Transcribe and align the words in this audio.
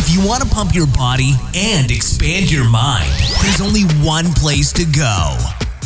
If 0.00 0.14
you 0.14 0.24
want 0.24 0.44
to 0.44 0.48
pump 0.48 0.76
your 0.76 0.86
body 0.86 1.32
and 1.56 1.90
expand 1.90 2.52
your 2.52 2.70
mind, 2.70 3.10
there's 3.42 3.60
only 3.60 3.82
one 4.06 4.26
place 4.34 4.72
to 4.74 4.84
go 4.84 5.36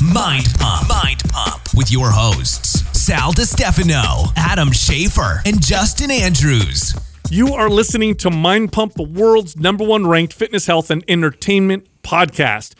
Mind 0.04 0.48
Pump. 0.58 0.86
Mind 0.86 1.22
Pump 1.30 1.62
with 1.74 1.90
your 1.90 2.10
hosts, 2.10 2.82
Sal 2.92 3.32
DiStefano, 3.32 4.30
Adam 4.36 4.68
Schafer, 4.68 5.40
and 5.46 5.64
Justin 5.64 6.10
Andrews. 6.10 6.94
You 7.30 7.54
are 7.54 7.70
listening 7.70 8.14
to 8.16 8.30
Mind 8.30 8.70
Pump, 8.70 8.92
the 8.94 9.02
world's 9.02 9.56
number 9.56 9.82
one 9.82 10.06
ranked 10.06 10.34
fitness, 10.34 10.66
health, 10.66 10.90
and 10.90 11.02
entertainment 11.08 11.88
podcast. 12.02 12.74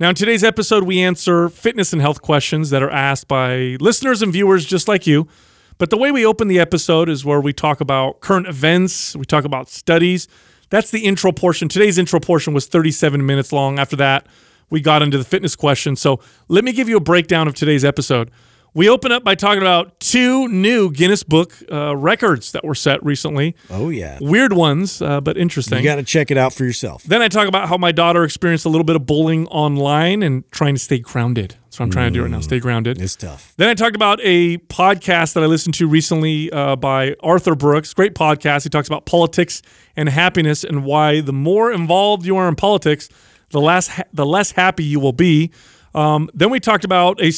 Now, 0.00 0.08
in 0.08 0.14
today's 0.14 0.42
episode, 0.42 0.84
we 0.84 1.02
answer 1.02 1.50
fitness 1.50 1.92
and 1.92 2.00
health 2.00 2.22
questions 2.22 2.70
that 2.70 2.82
are 2.82 2.90
asked 2.90 3.28
by 3.28 3.76
listeners 3.78 4.22
and 4.22 4.32
viewers 4.32 4.64
just 4.64 4.88
like 4.88 5.06
you. 5.06 5.28
But 5.76 5.90
the 5.90 5.98
way 5.98 6.10
we 6.10 6.24
open 6.24 6.48
the 6.48 6.58
episode 6.58 7.10
is 7.10 7.26
where 7.26 7.42
we 7.42 7.52
talk 7.52 7.82
about 7.82 8.20
current 8.20 8.46
events, 8.46 9.14
we 9.14 9.26
talk 9.26 9.44
about 9.44 9.68
studies. 9.68 10.28
That's 10.70 10.90
the 10.90 11.00
intro 11.04 11.32
portion. 11.32 11.68
Today's 11.68 11.98
intro 11.98 12.20
portion 12.20 12.54
was 12.54 12.66
37 12.66 13.24
minutes 13.24 13.52
long. 13.52 13.78
After 13.78 13.96
that, 13.96 14.26
we 14.70 14.80
got 14.80 15.02
into 15.02 15.18
the 15.18 15.24
fitness 15.24 15.56
question. 15.56 15.96
So 15.96 16.20
let 16.48 16.64
me 16.64 16.72
give 16.72 16.88
you 16.88 16.96
a 16.96 17.00
breakdown 17.00 17.48
of 17.48 17.54
today's 17.54 17.84
episode. 17.84 18.30
We 18.74 18.88
open 18.88 19.10
up 19.12 19.24
by 19.24 19.34
talking 19.34 19.62
about 19.62 19.98
two 19.98 20.46
new 20.48 20.92
Guinness 20.92 21.22
Book 21.22 21.54
uh, 21.72 21.96
records 21.96 22.52
that 22.52 22.64
were 22.64 22.74
set 22.74 23.02
recently. 23.02 23.56
Oh 23.70 23.88
yeah, 23.88 24.18
Weird 24.20 24.52
ones, 24.52 25.00
uh, 25.00 25.20
but 25.22 25.38
interesting. 25.38 25.78
you 25.78 25.84
got 25.84 25.96
to 25.96 26.02
check 26.02 26.30
it 26.30 26.36
out 26.36 26.52
for 26.52 26.64
yourself. 26.64 27.02
Then 27.02 27.22
I 27.22 27.28
talk 27.28 27.48
about 27.48 27.68
how 27.68 27.78
my 27.78 27.92
daughter 27.92 28.24
experienced 28.24 28.66
a 28.66 28.68
little 28.68 28.84
bit 28.84 28.94
of 28.94 29.06
bullying 29.06 29.46
online 29.48 30.22
and 30.22 30.48
trying 30.52 30.74
to 30.74 30.78
stay 30.80 30.98
grounded. 30.98 31.56
What 31.78 31.84
I'm 31.84 31.90
trying 31.90 32.12
to 32.12 32.18
do 32.18 32.22
right 32.22 32.30
now, 32.30 32.40
stay 32.40 32.58
grounded. 32.58 33.00
It's 33.00 33.14
tough. 33.14 33.54
Then 33.56 33.68
I 33.68 33.74
talked 33.74 33.94
about 33.94 34.18
a 34.24 34.58
podcast 34.58 35.34
that 35.34 35.44
I 35.44 35.46
listened 35.46 35.74
to 35.74 35.86
recently 35.86 36.50
uh, 36.50 36.74
by 36.74 37.14
Arthur 37.20 37.54
Brooks. 37.54 37.94
Great 37.94 38.14
podcast. 38.14 38.64
He 38.64 38.68
talks 38.68 38.88
about 38.88 39.06
politics 39.06 39.62
and 39.96 40.08
happiness 40.08 40.64
and 40.64 40.84
why 40.84 41.20
the 41.20 41.32
more 41.32 41.70
involved 41.70 42.26
you 42.26 42.36
are 42.36 42.48
in 42.48 42.56
politics, 42.56 43.08
the 43.50 43.60
less 43.60 43.86
ha- 43.86 44.02
the 44.12 44.26
less 44.26 44.50
happy 44.50 44.82
you 44.82 44.98
will 44.98 45.12
be. 45.12 45.52
Um, 45.94 46.28
then 46.34 46.50
we 46.50 46.58
talked 46.58 46.84
about 46.84 47.20
a 47.20 47.30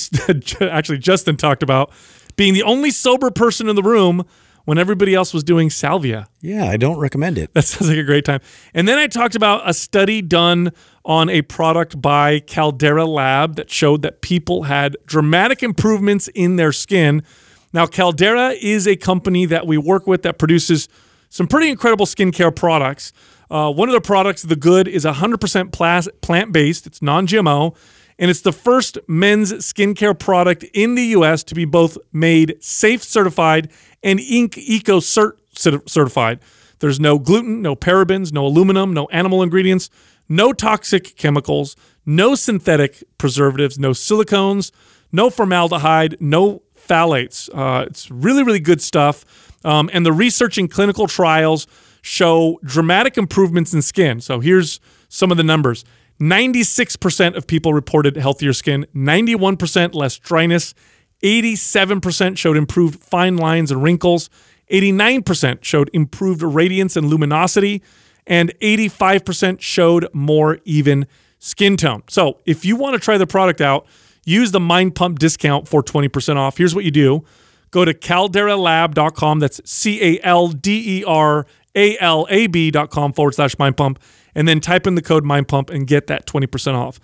actually 0.70 0.98
Justin 0.98 1.36
talked 1.36 1.62
about 1.62 1.92
being 2.36 2.54
the 2.54 2.62
only 2.62 2.90
sober 2.90 3.30
person 3.30 3.68
in 3.68 3.76
the 3.76 3.82
room 3.82 4.24
when 4.70 4.78
everybody 4.78 5.16
else 5.16 5.34
was 5.34 5.42
doing 5.42 5.68
salvia. 5.68 6.28
Yeah, 6.40 6.66
I 6.66 6.76
don't 6.76 7.00
recommend 7.00 7.38
it. 7.38 7.52
That 7.54 7.64
sounds 7.64 7.88
like 7.88 7.98
a 7.98 8.04
great 8.04 8.24
time. 8.24 8.38
And 8.72 8.86
then 8.86 8.98
I 8.98 9.08
talked 9.08 9.34
about 9.34 9.68
a 9.68 9.74
study 9.74 10.22
done 10.22 10.70
on 11.04 11.28
a 11.28 11.42
product 11.42 12.00
by 12.00 12.38
Caldera 12.38 13.04
Lab 13.04 13.56
that 13.56 13.68
showed 13.68 14.02
that 14.02 14.20
people 14.20 14.62
had 14.62 14.96
dramatic 15.06 15.64
improvements 15.64 16.28
in 16.36 16.54
their 16.54 16.70
skin. 16.70 17.24
Now, 17.72 17.86
Caldera 17.86 18.50
is 18.50 18.86
a 18.86 18.94
company 18.94 19.44
that 19.46 19.66
we 19.66 19.76
work 19.76 20.06
with 20.06 20.22
that 20.22 20.38
produces 20.38 20.88
some 21.30 21.48
pretty 21.48 21.68
incredible 21.68 22.06
skincare 22.06 22.54
products. 22.54 23.12
Uh, 23.50 23.72
one 23.72 23.88
of 23.88 23.92
the 23.92 24.00
products, 24.00 24.42
the 24.42 24.54
good, 24.54 24.86
is 24.86 25.04
100% 25.04 25.72
plas- 25.72 26.08
plant 26.20 26.52
based, 26.52 26.86
it's 26.86 27.02
non 27.02 27.26
GMO, 27.26 27.74
and 28.20 28.30
it's 28.30 28.42
the 28.42 28.52
first 28.52 28.98
men's 29.08 29.52
skincare 29.54 30.16
product 30.16 30.62
in 30.74 30.94
the 30.94 31.06
US 31.16 31.42
to 31.44 31.54
be 31.54 31.64
both 31.64 31.96
made 32.12 32.56
safe 32.60 33.02
certified 33.02 33.72
and 34.02 34.20
Inc. 34.20 34.58
Eco 34.58 35.00
cert- 35.00 35.38
cert- 35.56 35.88
certified. 35.88 36.38
There's 36.80 37.00
no 37.00 37.18
gluten, 37.18 37.62
no 37.62 37.74
parabens, 37.74 38.32
no 38.32 38.46
aluminum, 38.46 38.92
no 38.92 39.06
animal 39.06 39.42
ingredients, 39.42 39.90
no 40.28 40.52
toxic 40.52 41.16
chemicals, 41.16 41.76
no 42.06 42.34
synthetic 42.34 43.02
preservatives, 43.18 43.78
no 43.78 43.90
silicones, 43.90 44.70
no 45.10 45.30
formaldehyde, 45.30 46.16
no 46.20 46.62
phthalates. 46.78 47.48
Uh, 47.52 47.86
it's 47.86 48.10
really, 48.10 48.42
really 48.42 48.60
good 48.60 48.82
stuff. 48.82 49.24
Um, 49.64 49.90
and 49.92 50.04
the 50.04 50.12
research 50.12 50.58
and 50.58 50.70
clinical 50.70 51.06
trials 51.06 51.66
show 52.02 52.58
dramatic 52.64 53.18
improvements 53.18 53.72
in 53.74 53.82
skin. 53.82 54.20
So 54.20 54.40
here's 54.40 54.78
some 55.08 55.30
of 55.30 55.36
the 55.36 55.42
numbers 55.42 55.84
96% 56.20 57.36
of 57.36 57.46
people 57.46 57.72
reported 57.72 58.16
healthier 58.16 58.52
skin, 58.52 58.86
91% 58.94 59.94
less 59.94 60.18
dryness, 60.18 60.74
87% 61.22 62.36
showed 62.36 62.56
improved 62.56 63.00
fine 63.00 63.36
lines 63.36 63.70
and 63.70 63.82
wrinkles, 63.82 64.28
89% 64.70 65.64
showed 65.64 65.90
improved 65.92 66.42
radiance 66.42 66.96
and 66.96 67.08
luminosity, 67.08 67.82
and 68.26 68.52
85% 68.60 69.60
showed 69.60 70.08
more 70.12 70.58
even 70.64 71.06
skin 71.38 71.76
tone. 71.76 72.02
So 72.08 72.38
if 72.44 72.64
you 72.64 72.76
want 72.76 72.94
to 72.94 73.00
try 73.00 73.18
the 73.18 73.26
product 73.26 73.60
out, 73.60 73.86
use 74.24 74.52
the 74.52 74.60
Mind 74.60 74.94
Pump 74.94 75.18
discount 75.18 75.66
for 75.66 75.82
20% 75.82 76.36
off. 76.36 76.58
Here's 76.58 76.74
what 76.74 76.84
you 76.84 76.90
do 76.90 77.24
go 77.70 77.84
to 77.84 77.94
calderalab.com. 77.94 79.38
That's 79.38 79.60
C 79.68 80.02
A 80.02 80.20
L 80.24 80.48
D 80.48 81.00
E 81.00 81.04
R 81.04 81.46
A 81.74 81.98
L 81.98 82.26
A 82.28 82.46
B.com 82.46 83.12
forward 83.12 83.34
slash 83.34 83.58
Mind 83.58 83.76
Pump. 83.76 83.98
And 84.34 84.46
then 84.46 84.60
type 84.60 84.86
in 84.86 84.94
the 84.94 85.02
code 85.02 85.24
Mind 85.24 85.48
Pump 85.48 85.70
and 85.70 85.86
get 85.86 86.06
that 86.06 86.26
20% 86.26 86.74
off. 86.74 87.00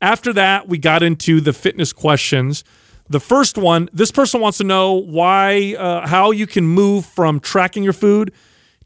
After 0.00 0.32
that, 0.34 0.68
we 0.68 0.78
got 0.78 1.02
into 1.02 1.40
the 1.40 1.52
fitness 1.52 1.92
questions. 1.92 2.62
The 3.08 3.20
first 3.20 3.58
one, 3.58 3.88
this 3.92 4.12
person 4.12 4.40
wants 4.40 4.58
to 4.58 4.64
know 4.64 4.94
why, 4.94 5.74
uh, 5.74 6.06
how 6.06 6.30
you 6.30 6.46
can 6.46 6.64
move 6.64 7.06
from 7.06 7.40
tracking 7.40 7.82
your 7.82 7.92
food 7.92 8.32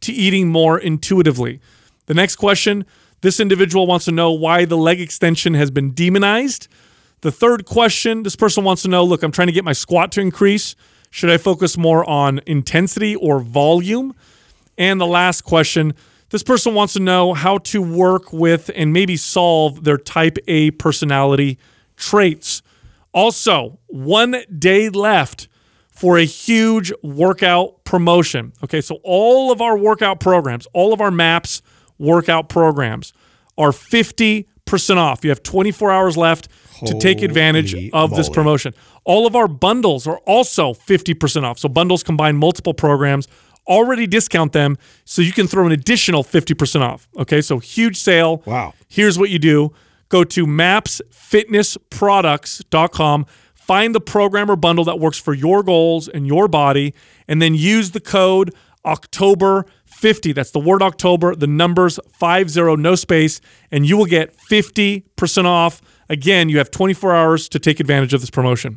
to 0.00 0.12
eating 0.12 0.48
more 0.48 0.78
intuitively. 0.78 1.60
The 2.06 2.14
next 2.14 2.36
question, 2.36 2.84
this 3.20 3.40
individual 3.40 3.86
wants 3.86 4.04
to 4.06 4.12
know 4.12 4.32
why 4.32 4.64
the 4.64 4.76
leg 4.76 5.00
extension 5.00 5.54
has 5.54 5.70
been 5.70 5.92
demonized. 5.92 6.68
The 7.20 7.32
third 7.32 7.66
question, 7.66 8.24
this 8.24 8.36
person 8.36 8.64
wants 8.64 8.82
to 8.82 8.88
know 8.88 9.04
look, 9.04 9.22
I'm 9.22 9.32
trying 9.32 9.46
to 9.46 9.52
get 9.52 9.64
my 9.64 9.72
squat 9.72 10.12
to 10.12 10.20
increase. 10.20 10.74
Should 11.10 11.30
I 11.30 11.36
focus 11.36 11.76
more 11.76 12.08
on 12.08 12.40
intensity 12.46 13.14
or 13.14 13.38
volume? 13.38 14.14
And 14.78 15.00
the 15.00 15.06
last 15.06 15.42
question, 15.42 15.94
this 16.32 16.42
person 16.42 16.74
wants 16.74 16.94
to 16.94 17.00
know 17.00 17.34
how 17.34 17.58
to 17.58 17.82
work 17.82 18.32
with 18.32 18.70
and 18.74 18.92
maybe 18.92 19.16
solve 19.16 19.84
their 19.84 19.98
type 19.98 20.38
A 20.48 20.70
personality 20.72 21.58
traits. 21.96 22.62
Also, 23.12 23.78
one 23.86 24.36
day 24.58 24.88
left 24.88 25.46
for 25.90 26.18
a 26.18 26.24
huge 26.24 26.90
workout 27.02 27.84
promotion. 27.84 28.54
Okay, 28.64 28.80
so 28.80 28.98
all 29.04 29.52
of 29.52 29.60
our 29.60 29.76
workout 29.76 30.20
programs, 30.20 30.66
all 30.72 30.94
of 30.94 31.02
our 31.02 31.10
MAPS 31.10 31.60
workout 31.98 32.48
programs 32.48 33.12
are 33.58 33.70
50% 33.70 34.46
off. 34.96 35.22
You 35.22 35.30
have 35.30 35.42
24 35.42 35.92
hours 35.92 36.16
left 36.16 36.48
to 36.86 36.98
take 36.98 37.20
advantage 37.20 37.72
Holy 37.72 37.92
of 37.92 38.16
this 38.16 38.30
promotion. 38.30 38.74
All 39.04 39.26
of 39.26 39.36
our 39.36 39.48
bundles 39.48 40.06
are 40.06 40.18
also 40.26 40.72
50% 40.72 41.44
off. 41.44 41.58
So 41.58 41.68
bundles 41.68 42.02
combine 42.02 42.36
multiple 42.36 42.74
programs. 42.74 43.28
Already 43.66 44.06
discount 44.06 44.52
them 44.52 44.76
so 45.04 45.22
you 45.22 45.32
can 45.32 45.46
throw 45.46 45.66
an 45.66 45.72
additional 45.72 46.24
50% 46.24 46.80
off. 46.80 47.08
Okay, 47.16 47.40
so 47.40 47.58
huge 47.58 47.96
sale. 47.96 48.42
Wow. 48.44 48.74
Here's 48.88 49.18
what 49.18 49.30
you 49.30 49.38
do 49.38 49.72
go 50.08 50.24
to 50.24 50.46
mapsfitnessproducts.com, 50.46 53.26
find 53.54 53.94
the 53.94 54.00
program 54.00 54.50
or 54.50 54.56
bundle 54.56 54.84
that 54.84 55.00
works 55.00 55.18
for 55.18 55.32
your 55.32 55.62
goals 55.62 56.06
and 56.06 56.26
your 56.26 56.48
body, 56.48 56.92
and 57.26 57.40
then 57.40 57.54
use 57.54 57.92
the 57.92 58.00
code 58.00 58.54
October 58.84 59.66
50. 59.86 60.32
That's 60.32 60.50
the 60.50 60.58
word 60.58 60.82
October, 60.82 61.34
the 61.34 61.46
numbers 61.46 61.98
50, 62.18 62.76
no 62.76 62.94
space, 62.94 63.40
and 63.70 63.86
you 63.86 63.96
will 63.96 64.06
get 64.06 64.36
50% 64.36 65.44
off. 65.44 65.80
Again, 66.08 66.48
you 66.48 66.58
have 66.58 66.70
24 66.70 67.14
hours 67.14 67.48
to 67.48 67.58
take 67.58 67.80
advantage 67.80 68.12
of 68.12 68.20
this 68.20 68.30
promotion. 68.30 68.76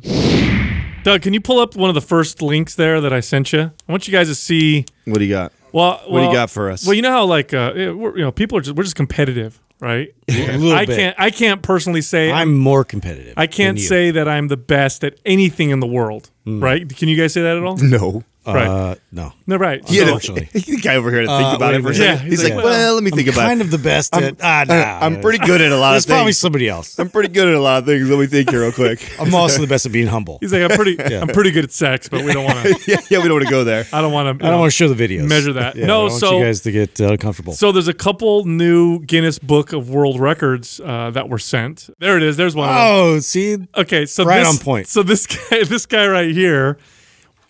Doug, 1.06 1.22
can 1.22 1.32
you 1.32 1.40
pull 1.40 1.60
up 1.60 1.76
one 1.76 1.88
of 1.88 1.94
the 1.94 2.00
first 2.00 2.42
links 2.42 2.74
there 2.74 3.00
that 3.00 3.12
I 3.12 3.20
sent 3.20 3.52
you? 3.52 3.60
I 3.88 3.92
want 3.92 4.08
you 4.08 4.12
guys 4.12 4.26
to 4.26 4.34
see. 4.34 4.86
What 5.04 5.18
do 5.18 5.24
you 5.24 5.32
got? 5.32 5.52
Well, 5.70 6.02
What 6.08 6.18
do 6.18 6.26
you 6.26 6.32
got 6.32 6.50
for 6.50 6.68
us? 6.68 6.84
Well, 6.84 6.94
you 6.94 7.02
know 7.02 7.12
how 7.12 7.26
like 7.26 7.54
uh, 7.54 7.72
we're, 7.76 8.16
you 8.16 8.22
know 8.22 8.32
people 8.32 8.58
are 8.58 8.60
just 8.60 8.74
we're 8.74 8.82
just 8.82 8.96
competitive, 8.96 9.60
right? 9.78 10.12
A 10.28 10.56
little 10.56 10.72
I 10.72 10.84
bit. 10.84 10.96
can't 10.96 11.16
I 11.16 11.30
can't 11.30 11.62
personally 11.62 12.00
say 12.00 12.32
I'm 12.32 12.58
more 12.58 12.82
competitive. 12.82 13.34
I 13.36 13.46
can't 13.46 13.78
say 13.78 14.10
that 14.10 14.26
I'm 14.26 14.48
the 14.48 14.56
best 14.56 15.04
at 15.04 15.20
anything 15.24 15.70
in 15.70 15.78
the 15.78 15.86
world, 15.86 16.32
right? 16.46 16.88
Can 16.88 17.08
you 17.08 17.16
guys 17.16 17.32
say 17.32 17.42
that 17.42 17.56
at 17.56 17.62
all? 17.62 17.76
No. 17.76 18.24
right. 18.46 18.66
Uh, 18.68 18.94
no. 19.10 19.32
No, 19.48 19.56
right. 19.56 19.84
He 19.88 19.96
had 19.96 20.06
a- 20.06 20.12
the 20.18 20.78
guy 20.80 20.94
over 20.94 21.10
here 21.10 21.22
to 21.22 21.26
think 21.26 21.48
Uh, 21.52 21.56
about 21.56 21.74
it 21.74 21.82
for 21.82 21.88
a 21.88 21.90
a 21.90 21.94
second. 21.94 22.06
Yeah, 22.06 22.30
he's, 22.30 22.40
he's 22.40 22.44
like, 22.44 22.54
like, 22.54 22.64
well, 22.64 22.94
let 22.94 23.02
me 23.02 23.10
think 23.10 23.26
I'm 23.26 23.34
about 23.34 23.46
kind 23.48 23.60
it. 23.60 23.64
of 23.64 23.70
the 23.72 23.78
best 23.78 24.14
I'm- 24.14 24.22
at. 24.24 24.36
Ah, 24.40 24.60
uh, 24.60 24.64
nah. 24.66 24.98
I'm 25.04 25.20
pretty 25.20 25.38
good 25.38 25.60
at 25.60 25.72
a 25.72 25.76
lot 25.76 25.88
of 25.96 26.04
There's 26.04 26.06
probably 26.06 26.30
somebody 26.32 26.68
else. 26.68 26.96
I'm 27.00 27.08
pretty 27.10 27.28
good 27.30 27.48
at 27.48 27.54
a 27.54 27.60
lot 27.60 27.78
of 27.78 27.86
things. 27.86 28.08
Let 28.08 28.20
me 28.20 28.26
think 28.28 28.50
here 28.50 28.60
real 28.60 28.70
quick. 28.70 29.00
I'm 29.20 29.34
also 29.34 29.60
the 29.60 29.66
best 29.66 29.84
at 29.86 29.90
being 29.90 30.06
humble. 30.06 30.38
He's 30.40 30.52
like 30.52 30.62
I'm 30.70 30.76
pretty 30.76 30.96
I'm 31.16 31.26
pretty 31.26 31.50
good 31.50 31.64
at 31.64 31.72
sex, 31.72 32.08
but 32.08 32.22
we 32.24 32.32
don't 32.32 32.44
want 32.44 32.62
to. 32.62 32.68
yeah, 32.86 33.00
yeah, 33.10 33.18
we 33.18 33.24
don't 33.24 33.32
want 33.34 33.46
to 33.46 33.50
go 33.50 33.64
there. 33.64 33.84
I 33.92 34.00
don't 34.00 34.12
want 34.12 34.38
to. 34.38 34.46
I 34.46 34.50
don't 34.50 34.60
want 34.60 34.70
to 34.70 34.76
show 34.76 34.86
the 34.88 35.08
videos. 35.08 35.28
measure 35.28 35.52
that. 35.54 35.74
Yeah, 35.74 35.86
No, 35.86 36.02
I 36.02 36.02
want 36.10 36.12
so- 36.20 36.38
you 36.38 36.44
guys 36.44 36.60
to 36.60 36.70
get 36.70 37.00
uh, 37.00 37.16
comfortable. 37.16 37.52
So 37.52 37.72
there's 37.72 37.88
a 37.88 37.94
couple 37.94 38.44
new 38.44 39.00
Guinness 39.00 39.40
Book 39.40 39.72
of 39.72 39.90
World 39.90 40.20
Records 40.20 40.78
uh, 40.84 41.10
that 41.10 41.28
were 41.28 41.38
sent. 41.40 41.90
There 41.98 42.16
it 42.16 42.22
is. 42.22 42.36
There's 42.36 42.54
one. 42.54 42.68
of 42.68 42.76
oh, 42.78 43.18
see, 43.18 43.56
Okay, 43.76 44.06
so 44.06 44.24
Right 44.24 44.38
this, 44.44 44.48
on 44.60 44.64
point. 44.64 44.86
So 44.86 45.02
this 45.02 45.26
guy, 45.50 45.64
this 45.64 45.84
guy 45.86 46.06
right 46.06 46.30
here, 46.36 46.78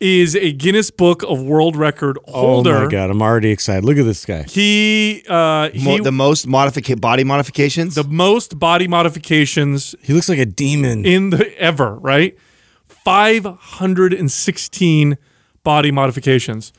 is 0.01 0.37
a 0.37 0.53
Guinness 0.53 0.91
Book 0.91 1.23
of 1.23 1.41
World 1.43 1.75
Record 1.75 2.19
holder. 2.27 2.77
oh 2.77 2.85
my 2.85 2.91
god, 2.91 3.09
I'm 3.11 3.23
already 3.23 3.51
excited. 3.51 3.83
Look 3.85 3.97
at 3.99 4.05
this 4.05 4.25
guy. 4.27 4.43
He 4.43 5.23
uh, 5.29 5.71
he 5.71 5.85
Mo- 5.99 6.05
the 6.05 6.13
most 6.13 6.47
modifica- 6.47 7.01
body 7.01 7.25
modifications. 7.25 7.95
the 7.95 8.05
most 8.05 8.59
body 8.59 8.87
modifications 8.89 9.95
He 10.03 10.13
looks 10.13 10.29
like 10.29 10.39
a 10.39 10.45
demon. 10.47 11.07
in 11.07 11.31
the 11.31 11.59
ever, 11.59 11.95
right? 11.95 12.37
516 12.87 15.17
body 15.65 15.91
modifications. 15.91 16.73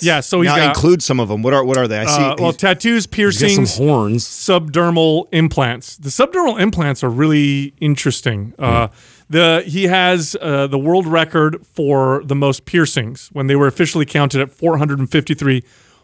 Yeah, 0.00 0.20
so 0.20 0.40
he's 0.40 0.48
now 0.50 0.56
got 0.56 0.68
include 0.76 1.02
some 1.02 1.20
of 1.20 1.28
them. 1.28 1.42
What 1.42 1.52
are 1.54 1.64
what 1.64 1.76
are 1.78 1.86
they? 1.88 1.98
I 2.00 2.04
see. 2.06 2.22
uh, 2.22 2.36
well 2.38 2.52
tattoos, 2.52 3.06
piercings, 3.06 3.74
some 3.74 3.86
horns. 3.86 4.26
subdermal 4.26 5.26
implants. 5.32 5.96
The 5.96 6.08
subdermal 6.10 6.60
implants 6.60 7.02
are 7.04 7.10
really 7.10 7.74
interesting. 7.80 8.54
Uh, 8.58 8.88
the 9.30 9.62
he 9.66 9.84
has 9.84 10.36
uh, 10.40 10.66
the 10.66 10.78
world 10.78 11.06
record 11.06 11.64
for 11.66 12.22
the 12.24 12.34
most 12.34 12.64
piercings 12.64 13.28
when 13.32 13.46
they 13.46 13.56
were 13.56 13.66
officially 13.66 14.04
counted 14.04 14.40
at 14.40 14.50
453, 14.50 15.62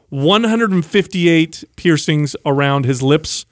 158 0.09 1.65
piercings 1.77 2.37
around 2.47 2.85
his 2.85 3.03
lips 3.03 3.47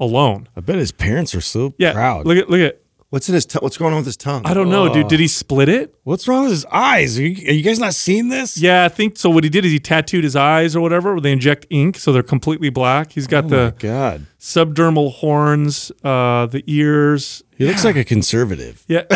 alone. 0.00 0.48
I 0.56 0.60
bet 0.60 0.76
his 0.76 0.92
parents 0.92 1.34
are 1.34 1.40
so 1.40 1.74
Yeah, 1.78 1.92
proud. 1.92 2.26
look 2.26 2.38
at 2.38 2.50
look 2.50 2.60
at. 2.60 2.80
What's 3.14 3.28
in 3.28 3.34
his 3.36 3.46
t- 3.46 3.60
what's 3.62 3.76
going 3.76 3.92
on 3.92 3.98
with 3.98 4.06
his 4.06 4.16
tongue? 4.16 4.42
I 4.44 4.54
don't 4.54 4.68
know, 4.68 4.92
dude. 4.92 5.06
Did 5.06 5.20
he 5.20 5.28
split 5.28 5.68
it? 5.68 5.94
What's 6.02 6.26
wrong 6.26 6.42
with 6.42 6.50
his 6.50 6.64
eyes? 6.66 7.16
Are 7.16 7.22
you, 7.22 7.48
are 7.48 7.52
you 7.52 7.62
guys 7.62 7.78
not 7.78 7.94
seeing 7.94 8.28
this? 8.28 8.58
Yeah, 8.58 8.84
I 8.84 8.88
think 8.88 9.16
so. 9.16 9.30
What 9.30 9.44
he 9.44 9.50
did 9.50 9.64
is 9.64 9.70
he 9.70 9.78
tattooed 9.78 10.24
his 10.24 10.34
eyes 10.34 10.74
or 10.74 10.80
whatever. 10.80 11.12
Where 11.12 11.20
they 11.20 11.30
inject 11.32 11.66
ink, 11.70 11.96
so 11.96 12.12
they're 12.12 12.24
completely 12.24 12.70
black. 12.70 13.12
He's 13.12 13.28
got 13.28 13.44
Oh 13.44 13.48
the 13.48 13.74
God. 13.78 14.26
subdermal 14.40 15.12
horns, 15.12 15.92
uh, 16.02 16.46
the 16.46 16.64
ears. 16.66 17.42
He 17.56 17.66
looks 17.66 17.84
like 17.84 17.94
a 17.94 18.02
conservative, 18.04 18.82
Yeah. 18.88 19.02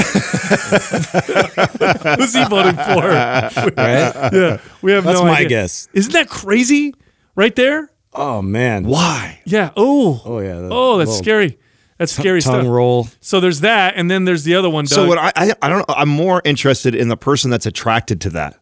Who's 2.17 2.35
he 2.35 2.45
voting 2.45 2.77
for? 2.77 3.09
right? 3.09 3.50
Yeah, 3.77 4.61
we 4.81 4.93
have 4.93 5.03
That's 5.05 5.19
no 5.19 5.25
my 5.27 5.39
idea. 5.39 5.49
guess. 5.49 5.89
Isn't 5.93 6.12
that 6.12 6.29
crazy? 6.29 6.95
Right 7.35 7.55
there. 7.56 7.91
Oh 8.12 8.41
man. 8.43 8.85
Why? 8.87 9.41
Yeah. 9.45 9.71
Oh. 9.77 10.23
Oh 10.25 10.39
yeah. 10.41 10.55
the 10.61 10.69
Oh, 10.71 10.99
that's 10.99 11.09
little 11.11 11.23
scary. 11.25 11.59
That's 11.99 12.12
scary 12.12 12.41
Tongue 12.41 12.62
stuff. 12.62 12.67
roll. 12.73 13.09
So 13.21 13.41
there's 13.41 13.61
that, 13.61 13.95
and 13.97 14.11
then 14.11 14.25
there's 14.25 14.45
the 14.45 14.55
other 14.55 14.71
one. 14.71 14.85
Doug. 14.85 14.95
So 14.95 15.06
what 15.06 15.19
I, 15.19 15.33
I 15.37 15.53
I 15.61 15.69
don't 15.69 15.87
know. 15.89 15.95
I'm 15.97 16.09
more 16.09 16.41
interested 16.45 16.95
in 16.95 17.09
the 17.09 17.17
person 17.17 17.50
that's 17.50 17.67
attracted 17.67 18.21
to 18.23 18.31
that. 18.31 18.59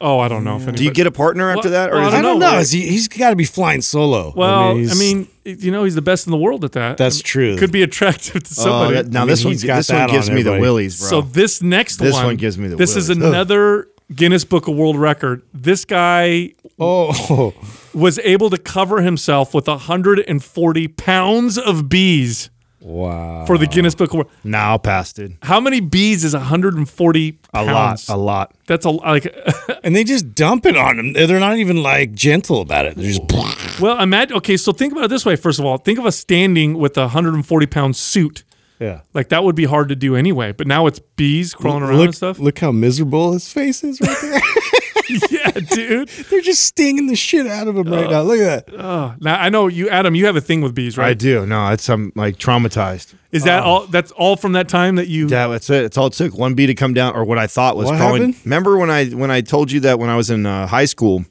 oh, 0.00 0.20
I 0.20 0.28
don't 0.28 0.44
know 0.44 0.56
if 0.56 0.62
anybody. 0.62 0.78
Do 0.78 0.84
you 0.84 0.90
get 0.92 1.06
a 1.06 1.10
partner 1.10 1.50
after 1.50 1.68
Well- 1.68 1.72
that, 1.72 1.90
or 1.90 1.96
well, 1.96 2.08
is 2.08 2.14
I 2.14 2.18
I 2.18 2.22
don't 2.22 2.38
know. 2.38 2.52
know. 2.52 2.58
Is 2.58 2.70
he, 2.72 2.86
he's 2.86 3.08
got 3.08 3.30
to 3.30 3.36
be 3.36 3.44
flying 3.44 3.82
solo. 3.82 4.32
Well, 4.34 4.70
I 4.70 4.74
mean, 4.94 5.28
he's- 5.44 5.62
you 5.64 5.70
know, 5.72 5.84
he's 5.84 5.94
the 5.96 6.02
best 6.02 6.26
in 6.26 6.30
the 6.30 6.36
world 6.38 6.64
at 6.64 6.72
that. 6.72 6.96
That's 6.98 7.20
true. 7.20 7.56
Could 7.58 7.72
be 7.72 7.82
attractive 7.82 8.42
to 8.44 8.54
Oh, 8.58 8.62
somebody. 8.62 8.94
that- 8.94 9.08
now 9.08 9.20
I 9.20 9.24
mean, 9.24 9.28
this 9.30 9.44
one 9.44 9.52
he's 9.52 9.64
got 9.64 9.76
this 9.78 9.88
one 9.90 9.98
that 9.98 10.10
gives 10.10 10.28
on 10.28 10.34
me 10.34 10.42
the 10.42 10.58
willies, 10.58 10.98
bro. 11.00 11.08
So 11.08 11.20
this 11.22 11.60
next 11.62 11.96
This 11.96 12.12
one, 12.14 12.24
one 12.26 12.36
gives 12.36 12.56
me 12.56 12.68
the 12.68 12.76
This 12.76 12.96
is 12.96 13.08
willies. 13.08 13.24
Ugh. 13.24 13.28
another 13.32 13.88
Guinness 14.14 14.44
Book 14.44 14.68
of 14.68 14.76
World 14.76 14.96
Record. 14.96 15.42
This 15.52 15.84
guy 15.84 16.52
oh, 16.78 17.52
was 17.92 18.18
able 18.20 18.48
to 18.50 18.56
cover 18.58 19.02
himself 19.02 19.52
with 19.52 19.66
140 19.68 20.88
pounds 20.88 21.58
of 21.58 21.88
bees 21.88 22.50
wow. 22.88 23.44
for 23.46 23.58
the 23.58 23.66
Guinness 23.66 23.94
Book 23.94 24.10
of 24.10 24.14
World. 24.14 24.30
now 24.44 24.70
I'll 24.70 24.78
pass, 24.78 25.12
dude. 25.12 25.36
How 25.42 25.60
many 25.60 25.80
bees 25.80 26.24
is 26.24 26.34
140 26.34 27.28
A 27.54 27.64
pounds? 27.64 28.08
lot, 28.08 28.14
a 28.14 28.18
lot. 28.18 28.54
That's 28.66 28.84
a 28.84 28.90
like. 28.90 29.34
And 29.84 29.94
they 29.94 30.02
just 30.04 30.34
dump 30.34 30.66
it 30.66 30.76
on 30.76 30.96
them. 30.96 31.12
They're 31.12 31.38
not 31.40 31.56
even 31.58 31.82
like 31.82 32.12
gentle 32.12 32.60
about 32.60 32.84
it. 32.86 32.96
They're 32.96 33.12
just. 33.12 33.80
well, 33.80 33.98
imagine. 34.00 34.36
Okay, 34.38 34.56
so 34.56 34.72
think 34.72 34.92
about 34.92 35.04
it 35.04 35.08
this 35.08 35.24
way. 35.24 35.36
First 35.36 35.58
of 35.60 35.64
all, 35.64 35.78
think 35.78 35.98
of 35.98 36.04
us 36.04 36.16
standing 36.16 36.76
with 36.78 36.96
a 36.98 37.02
140 37.02 37.66
pound 37.66 37.96
suit. 37.96 38.44
Yeah. 38.80 39.00
Like 39.14 39.28
that 39.30 39.44
would 39.44 39.54
be 39.54 39.64
hard 39.64 39.88
to 39.90 39.96
do 39.96 40.14
anyway. 40.16 40.52
But 40.52 40.66
now 40.66 40.86
it's 40.86 40.98
bees 40.98 41.54
crawling 41.54 41.82
around 41.84 41.96
Look, 41.98 42.06
and 42.06 42.14
stuff. 42.14 42.38
look 42.38 42.58
how 42.58 42.70
miserable 42.72 43.32
his 43.32 43.50
face 43.52 43.82
is 43.84 44.00
right 44.00 44.16
there. 44.20 44.40
yeah, 45.30 45.50
dude. 45.52 46.08
They're 46.08 46.40
just 46.40 46.64
stinging 46.64 47.06
the 47.06 47.16
shit 47.16 47.46
out 47.46 47.68
of 47.68 47.76
him 47.76 47.90
right 47.90 48.10
now. 48.10 48.22
Look 48.22 48.40
at 48.40 48.66
that. 48.66 49.16
Now 49.20 49.40
I 49.40 49.48
know 49.48 49.66
you, 49.66 49.88
Adam. 49.88 50.14
You 50.14 50.26
have 50.26 50.36
a 50.36 50.40
thing 50.40 50.60
with 50.60 50.74
bees, 50.74 50.98
right? 50.98 51.08
I 51.08 51.14
do. 51.14 51.46
No, 51.46 51.68
it's 51.70 51.88
I'm 51.88 52.12
like 52.14 52.36
traumatized. 52.36 53.14
Is 53.32 53.44
that 53.44 53.62
all? 53.62 53.86
That's 53.86 54.10
all 54.12 54.36
from 54.36 54.52
that 54.52 54.68
time 54.68 54.96
that 54.96 55.08
you. 55.08 55.28
Yeah, 55.28 55.48
that's 55.48 55.68
it. 55.70 55.84
It's 55.84 55.98
all 55.98 56.08
it 56.08 56.14
took. 56.14 56.36
One 56.36 56.54
bee 56.54 56.66
to 56.66 56.74
come 56.74 56.94
down, 56.94 57.14
or 57.14 57.24
what 57.24 57.38
I 57.38 57.46
thought 57.46 57.76
was 57.76 57.86
What 57.86 57.96
crawling. 57.96 58.22
happened? 58.22 58.44
Remember 58.44 58.78
when 58.78 58.90
I 58.90 59.06
when 59.06 59.30
I 59.30 59.40
told 59.40 59.70
you 59.72 59.80
that 59.80 59.98
when 59.98 60.10
I 60.10 60.16
was 60.16 60.30
in 60.30 60.46
uh, 60.46 60.66
high 60.66 60.86
school, 60.86 61.24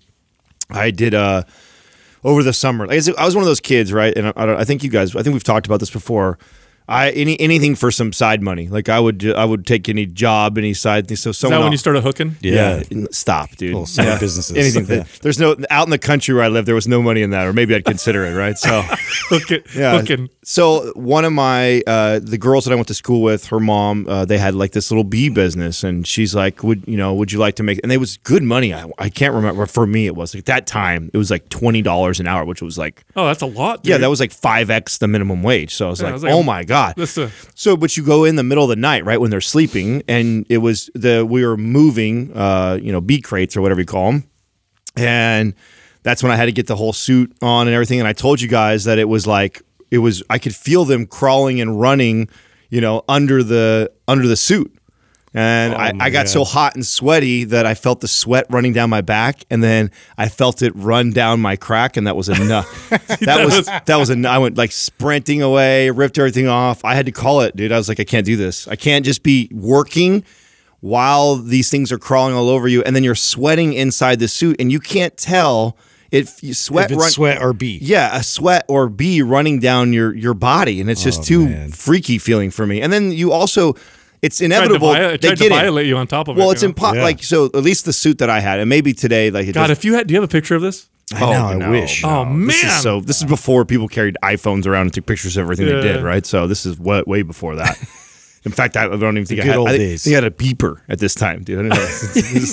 I 0.69 0.91
did 0.91 1.13
uh 1.13 1.43
over 2.23 2.43
the 2.43 2.53
summer. 2.53 2.87
Like 2.87 2.97
I 2.97 2.99
said, 2.99 3.15
I 3.17 3.25
was 3.25 3.35
one 3.35 3.43
of 3.43 3.47
those 3.47 3.59
kids, 3.61 3.93
right? 3.93 4.15
And 4.15 4.27
I, 4.27 4.33
I, 4.35 4.45
don't, 4.45 4.59
I 4.59 4.63
think 4.63 4.83
you 4.83 4.89
guys, 4.89 5.15
I 5.15 5.23
think 5.23 5.33
we've 5.33 5.43
talked 5.43 5.65
about 5.65 5.79
this 5.79 5.89
before. 5.91 6.37
I 6.89 7.09
any 7.11 7.39
anything 7.39 7.75
for 7.75 7.91
some 7.91 8.13
side 8.13 8.41
money. 8.41 8.67
Like 8.69 8.87
I 8.87 8.99
would 8.99 9.25
I 9.35 9.43
would 9.43 9.65
take 9.67 9.89
any 9.89 10.05
job, 10.05 10.57
any 10.57 10.73
side. 10.73 11.07
Thing. 11.07 11.17
So 11.17 11.31
is 11.31 11.39
that 11.41 11.49
when 11.49 11.59
you 11.63 11.65
else- 11.71 11.79
started 11.81 12.01
hooking? 12.01 12.37
Yeah. 12.41 12.81
n- 12.91 13.07
stop, 13.11 13.49
dude. 13.57 13.71
Little 13.73 13.85
side 13.85 14.19
businesses. 14.19 14.55
Anything. 14.55 14.85
Yeah. 14.99 15.03
There's 15.21 15.37
no 15.39 15.57
out 15.69 15.85
in 15.85 15.91
the 15.91 15.97
country 15.99 16.33
where 16.33 16.43
I 16.43 16.47
live. 16.47 16.65
There 16.65 16.75
was 16.75 16.87
no 16.87 17.01
money 17.01 17.21
in 17.21 17.31
that, 17.31 17.45
or 17.45 17.51
maybe 17.53 17.75
I'd 17.75 17.83
consider 17.85 18.25
it. 18.25 18.33
Right. 18.35 18.57
So. 18.57 18.81
Hooking. 19.29 19.63
Yeah. 19.75 19.99
Hooking. 19.99 20.29
So 20.49 20.93
one 20.93 21.25
of 21.25 21.33
my 21.33 21.81
uh, 21.85 22.19
the 22.23 22.37
girls 22.37 22.63
that 22.63 22.71
I 22.71 22.75
went 22.75 22.87
to 22.87 22.93
school 22.93 23.21
with, 23.21 23.47
her 23.47 23.59
mom, 23.59 24.07
uh, 24.07 24.23
they 24.23 24.37
had 24.37 24.55
like 24.55 24.71
this 24.71 24.89
little 24.89 25.03
bee 25.03 25.27
business, 25.27 25.83
and 25.83 26.07
she's 26.07 26.33
like, 26.33 26.63
"Would 26.63 26.85
you 26.87 26.95
know? 26.95 27.13
Would 27.15 27.33
you 27.33 27.37
like 27.37 27.55
to 27.55 27.63
make?" 27.63 27.81
And 27.83 27.91
it 27.91 27.97
was 27.97 28.15
good 28.15 28.43
money. 28.43 28.73
I, 28.73 28.85
I 28.97 29.09
can't 29.09 29.33
remember. 29.33 29.65
For 29.65 29.85
me, 29.85 30.05
it 30.05 30.15
was 30.15 30.33
like 30.33 30.45
that 30.45 30.65
time. 30.65 31.11
It 31.13 31.17
was 31.17 31.29
like 31.29 31.49
twenty 31.49 31.81
dollars 31.81 32.21
an 32.21 32.27
hour, 32.27 32.45
which 32.45 32.61
was 32.61 32.77
like 32.77 33.03
Oh, 33.17 33.25
that's 33.25 33.41
a 33.41 33.45
lot. 33.45 33.81
yeah, 33.83 33.97
that 33.97 34.09
was 34.09 34.21
like 34.21 34.31
five 34.31 34.69
x 34.69 34.99
the 34.99 35.09
minimum 35.09 35.43
wage. 35.43 35.75
So 35.75 35.87
I 35.87 35.89
was 35.89 35.99
Yeah, 35.99 36.05
like, 36.05 36.11
it 36.11 36.13
was 36.13 36.23
like 36.23 36.33
oh 36.33 36.43
my 36.43 36.63
god. 36.63 36.97
A, 36.97 37.05
So, 37.53 37.75
but 37.75 37.97
you 37.97 38.05
go 38.05 38.23
in 38.23 38.37
the 38.37 38.43
middle 38.43 38.63
of 38.63 38.69
the 38.69 38.77
night, 38.77 39.03
right 39.03 39.19
when 39.19 39.31
they're 39.31 39.41
sleeping, 39.41 40.01
and 40.07 40.45
it 40.47 40.59
was 40.59 40.89
the 40.95 41.25
we 41.25 41.45
were 41.45 41.57
moving, 41.57 42.31
uh, 42.33 42.79
you 42.81 42.93
know, 42.93 43.01
bee 43.01 43.19
crates 43.19 43.57
or 43.57 43.61
whatever 43.61 43.81
you 43.81 43.85
call 43.85 44.13
them, 44.13 44.23
and 44.95 45.55
that's 46.03 46.23
when 46.23 46.31
I 46.31 46.37
had 46.37 46.45
to 46.45 46.53
get 46.53 46.67
the 46.67 46.77
whole 46.77 46.93
suit 46.93 47.35
on 47.41 47.67
and 47.67 47.73
everything. 47.73 47.99
And 47.99 48.07
I 48.07 48.13
told 48.13 48.39
you 48.39 48.47
guys 48.47 48.85
that 48.85 48.97
it 48.97 49.09
was 49.09 49.27
like 49.27 49.61
it 49.91 49.99
was 49.99 50.23
I 50.29 50.39
could 50.39 50.55
feel 50.55 50.85
them 50.85 51.05
crawling 51.05 51.61
and 51.61 51.79
running, 51.79 52.29
you 52.69 52.81
know, 52.81 53.03
under 53.07 53.43
the 53.43 53.91
under 54.07 54.27
the 54.27 54.35
suit. 54.35 54.73
And 55.33 55.73
oh 55.73 55.77
I, 55.77 55.93
I 55.99 56.09
got 56.09 56.27
so 56.27 56.43
hot 56.43 56.75
and 56.75 56.85
sweaty 56.85 57.43
that 57.43 57.65
I 57.65 57.75
felt 57.75 57.99
the 58.01 58.07
sweat 58.07 58.47
running 58.49 58.73
down 58.73 58.89
my 58.89 59.01
back, 59.01 59.43
and 59.51 59.63
then 59.63 59.91
I 60.17 60.29
felt 60.29 60.61
it 60.61 60.73
run 60.75 61.11
down 61.11 61.41
my 61.41 61.55
crack, 61.55 61.95
and 61.95 62.07
that 62.07 62.15
was 62.15 62.29
enough. 62.29 62.89
that 63.19 63.45
was 63.45 63.65
that 63.65 63.97
was 63.97 64.09
enough. 64.09 64.31
I 64.31 64.37
went 64.39 64.57
like 64.57 64.71
sprinting 64.71 65.41
away, 65.41 65.91
ripped 65.91 66.17
everything 66.17 66.47
off. 66.47 66.83
I 66.83 66.95
had 66.95 67.05
to 67.05 67.11
call 67.11 67.41
it, 67.41 67.55
dude. 67.55 67.71
I 67.71 67.77
was 67.77 67.89
like, 67.89 67.99
I 67.99 68.03
can't 68.03 68.25
do 68.25 68.35
this. 68.35 68.67
I 68.67 68.75
can't 68.75 69.05
just 69.05 69.21
be 69.21 69.49
working 69.53 70.23
while 70.79 71.35
these 71.35 71.69
things 71.69 71.91
are 71.91 71.99
crawling 71.99 72.33
all 72.33 72.49
over 72.49 72.67
you, 72.67 72.81
and 72.83 72.95
then 72.95 73.03
you're 73.03 73.13
sweating 73.13 73.73
inside 73.73 74.19
the 74.19 74.27
suit, 74.27 74.55
and 74.59 74.71
you 74.71 74.79
can't 74.79 75.15
tell 75.17 75.77
if 76.11 76.41
you 76.43 76.53
sweat 76.53 76.85
If 76.85 76.91
it's 76.97 77.01
run- 77.03 77.11
sweat 77.11 77.41
or 77.41 77.53
bee. 77.53 77.79
yeah, 77.81 78.17
a 78.17 78.23
sweat 78.23 78.65
or 78.67 78.89
bee 78.89 79.21
running 79.21 79.59
down 79.59 79.93
your 79.93 80.13
your 80.15 80.33
body, 80.33 80.79
and 80.81 80.89
it's 80.89 81.03
just 81.03 81.21
oh, 81.21 81.23
too 81.23 81.41
Oh, 81.43 81.49
man. 81.49 81.71
freaky 81.71 82.17
feeling 82.17 82.51
for 82.51 82.65
me. 82.65 82.81
And 82.81 82.91
then 82.93 83.11
you 83.11 83.31
also, 83.31 83.75
it's 84.21 84.37
tried 84.39 84.47
to, 84.49 84.55
inevitable. 84.55 84.93
vi- 84.93 85.11
they 85.11 85.17
tried 85.17 85.37
get 85.37 85.51
in. 85.51 85.57
violate 85.57 85.87
you 85.87 85.97
on 85.97 86.07
top 86.07 86.27
of 86.27 86.37
it. 86.37 86.39
Well, 86.39 86.51
it's 86.51 86.61
you 86.61 86.69
know? 86.69 86.73
impo- 86.73 86.95
Yeah. 86.95 87.03
like 87.03 87.23
so. 87.23 87.45
At 87.45 87.63
least 87.63 87.85
the 87.85 87.93
suit 87.93 88.17
that 88.19 88.29
I 88.29 88.39
had, 88.39 88.59
and 88.59 88.69
maybe 88.69 88.93
today, 88.93 89.29
like 89.31 89.47
it 89.47 89.53
God, 89.53 89.67
just- 89.67 89.79
if 89.79 89.85
you 89.85 89.93
had, 89.95 90.07
do 90.07 90.13
you 90.13 90.19
have 90.21 90.29
a 90.29 90.31
picture 90.31 90.55
of 90.55 90.61
this? 90.61 90.87
I 91.13 91.19
know. 91.21 91.27
Oh, 91.27 91.61
I 91.65 91.69
wish. 91.69 92.03
Oh 92.03 92.25
man, 92.25 92.47
this 92.47 92.63
is 92.63 92.81
so 92.81 92.99
this 92.99 93.17
is 93.17 93.23
before 93.23 93.63
people 93.63 93.87
carried 93.87 94.17
iPhones 94.23 94.65
around 94.67 94.87
and 94.87 94.93
took 94.93 95.05
pictures 95.05 95.37
of 95.37 95.41
everything 95.41 95.67
Yeah. 95.67 95.75
they 95.75 95.81
did, 95.93 96.03
right? 96.03 96.25
So 96.25 96.47
this 96.47 96.65
is 96.65 96.77
what 96.77 97.07
way 97.07 97.21
before 97.21 97.55
that. 97.55 97.77
In 98.45 98.51
fact, 98.51 98.77
I 98.77 98.85
I 98.85 98.87
don't 98.95 99.17
even 99.17 99.25
think 99.25 99.41
I 99.41 99.45
had. 99.45 99.57
old 99.57 99.67
I 99.67 99.71
think, 99.71 99.81
days. 99.81 100.03
think 100.03 100.13
I 100.13 100.21
had 100.21 100.23
a 100.23 100.31
beeper 100.31 100.79
at 100.87 100.99
this 100.99 101.13
time, 101.13 101.43
dude. 101.43 101.59
I 101.59 101.75
didn't 101.75 101.77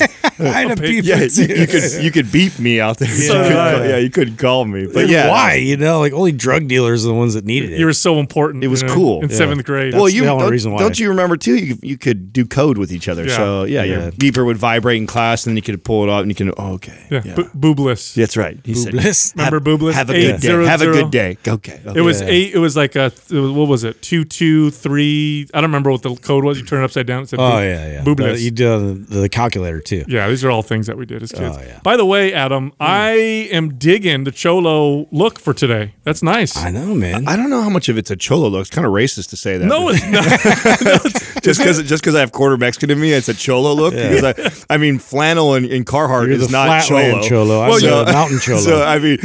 know. 0.00 0.06
I 0.50 0.62
had 0.62 0.70
a 0.72 0.76
beeper. 0.76 1.04
yeah, 1.04 1.20
you, 1.22 1.60
you 1.60 1.66
could 1.66 2.04
you 2.04 2.10
could 2.10 2.32
beep 2.32 2.58
me 2.58 2.80
out 2.80 2.98
there. 2.98 3.08
So 3.08 3.36
you 3.36 3.42
did 3.42 3.48
could 3.48 3.56
I. 3.58 3.72
call- 3.76 3.86
yeah, 3.86 3.96
you 3.98 4.10
couldn't 4.10 4.36
call 4.38 4.64
me, 4.64 4.86
but 4.86 4.94
But 4.94 5.08
yeah, 5.08 5.28
why? 5.30 5.54
You 5.54 5.76
know, 5.76 6.00
like 6.00 6.12
only 6.12 6.32
drug 6.32 6.66
dealers 6.68 7.04
are 7.04 7.08
the 7.08 7.14
ones 7.14 7.34
that 7.34 7.44
needed 7.44 7.72
it. 7.72 7.78
you 7.78 7.86
were 7.86 7.92
so 7.92 8.18
important. 8.18 8.64
It 8.64 8.68
was 8.68 8.82
you 8.82 8.88
know, 8.88 8.94
cool. 8.94 9.22
in 9.22 9.30
Yeah. 9.30 9.36
seventh 9.36 9.64
grade. 9.64 9.94
Well, 9.94 10.04
That's 10.04 10.14
you 10.16 10.22
the 10.22 10.28
only 10.30 10.42
don't, 10.44 10.50
reason 10.52 10.72
why. 10.72 10.78
don't 10.80 10.98
you 10.98 11.08
remember 11.10 11.36
too? 11.36 11.54
You, 11.56 11.78
you 11.82 11.96
could 11.98 12.32
do 12.32 12.44
code 12.46 12.78
with 12.78 12.90
each 12.92 13.08
other. 13.08 13.24
Yeah. 13.26 13.36
So 13.36 13.64
yeah, 13.64 13.84
your 13.84 14.10
beeper 14.12 14.44
would 14.44 14.56
vibrate 14.56 14.96
in 14.96 15.06
class, 15.06 15.46
and 15.46 15.52
then 15.52 15.56
you 15.56 15.62
could 15.62 15.82
pull 15.84 16.02
it 16.04 16.10
out, 16.10 16.20
and 16.22 16.30
you 16.30 16.34
can. 16.34 16.52
Oh, 16.56 16.72
okay. 16.74 17.06
yeah, 17.10 17.22
Yeah. 17.24 17.34
Bo- 17.36 17.74
boobless. 17.74 18.14
That's 18.14 18.36
right. 18.36 18.58
He 18.64 18.74
said, 18.74 18.94
Boobless. 18.94 19.34
Remember 19.36 19.56
have, 19.70 19.80
Boobless? 19.80 19.92
Have 19.94 20.10
a 20.10 20.14
Eight 20.14 20.22
good 20.32 20.40
day. 20.40 20.48
zero 20.48 20.64
Have 20.66 20.82
a 20.82 20.86
good 20.86 21.10
day. 21.10 21.36
Okay. 21.46 21.80
It 21.94 22.00
was 22.00 22.20
eight. 22.22 22.54
It 22.54 22.58
was 22.58 22.76
like 22.76 22.96
a 22.96 23.10
what 23.30 23.68
was 23.68 23.84
it? 23.84 24.02
Two 24.02 24.24
two 24.24 24.70
three. 24.70 25.46
I 25.54 25.60
don't 25.60 25.70
remember 25.74 25.90
what 25.90 26.02
the 26.02 26.14
code 26.16 26.44
was. 26.44 26.58
You 26.58 26.64
turn 26.64 26.82
it 26.82 26.84
upside 26.84 27.06
down. 27.06 27.24
It 27.24 27.28
said 27.28 27.38
Oh 27.38 27.50
boob- 27.50 27.62
yeah, 27.62 27.92
yeah. 27.92 28.04
Boobless. 28.04 28.40
You 28.40 28.50
did 28.50 28.68
on 28.68 29.04
the, 29.04 29.20
the 29.20 29.28
calculator 29.28 29.80
too. 29.80 30.04
Yeah, 30.08 30.28
these 30.28 30.44
are 30.44 30.50
all 30.50 30.62
things 30.62 30.86
that 30.86 30.96
we 30.96 31.06
did 31.06 31.22
as 31.22 31.32
oh, 31.34 31.38
kids. 31.38 31.56
Oh, 31.58 31.62
yeah. 31.62 31.80
By 31.82 31.96
the 31.96 32.04
way, 32.06 32.32
Adam, 32.32 32.70
hmm. 32.70 32.76
I 32.80 33.10
am 33.50 33.74
digging 33.74 34.24
the 34.24 34.32
cholo 34.32 35.08
look 35.10 35.38
for 35.38 35.52
today. 35.52 35.94
That's 36.04 36.22
nice. 36.22 36.56
I 36.56 36.70
know, 36.70 36.94
man. 36.94 37.26
I 37.26 37.36
don't 37.36 37.50
know 37.50 37.62
how 37.62 37.70
much 37.70 37.88
of 37.88 37.98
it's 37.98 38.10
a 38.10 38.16
cholo 38.16 38.48
look. 38.48 38.62
It's 38.62 38.70
kind 38.70 38.86
of 38.86 38.92
racist 38.92 39.30
to 39.30 39.36
say 39.36 39.58
that. 39.58 39.66
no, 39.66 39.88
it's 39.92 40.04
not. 40.06 41.34
just 41.42 41.60
because 41.60 41.82
just 41.82 42.02
because 42.02 42.14
I 42.14 42.20
have 42.20 42.32
quarter 42.32 42.56
Mexican 42.56 42.90
in 42.90 43.00
me, 43.00 43.12
it's 43.12 43.28
a 43.28 43.34
cholo 43.34 43.72
look. 43.74 43.94
Because 43.94 44.64
I, 44.68 44.74
I 44.74 44.76
mean, 44.78 44.98
flannel 44.98 45.54
and, 45.54 45.66
and 45.66 45.86
Carhartt 45.86 46.26
You're 46.26 46.36
is 46.36 46.50
not 46.50 46.84
cholo. 46.84 47.22
cholo. 47.22 47.60
I'm 47.62 47.68
Well, 47.70 47.80
the 47.80 47.86
you- 47.86 48.12
mountain 48.12 48.38
cholo. 48.38 48.60
So 48.60 48.82
I 48.82 48.98
mean, 48.98 49.18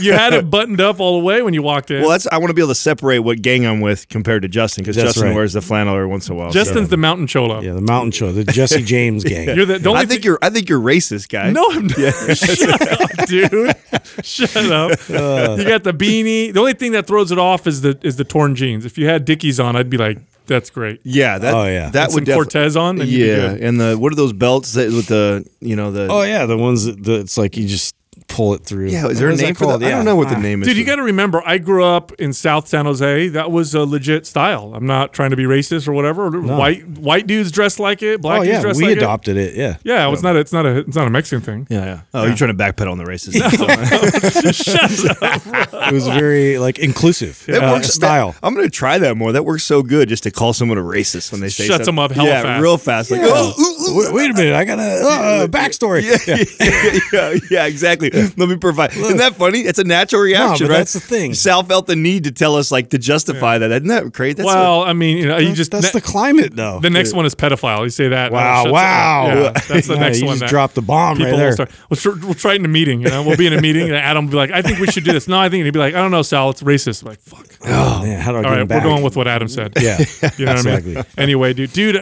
you 0.00 0.12
had 0.12 0.32
it 0.32 0.50
buttoned 0.50 0.80
up 0.80 1.00
all 1.00 1.18
the 1.18 1.24
way 1.24 1.42
when 1.42 1.54
you 1.54 1.62
walked 1.62 1.90
in. 1.90 2.00
well, 2.00 2.10
that's 2.10 2.26
I 2.26 2.38
want 2.38 2.50
to 2.50 2.54
be 2.54 2.62
able 2.62 2.70
to 2.70 2.74
separate 2.74 3.20
what 3.20 3.42
gang 3.42 3.66
I'm 3.66 3.80
with 3.80 4.08
compared 4.08 4.42
to 4.42 4.48
Justin 4.48 4.82
because 4.82 4.96
Justin 4.96 5.24
right. 5.24 5.34
wears 5.34 5.52
the 5.52 5.62
flannel 5.62 5.83
every 5.92 6.06
once 6.06 6.28
in 6.28 6.34
a 6.34 6.36
while. 6.38 6.50
so- 6.50 6.58
Justin's 6.58 6.88
the 6.88 6.96
mountain 6.96 7.26
cholo. 7.26 7.60
yeah, 7.60 7.74
the 7.74 7.80
mountain 7.80 8.10
cholo, 8.10 8.32
the 8.32 8.44
Jesse 8.44 8.82
James 8.94 9.22
gang. 9.24 9.54
You're 9.54 9.66
the, 9.66 9.78
the 9.78 9.88
only 9.90 10.00
I 10.02 10.04
think 10.06 10.22
thing- 10.22 10.30
you're 10.30 10.38
I 10.40 10.50
think 10.50 10.68
you're 10.68 10.80
racist, 10.80 11.28
guy. 11.28 11.50
No, 11.50 11.64
I'm 11.70 11.86
not. 11.88 11.96
Shut 12.36 13.00
up, 13.02 13.26
dude. 13.26 13.76
Shut 14.24 14.56
up. 14.56 14.98
Uh. 15.10 15.56
you 15.58 15.64
got 15.68 15.84
the 15.84 15.92
beanie. 15.92 16.52
The 16.52 16.60
only 16.60 16.74
thing 16.74 16.92
that 16.92 17.06
throws 17.06 17.30
it 17.32 17.38
off 17.38 17.66
is 17.66 17.80
the 17.82 17.98
is 18.02 18.16
the 18.16 18.24
torn 18.24 18.54
jeans. 18.54 18.84
If 18.84 18.96
you 18.98 19.06
had 19.06 19.24
Dickies 19.24 19.60
on, 19.60 19.76
I'd 19.76 19.90
be 19.90 19.96
like, 19.96 20.18
That's 20.46 20.70
great. 20.70 21.00
Yeah, 21.04 21.38
that 21.38 21.54
Oh, 21.54 21.64
yeah. 21.66 21.90
that 21.90 22.06
Put 22.10 22.14
would 22.14 22.20
some 22.20 22.24
defi- 22.24 22.34
Cortez 22.36 22.76
on, 22.76 22.96
then 22.96 23.08
Yeah, 23.08 23.56
and 23.60 23.80
the 23.80 23.96
what 23.98 24.12
are 24.12 24.16
those 24.16 24.32
belts 24.32 24.72
that 24.74 24.88
with 24.92 25.06
the 25.06 25.46
you 25.60 25.76
know 25.76 25.90
the 25.90 26.08
Oh 26.10 26.22
yeah, 26.22 26.46
the 26.46 26.56
ones 26.58 26.84
that 26.84 27.02
the, 27.02 27.20
it's 27.20 27.38
like 27.38 27.56
you 27.56 27.66
just 27.66 27.93
pull 28.34 28.52
it 28.54 28.64
through. 28.64 28.88
yeah 28.88 29.06
is 29.06 29.20
there 29.20 29.30
a 29.30 29.36
name 29.36 29.54
for 29.54 29.66
that? 29.66 29.70
called? 29.72 29.84
I 29.84 29.90
don't 29.90 30.04
know 30.04 30.16
what 30.16 30.28
the 30.28 30.38
name 30.38 30.60
is. 30.62 30.68
Dude, 30.68 30.76
you 30.76 30.84
got 30.84 30.96
to 30.96 31.02
remember, 31.04 31.40
I 31.46 31.58
grew 31.58 31.84
up 31.84 32.10
in 32.14 32.32
South 32.32 32.66
San 32.66 32.84
Jose. 32.84 33.28
That 33.28 33.52
was 33.52 33.74
a 33.74 33.84
legit 33.84 34.26
style. 34.26 34.72
I'm 34.74 34.86
not 34.86 35.12
trying 35.12 35.30
to 35.30 35.36
be 35.36 35.44
racist 35.44 35.86
or 35.86 35.92
whatever. 35.92 36.30
White 36.30 36.86
white 36.88 37.26
dudes 37.28 37.52
dressed 37.52 37.78
like 37.78 38.02
it. 38.02 38.20
Black 38.20 38.40
Oh 38.40 38.42
dudes 38.42 38.54
yeah, 38.54 38.60
dressed 38.60 38.78
we 38.78 38.84
like 38.84 38.92
it. 38.92 38.98
We 38.98 39.02
adopted 39.04 39.36
it. 39.36 39.54
Yeah. 39.54 39.74
it. 39.74 39.80
Yeah, 39.84 40.12
it's 40.12 40.22
not. 40.22 40.34
A, 40.34 40.40
it's 40.40 40.52
not 40.52 40.66
a. 40.66 40.78
It's 40.78 40.96
not 40.96 41.06
a 41.06 41.10
Mexican 41.10 41.42
thing. 41.42 41.66
Yeah, 41.70 41.84
yeah. 41.84 42.00
Oh, 42.12 42.26
you're 42.26 42.34
trying 42.36 42.56
to 42.56 42.62
backpedal 42.62 42.90
on 42.90 42.98
the 42.98 43.04
races. 43.04 43.34
Shut 44.54 45.22
up. 45.22 45.42
It 45.84 45.92
was 45.92 46.08
very 46.08 46.58
like 46.58 46.78
inclusive 46.78 47.44
That 47.46 47.62
uh, 47.62 47.72
works 47.72 47.88
style. 47.88 48.34
I'm 48.42 48.54
gonna 48.54 48.70
try 48.70 48.98
that 48.98 49.16
more. 49.16 49.32
That 49.32 49.44
works 49.44 49.64
so 49.64 49.82
good 49.82 50.08
just 50.08 50.22
to 50.24 50.30
call 50.30 50.52
someone 50.54 50.78
a 50.78 50.82
racist 50.82 51.30
when 51.30 51.40
they 51.40 51.50
say 51.50 51.66
Shuts 51.66 51.84
something. 51.84 51.86
them 51.86 51.98
up 51.98 52.10
hella 52.12 52.28
yeah, 52.28 52.42
fast. 52.42 52.62
real 52.62 52.78
fast. 52.78 53.10
Like, 53.10 53.20
oh, 53.22 53.52
ooh, 53.58 53.62
ooh. 53.62 53.83
Wait, 53.88 54.12
wait 54.12 54.30
a 54.30 54.34
minute, 54.34 54.54
I 54.54 54.64
got 54.64 54.78
a 54.78 54.82
uh, 54.82 55.46
backstory. 55.48 56.02
yeah, 57.12 57.32
yeah, 57.32 57.38
yeah, 57.50 57.66
exactly. 57.66 58.10
Let 58.10 58.36
me 58.48 58.56
provide. 58.56 58.92
Isn't 58.94 59.18
that 59.18 59.36
funny? 59.36 59.60
It's 59.60 59.78
a 59.78 59.84
natural 59.84 60.22
reaction, 60.22 60.66
but 60.66 60.72
right? 60.72 60.78
that's 60.78 60.92
the 60.94 61.00
thing. 61.00 61.34
Sal 61.34 61.62
felt 61.62 61.86
the 61.86 61.96
need 61.96 62.24
to 62.24 62.32
tell 62.32 62.56
us, 62.56 62.70
like, 62.72 62.90
to 62.90 62.98
justify 62.98 63.58
that. 63.58 63.70
Isn't 63.70 63.88
that 63.88 64.12
great? 64.12 64.36
That's 64.36 64.46
Well, 64.46 64.82
I 64.82 64.92
mean, 64.92 65.18
you 65.18 65.26
know, 65.26 65.38
you 65.38 65.52
just 65.52 65.70
That's 65.70 65.94
ne- 65.94 66.00
the 66.00 66.06
climate, 66.06 66.54
though. 66.56 66.80
the 66.80 66.90
next 66.90 67.12
one 67.12 67.26
is 67.26 67.34
pedophile. 67.34 67.82
You 67.84 67.90
say 67.90 68.08
that. 68.08 68.32
uh, 68.32 68.34
Wow, 68.34 68.70
wow. 68.72 69.26
Yeah, 69.26 69.50
that's 69.52 69.86
the 69.88 69.94
Yeah, 69.94 70.00
next 70.00 70.20
you 70.20 70.26
one. 70.26 70.32
just 70.34 70.40
that 70.40 70.48
dropped 70.50 70.74
the 70.74 70.82
bomb 70.82 71.18
right 71.18 71.24
people 71.24 71.38
there. 71.38 71.48
Will 71.48 71.54
start, 71.54 71.70
we'll, 71.90 71.96
tr- 71.96 72.24
we'll 72.26 72.34
try 72.34 72.52
it 72.52 72.56
in 72.56 72.64
a 72.64 72.68
meeting. 72.68 73.00
You 73.00 73.08
know, 73.08 73.22
we'll 73.22 73.36
be 73.36 73.46
in 73.46 73.52
a 73.52 73.60
meeting, 73.60 73.84
and 73.84 73.94
Adam 73.96 74.26
will 74.26 74.30
be 74.32 74.36
like, 74.36 74.50
"I 74.50 74.62
think 74.62 74.78
we 74.78 74.86
should 74.88 75.04
do 75.04 75.12
this." 75.12 75.28
No, 75.28 75.38
I 75.38 75.48
think 75.48 75.60
and 75.60 75.66
he'd 75.66 75.70
be 75.72 75.78
like, 75.78 75.94
"I 75.94 75.98
don't 75.98 76.10
know, 76.10 76.22
Sal. 76.22 76.50
It's 76.50 76.62
racist." 76.62 77.02
I'm 77.02 77.08
like, 77.08 77.20
fuck. 77.20 77.46
oh 77.64 78.02
man, 78.02 78.20
how 78.20 78.32
do 78.32 78.38
I 78.38 78.42
get 78.42 78.46
All 78.48 78.52
him 78.54 78.58
right, 78.60 78.68
back? 78.68 78.82
we're 78.84 78.90
going 78.90 79.02
with 79.02 79.16
what 79.16 79.28
Adam 79.28 79.48
said. 79.48 79.72
yeah. 79.80 79.98
You 80.38 80.46
know 80.46 80.54
what 80.54 80.66
I 80.66 80.74
Exactly. 80.74 80.94
mean? 80.96 81.04
Anyway, 81.18 81.52
dude, 81.52 81.72
dude, 81.72 81.96
uh, 81.96 82.00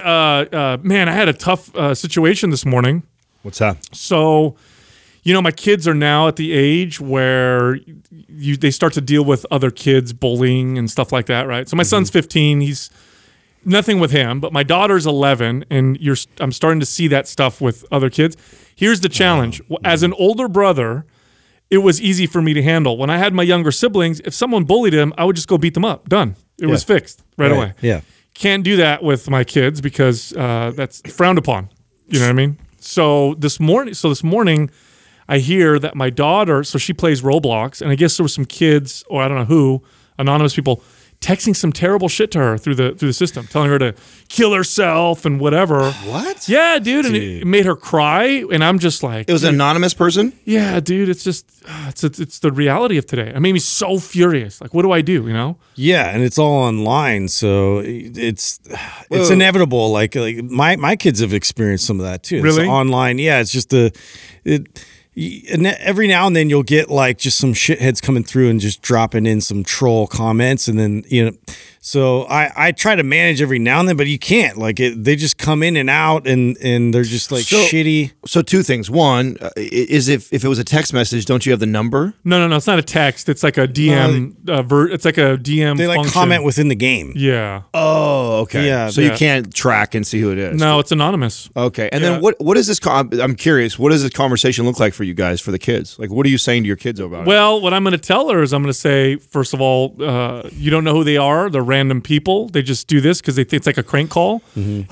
uh, 0.52 0.78
man, 0.82 1.08
I 1.08 1.12
had 1.12 1.28
a 1.28 1.32
tough 1.32 1.71
uh, 1.74 1.94
situation 1.94 2.50
this 2.50 2.64
morning. 2.64 3.02
what's 3.42 3.58
that? 3.58 3.76
So, 3.94 4.56
you 5.22 5.32
know, 5.32 5.42
my 5.42 5.50
kids 5.52 5.86
are 5.88 5.94
now 5.94 6.28
at 6.28 6.36
the 6.36 6.52
age 6.52 7.00
where 7.00 7.76
you 8.28 8.56
they 8.56 8.70
start 8.70 8.92
to 8.94 9.00
deal 9.00 9.24
with 9.24 9.46
other 9.50 9.70
kids 9.70 10.12
bullying 10.12 10.78
and 10.78 10.90
stuff 10.90 11.12
like 11.12 11.26
that, 11.26 11.46
right? 11.46 11.68
So 11.68 11.76
my 11.76 11.82
son's 11.84 12.10
15, 12.10 12.60
he's 12.60 12.90
nothing 13.64 14.00
with 14.00 14.10
him, 14.10 14.40
but 14.40 14.52
my 14.52 14.62
daughter's 14.64 15.06
11 15.06 15.64
and 15.70 15.96
you're 16.00 16.16
I'm 16.40 16.52
starting 16.52 16.80
to 16.80 16.86
see 16.86 17.08
that 17.08 17.28
stuff 17.28 17.60
with 17.60 17.84
other 17.92 18.10
kids. 18.10 18.36
Here's 18.74 19.00
the 19.00 19.08
challenge. 19.08 19.60
As 19.84 20.02
an 20.02 20.12
older 20.14 20.48
brother, 20.48 21.06
it 21.70 21.78
was 21.78 22.00
easy 22.02 22.26
for 22.26 22.42
me 22.42 22.52
to 22.54 22.62
handle. 22.62 22.98
When 22.98 23.08
I 23.10 23.18
had 23.18 23.32
my 23.32 23.42
younger 23.44 23.70
siblings, 23.70 24.20
if 24.24 24.34
someone 24.34 24.64
bullied 24.64 24.92
him, 24.94 25.12
I 25.16 25.24
would 25.24 25.36
just 25.36 25.48
go 25.48 25.56
beat 25.56 25.74
them 25.74 25.84
up. 25.84 26.08
Done. 26.08 26.34
It 26.60 26.66
was 26.66 26.84
fixed 26.84 27.22
right, 27.38 27.50
Right. 27.50 27.56
away. 27.56 27.74
Yeah. 27.80 28.00
Can't 28.34 28.64
do 28.64 28.76
that 28.76 29.02
with 29.02 29.28
my 29.28 29.44
kids 29.44 29.80
because 29.80 30.32
uh, 30.34 30.72
that's 30.74 31.00
frowned 31.12 31.38
upon. 31.38 31.68
You 32.06 32.18
know 32.18 32.26
what 32.26 32.32
I 32.32 32.34
mean? 32.34 32.58
So 32.78 33.34
this 33.34 33.60
morning, 33.60 33.94
so 33.94 34.08
this 34.08 34.24
morning, 34.24 34.70
I 35.28 35.38
hear 35.38 35.78
that 35.78 35.94
my 35.94 36.10
daughter, 36.10 36.64
so 36.64 36.78
she 36.78 36.92
plays 36.92 37.22
Roblox, 37.22 37.80
and 37.80 37.90
I 37.90 37.94
guess 37.94 38.16
there 38.16 38.24
were 38.24 38.28
some 38.28 38.44
kids, 38.44 39.04
or 39.08 39.22
I 39.22 39.28
don't 39.28 39.38
know 39.38 39.44
who, 39.44 39.82
anonymous 40.18 40.54
people, 40.54 40.82
texting 41.22 41.54
some 41.54 41.72
terrible 41.72 42.08
shit 42.08 42.30
to 42.32 42.38
her 42.40 42.58
through 42.58 42.74
the 42.74 42.92
through 42.96 43.08
the 43.08 43.12
system, 43.14 43.46
telling 43.46 43.70
her 43.70 43.78
to 43.78 43.94
kill 44.28 44.52
herself 44.52 45.24
and 45.24 45.38
whatever. 45.40 45.90
What? 45.92 46.48
Yeah, 46.48 46.78
dude, 46.80 47.06
and 47.06 47.14
it, 47.16 47.42
it 47.42 47.46
made 47.46 47.64
her 47.64 47.76
cry, 47.76 48.44
and 48.52 48.62
I'm 48.64 48.78
just 48.80 49.02
like, 49.02 49.28
It 49.28 49.32
was 49.32 49.44
an 49.44 49.54
anonymous 49.54 49.94
person. 49.94 50.32
yeah, 50.44 50.80
dude, 50.80 51.08
it's 51.08 51.22
just 51.22 51.46
uh, 51.68 51.86
it's, 51.88 52.02
it's 52.04 52.18
it's 52.18 52.38
the 52.40 52.50
reality 52.50 52.98
of 52.98 53.06
today. 53.06 53.28
It 53.34 53.40
made 53.40 53.52
me 53.52 53.60
so 53.60 53.98
furious. 53.98 54.60
Like, 54.60 54.74
what 54.74 54.82
do 54.82 54.90
I 54.90 55.00
do? 55.00 55.26
You 55.26 55.32
know? 55.32 55.56
Yeah, 55.76 56.10
and 56.10 56.22
it's 56.22 56.38
all 56.38 56.52
online, 56.64 57.28
so 57.28 57.78
it's 57.84 58.58
it's 58.66 59.28
Whoa. 59.28 59.32
inevitable. 59.32 59.92
Like 59.92 60.14
like 60.16 60.42
my 60.44 60.76
my 60.76 60.96
kids 60.96 61.20
have 61.20 61.32
experienced 61.32 61.86
some 61.86 62.00
of 62.00 62.04
that 62.04 62.24
too. 62.24 62.36
It's 62.36 62.44
Really? 62.44 62.66
online? 62.66 63.18
Yeah, 63.18 63.40
it's 63.40 63.52
just 63.52 63.70
the 63.70 63.92
it. 64.44 64.84
Every 65.16 66.08
now 66.08 66.26
and 66.26 66.34
then 66.34 66.48
you'll 66.48 66.62
get 66.62 66.90
like 66.90 67.18
just 67.18 67.38
some 67.38 67.52
shitheads 67.52 68.00
coming 68.02 68.24
through 68.24 68.48
and 68.48 68.60
just 68.60 68.82
dropping 68.82 69.26
in 69.26 69.40
some 69.40 69.64
troll 69.64 70.06
comments, 70.06 70.68
and 70.68 70.78
then 70.78 71.04
you 71.08 71.24
know. 71.24 71.36
So 71.84 72.22
I 72.26 72.68
I 72.68 72.70
try 72.72 72.94
to 72.94 73.02
manage 73.02 73.42
every 73.42 73.58
now 73.58 73.80
and 73.80 73.88
then, 73.88 73.96
but 73.96 74.06
you 74.06 74.16
can't. 74.18 74.56
Like 74.56 74.78
it, 74.78 75.02
they 75.02 75.16
just 75.16 75.36
come 75.36 75.64
in 75.64 75.76
and 75.76 75.90
out, 75.90 76.28
and 76.28 76.56
and 76.58 76.94
they're 76.94 77.02
just 77.02 77.32
like 77.32 77.42
So- 77.42 77.56
shitty. 77.56 78.12
So 78.24 78.40
two 78.40 78.62
things. 78.62 78.88
One 78.88 79.36
uh, 79.40 79.50
is 79.56 80.06
if 80.08 80.32
if 80.32 80.44
it 80.44 80.48
was 80.48 80.60
a 80.60 80.64
text 80.64 80.92
message, 80.94 81.24
don't 81.26 81.44
you 81.44 81.50
have 81.50 81.58
the 81.58 81.66
number? 81.66 82.14
No, 82.22 82.38
no, 82.38 82.46
no. 82.46 82.54
It's 82.54 82.68
not 82.68 82.78
a 82.78 82.82
text. 82.82 83.28
It's 83.28 83.42
like 83.42 83.58
a 83.58 83.66
DM. 83.66 84.48
uh, 84.48 84.62
ver- 84.62 84.90
it's 84.90 85.04
like 85.04 85.18
a 85.18 85.36
DM. 85.36 85.76
They 85.76 85.88
like 85.88 85.96
function. 85.96 86.12
comment 86.14 86.44
within 86.44 86.68
the 86.68 86.76
game. 86.76 87.14
Yeah. 87.16 87.62
Oh, 87.74 88.42
okay. 88.42 88.64
Yeah, 88.64 88.88
So 88.90 89.00
yeah. 89.00 89.10
you 89.10 89.16
can't 89.18 89.52
track 89.52 89.96
and 89.96 90.06
see 90.06 90.20
who 90.20 90.30
it 90.30 90.38
is. 90.38 90.60
No, 90.60 90.78
it's 90.78 90.92
anonymous. 90.92 91.50
Okay. 91.56 91.88
And 91.90 92.00
Yeah. 92.04 92.10
then 92.10 92.20
what 92.20 92.36
what 92.40 92.56
is 92.56 92.68
this? 92.68 92.78
Con- 92.78 93.10
I'm 93.20 93.34
curious. 93.34 93.76
What 93.76 93.90
does 93.90 94.02
this 94.04 94.12
conversation 94.12 94.64
look 94.66 94.78
like 94.78 94.94
for 94.94 95.02
you 95.02 95.14
guys 95.14 95.40
for 95.40 95.50
the 95.50 95.58
kids? 95.58 95.98
Like, 95.98 96.12
what 96.12 96.26
are 96.26 96.30
you 96.30 96.38
saying 96.38 96.62
to 96.62 96.66
your 96.68 96.76
kids 96.76 97.00
about 97.00 97.22
it? 97.22 97.26
Well, 97.26 97.60
what 97.60 97.74
I'm 97.74 97.82
going 97.82 97.90
to 97.90 97.98
tell 97.98 98.28
her 98.28 98.40
is 98.40 98.52
I'm 98.52 98.62
going 98.62 98.72
to 98.72 98.78
say, 98.78 99.16
first 99.16 99.52
of 99.52 99.60
all, 99.60 99.96
uh, 100.00 100.48
you 100.56 100.70
don't 100.70 100.84
know 100.84 100.94
who 100.94 101.02
they 101.02 101.16
are. 101.16 101.50
They're 101.50 101.71
random 101.72 102.00
people. 102.00 102.48
They 102.54 102.62
just 102.62 102.86
do 102.94 103.00
this 103.00 103.20
because 103.20 103.36
they 103.36 103.44
think 103.44 103.60
it's 103.60 103.66
like 103.66 103.78
a 103.86 103.88
crank 103.92 104.10
call. 104.10 104.42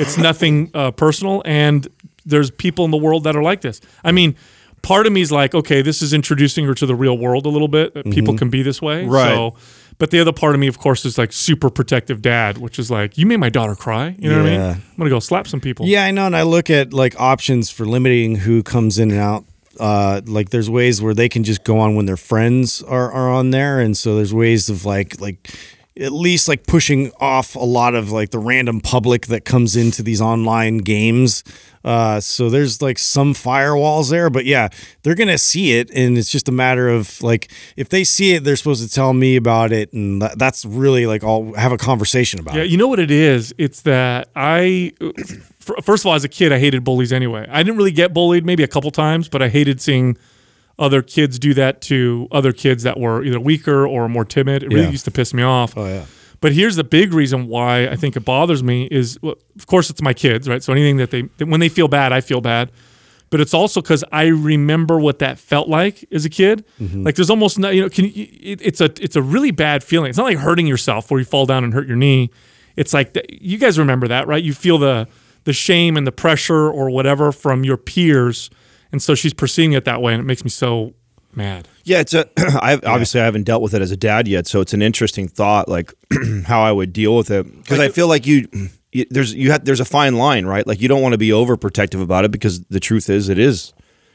It's 0.03 0.17
nothing 0.17 0.71
uh, 0.75 0.91
personal. 0.91 1.43
And 1.45 1.87
there's 2.25 2.51
people 2.51 2.85
in 2.85 2.91
the 2.91 3.03
world 3.07 3.25
that 3.25 3.35
are 3.37 3.43
like 3.51 3.61
this. 3.61 3.81
I 4.03 4.13
mean, 4.13 4.35
part 4.83 5.07
of 5.07 5.13
me 5.13 5.21
is 5.21 5.31
like, 5.31 5.55
okay, 5.55 5.83
this 5.83 6.03
is 6.03 6.13
introducing 6.13 6.67
her 6.67 6.75
to 6.75 6.87
the 6.87 6.95
real 6.95 7.17
world 7.19 7.47
a 7.47 7.53
little 7.57 7.69
bit. 7.69 7.95
That 7.95 8.05
people 8.11 8.37
can 8.37 8.51
be 8.51 8.63
this 8.63 8.81
way. 8.81 9.07
Right. 9.07 9.35
So, 9.35 9.55
but 9.99 10.11
the 10.11 10.21
other 10.21 10.33
part 10.33 10.55
of 10.55 10.61
me, 10.61 10.69
of 10.69 10.79
course, 10.79 11.05
is 11.05 11.19
like 11.19 11.33
super 11.33 11.69
protective 11.71 12.23
dad, 12.23 12.57
which 12.57 12.79
is 12.79 12.91
like, 12.91 13.19
you 13.19 13.27
made 13.27 13.41
my 13.41 13.51
daughter 13.51 13.77
cry. 13.77 14.17
You 14.19 14.31
know 14.31 14.43
what 14.43 14.47
I 14.47 14.51
mean? 14.51 14.61
I'm 14.61 14.97
going 14.97 15.11
to 15.11 15.17
go 15.17 15.21
slap 15.21 15.47
some 15.47 15.61
people. 15.61 15.87
Yeah, 15.87 16.05
I 16.09 16.11
know, 16.11 16.25
and 16.25 16.37
I 16.37 16.43
look 16.43 16.71
at 16.71 16.93
like 16.93 17.21
options 17.21 17.71
for 17.71 17.85
limiting 17.85 18.37
who 18.37 18.63
comes 18.63 18.99
in 18.99 19.11
and 19.11 19.21
out. 19.21 19.45
Uh, 19.79 20.21
like 20.27 20.51
there's 20.51 20.69
ways 20.69 21.01
where 21.01 21.15
they 21.15 21.29
can 21.29 21.43
just 21.43 21.65
go 21.65 21.79
on 21.79 21.95
when 21.97 22.05
their 22.07 22.17
friends 22.17 22.83
are, 22.83 23.11
are 23.13 23.31
on 23.31 23.51
there, 23.51 23.81
and 23.81 23.97
so 23.97 24.17
there's 24.17 24.35
ways 24.35 24.69
of 24.69 24.85
like 24.85 25.21
like 25.21 25.49
at 26.01 26.13
least 26.13 26.49
like 26.49 26.67
pushing 26.67 27.13
off 27.21 27.55
a 27.55 27.59
lot 27.59 27.95
of 27.95 28.11
like 28.11 28.31
the 28.31 28.39
random 28.39 28.81
public 28.81 29.27
that 29.27 29.45
comes 29.45 29.77
into 29.77 30.03
these 30.03 30.21
online 30.21 30.79
games. 30.79 31.45
Uh, 31.85 32.19
so 32.21 32.51
there's 32.51 32.81
like 32.83 32.99
some 32.99 33.33
firewalls 33.35 34.11
there, 34.11 34.29
but 34.31 34.45
yeah, 34.45 34.69
they're 35.03 35.15
gonna 35.15 35.39
see 35.39 35.79
it, 35.79 35.91
and 35.91 36.19
it's 36.19 36.31
just 36.31 36.49
a 36.49 36.53
matter 36.53 36.89
of 36.89 37.23
like 37.23 37.51
if 37.77 37.89
they 37.91 38.03
see 38.05 38.33
it, 38.35 38.45
they're 38.45 38.57
supposed 38.57 38.87
to 38.87 38.93
tell 38.95 39.13
me 39.13 39.37
about 39.37 39.73
it, 39.73 39.93
and 39.93 40.21
that, 40.23 40.39
that's 40.39 40.65
really 40.65 41.07
like 41.07 41.23
I'll 41.25 41.53
have 41.55 41.73
a 41.73 41.79
conversation 41.79 42.41
about 42.41 42.55
Yeah, 42.55 42.63
it. 42.63 42.71
you 42.71 42.77
know 42.77 42.89
what 42.89 42.99
it 42.99 43.11
is? 43.11 43.55
It's 43.59 43.83
that 43.83 44.29
I, 44.37 44.93
f- 45.01 45.85
first 45.85 46.03
of 46.05 46.07
all, 46.09 46.15
as 46.15 46.25
a 46.25 46.29
kid, 46.29 46.53
I 46.53 46.59
hated 46.59 46.85
bullies 46.85 47.13
anyway. 47.13 47.47
I 47.51 47.63
didn't 47.63 47.77
really 47.79 47.93
get 47.93 48.13
bullied, 48.13 48.45
maybe 48.45 48.63
a 48.63 48.69
couple 48.69 48.91
times, 48.91 49.29
but 49.29 49.41
I 49.43 49.49
hated 49.49 49.81
seeing 49.81 50.17
other 50.81 51.03
kids 51.03 51.39
do 51.39 51.55
that 51.55 51.81
to 51.83 52.27
other 52.33 52.53
kids 52.53 52.83
that 52.83 52.99
were 52.99 53.23
either 53.23 53.39
weaker 53.39 53.87
or 53.87 54.09
more 54.09 54.25
timid. 54.25 54.63
It 54.65 54.69
really 54.71 54.83
Yeah. 54.87 54.91
used 54.91 55.05
to 55.05 55.11
piss 55.13 55.33
me 55.33 55.43
off. 55.45 55.75
Oh 55.77 55.87
yeah. 55.87 56.07
But 56.41 56.53
here's 56.53 56.75
the 56.77 56.85
big 56.85 57.13
reason 57.13 57.47
why 57.49 57.87
I 57.87 57.97
think 57.97 58.17
it 58.17 58.21
bothers 58.25 58.63
me 58.63 58.89
is, 58.91 59.19
well, 59.21 59.35
of 59.59 59.67
course, 59.67 59.91
it's 59.91 60.01
my 60.01 60.15
kids, 60.15 60.49
right? 60.49 60.63
So 60.63 60.73
anything 60.73 60.97
that 60.97 61.11
they, 61.11 61.21
when 61.45 61.61
they 61.61 61.69
feel 61.69 61.87
bad, 61.87 62.13
I 62.15 62.23
feel 62.23 62.41
bad. 62.41 62.73
But 63.29 63.41
it's 63.41 63.53
also 63.53 63.83
because 63.83 64.03
I 64.11 64.25
remember 64.29 64.99
what 64.99 65.19
that 65.21 65.39
felt 65.39 65.69
like 65.69 66.05
as 66.11 66.25
a 66.25 66.31
kid. 66.31 66.65
Mm-hmm. 66.81 67.05
Like 67.05 67.15
there's 67.15 67.29
almost 67.31 67.59
no, 67.59 67.69
you 67.69 67.83
know, 67.83 67.89
can 67.91 68.07
you, 68.07 68.27
it, 68.41 68.61
it's 68.63 68.81
a 68.81 68.87
it's 69.01 69.15
a 69.17 69.23
really 69.23 69.51
bad 69.53 69.85
feeling. 69.85 70.09
It's 70.09 70.19
not 70.19 70.25
like 70.25 70.39
hurting 70.39 70.67
yourself 70.67 71.11
where 71.11 71.21
you 71.21 71.27
fall 71.27 71.47
down 71.47 71.63
and 71.63 71.73
hurt 71.75 71.87
your 71.87 71.97
knee. 71.97 72.31
It's 72.75 72.93
like 72.95 73.13
the, 73.13 73.23
you 73.29 73.59
guys 73.59 73.79
remember 73.79 74.09
that, 74.09 74.27
right? 74.27 74.43
You 74.43 74.55
feel 74.55 74.79
the 74.79 75.07
the 75.45 75.53
shame 75.53 75.97
and 75.97 76.07
the 76.07 76.13
pressure 76.13 76.69
or 76.71 76.91
whatever 76.91 77.31
from 77.33 77.65
your 77.65 77.77
peers, 77.77 78.51
and 78.93 79.03
so 79.03 79.15
she's 79.15 79.35
perceiving 79.35 79.73
it 79.73 79.85
that 79.85 80.03
way, 80.03 80.13
and 80.13 80.21
it 80.21 80.25
makes 80.25 80.45
me 80.45 80.51
so 80.51 80.95
mad. 81.35 81.69
Yeah, 81.85 82.01
it's 82.01 82.15
a. 82.15 82.29
I 82.63 82.75
obviously 82.75 83.21
I 83.21 83.25
haven't 83.25 83.45
dealt 83.45 83.63
with 83.63 83.75
it 83.75 83.83
as 83.83 83.91
a 83.91 83.97
dad 83.97 84.29
yet, 84.29 84.47
so 84.47 84.61
it's 84.61 84.75
an 84.75 84.83
interesting 84.83 85.29
thought, 85.29 85.69
like 85.69 85.93
how 86.47 86.63
I 86.63 86.73
would 86.73 86.93
deal 86.93 87.17
with 87.17 87.31
it, 87.31 87.45
because 87.63 87.79
I 87.79 87.89
feel 87.89 88.09
like 88.09 88.27
you, 88.27 88.49
you 88.93 89.07
there's 89.11 89.35
you 89.35 89.53
have 89.53 89.65
there's 89.65 89.81
a 89.81 89.85
fine 89.85 90.17
line, 90.17 90.47
right? 90.47 90.67
Like 90.67 90.81
you 90.81 90.89
don't 90.89 91.03
want 91.03 91.13
to 91.13 91.19
be 91.19 91.31
overprotective 91.31 92.03
about 92.03 92.25
it 92.25 92.31
because 92.31 92.61
the 92.65 92.81
truth 92.81 93.09
is 93.09 93.29
it 93.29 93.39
is, 93.39 93.73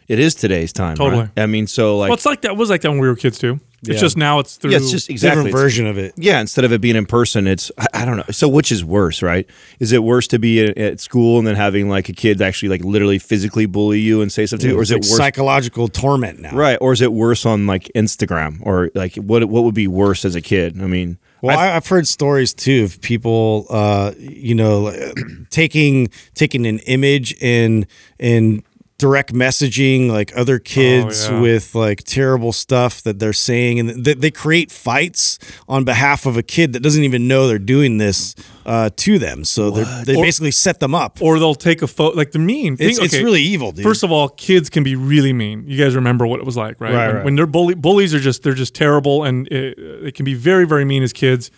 it 0.08 0.20
is 0.20 0.36
today's 0.36 0.74
time. 0.74 0.96
Totally. 0.96 1.24
right? 1.24 1.32
I 1.38 1.46
mean, 1.46 1.68
so 1.68 1.98
like 1.98 2.10
Well, 2.10 2.16
it's 2.16 2.26
like 2.26 2.42
that 2.42 2.52
it 2.52 2.58
was 2.58 2.70
like 2.70 2.82
that 2.82 2.90
when 2.90 3.00
we 3.00 3.08
were 3.08 3.16
kids 3.16 3.40
too. 3.40 3.60
It's 3.88 3.96
Yeah. 3.96 4.02
just 4.02 4.18
now 4.18 4.40
it's 4.40 4.56
through. 4.58 4.72
yeah, 4.72 4.78
it's 4.78 4.92
just 4.92 5.10
exactly 5.10 5.44
Different 5.44 5.50
it's- 5.50 5.62
version 5.64 5.88
of 5.88 5.98
it. 5.98 6.14
Yeah, 6.18 6.42
instead 6.42 6.66
of 6.66 6.72
it 6.72 6.82
being 6.82 6.96
in 6.96 7.06
person, 7.06 7.48
it's 7.48 7.72
I, 7.78 7.88
I 7.94 8.06
don't 8.06 8.18
know. 8.18 8.24
So 8.32 8.48
which 8.48 8.72
is 8.72 8.84
worse, 8.84 9.22
right? 9.22 9.48
Is 9.80 9.92
it 9.92 10.04
worse 10.04 10.28
to 10.28 10.40
be 10.40 10.64
at, 10.64 10.78
at 10.78 11.00
school 11.00 11.38
and 11.40 11.48
then 11.48 11.56
having 11.56 11.90
like 11.90 12.10
a 12.10 12.14
kid 12.14 12.42
actually 12.42 12.70
like 12.70 12.84
literally 12.84 13.20
physically 13.20 13.66
bully 13.66 14.00
you 14.00 14.22
and 14.22 14.32
say 14.32 14.46
something, 14.46 14.68
to 14.70 14.74
you, 14.74 14.80
or 14.80 14.84
is 14.84 14.92
it 14.92 14.98
It's 14.98 15.10
worse? 15.10 15.18
psychological 15.18 15.88
torment 15.88 16.40
now? 16.40 16.56
Right, 16.56 16.78
or 16.82 16.94
is 16.94 17.02
it 17.02 17.14
worse 17.14 17.46
on 17.46 17.68
like 17.68 17.90
Instagram, 17.96 18.58
or 18.62 18.92
like 18.96 19.16
what? 19.16 19.44
What 19.46 19.64
would 19.64 19.76
be 19.76 19.88
worse 19.88 20.26
as 20.26 20.36
a 20.36 20.42
kid? 20.42 20.82
I 20.82 20.88
mean, 20.88 21.18
Well, 21.42 21.58
I, 21.60 21.76
I've 21.76 21.86
heard 21.88 22.08
stories 22.08 22.54
too 22.54 22.84
of 22.86 23.00
people, 23.02 23.68
uh, 23.70 24.14
you 24.18 24.56
know, 24.56 24.92
taking 25.50 26.10
taking 26.34 26.66
an 26.66 26.80
image 26.80 27.36
and 27.42 27.86
and 28.20 28.64
direct 28.98 29.34
messaging 29.34 30.10
like 30.10 30.32
other 30.38 30.58
kids 30.58 31.28
yeah. 31.28 31.42
with 31.42 31.76
like 31.76 32.04
terrible 32.04 32.54
stuff 32.54 33.02
that 33.04 33.20
they're 33.20 33.34
saying 33.34 33.78
and 33.78 33.90
they, 34.06 34.14
they 34.14 34.32
create 34.32 34.72
fights 34.72 35.38
on 35.68 35.84
behalf 35.84 36.26
of 36.26 36.38
a 36.38 36.44
kid 36.44 36.72
that 36.72 36.80
doesn't 36.80 37.04
even 37.04 37.28
know 37.28 37.46
they're 37.46 37.60
doing 37.60 37.98
this 37.98 38.34
uh, 38.66 38.90
to 38.96 39.20
them 39.20 39.44
so 39.44 39.70
they 39.70 40.16
Or- 40.16 40.24
basically 40.24 40.52
set 40.52 40.80
them 40.80 40.96
up 40.96 41.22
Or 41.22 41.40
they'll 41.40 41.56
take 41.56 41.82
a 41.82 41.88
photo, 41.88 42.16
like 42.16 42.32
the 42.32 42.40
mean. 42.40 42.74
it's, 42.80 42.98
thing- 42.98 43.06
it's 43.06 43.14
okay, 43.14 43.24
really 43.24 43.42
evil 43.42 43.74
dude 43.74 43.84
First 43.84 44.04
of 44.04 44.12
all, 44.14 44.30
kids 44.30 44.70
can 44.70 44.84
be 44.84 44.96
really 44.96 45.34
mean. 45.34 45.66
You 45.68 45.78
guys 45.78 45.94
remember 45.96 46.26
what 46.26 46.40
it 46.40 46.46
was 46.46 46.56
like, 46.56 46.80
right? 46.80 46.94
Right, 46.94 47.08
when, 47.08 47.16
right. 47.16 47.26
when 47.26 47.36
they're 47.36 47.46
bully, 47.46 47.76
bullies 47.76 48.14
are 48.14 48.20
just 48.20 48.44
they're 48.44 48.54
just 48.54 48.74
terrible, 48.74 49.24
and 49.26 49.48
it, 49.52 50.04
they 50.04 50.12
can 50.12 50.24
be 50.26 50.34
very 50.36 50.66
very 50.66 50.86
mean 50.86 51.04
as 51.04 51.12
kids. 51.14 51.52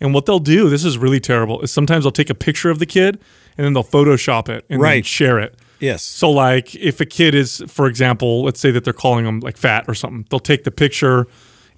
And 0.00 0.14
what 0.14 0.26
they'll 0.26 0.38
do, 0.38 0.68
this 0.68 0.84
is 0.84 0.96
really 0.98 1.20
terrible, 1.20 1.60
is 1.62 1.72
sometimes 1.72 2.04
they'll 2.04 2.10
take 2.12 2.30
a 2.30 2.34
picture 2.34 2.70
of 2.70 2.78
the 2.78 2.86
kid 2.86 3.20
and 3.56 3.64
then 3.64 3.72
they'll 3.72 3.84
Photoshop 3.84 4.48
it 4.48 4.64
and 4.68 4.80
then 4.80 4.80
Right. 4.80 5.06
share 5.06 5.38
it. 5.38 5.56
Yes 5.80 6.02
So 6.02 6.30
like 6.30 6.74
if 6.74 7.00
a 7.00 7.06
kid 7.06 7.34
is, 7.34 7.62
for 7.68 7.86
example, 7.86 8.42
let's 8.44 8.60
say 8.60 8.70
that 8.70 8.84
they're 8.84 8.92
calling 8.92 9.24
them 9.24 9.40
like 9.40 9.56
fat 9.56 9.84
or 9.88 9.94
something, 9.94 10.26
they'll 10.30 10.40
take 10.40 10.64
the 10.64 10.70
picture 10.70 11.26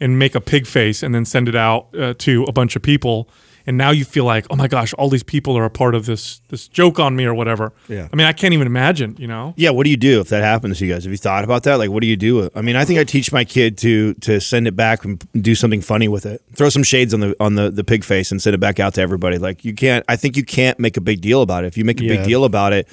and 0.01 0.19
make 0.19 0.35
a 0.35 0.41
pig 0.41 0.67
face 0.67 1.03
and 1.03 1.15
then 1.15 1.25
send 1.25 1.49
it 1.49 1.57
out 1.57 1.89
uh, 1.99 2.15
to 2.19 2.45
a 2.45 2.53
bunch 2.53 2.77
of 2.77 2.83
people. 2.83 3.29
And 3.69 3.77
now 3.77 3.91
you 3.91 4.05
feel 4.05 4.25
like, 4.25 4.47
oh 4.49 4.55
my 4.55 4.69
gosh, 4.69 4.93
all 4.93 5.09
these 5.09 5.25
people 5.25 5.59
are 5.59 5.65
a 5.65 5.71
part 5.71 5.97
of 5.97 6.07
this 6.07 6.41
this 6.51 6.69
joke 6.69 7.01
on 7.01 7.17
me 7.17 7.25
or 7.25 7.35
whatever. 7.35 7.73
Yeah. 7.89 8.07
I 8.13 8.15
mean, 8.15 8.25
I 8.25 8.33
can't 8.33 8.55
even 8.55 8.69
imagine, 8.69 9.17
you 9.19 9.27
know. 9.27 9.55
Yeah, 9.57 9.71
what 9.71 9.83
do 9.83 9.91
you 9.91 9.97
do 9.97 10.21
if 10.21 10.29
that 10.29 10.45
happens 10.45 10.79
to 10.79 10.87
you 10.87 10.93
guys? 10.95 11.03
Have 11.03 11.11
you 11.11 11.17
thought 11.19 11.43
about 11.43 11.65
that? 11.65 11.75
Like, 11.77 11.91
what 11.91 12.01
do 12.03 12.07
you 12.07 12.15
do? 12.17 12.49
I 12.55 12.61
mean, 12.63 12.77
I 12.77 12.85
think 12.85 13.01
I 13.01 13.05
teach 13.05 13.33
my 13.33 13.45
kid 13.45 13.77
to 13.79 14.15
to 14.21 14.41
send 14.41 14.69
it 14.69 14.77
back 14.77 15.05
and 15.05 15.21
do 15.43 15.57
something 15.57 15.81
funny 15.83 16.07
with 16.07 16.27
it. 16.27 16.43
Throw 16.55 16.69
some 16.69 16.85
shades 16.85 17.13
on 17.13 17.19
the 17.19 17.35
on 17.41 17.57
the 17.57 17.71
the 17.73 17.83
pig 17.83 18.05
face 18.05 18.31
and 18.31 18.41
send 18.41 18.55
it 18.55 18.59
back 18.61 18.79
out 18.79 18.95
to 18.95 19.01
everybody. 19.01 19.37
Like, 19.39 19.65
you 19.65 19.75
can't. 19.75 20.05
I 20.09 20.15
think 20.15 20.37
you 20.37 20.45
can't 20.45 20.79
make 20.79 20.97
a 20.97 21.01
big 21.01 21.21
deal 21.21 21.43
about 21.43 21.65
it. 21.65 21.67
If 21.69 21.77
you 21.77 21.85
make 21.85 22.01
a 22.01 22.05
Yeah. 22.05 22.17
big 22.19 22.25
deal 22.25 22.45
about 22.45 22.73
it, 22.73 22.87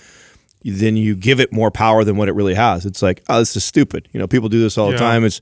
then 0.64 0.96
you 0.98 1.16
give 1.16 1.40
it 1.40 1.52
more 1.52 1.70
power 1.72 2.04
than 2.04 2.16
what 2.18 2.28
it 2.30 2.34
really 2.34 2.54
has. 2.56 2.86
It's 2.86 3.02
like, 3.02 3.24
oh, 3.30 3.40
this 3.40 3.56
is 3.56 3.64
stupid. 3.64 4.08
You 4.14 4.20
know, 4.20 4.28
people 4.28 4.50
do 4.50 4.60
this 4.62 4.78
all 4.78 4.88
Yeah. 4.88 4.94
the 4.94 4.98
time. 5.00 5.24
It's 5.26 5.42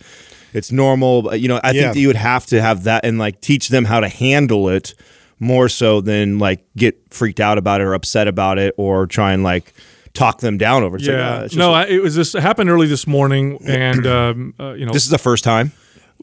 it's 0.53 0.71
normal. 0.71 1.21
But, 1.21 1.39
You 1.39 1.47
know, 1.47 1.59
I 1.63 1.71
Yeah. 1.71 1.81
think 1.83 1.93
that 1.93 1.99
you 2.01 2.07
would 2.07 2.15
have 2.17 2.45
to 2.47 2.61
have 2.61 2.83
that 2.83 3.05
and 3.05 3.17
like 3.17 3.39
teach 3.41 3.69
them 3.69 3.85
how 3.85 3.99
to 4.01 4.07
handle 4.09 4.67
it 4.69 4.93
more 5.39 5.69
so 5.69 6.01
than 6.01 6.39
like 6.39 6.63
get 6.75 6.97
freaked 7.09 7.39
out 7.39 7.57
about 7.57 7.81
it 7.81 7.85
or 7.85 7.93
upset 7.93 8.27
about 8.27 8.59
it 8.59 8.73
or 8.77 9.07
try 9.07 9.31
and 9.33 9.43
like 9.43 9.73
talk 10.13 10.39
them 10.41 10.57
down 10.57 10.83
over. 10.83 10.97
it. 10.97 11.01
It's 11.01 11.07
like, 11.07 11.17
yeah. 11.17 11.35
uh, 11.37 11.41
it's 11.45 11.55
no, 11.55 11.71
like- 11.71 11.87
I, 11.87 11.91
it 11.91 12.01
was 12.03 12.15
this 12.15 12.33
happened 12.33 12.69
early 12.69 12.87
this 12.87 13.07
morning, 13.07 13.59
and 13.65 14.05
um, 14.05 14.53
uh, 14.59 14.73
you 14.73 14.85
know, 14.85 14.91
this 14.91 15.03
is 15.03 15.09
the 15.09 15.17
first 15.17 15.43
time. 15.43 15.71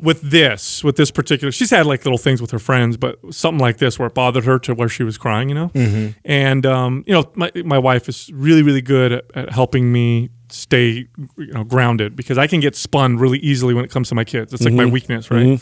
With 0.01 0.21
this, 0.23 0.83
with 0.85 0.97
this 0.97 1.11
particular, 1.11 1.51
she's 1.53 1.71
had 1.71 1.87
like 1.87 2.05
little 2.05 2.19
things 2.19 2.41
with 2.41 2.51
her 2.51 2.59
friends, 2.59 2.97
but 2.97 3.19
something 3.35 3.59
like 3.61 3.79
this 3.79 3.99
where 3.99 4.07
it 4.09 4.15
bothered 4.15 4.45
her 4.45 4.59
to 4.61 4.75
where 4.75 4.89
she 4.89 5.03
was 5.03 5.19
crying, 5.19 5.49
you 5.49 5.55
know. 5.55 5.69
Mm-hmm. 5.71 6.19
And 6.25 6.65
um, 6.67 7.05
you 7.07 7.13
know, 7.15 7.31
my 7.35 7.51
my 7.65 7.79
wife 7.79 8.09
is 8.09 8.31
really 8.33 8.63
really 8.63 8.83
good 8.83 9.13
at, 9.13 9.25
at 9.35 9.51
helping 9.51 9.93
me 9.93 10.31
stay 10.51 11.07
you 11.37 11.53
know 11.53 11.65
grounded 11.65 12.17
because 12.17 12.39
I 12.39 12.47
can 12.47 12.61
get 12.61 12.75
spun 12.75 13.19
really 13.19 13.39
easily 13.39 13.75
when 13.75 13.85
it 13.85 13.91
comes 13.91 14.09
to 14.11 14.15
my 14.15 14.25
kids. 14.25 14.53
It's 14.53 14.63
like 14.63 14.73
Mm-hmm. 14.73 14.85
my 14.87 14.91
weakness, 14.93 15.31
right? 15.31 15.61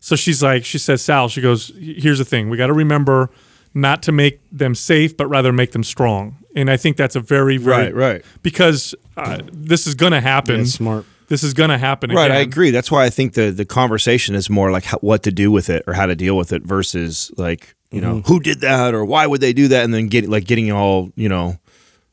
So 0.00 0.16
she's 0.16 0.42
like, 0.42 0.64
she 0.64 0.78
says, 0.78 1.00
Sal, 1.00 1.28
she 1.28 1.40
goes, 1.40 1.70
here's 1.78 2.18
the 2.18 2.24
thing, 2.24 2.50
we 2.50 2.56
got 2.56 2.66
to 2.68 2.72
remember 2.72 3.30
not 3.74 4.02
to 4.02 4.12
make 4.12 4.40
them 4.50 4.74
safe, 4.74 5.16
but 5.16 5.26
rather 5.28 5.52
make 5.52 5.70
them 5.72 5.84
strong. 5.84 6.36
And 6.56 6.68
I 6.70 6.76
think 6.76 6.96
that's 6.96 7.14
a 7.16 7.20
very, 7.20 7.56
very 7.56 7.84
Right, 7.84 7.94
right. 7.94 8.24
because 8.42 8.94
uh, 9.16 9.38
this 9.52 9.86
is 9.86 9.94
going 9.94 10.12
to 10.12 10.20
happen. 10.20 10.58
Yeah, 10.60 10.64
smart. 10.66 11.06
This 11.32 11.42
is 11.42 11.54
going 11.54 11.70
to 11.70 11.78
happen. 11.78 12.10
Right, 12.10 12.30
I 12.30 12.40
agree. 12.40 12.70
That's 12.72 12.90
why 12.90 13.06
I 13.06 13.10
think 13.10 13.32
the 13.32 13.50
the 13.50 13.64
conversation 13.64 14.34
is 14.34 14.50
more 14.50 14.70
like 14.70 14.84
how, 14.84 14.98
what 14.98 15.22
to 15.22 15.32
do 15.32 15.50
with 15.50 15.70
it 15.70 15.82
or 15.86 15.94
how 15.94 16.04
to 16.04 16.14
deal 16.14 16.36
with 16.36 16.52
it 16.52 16.62
versus 16.62 17.30
like 17.38 17.74
you 17.90 18.02
know 18.02 18.16
Mm-hmm. 18.16 18.28
who 18.28 18.38
did 18.40 18.60
that 18.60 18.92
or 18.92 19.02
why 19.06 19.26
would 19.26 19.40
they 19.40 19.54
do 19.54 19.68
that 19.68 19.82
and 19.84 19.94
then 19.94 20.08
get 20.08 20.28
like 20.28 20.44
getting 20.44 20.70
all 20.70 21.10
you 21.16 21.30
know 21.30 21.56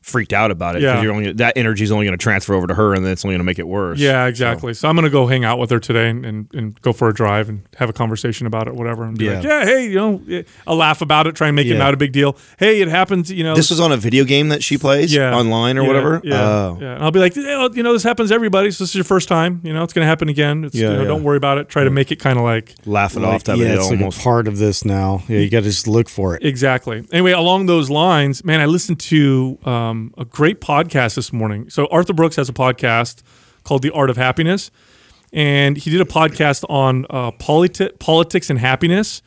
freaked 0.02 0.32
out 0.32 0.50
about 0.50 0.76
it. 0.76 0.78
'cause 0.78 0.84
Yeah. 0.84 1.02
you're 1.02 1.12
only 1.12 1.32
that 1.32 1.52
energy 1.56 1.84
is 1.84 1.92
only 1.92 2.06
going 2.06 2.16
to 2.16 2.22
transfer 2.22 2.54
over 2.54 2.66
to 2.66 2.74
her 2.74 2.94
and 2.94 3.04
then 3.04 3.12
it's 3.12 3.22
only 3.24 3.34
going 3.34 3.40
to 3.40 3.44
make 3.44 3.58
it 3.58 3.68
worse. 3.68 3.98
Yeah, 3.98 4.26
exactly. 4.26 4.72
So, 4.72 4.88
I'm 4.88 4.94
going 4.96 5.04
to 5.04 5.10
go 5.10 5.26
hang 5.26 5.44
out 5.44 5.58
with 5.58 5.70
her 5.70 5.78
today 5.78 6.08
and, 6.08 6.24
and, 6.24 6.46
and 6.54 6.80
go 6.80 6.92
for 6.94 7.08
a 7.08 7.12
drive 7.14 7.48
and 7.50 7.62
have 7.76 7.90
a 7.90 7.92
conversation 7.92 8.46
about 8.46 8.66
it, 8.66 8.74
whatever. 8.74 9.04
And 9.04 9.18
be 9.18 9.28
like, 9.28 9.44
Yeah. 9.44 9.60
yeah, 9.60 9.64
hey, 9.66 9.88
you 9.88 9.94
know, 9.96 10.22
yeah," 10.26 10.42
I'll 10.66 10.76
laugh 10.76 11.02
about 11.02 11.26
it, 11.26 11.34
try 11.34 11.48
and 11.48 11.54
make 11.56 11.66
it 11.66 11.72
Yeah. 11.72 11.78
not 11.78 11.92
a 11.92 11.98
big 11.98 12.12
deal. 12.12 12.36
Hey, 12.58 12.80
it 12.80 12.88
happens, 12.88 13.30
you 13.30 13.44
know. 13.44 13.54
This 13.54 13.68
was 13.68 13.78
on 13.78 13.92
a 13.92 13.96
video 13.98 14.24
game 14.24 14.48
that 14.48 14.62
she 14.64 14.78
plays 14.78 15.12
yeah, 15.14 15.34
online 15.36 15.76
or 15.76 15.82
yeah, 15.82 15.88
whatever. 15.88 16.20
Yeah, 16.24 16.40
Oh. 16.40 16.78
yeah. 16.80 16.94
And 16.94 17.04
I'll 17.04 17.10
be 17.10 17.20
like, 17.20 17.36
you 17.36 17.82
know, 17.82 17.92
this 17.92 18.02
happens 18.02 18.30
to 18.30 18.34
everybody. 18.34 18.70
So 18.70 18.84
this 18.84 18.90
is 18.90 18.94
your 18.94 19.04
first 19.04 19.28
time. 19.28 19.60
You 19.64 19.74
know, 19.74 19.82
it's 19.84 19.92
going 19.92 20.02
to 20.04 20.08
happen 20.08 20.28
again. 20.30 20.64
It's, 20.64 20.74
Yeah, 20.74 20.88
you 20.92 20.94
know, 20.96 21.02
yeah. 21.02 21.08
Don't 21.08 21.22
worry 21.24 21.36
about 21.36 21.58
it. 21.58 21.68
Try 21.68 21.84
to 21.84 21.90
make 21.90 22.10
it 22.10 22.16
kind 22.18 22.38
of 22.38 22.44
like 22.44 22.74
Laugh 22.86 23.16
it 23.16 23.20
Like, 23.20 23.34
off 23.34 23.42
type 23.44 23.58
yeah 23.58 23.64
of 23.66 23.70
deal 23.72 23.80
it's 23.82 23.90
like 23.90 23.98
almost. 24.00 24.20
a 24.20 24.22
part 24.22 24.48
of 24.48 24.56
this 24.58 24.84
now 24.84 25.22
yeah 25.28 25.40
you 25.40 25.50
got 25.50 25.58
to 25.58 25.64
just 25.64 25.86
look 25.86 26.08
for 26.08 26.36
it 26.36 26.42
Exactly. 26.44 27.04
Anyway, 27.12 27.32
along 27.32 27.66
those 27.66 27.90
lines, 27.90 28.42
man, 28.44 28.60
I 28.60 28.66
listened 28.66 28.98
to 29.00 29.58
um, 29.64 29.89
a 30.18 30.24
great 30.24 30.60
podcast 30.60 31.14
this 31.14 31.32
morning. 31.32 31.70
So 31.70 31.86
Arthur 31.90 32.12
Brooks 32.12 32.36
has 32.36 32.48
a 32.48 32.52
podcast 32.52 33.22
called 33.64 33.82
The 33.82 33.90
Art 33.90 34.10
of 34.10 34.16
Happiness, 34.16 34.70
and 35.32 35.76
he 35.76 35.90
did 35.90 36.00
a 36.00 36.04
podcast 36.04 36.64
on 36.68 37.06
uh, 37.10 37.30
politi- 37.32 37.98
politics 37.98 38.50
and 38.50 38.58
happiness, 38.58 39.22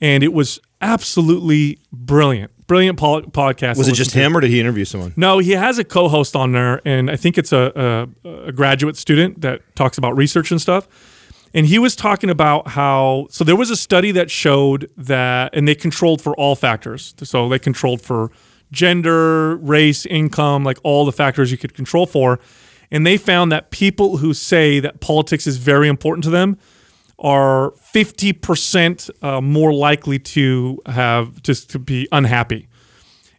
and 0.00 0.22
it 0.22 0.32
was 0.32 0.60
absolutely 0.80 1.78
brilliant. 1.92 2.50
Brilliant 2.66 2.98
pol- 2.98 3.22
podcast. 3.22 3.76
was 3.76 3.88
it 3.88 3.94
just 3.94 4.12
to. 4.12 4.18
him 4.18 4.36
or 4.36 4.40
did 4.40 4.50
he 4.50 4.60
interview 4.60 4.84
someone? 4.84 5.12
No, 5.16 5.38
he 5.38 5.52
has 5.52 5.78
a 5.78 5.84
co-host 5.84 6.34
on 6.36 6.52
there, 6.52 6.80
and 6.84 7.10
I 7.10 7.16
think 7.16 7.36
it's 7.38 7.52
a, 7.52 8.08
a, 8.24 8.28
a 8.48 8.52
graduate 8.52 8.96
student 8.96 9.40
that 9.42 9.60
talks 9.76 9.98
about 9.98 10.16
research 10.16 10.50
and 10.50 10.60
stuff. 10.60 10.88
And 11.54 11.66
he 11.66 11.78
was 11.78 11.94
talking 11.94 12.30
about 12.30 12.68
how 12.68 13.26
so 13.28 13.44
there 13.44 13.56
was 13.56 13.70
a 13.70 13.76
study 13.76 14.10
that 14.12 14.30
showed 14.30 14.90
that, 14.96 15.54
and 15.54 15.68
they 15.68 15.74
controlled 15.74 16.22
for 16.22 16.34
all 16.36 16.56
factors. 16.56 17.14
So 17.22 17.48
they 17.48 17.58
controlled 17.58 18.00
for 18.00 18.30
gender, 18.72 19.56
race, 19.58 20.04
income, 20.06 20.64
like 20.64 20.78
all 20.82 21.04
the 21.04 21.12
factors 21.12 21.52
you 21.52 21.58
could 21.58 21.74
control 21.74 22.06
for. 22.06 22.40
And 22.90 23.06
they 23.06 23.16
found 23.16 23.52
that 23.52 23.70
people 23.70 24.18
who 24.18 24.34
say 24.34 24.80
that 24.80 25.00
politics 25.00 25.46
is 25.46 25.58
very 25.58 25.88
important 25.88 26.24
to 26.24 26.30
them 26.30 26.58
are 27.18 27.70
50% 27.72 29.10
uh, 29.22 29.40
more 29.40 29.72
likely 29.72 30.18
to 30.18 30.82
have 30.86 31.40
just 31.42 31.70
to 31.70 31.78
be 31.78 32.08
unhappy. 32.10 32.68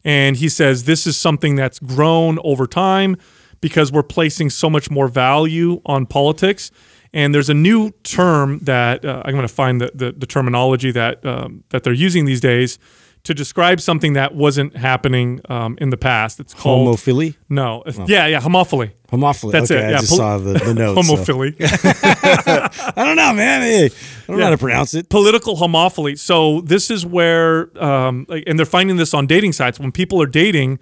And 0.06 0.38
he 0.38 0.50
says 0.50 0.86
this 0.86 1.06
is 1.06 1.18
something 1.18 1.56
that's 1.56 1.80
grown 1.80 2.40
over 2.44 2.66
time 2.68 3.18
because 3.62 3.92
we're 3.92 4.04
placing 4.04 4.50
so 4.50 4.70
much 4.70 4.90
more 4.90 5.08
value 5.08 5.82
on 5.86 6.06
politics. 6.06 6.72
And 7.14 7.34
there's 7.34 7.50
a 7.50 7.54
new 7.54 7.92
term 8.04 8.60
that 8.60 9.06
uh, 9.06 9.22
I'm 9.24 9.34
going 9.34 9.48
to 9.48 9.54
find 9.54 9.80
the, 9.80 9.92
the, 9.94 10.12
the 10.12 10.26
terminology 10.26 10.92
that 10.92 11.24
um, 11.26 11.64
that 11.70 11.84
they're 11.84 11.94
using 11.94 12.26
these 12.26 12.42
days 12.42 12.80
to 13.24 13.34
describe 13.34 13.80
something 13.80 14.14
that 14.14 14.36
wasn't 14.36 14.76
happening 14.76 15.40
um, 15.48 15.78
in 15.80 15.90
the 15.90 15.98
past. 15.98 16.40
It's 16.40 16.54
called 16.54 16.96
homophily 16.98 17.36
no, 17.50 17.84
yeah, 18.06 18.28
yeah, 18.28 18.42
homophily. 18.42 18.92
homophily 19.08 19.52
That's 19.54 19.72
okay, 19.72 19.92
it. 19.92 19.96
i 19.96 20.00
just 20.00 20.10
pol- 20.10 20.18
saw 20.18 20.38
the, 20.38 20.54
the 20.54 20.74
notes 20.74 21.08
so. 21.08 21.16
Homophily. 21.16 21.56
i 22.98 23.06
don't 23.06 23.16
know 23.16 23.34
man 23.34 23.62
i 23.64 23.90
don't 24.28 24.38
know 24.38 24.44
how 24.44 24.50
to 24.50 24.58
pronounce 24.58 24.94
it 24.94 25.10
political 25.10 25.56
homophily. 25.56 26.18
So 26.18 26.62
this 26.62 26.90
is 26.92 27.06
where, 27.06 27.70
um, 27.82 28.26
and 28.48 28.58
they're 28.58 28.66
finding 28.66 28.98
this 28.98 29.14
on 29.14 29.28
dating 29.28 29.54
sites. 29.54 29.80
When 29.80 29.92
people 29.92 30.22
are 30.22 30.28
dating, 30.28 30.80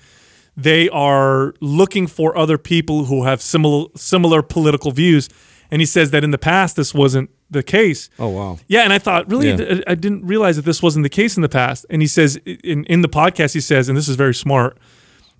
they 0.57 0.89
are 0.89 1.53
looking 1.59 2.07
for 2.07 2.37
other 2.37 2.57
people 2.57 3.05
who 3.05 3.23
have 3.23 3.41
similar 3.41 3.87
similar 3.95 4.41
political 4.41 4.91
views. 4.91 5.29
And 5.71 5.81
he 5.81 5.85
says 5.85 6.11
that 6.11 6.23
in 6.23 6.31
the 6.31 6.37
past 6.37 6.75
this 6.75 6.93
wasn't 6.93 7.29
the 7.49 7.63
case. 7.63 8.09
oh 8.19 8.29
wow 8.29 8.59
Yeah, 8.67 8.81
and 8.83 8.93
I 8.93 8.99
thought 8.99 9.29
really, 9.29 9.49
Yeah. 9.51 9.81
I 9.87 9.95
didn't 9.95 10.25
realize 10.25 10.55
that 10.57 10.65
this 10.65 10.81
wasn't 10.83 11.03
the 11.03 11.09
case 11.09 11.35
in 11.37 11.41
the 11.41 11.49
past. 11.49 11.85
And 11.89 12.01
he 12.01 12.07
says 12.07 12.35
in 12.45 12.85
in 12.85 13.01
the 13.01 13.09
podcast, 13.09 13.53
he 13.53 13.61
says, 13.61 13.89
and 13.89 13.97
this 13.97 14.07
is 14.09 14.15
very 14.15 14.33
smart. 14.33 14.77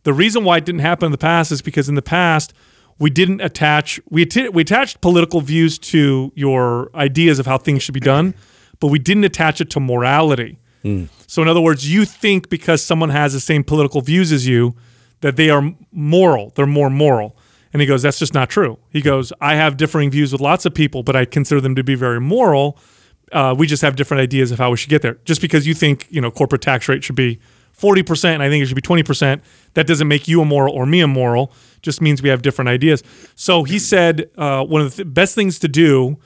The 0.03 0.13
reason 0.13 0.43
why 0.43 0.57
it 0.57 0.65
didn't 0.65 0.81
happen 0.81 1.05
in 1.05 1.11
the 1.11 1.17
past 1.17 1.51
is 1.51 1.61
because 1.61 1.87
in 1.89 1.95
the 1.95 2.01
past 2.01 2.53
we 2.99 3.09
didn't 3.09 3.41
attach 3.41 3.99
we 4.09 4.25
atti- 4.25 4.51
we 4.53 4.61
attached 4.61 5.01
political 5.01 5.41
views 5.41 5.77
to 5.79 6.31
your 6.35 6.89
ideas 6.95 7.39
of 7.39 7.45
how 7.45 7.57
things 7.57 7.81
should 7.83 7.93
be 7.93 7.99
done, 7.99 8.33
but 8.79 8.87
we 8.87 8.99
didn't 8.99 9.23
attach 9.23 9.59
it 9.61 9.69
to 9.71 9.79
morality. 9.79 10.57
Hmm. 10.83 11.05
So 11.27 11.41
in 11.41 11.47
other 11.47 11.61
words, 11.61 11.91
you 11.93 12.05
think 12.05 12.49
because 12.49 12.81
someone 12.83 13.09
has 13.11 13.33
the 13.33 13.39
same 13.39 13.63
political 13.63 14.01
views 14.01 14.31
as 14.31 14.47
you 14.47 14.75
that 15.21 15.35
they 15.35 15.49
are 15.49 15.73
moral, 15.91 16.51
they're 16.55 16.65
more 16.81 16.89
moral. 16.89 17.35
And 17.73 17.81
he 17.81 17.87
goes, 17.87 18.01
that's 18.01 18.19
just 18.19 18.33
not 18.33 18.49
true. 18.49 18.77
He 18.89 19.01
goes, 19.01 19.31
I 19.39 19.55
have 19.55 19.77
differing 19.77 20.11
views 20.11 20.31
with 20.31 20.41
lots 20.41 20.65
of 20.65 20.73
people, 20.73 21.03
but 21.03 21.15
I 21.15 21.25
consider 21.25 21.61
them 21.61 21.75
to 21.75 21.83
be 21.83 21.95
very 21.95 22.19
moral. 22.19 22.77
Uh, 23.31 23.55
we 23.57 23.65
just 23.65 23.81
have 23.81 23.95
different 23.95 24.21
ideas 24.21 24.51
of 24.51 24.59
how 24.59 24.71
we 24.71 24.77
should 24.77 24.89
get 24.89 25.01
there. 25.01 25.17
Just 25.23 25.41
because 25.41 25.65
you 25.65 25.73
think, 25.73 26.07
you 26.09 26.19
know, 26.19 26.29
corporate 26.31 26.61
tax 26.61 26.89
rate 26.89 27.03
should 27.03 27.15
be 27.15 27.39
40% 27.77 28.33
and 28.33 28.43
I 28.43 28.49
think 28.49 28.63
it 28.63 28.67
should 28.67 28.75
be 28.75 28.81
20%, 28.81 29.41
that 29.73 29.87
doesn't 29.87 30.07
make 30.07 30.27
you 30.27 30.41
immoral 30.41 30.73
or 30.73 30.85
me 30.85 30.99
immoral. 30.99 31.53
Just 31.81 32.01
means 32.01 32.21
we 32.21 32.29
have 32.29 32.41
different 32.41 32.69
ideas. 32.69 33.03
So 33.35 33.63
he 33.63 33.79
said 33.79 34.29
uh, 34.37 34.63
one 34.65 34.81
of 34.81 34.95
the 34.95 35.03
th- 35.03 35.13
best 35.13 35.33
things 35.33 35.57
to 35.59 35.67
do 35.67 36.17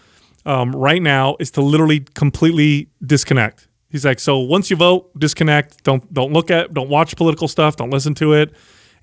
um, 0.45 0.75
right 0.75 1.01
now 1.01 1.37
is 1.39 1.51
to 1.51 1.61
literally 1.61 2.01
completely 2.13 2.89
disconnect. 3.05 3.67
He's 3.89 4.03
like, 4.03 4.19
so 4.19 4.39
once 4.39 4.69
you 4.69 4.75
vote, 4.75 5.17
disconnect. 5.17 5.83
Don't 5.83 6.13
don't 6.13 6.33
look 6.33 6.51
at, 6.51 6.73
don't 6.73 6.89
watch 6.89 7.15
political 7.15 7.47
stuff. 7.47 7.77
Don't 7.77 7.91
listen 7.91 8.13
to 8.15 8.33
it. 8.33 8.53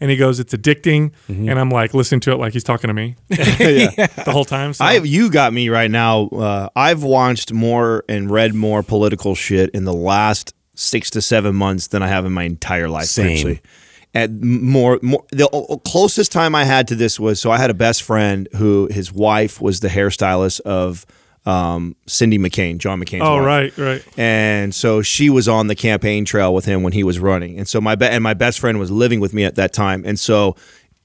And 0.00 0.11
he 0.11 0.16
goes, 0.16 0.40
it's 0.40 0.52
addicting. 0.52 1.12
And 1.28 1.59
I'm 1.59 1.70
like 1.70 1.94
listening 1.94 2.20
to 2.20 2.33
it 2.33 2.37
like 2.37 2.52
he's 2.52 2.64
talking 2.64 2.88
to 2.88 2.94
me 2.94 3.16
the 3.28 4.24
whole 4.26 4.44
time. 4.44 4.74
So. 4.74 4.85
I 4.85 4.94
you 4.94 5.31
got 5.31 5.52
me 5.52 5.68
right 5.68 5.90
now. 5.90 6.28
Uh, 6.28 6.68
I've 6.74 7.02
watched 7.02 7.52
more 7.52 8.05
and 8.09 8.31
read 8.31 8.55
more 8.55 8.83
political 8.83 9.35
shit 9.35 9.70
in 9.70 9.85
the 9.85 9.92
last 9.92 10.55
six 10.74 11.11
to 11.11 11.22
seven 11.22 11.55
months 11.55 11.88
than 11.88 12.02
I 12.02 12.09
have 12.09 12.24
in 12.24 12.33
my 12.33 12.44
entire 12.44 12.88
life. 12.88 13.07
Same. 13.07 13.33
Actually, 13.33 13.61
at 14.14 14.31
more 14.31 14.98
more 15.02 15.24
the 15.31 15.48
closest 15.85 16.33
time 16.33 16.55
I 16.55 16.64
had 16.64 16.88
to 16.88 16.94
this 16.94 17.18
was 17.18 17.40
so 17.40 17.50
I 17.50 17.59
had 17.59 17.70
a 17.70 17.74
best 17.74 18.02
friend 18.02 18.48
who 18.57 18.88
his 18.90 19.12
wife 19.12 19.61
was 19.61 19.81
the 19.81 19.88
hairstylist 19.88 20.61
of 20.61 21.07
um, 21.44 21.96
Cindy 22.07 22.38
McCain, 22.38 22.78
John 22.78 23.00
McCain's 23.00 23.22
Oh, 23.24 23.37
wife. 23.37 23.44
right, 23.44 23.78
right. 23.78 24.05
And 24.18 24.74
so 24.74 25.02
she 25.02 25.28
was 25.31 25.48
on 25.48 25.66
the 25.66 25.74
campaign 25.74 26.24
trail 26.24 26.55
with 26.55 26.64
him 26.66 26.83
when 26.83 26.92
he 26.92 27.02
was 27.02 27.18
running. 27.18 27.59
And 27.59 27.66
so 27.66 27.81
my 27.81 27.94
be- 27.96 28.07
and 28.07 28.22
my 28.22 28.35
best 28.35 28.61
friend 28.61 28.78
was 28.78 28.90
living 28.90 29.18
with 29.20 29.35
me 29.35 29.44
at 29.44 29.57
that 29.57 29.72
time. 29.72 30.05
And 30.07 30.18
so 30.20 30.55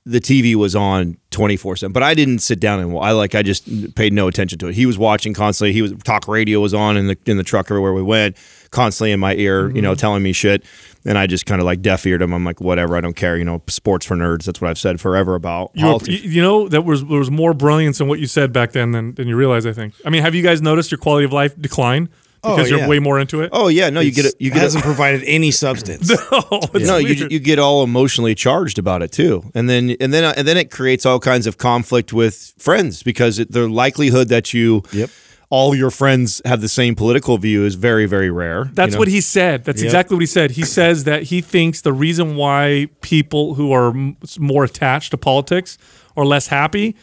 the 0.05 0.19
TV 0.21 0.55
was 0.55 0.75
on 0.75 1.17
24/7. 1.31 1.91
But 1.91 2.01
I 2.03 2.13
didn't 2.13 2.39
sit 2.39 2.59
down 2.59 2.79
and 2.79 2.97
I 2.97 3.11
like 3.11 3.35
I 3.35 3.41
just 3.41 3.93
paid 3.95 4.13
no 4.13 4.27
attention 4.27 4.57
to 4.59 4.67
it. 4.67 4.75
He 4.75 4.85
was 4.85 4.97
watching 4.97 5.33
constantly. 5.33 5.73
He 5.73 5.81
was 5.81 5.93
talk 6.05 6.27
radio 6.27 6.59
was 6.61 6.73
on 6.73 6.95
in 6.97 7.07
the 7.07 7.17
in 7.25 7.37
the 7.37 7.43
truck 7.43 7.65
everywhere 7.71 7.93
we 7.93 8.03
went, 8.03 8.37
constantly 8.71 9.11
in 9.11 9.19
my 9.19 9.33
ear, 9.35 9.69
you 9.75 9.81
know, 9.81 9.95
telling 9.95 10.23
me 10.23 10.31
shit. 10.33 10.63
And 11.07 11.17
I 11.17 11.25
just 11.25 11.45
kind 11.45 11.61
of 11.61 11.65
like 11.65 11.81
deaf 11.81 12.05
eared 12.05 12.21
him. 12.21 12.33
I'm 12.33 12.43
like, 12.43 12.59
whatever, 12.61 12.95
I 12.97 13.01
don't 13.01 13.15
care. 13.15 13.37
You 13.37 13.45
know, 13.45 13.63
sports 13.67 14.05
for 14.05 14.15
nerds. 14.15 14.43
That's 14.43 14.59
what 14.61 14.69
I've 14.69 14.77
said 14.77 14.99
forever 15.01 15.35
about 15.35 15.71
You, 15.73 15.85
were, 15.87 15.99
you 16.05 16.17
you 16.29 16.41
know, 16.41 16.67
that 16.67 16.81
was 16.83 17.03
there 17.05 17.17
was 17.19 17.31
more 17.31 17.53
brilliance 17.53 17.99
in 18.01 18.07
what 18.07 18.19
you 18.19 18.27
said 18.27 18.51
back 18.53 18.73
then 18.73 18.91
than, 18.91 19.13
than 19.15 19.27
you 19.27 19.35
realize. 19.35 19.65
I 19.65 19.71
think. 19.73 19.93
I 20.05 20.09
mean, 20.09 20.21
have 20.21 20.35
you 20.35 20.43
guys 20.43 20.61
noticed 20.61 20.91
your 20.91 20.97
quality 20.99 21.25
of 21.25 21.31
life 21.33 21.59
decline 21.59 22.09
oh, 22.43 22.55
because 22.55 22.67
Oh, 22.67 22.75
you're 22.75 22.79
yeah. 22.79 22.87
way 22.89 22.99
more 22.99 23.19
into 23.19 23.41
it? 23.41 23.49
oh 23.53 23.67
yeah, 23.69 23.89
no, 23.89 23.99
you 24.01 24.11
get 24.11 24.25
it. 24.25 24.35
You 24.37 24.51
get 24.51 24.61
hasn't 24.61 24.83
it. 24.83 24.85
provided 24.85 25.23
any 25.23 25.49
substance. 25.51 26.11
Oh, 26.49 26.59
it's 26.73 26.87
no, 26.87 26.95
weird. 26.97 27.17
you, 27.19 27.27
you 27.31 27.39
get 27.39 27.57
all 27.59 27.83
emotionally 27.83 28.35
charged 28.35 28.77
about 28.77 29.01
it 29.01 29.11
too, 29.11 29.49
and 29.55 29.69
then 29.69 29.95
and 29.99 30.13
then 30.13 30.23
and 30.37 30.47
then 30.47 30.57
it 30.57 30.69
creates 30.71 31.05
all 31.05 31.19
kinds 31.19 31.47
of 31.47 31.57
conflict 31.57 32.11
with 32.13 32.53
friends 32.57 33.01
because 33.03 33.39
it, 33.39 33.51
the 33.51 33.67
likelihood 33.67 34.27
that 34.29 34.53
you 34.53 34.83
Yep. 34.91 35.09
All 35.49 35.73
your 35.73 35.89
friends 35.91 36.41
have 36.45 36.59
the 36.61 36.67
same 36.69 36.93
political 36.95 37.37
view 37.37 37.65
is 37.65 37.75
very 37.75 38.05
very 38.05 38.29
rare. 38.29 38.65
That's 38.73 38.89
you 38.91 38.95
know? 38.95 38.99
what 38.99 39.07
he 39.07 39.21
said. 39.21 39.63
That's 39.63 39.81
Yep. 39.81 39.85
exactly 39.87 40.15
what 40.15 40.21
he 40.21 40.27
said. 40.27 40.51
He 40.51 40.63
says 40.63 41.03
that 41.05 41.23
he 41.23 41.41
thinks 41.41 41.81
the 41.81 41.93
reason 41.93 42.35
why 42.35 42.87
people 43.01 43.53
who 43.55 43.71
are 43.71 43.89
m- 43.89 44.17
more 44.39 44.63
attached 44.65 45.11
to 45.11 45.17
politics 45.17 45.77
are 46.17 46.25
less 46.25 46.47
happy 46.47 46.95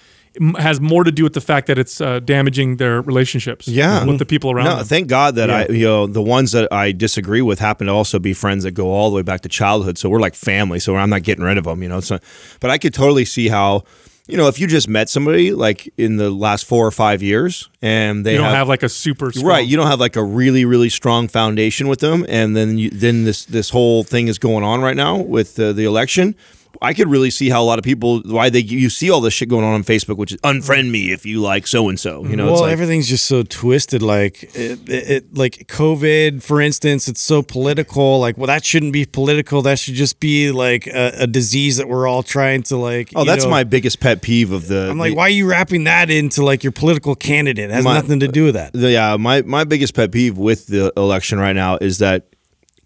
has 0.59 0.81
more 0.81 1.05
to 1.05 1.13
do 1.13 1.23
with 1.23 1.33
the 1.33 1.41
fact 1.41 1.69
that 1.69 1.79
it's 1.79 2.01
uh, 2.01 2.19
damaging 2.19 2.77
their 2.79 3.01
relationships 3.03 3.69
Yeah. 3.69 4.05
with 4.05 4.19
the 4.19 4.25
people 4.27 4.51
around 4.51 4.65
No, 4.65 4.77
them. 4.79 4.85
thank 4.85 5.07
God 5.07 5.37
that 5.37 5.49
I, 5.49 5.67
you 5.69 5.85
know, 5.87 6.09
the 6.09 6.21
ones 6.23 6.51
that 6.51 6.67
I 6.73 6.91
disagree 6.91 7.41
with 7.41 7.61
happen 7.61 7.87
to 7.87 7.93
also 7.93 8.19
be 8.19 8.33
friends 8.35 8.65
that 8.65 8.73
go 8.73 8.91
all 8.91 9.11
the 9.11 9.17
way 9.17 9.23
back 9.23 9.43
to 9.43 9.49
childhood. 9.49 9.97
So 9.97 10.11
we're 10.11 10.19
like 10.19 10.35
family. 10.35 10.81
So 10.81 10.97
I'm 10.97 11.09
not 11.09 11.23
getting 11.23 11.45
rid 11.45 11.57
of 11.57 11.65
them, 11.65 11.85
you 11.85 11.89
know. 11.89 12.01
So, 12.01 12.19
but 12.59 12.69
I 12.73 12.79
could 12.79 12.93
totally 12.93 13.25
see 13.25 13.47
how, 13.47 13.85
you 14.27 14.39
know, 14.39 14.49
if 14.49 14.59
you 14.59 14.67
just 14.67 14.89
met 14.89 15.11
somebody 15.11 15.53
like 15.53 15.93
in 15.99 16.17
the 16.17 16.31
last 16.31 16.65
four 16.65 16.87
or 16.87 16.91
five 16.91 17.23
years 17.23 17.69
and 17.83 18.25
they 18.25 18.33
you 18.33 18.39
don't 18.39 18.55
have, 18.55 18.69
like 18.69 18.83
a 18.83 18.89
super 18.89 19.31
strong, 19.31 19.47
right, 19.47 19.67
you 19.67 19.77
don't 19.77 19.87
have 19.87 20.01
like 20.01 20.17
a 20.17 20.25
really 20.25 20.65
really 20.65 20.89
strong 20.89 21.29
foundation 21.29 21.89
with 21.89 22.01
them, 22.01 22.25
and 22.29 22.57
then 22.57 22.79
you, 22.79 22.91
then 22.91 23.25
this 23.25 23.45
this 23.45 23.71
whole 23.71 24.03
thing 24.03 24.29
is 24.29 24.39
going 24.39 24.65
on 24.65 24.81
right 24.81 24.97
now 24.97 25.17
with 25.19 25.59
uh, 25.59 25.73
the 25.73 25.85
election. 25.85 26.35
I 26.83 26.95
could 26.95 27.09
really 27.09 27.31
see 27.31 27.49
how 27.51 27.63
a 27.63 27.65
lot 27.65 27.79
of 27.79 27.85
people 27.85 28.21
why 28.25 28.51
they 28.51 28.61
you 28.61 28.91
see 28.91 29.11
all 29.11 29.21
this 29.21 29.35
shit 29.35 29.49
going 29.49 29.65
on 29.65 29.75
on 29.75 29.85
Facebook, 29.85 30.17
which 30.17 30.33
is 30.33 30.39
unfriend 30.43 30.91
me 30.91 31.13
if 31.13 31.25
you 31.27 31.41
like 31.41 31.67
so 31.67 31.89
and 31.89 31.99
so. 31.99 32.25
You 32.25 32.37
know, 32.37 32.47
well, 32.47 32.55
it's 32.55 32.61
like, 32.63 32.73
everything's 32.73 33.09
just 33.09 33.27
so 33.27 33.43
twisted. 33.43 34.03
Like 34.03 34.43
it, 34.55 34.89
it, 34.89 35.37
like 35.37 35.67
COVID, 35.69 36.43
for 36.43 36.61
instance, 36.61 37.09
it's 37.09 37.21
so 37.21 37.43
political. 37.43 38.21
Like, 38.21 38.37
well, 38.37 38.47
that 38.47 38.65
shouldn't 38.65 38.93
be 38.93 39.05
political. 39.05 39.63
That 39.63 39.79
should 39.79 39.95
just 39.95 40.21
be 40.21 40.51
like 40.51 40.87
a, 40.87 41.13
a 41.21 41.27
disease 41.27 41.77
that 41.79 41.89
we're 41.89 42.07
all 42.07 42.23
trying 42.23 42.63
to 42.65 42.77
like. 42.77 43.13
Oh, 43.15 43.25
that's 43.25 43.45
know- 43.45 43.51
my 43.51 43.65
biggest 43.65 44.01
pet 44.01 44.23
peeve 44.23 44.53
of 44.53 44.69
the. 44.69 44.89
I'm 44.91 44.99
like, 44.99 45.13
the- 45.13 45.17
why 45.17 45.25
are 45.25 45.29
you 45.31 45.49
wrapping 45.49 45.85
that 45.85 46.11
into 46.11 46.45
like 46.45 46.63
your 46.65 46.73
political 46.73 47.15
candidate? 47.15 47.71
It 47.71 47.75
has 47.75 47.85
My- 47.85 47.95
nothing 47.95 48.21
to 48.21 48.29
do 48.29 48.45
with 48.45 48.55
that. 48.55 48.73
the- 48.73 48.91
yeah, 48.91 49.17
my 49.17 49.43
my 49.43 49.65
biggest 49.65 49.95
pet 49.95 50.13
peeve 50.13 50.37
with 50.39 50.67
the 50.67 50.93
election 50.97 51.39
right 51.39 51.55
now 51.57 51.77
is 51.81 51.99
that 51.99 52.27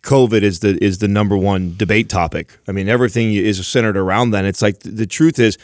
COVID 0.08 0.40
is 0.42 0.60
the 0.60 0.82
is 0.82 0.98
the 0.98 1.08
number 1.08 1.36
one 1.36 1.74
debate 1.76 2.08
topic. 2.08 2.56
I 2.66 2.72
mean, 2.72 2.88
everything 2.88 3.34
is 3.34 3.64
centered 3.66 3.96
around 3.96 4.30
that. 4.30 4.46
It's 4.46 4.62
like 4.62 4.78
the 4.80 5.06
truth 5.06 5.38
is, 5.38 5.58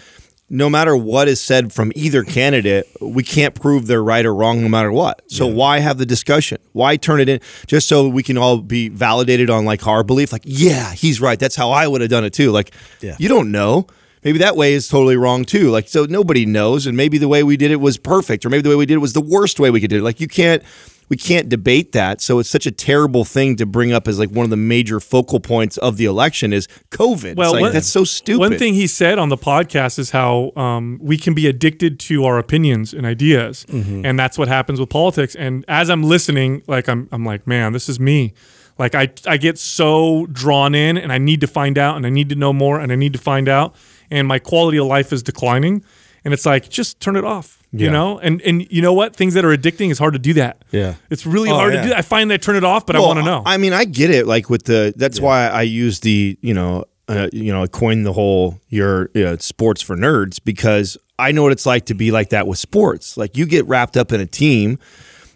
no 0.50 0.68
matter 0.68 0.94
what 0.94 1.28
is 1.28 1.40
said 1.40 1.72
from 1.72 1.90
either 1.94 2.22
candidate, 2.24 2.86
we 3.00 3.22
can't 3.22 3.54
prove 3.54 3.86
they're 3.86 4.04
right 4.04 4.24
or 4.26 4.34
wrong 4.34 4.60
no 4.60 4.68
matter 4.68 4.92
what. 4.92 5.22
So 5.32 5.46
why 5.46 5.78
have 5.78 5.96
the 5.96 6.04
discussion? 6.04 6.58
Why 6.72 6.96
turn 6.96 7.20
it 7.20 7.28
in 7.30 7.40
just 7.66 7.88
so 7.88 8.06
we 8.06 8.22
can 8.22 8.36
all 8.36 8.58
be 8.58 8.90
validated 8.90 9.48
on 9.48 9.64
like 9.64 9.86
our 9.86 10.04
belief? 10.04 10.30
Like, 10.30 10.42
yeah, 10.44 10.92
he's 10.92 11.22
right. 11.22 11.38
That's 11.38 11.56
how 11.56 11.70
I 11.70 11.86
would 11.88 12.02
have 12.02 12.10
done 12.10 12.24
it 12.24 12.34
too. 12.34 12.50
Like, 12.50 12.72
Yeah. 13.00 13.16
you 13.18 13.30
don't 13.30 13.50
know. 13.50 13.86
Maybe 14.22 14.38
that 14.38 14.56
way 14.56 14.74
is 14.74 14.88
totally 14.88 15.16
wrong 15.16 15.44
too. 15.46 15.70
Like, 15.70 15.88
so 15.88 16.04
nobody 16.04 16.44
knows, 16.46 16.86
and 16.86 16.96
maybe 16.96 17.18
the 17.18 17.28
way 17.28 17.42
we 17.42 17.56
did 17.58 17.70
it 17.70 17.80
was 17.80 17.96
perfect, 17.98 18.44
or 18.46 18.50
maybe 18.50 18.62
the 18.62 18.70
way 18.70 18.76
we 18.76 18.86
did 18.86 18.94
it 18.94 18.98
was 18.98 19.12
the 19.14 19.20
worst 19.20 19.58
way 19.60 19.70
we 19.70 19.80
could 19.82 19.90
do 19.90 19.98
it. 19.98 20.02
Like, 20.02 20.18
you 20.20 20.28
can't, 20.28 20.62
we 21.08 21.16
can't 21.16 21.48
debate 21.48 21.92
that. 21.92 22.20
So 22.20 22.38
it's 22.38 22.48
such 22.48 22.66
a 22.66 22.70
terrible 22.70 23.24
thing 23.24 23.56
to 23.56 23.66
bring 23.66 23.92
up 23.92 24.08
as 24.08 24.18
like 24.18 24.30
one 24.30 24.44
of 24.44 24.50
the 24.50 24.56
major 24.56 25.00
focal 25.00 25.40
points 25.40 25.76
of 25.78 25.96
the 25.96 26.04
election 26.06 26.52
is 26.52 26.66
COVID. 26.90 27.36
Well, 27.36 27.52
like, 27.52 27.60
one- 27.60 27.72
that's 27.72 27.86
so 27.86 28.04
stupid. 28.04 28.38
One 28.40 28.58
thing 28.58 28.74
he 28.74 28.86
said 28.86 29.18
on 29.18 29.28
the 29.28 29.36
podcast 29.36 29.98
is 29.98 30.10
how 30.10 30.52
um, 30.56 30.98
we 31.02 31.16
can 31.18 31.34
be 31.34 31.46
addicted 31.46 31.98
to 32.00 32.24
our 32.24 32.38
opinions 32.38 32.92
and 32.94 33.04
ideas, 33.06 33.64
Mm-hmm. 33.68 34.04
and 34.06 34.18
that's 34.18 34.38
what 34.38 34.48
happens 34.48 34.80
with 34.80 34.88
politics. 34.90 35.34
And 35.34 35.64
as 35.68 35.90
I'm 35.90 36.02
listening, 36.02 36.62
like 36.66 36.88
I'm, 36.88 37.08
I'm 37.12 37.24
like, 37.24 37.46
man, 37.46 37.72
this 37.72 37.88
is 37.88 37.98
me. 38.00 38.32
Like 38.78 38.94
I, 38.94 39.12
I 39.26 39.36
get 39.36 39.58
so 39.58 40.26
drawn 40.32 40.74
in, 40.74 40.96
and 40.98 41.12
I 41.12 41.18
need 41.18 41.40
to 41.42 41.46
find 41.46 41.78
out, 41.78 41.96
and 41.96 42.04
I 42.06 42.10
need 42.10 42.28
to 42.30 42.34
know 42.34 42.52
more, 42.52 42.80
and 42.80 42.90
I 42.90 42.96
need 42.96 43.12
to 43.12 43.18
find 43.20 43.48
out, 43.48 43.74
and 44.10 44.26
my 44.26 44.38
quality 44.38 44.78
of 44.78 44.86
life 44.86 45.12
is 45.12 45.22
declining. 45.22 45.84
And 46.24 46.32
it's 46.34 46.46
like, 46.46 46.68
just 46.70 46.98
turn 47.00 47.16
it 47.16 47.24
off, 47.24 47.62
you 47.80 47.90
know. 47.90 48.18
And 48.18 48.40
and 48.42 48.70
you 48.70 48.80
know 48.82 48.92
what? 48.92 49.14
Things 49.16 49.34
that 49.34 49.44
are 49.44 49.56
addicting 49.56 49.90
is 49.90 49.98
hard 49.98 50.12
to 50.14 50.18
do 50.18 50.32
that. 50.34 50.62
Yeah. 50.70 50.94
it's 51.10 51.26
really 51.26 51.50
Oh, 51.50 51.54
hard 51.54 51.74
yeah. 51.74 51.82
to 51.82 51.88
do. 51.88 51.94
I 51.94 52.02
find 52.02 52.30
that 52.30 52.34
I 52.34 52.36
turn 52.38 52.56
it 52.56 52.64
off, 52.64 52.86
but 52.86 52.96
I 52.96 53.00
want 53.00 53.18
to 53.18 53.24
know. 53.24 53.42
I 53.44 53.56
mean, 53.56 53.72
I 53.72 53.84
get 53.84 54.10
it. 54.10 54.26
Like 54.26 54.48
with 54.50 54.64
the, 54.64 54.92
that's 54.96 55.20
why 55.20 55.48
I 55.48 55.62
use 55.62 56.00
the, 56.00 56.38
you 56.40 56.54
know, 56.54 56.84
uh, 57.08 57.28
you 57.32 57.52
know, 57.52 57.62
I 57.62 57.66
coined 57.66 58.06
the 58.06 58.12
whole 58.12 58.58
your 58.68 59.10
you 59.14 59.24
know, 59.24 59.36
sports 59.36 59.82
for 59.82 59.96
nerds 59.96 60.38
because 60.42 60.96
I 61.18 61.32
know 61.32 61.42
what 61.42 61.52
it's 61.52 61.66
like 61.66 61.86
to 61.86 61.94
be 61.94 62.10
like 62.10 62.30
that 62.30 62.46
with 62.46 62.58
sports. 62.58 63.16
Like 63.16 63.36
you 63.36 63.46
get 63.46 63.66
wrapped 63.66 63.96
up 63.96 64.10
in 64.12 64.20
a 64.20 64.26
team. 64.26 64.78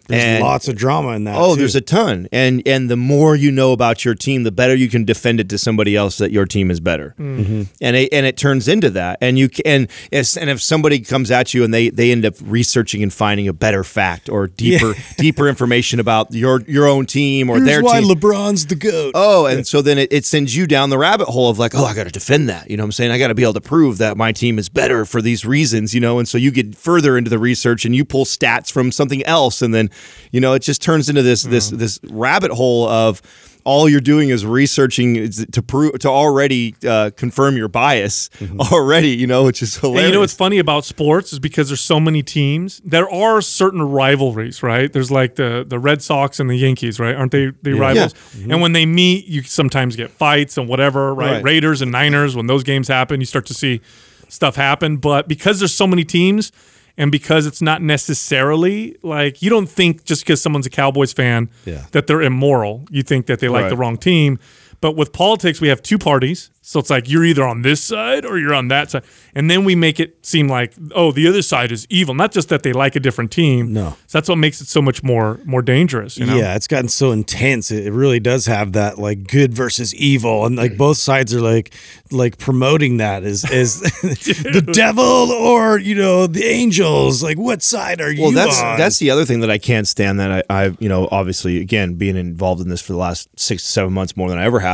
There's 0.09 0.23
and, 0.23 0.43
lots 0.43 0.67
of 0.67 0.75
drama 0.75 1.09
in 1.11 1.23
that. 1.23 1.35
Oh, 1.37 1.53
too. 1.55 1.59
there's 1.59 1.75
a 1.75 1.81
ton, 1.81 2.27
and 2.31 2.61
and 2.67 2.89
the 2.89 2.97
more 2.97 3.35
you 3.35 3.51
know 3.51 3.71
about 3.71 4.03
your 4.03 4.15
team, 4.15 4.43
the 4.43 4.51
better 4.51 4.75
you 4.75 4.89
can 4.89 5.05
defend 5.05 5.39
it 5.39 5.47
to 5.49 5.57
somebody 5.57 5.95
else 5.95 6.17
that 6.17 6.31
your 6.31 6.45
team 6.45 6.69
is 6.69 6.79
better, 6.79 7.15
Mm-hmm. 7.17 7.63
and 7.81 7.95
it, 7.95 8.09
and 8.11 8.25
it 8.25 8.35
turns 8.37 8.67
into 8.67 8.89
that. 8.91 9.17
And 9.21 9.37
you 9.39 9.47
can, 9.49 9.61
and 9.65 9.83
it's- 10.11 10.35
and 10.35 10.49
if 10.49 10.61
somebody 10.61 10.99
comes 10.99 11.31
at 11.31 11.53
you 11.53 11.63
and 11.63 11.73
they 11.73 11.89
they 11.89 12.11
end 12.11 12.25
up 12.25 12.33
researching 12.41 13.01
and 13.03 13.13
finding 13.13 13.47
a 13.47 13.53
better 13.53 13.83
fact 13.83 14.29
or 14.29 14.47
deeper 14.65 14.93
deeper 15.17 15.47
information 15.47 15.99
about 15.99 16.33
your 16.33 16.61
your 16.67 16.87
own 16.87 17.05
team 17.05 17.49
or 17.49 17.55
Here's 17.57 17.67
their 17.67 17.81
why 17.83 18.01
team. 18.01 18.09
LeBron's 18.09 18.65
the 18.65 18.75
goat. 18.75 19.11
Oh, 19.15 19.45
and 19.45 19.65
so 19.65 19.81
then 19.81 19.97
it, 19.97 20.11
it 20.11 20.25
sends 20.25 20.55
you 20.55 20.67
down 20.67 20.89
the 20.89 20.97
rabbit 20.97 21.27
hole 21.27 21.49
of 21.49 21.59
like, 21.59 21.75
oh, 21.75 21.85
I 21.85 21.93
got 21.93 22.05
to 22.05 22.11
defend 22.11 22.49
that. 22.49 22.69
You 22.69 22.77
know 22.77 22.83
what 22.83 22.87
I'm 22.87 22.91
saying? 22.93 23.11
I 23.11 23.17
got 23.19 23.27
to 23.29 23.35
be 23.35 23.43
able 23.43 23.53
to 23.53 23.61
prove 23.61 23.99
that 23.99 24.17
my 24.17 24.31
team 24.31 24.57
is 24.59 24.69
better 24.69 25.05
for 25.05 25.21
these 25.21 25.45
reasons, 25.45 25.93
you 25.93 26.01
know? 26.01 26.17
And 26.19 26.27
so 26.27 26.37
you 26.37 26.49
get 26.51 26.75
further 26.75 27.17
into 27.17 27.29
the 27.29 27.37
research 27.39 27.85
and 27.85 27.95
you 27.95 28.03
pull 28.05 28.25
stats 28.25 28.71
from 28.71 28.91
something 28.91 29.23
else. 29.25 29.61
And 29.61 29.73
then, 29.73 29.89
you 30.31 30.39
know, 30.39 30.53
it 30.53 30.61
just 30.61 30.81
turns 30.81 31.09
into 31.09 31.21
this, 31.21 31.43
this, 31.43 31.69
this 31.69 31.99
rabbit 32.09 32.51
hole 32.51 32.87
of 32.87 33.21
all 33.65 33.89
you're 33.89 33.99
doing 33.99 34.29
is 34.29 34.45
researching 34.45 35.29
to 35.29 35.61
prove, 35.61 35.99
to 35.99 36.07
already 36.07 36.73
uh, 36.87 37.11
confirm 37.15 37.57
your 37.57 37.67
bias 37.67 38.29
already, 38.71 39.09
you 39.09 39.27
know, 39.27 39.43
which 39.43 39.61
is 39.61 39.75
hilarious. 39.75 39.99
And 39.99 40.07
you 40.07 40.13
know 40.13 40.21
what's 40.21 40.33
funny 40.33 40.59
about 40.59 40.85
sports 40.85 41.33
is 41.33 41.39
because 41.39 41.67
there's 41.67 41.81
so 41.81 41.99
many 41.99 42.23
teams. 42.23 42.81
There 42.85 43.07
are 43.09 43.41
certain 43.41 43.81
rivalries, 43.81 44.63
right? 44.63 44.91
There's 44.91 45.11
like 45.11 45.35
the 45.35 45.65
the 45.67 45.77
Red 45.77 46.01
Sox 46.01 46.39
and 46.39 46.49
the 46.49 46.55
Yankees, 46.55 46.99
right? 46.99 47.13
Aren't 47.13 47.33
they 47.33 47.51
they 47.61 47.73
rivals? 47.73 48.15
And 48.49 48.61
when 48.61 48.71
they 48.71 48.85
meet, 48.85 49.25
you 49.25 49.43
sometimes 49.43 49.95
get 49.97 50.09
fights 50.09 50.57
and 50.57 50.67
whatever, 50.67 51.13
right? 51.13 51.33
Right. 51.33 51.43
Raiders 51.43 51.81
and 51.81 51.91
Niners. 51.91 52.35
When 52.37 52.47
those 52.47 52.63
games 52.63 52.87
happen, 52.87 53.19
you 53.19 53.25
start 53.25 53.45
to 53.47 53.53
see 53.53 53.81
stuff 54.29 54.55
happen. 54.55 54.97
But 54.97 55.27
because 55.27 55.59
there's 55.59 55.75
so 55.75 55.85
many 55.85 56.05
teams. 56.05 56.51
And 56.99 57.11
because 57.11 57.47
it's 57.47 57.61
not 57.61 57.81
necessarily 57.81 58.95
like 59.01 59.41
you 59.41 59.49
don't 59.49 59.67
think 59.69 60.03
just 60.03 60.21
because 60.23 60.41
someone's 60.41 60.65
a 60.67 60.69
Cowboys 60.69 61.13
fan 61.13 61.49
Yeah. 61.65 61.85
that 61.93 62.05
they're 62.07 62.21
immoral. 62.21 62.85
You 62.91 63.01
think 63.03 63.25
that 63.27 63.39
they 63.39 63.47
like 63.47 63.63
Right. 63.63 63.69
the 63.69 63.77
wrong 63.77 63.97
team. 63.97 64.37
But 64.81 64.95
with 64.95 65.11
politics, 65.11 65.59
we 65.59 65.67
have 65.67 65.81
two 65.81 65.97
parties. 65.97 66.51
So 66.61 66.79
it's 66.79 66.91
like 66.91 67.09
you're 67.09 67.25
either 67.25 67.43
on 67.47 67.63
this 67.63 67.81
side 67.81 68.25
or 68.25 68.37
you're 68.37 68.53
on 68.53 68.67
that 68.67 68.91
side. 68.91 69.03
And 69.33 69.49
then 69.49 69.65
we 69.65 69.73
make 69.73 69.99
it 69.99 70.23
seem 70.23 70.47
like, 70.47 70.73
oh, 70.93 71.11
the 71.11 71.27
other 71.27 71.41
side 71.41 71.71
is 71.71 71.87
evil. 71.89 72.13
Not 72.13 72.31
just 72.31 72.49
that 72.49 72.61
they 72.61 72.73
like 72.73 72.95
a 72.95 72.99
different 72.99 73.31
team. 73.31 73.73
No. 73.73 73.97
So 74.05 74.19
that's 74.19 74.29
what 74.29 74.35
makes 74.37 74.61
it 74.61 74.67
so 74.67 74.79
much 74.79 75.01
more 75.01 75.39
more 75.45 75.63
dangerous. 75.63 76.17
You 76.17 76.27
know? 76.27 76.37
Yeah, 76.37 76.55
it's 76.55 76.67
gotten 76.67 76.87
so 76.87 77.11
intense. 77.11 77.71
It 77.71 77.87
it 77.87 77.91
really 77.91 78.19
does 78.19 78.45
have 78.45 78.73
that 78.73 78.99
like 78.99 79.27
good 79.27 79.51
versus 79.51 79.95
evil, 79.95 80.45
and 80.45 80.55
like 80.55 80.71
mm-hmm. 80.71 80.77
both 80.77 80.97
sides 80.97 81.33
are 81.33 81.41
like 81.41 81.73
like 82.11 82.37
promoting 82.37 82.97
that 82.97 83.23
as 83.23 83.49
as 83.49 83.79
the 84.01 84.69
devil 84.71 85.03
or 85.03 85.79
you 85.79 85.95
know 85.95 86.27
the 86.27 86.45
angels. 86.45 87.23
Like, 87.23 87.39
what 87.39 87.63
side 87.63 87.99
are 87.99 88.11
you 88.11 88.21
Well, 88.21 88.31
that's 88.31 88.61
on? 88.61 88.77
that's 88.77 88.99
the 88.99 89.09
other 89.09 89.25
thing 89.25 89.39
that 89.39 89.49
I 89.49 89.57
can't 89.57 89.87
stand. 89.87 90.19
That 90.19 90.45
I, 90.49 90.65
I, 90.65 90.77
you 90.79 90.87
know, 90.89 91.07
obviously, 91.11 91.59
again, 91.61 91.95
being 91.95 92.15
involved 92.15 92.61
in 92.61 92.69
this 92.69 92.81
for 92.81 92.93
the 92.93 92.99
last 92.99 93.27
six 93.39 93.63
to 93.63 93.71
seven 93.71 93.91
months 93.91 94.15
more 94.15 94.29
than 94.29 94.37
I 94.37 94.43
ever 94.43 94.59
have, 94.59 94.68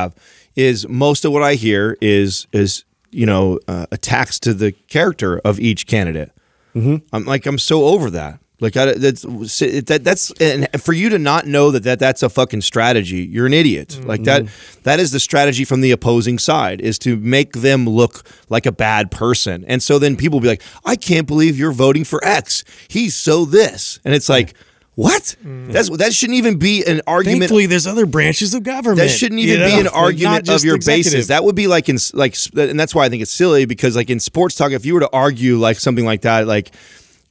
is 0.56 0.88
most 0.88 1.26
of 1.26 1.32
what 1.32 1.44
I 1.44 1.56
hear 1.56 1.98
is 2.02 2.48
is 2.52 2.86
you 3.12 3.26
know 3.26 3.60
uh, 3.68 3.86
attacks 3.92 4.40
to 4.42 4.54
the 4.54 4.72
character 4.72 5.40
of 5.40 5.60
each 5.60 5.88
candidate. 5.88 6.32
Mm-hmm. 6.76 6.98
I'm 7.14 7.26
like 7.26 7.46
I'm 7.46 7.60
so 7.60 7.86
over 7.86 8.10
that. 8.12 8.40
Like 8.62 8.78
I, 8.78 8.94
that's 8.94 9.24
that 9.24 10.02
that's 10.04 10.32
and 10.40 10.82
for 10.82 10.94
you 10.94 11.10
to 11.10 11.20
not 11.20 11.46
know 11.46 11.72
that, 11.72 11.84
that 11.84 12.00
that's 12.00 12.24
a 12.24 12.30
fucking 12.30 12.62
strategy, 12.62 13.18
you're 13.18 13.46
an 13.46 13.54
idiot. 13.54 14.00
Like 14.06 14.24
that 14.24 14.48
that 14.84 15.00
is 15.00 15.12
the 15.12 15.20
strategy 15.20 15.66
from 15.66 15.82
the 15.82 15.92
opposing 15.92 16.40
side 16.40 16.80
is 16.80 16.98
to 17.00 17.18
make 17.18 17.54
them 17.54 17.86
look 17.86 18.24
like 18.48 18.66
a 18.66 18.72
bad 18.72 19.12
person. 19.12 19.66
And 19.68 19.84
so 19.84 20.00
then 20.00 20.16
people 20.16 20.38
will 20.38 20.44
be 20.44 20.48
like, 20.48 20.62
"I 20.86 20.96
can't 20.96 21.28
believe 21.28 21.60
you're 21.60 21.74
voting 21.74 22.06
for 22.06 22.24
X. 22.24 22.64
He's 22.88 23.14
so 23.14 23.44
this." 23.44 24.00
And 24.06 24.16
it's 24.16 24.30
like, 24.30 24.54
"What? 24.96 25.36
Mm. 25.46 25.72
That's 25.72 25.90
that 25.98 26.14
shouldn't 26.14 26.38
even 26.38 26.58
be 26.58 26.84
an 26.86 27.02
argument 27.06 27.42
Thankfully, 27.42 27.66
there's 27.66 27.86
other 27.88 28.06
branches 28.06 28.54
of 28.54 28.64
government. 28.64 29.00
that 29.00 29.10
shouldn't 29.10 29.42
you 29.42 29.54
even 29.54 29.66
be 29.68 29.72
know? 29.74 29.80
an 29.80 29.86
Like, 29.86 29.94
argument 29.96 30.50
of 30.50 30.64
your 30.64 30.76
executive. 30.76 31.12
basis. 31.14 31.28
That 31.28 31.44
would 31.44 31.56
be 31.56 31.68
like 31.68 31.90
in 31.90 31.98
like, 32.14 32.36
and 32.56 32.80
that's 32.80 32.96
why 32.96 33.06
I 33.06 33.10
think 33.10 33.22
it's 33.22 33.32
silly 33.32 33.66
because 33.66 33.96
like 33.96 34.10
in 34.10 34.20
sports 34.20 34.56
talk, 34.56 34.72
if 34.72 34.86
you 34.86 34.94
were 34.94 35.02
to 35.02 35.10
argue 35.12 35.58
like 35.58 35.80
something 35.80 36.06
like 36.06 36.22
that, 36.22 36.48
like 36.48 36.72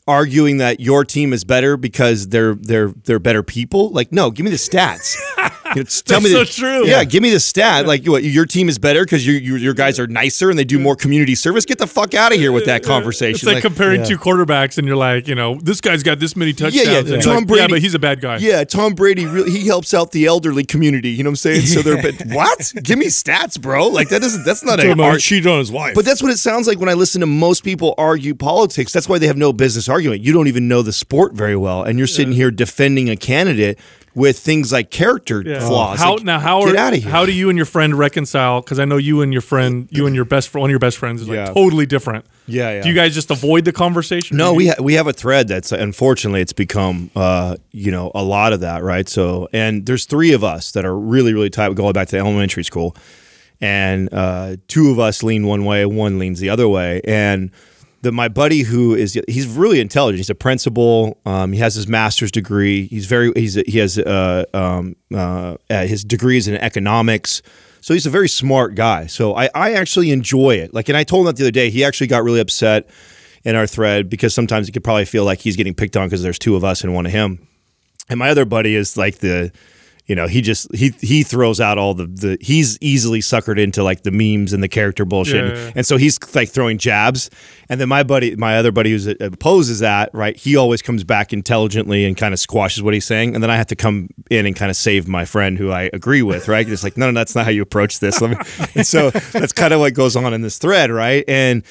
arguing 0.06 0.58
that 0.58 0.80
your 0.80 1.04
team 1.04 1.32
is 1.32 1.44
better 1.44 1.76
because 1.78 2.28
they're 2.28 2.54
they're 2.56 2.88
they're 3.04 3.18
better 3.18 3.42
people, 3.42 3.88
like 3.90 4.12
no, 4.12 4.30
give 4.30 4.44
me 4.44 4.50
the 4.50 4.56
stats. 4.58 5.16
You 5.76 5.82
know, 5.82 5.88
tell 6.04 6.20
me 6.20 6.32
That's 6.32 6.56
the, 6.56 6.62
so 6.62 6.80
true. 6.80 6.86
Yeah, 6.86 7.04
give 7.04 7.22
me 7.22 7.30
the 7.30 7.40
stat. 7.40 7.86
Like 7.86 8.06
what, 8.06 8.22
your 8.22 8.46
team 8.46 8.68
is 8.68 8.78
better 8.78 9.04
because 9.04 9.26
you, 9.26 9.34
you 9.34 9.56
your 9.56 9.74
guys 9.74 9.98
are 9.98 10.06
nicer 10.06 10.50
and 10.50 10.58
they 10.58 10.64
do 10.64 10.78
more 10.78 10.94
community 10.96 11.34
service. 11.34 11.64
Get 11.64 11.78
the 11.78 11.86
fuck 11.86 12.14
out 12.14 12.32
of 12.32 12.38
here 12.38 12.52
with 12.52 12.66
that 12.66 12.82
conversation. 12.84 13.34
It's 13.34 13.44
like, 13.44 13.54
Like, 13.56 13.62
comparing 13.62 14.00
yeah. 14.00 14.06
two 14.06 14.18
quarterbacks, 14.18 14.78
and 14.78 14.86
you're 14.86 14.96
like, 14.96 15.26
you 15.28 15.34
know, 15.34 15.58
this 15.62 15.80
guy's 15.80 16.02
got 16.02 16.20
this 16.20 16.36
many 16.36 16.52
touchdowns. 16.52 16.86
yeah. 16.86 17.14
and 17.14 17.22
Tom 17.22 17.36
like, 17.36 17.46
Brady- 17.46 17.60
Yeah, 17.62 17.68
but 17.68 17.80
he's 17.80 17.94
a 17.94 17.98
bad 17.98 18.20
guy. 18.20 18.36
Yeah, 18.38 18.64
Tom 18.64 18.94
Brady 18.94 19.26
really 19.26 19.50
he 19.50 19.66
helps 19.66 19.94
out 19.94 20.12
the 20.12 20.26
elderly 20.26 20.64
community. 20.64 21.10
You 21.10 21.24
know 21.24 21.28
what 21.30 21.32
I'm 21.32 21.36
saying? 21.36 21.66
So 21.66 21.82
they're 21.82 22.02
but 22.02 22.22
what? 22.28 22.72
Give 22.82 22.98
me 22.98 23.06
stats, 23.06 23.60
bro. 23.60 23.88
Like 23.88 24.08
that 24.10 24.22
doesn't 24.22 24.44
that's 24.44 24.62
not 24.64 24.76
Talking 24.76 24.90
a 24.90 24.94
about 24.94 25.04
art. 25.12 25.32
on 25.32 25.58
his 25.58 25.72
wife. 25.72 25.94
But 25.94 26.04
that's 26.04 26.22
what 26.22 26.30
it 26.30 26.38
sounds 26.38 26.66
like 26.66 26.78
when 26.78 26.88
I 26.88 26.94
listen 26.94 27.20
to 27.20 27.26
most 27.26 27.64
people 27.64 27.94
argue 27.98 28.34
politics. 28.34 28.92
That's 28.92 29.08
why 29.08 29.18
they 29.18 29.26
have 29.26 29.36
no 29.36 29.52
business 29.52 29.88
arguing. 29.88 30.22
You 30.22 30.32
don't 30.32 30.48
even 30.48 30.68
know 30.68 30.82
the 30.82 30.92
sport 30.92 31.34
very 31.34 31.56
well, 31.56 31.82
and 31.82 31.98
you're 31.98 32.06
sitting 32.06 32.32
here 32.32 32.50
defending 32.50 33.08
a 33.10 33.16
candidate 33.16 33.78
with 34.14 34.38
things 34.38 34.70
like 34.72 34.90
character 34.90 35.42
Yeah. 35.44 35.58
flaws. 35.66 35.98
How 35.98 36.14
Like, 36.14 36.22
now? 36.24 36.38
How 36.38 36.64
get 36.66 36.74
are, 36.76 36.78
out 36.78 36.92
of 36.94 37.02
here? 37.02 37.10
How 37.10 37.26
do 37.26 37.32
you 37.32 37.48
and 37.48 37.56
your 37.58 37.66
friend 37.66 37.98
reconcile? 37.98 38.60
Because 38.60 38.78
I 38.78 38.84
know 38.84 38.96
you 38.96 39.22
and 39.22 39.32
your 39.32 39.42
friend, 39.42 39.88
you 39.90 40.06
and 40.06 40.14
your 40.14 40.24
best 40.24 40.48
friend, 40.50 40.60
one 40.62 40.70
of 40.70 40.72
your 40.72 40.78
best 40.78 40.98
friends 40.98 41.20
is 41.22 41.28
like 41.28 41.36
Yeah. 41.36 41.46
totally 41.46 41.84
different. 41.86 42.24
Yeah, 42.46 42.74
yeah. 42.74 42.82
Do 42.82 42.88
you 42.90 42.94
guys 42.94 43.12
just 43.14 43.30
avoid 43.30 43.64
the 43.64 43.72
conversation? 43.72 44.36
No, 44.36 44.52
we 44.54 44.68
ha- 44.68 44.80
we 44.80 44.94
have 44.94 45.06
a 45.08 45.12
thread 45.12 45.48
that's 45.48 45.72
unfortunately 45.72 46.40
it's 46.42 46.52
become 46.52 47.10
uh, 47.16 47.56
you 47.72 47.90
know 47.90 48.12
a 48.14 48.22
lot 48.22 48.52
of 48.52 48.60
that 48.60 48.82
right. 48.84 49.08
So 49.08 49.48
and 49.52 49.84
there's 49.86 50.04
three 50.04 50.32
of 50.32 50.44
us 50.44 50.70
that 50.72 50.84
are 50.84 50.96
really 50.96 51.32
really 51.34 51.50
tight. 51.50 51.68
We 51.70 51.74
go 51.74 51.92
back 51.92 52.08
to 52.08 52.18
elementary 52.18 52.62
school, 52.64 52.96
and 53.60 54.08
uh, 54.12 54.56
two 54.68 54.90
of 54.90 54.98
us 54.98 55.22
lean 55.22 55.46
one 55.46 55.64
way, 55.64 55.84
one 55.86 56.18
leans 56.18 56.38
the 56.40 56.50
other 56.50 56.68
way, 56.68 57.00
and. 57.04 57.50
The, 58.04 58.12
my 58.12 58.28
buddy 58.28 58.62
who 58.62 58.94
is 58.94 59.18
he's 59.26 59.46
really 59.46 59.80
intelligent. 59.80 60.18
He's 60.18 60.30
a 60.30 60.34
principal. 60.34 61.18
Um, 61.24 61.52
he 61.52 61.58
has 61.60 61.74
his 61.74 61.88
master's 61.88 62.30
degree. 62.30 62.86
He's 62.86 63.06
very 63.06 63.32
he's 63.34 63.54
he 63.54 63.78
has 63.78 63.98
uh, 63.98 64.44
um, 64.52 64.94
uh, 65.12 65.56
his 65.68 66.04
degrees 66.04 66.46
in 66.46 66.54
economics. 66.56 67.42
So 67.80 67.92
he's 67.92 68.06
a 68.06 68.10
very 68.10 68.28
smart 68.28 68.74
guy. 68.74 69.06
So 69.06 69.34
I, 69.34 69.50
I 69.54 69.72
actually 69.72 70.10
enjoy 70.10 70.56
it. 70.56 70.72
Like, 70.72 70.88
and 70.88 70.96
I 70.96 71.04
told 71.04 71.22
him 71.22 71.26
that 71.26 71.36
the 71.36 71.44
other 71.44 71.50
day. 71.50 71.68
He 71.70 71.84
actually 71.84 72.06
got 72.06 72.24
really 72.24 72.40
upset 72.40 72.88
in 73.44 73.56
our 73.56 73.66
thread 73.66 74.08
because 74.08 74.34
sometimes 74.34 74.66
he 74.66 74.72
could 74.72 74.84
probably 74.84 75.04
feel 75.04 75.24
like 75.24 75.40
he's 75.40 75.56
getting 75.56 75.74
picked 75.74 75.96
on 75.96 76.06
because 76.06 76.22
there's 76.22 76.38
two 76.38 76.56
of 76.56 76.64
us 76.64 76.82
and 76.82 76.94
one 76.94 77.04
of 77.06 77.12
him. 77.12 77.46
And 78.08 78.18
my 78.18 78.30
other 78.30 78.44
buddy 78.44 78.74
is 78.74 78.96
like 78.96 79.18
the, 79.18 79.52
you 80.06 80.14
know, 80.14 80.26
he 80.26 80.42
just 80.42 80.74
he 80.74 80.90
he 81.00 81.22
throws 81.22 81.60
out 81.60 81.78
all 81.78 81.94
the 81.94 82.06
the 82.06 82.36
he's 82.40 82.76
easily 82.82 83.20
suckered 83.20 83.58
into 83.58 83.82
like 83.82 84.02
the 84.02 84.10
memes 84.10 84.52
and 84.52 84.62
the 84.62 84.68
character 84.68 85.06
bullshit, 85.06 85.44
Yeah, 85.46 85.54
yeah, 85.54 85.64
yeah. 85.66 85.72
and 85.76 85.86
so 85.86 85.96
he's 85.96 86.18
like 86.34 86.50
throwing 86.50 86.76
jabs. 86.76 87.30
And 87.70 87.80
then 87.80 87.88
my 87.88 88.02
buddy, 88.02 88.36
my 88.36 88.58
other 88.58 88.70
buddy 88.70 88.90
who 88.94 89.10
uh, 89.12 89.14
opposes 89.26 89.78
that, 89.80 90.10
right? 90.12 90.36
He 90.36 90.56
always 90.56 90.82
comes 90.82 91.04
back 91.04 91.32
intelligently 91.32 92.04
and 92.04 92.14
kind 92.16 92.34
of 92.34 92.40
squashes 92.40 92.82
what 92.82 92.92
he's 92.92 93.06
saying, 93.06 93.34
and 93.34 93.42
then 93.42 93.50
I 93.50 93.56
have 93.56 93.68
to 93.68 93.76
come 93.76 94.10
in 94.30 94.44
and 94.44 94.54
kind 94.54 94.70
of 94.70 94.76
save 94.76 95.08
my 95.08 95.24
friend 95.24 95.56
who 95.56 95.70
I 95.70 95.88
agree 95.94 96.20
with, 96.22 96.48
right? 96.48 96.68
It's 96.68 96.84
like, 96.84 96.98
no, 96.98 97.10
no, 97.10 97.18
that's 97.18 97.34
not 97.34 97.46
how 97.46 97.50
you 97.50 97.62
approach 97.62 98.00
this. 98.00 98.20
Let 98.20 98.30
me, 98.32 98.36
and 98.74 98.86
so 98.86 99.08
that's 99.10 99.54
kind 99.54 99.72
of 99.72 99.80
what 99.80 99.94
goes 99.94 100.16
on 100.16 100.34
in 100.34 100.42
this 100.42 100.58
thread, 100.58 100.90
right? 100.90 101.24
And 101.26 101.62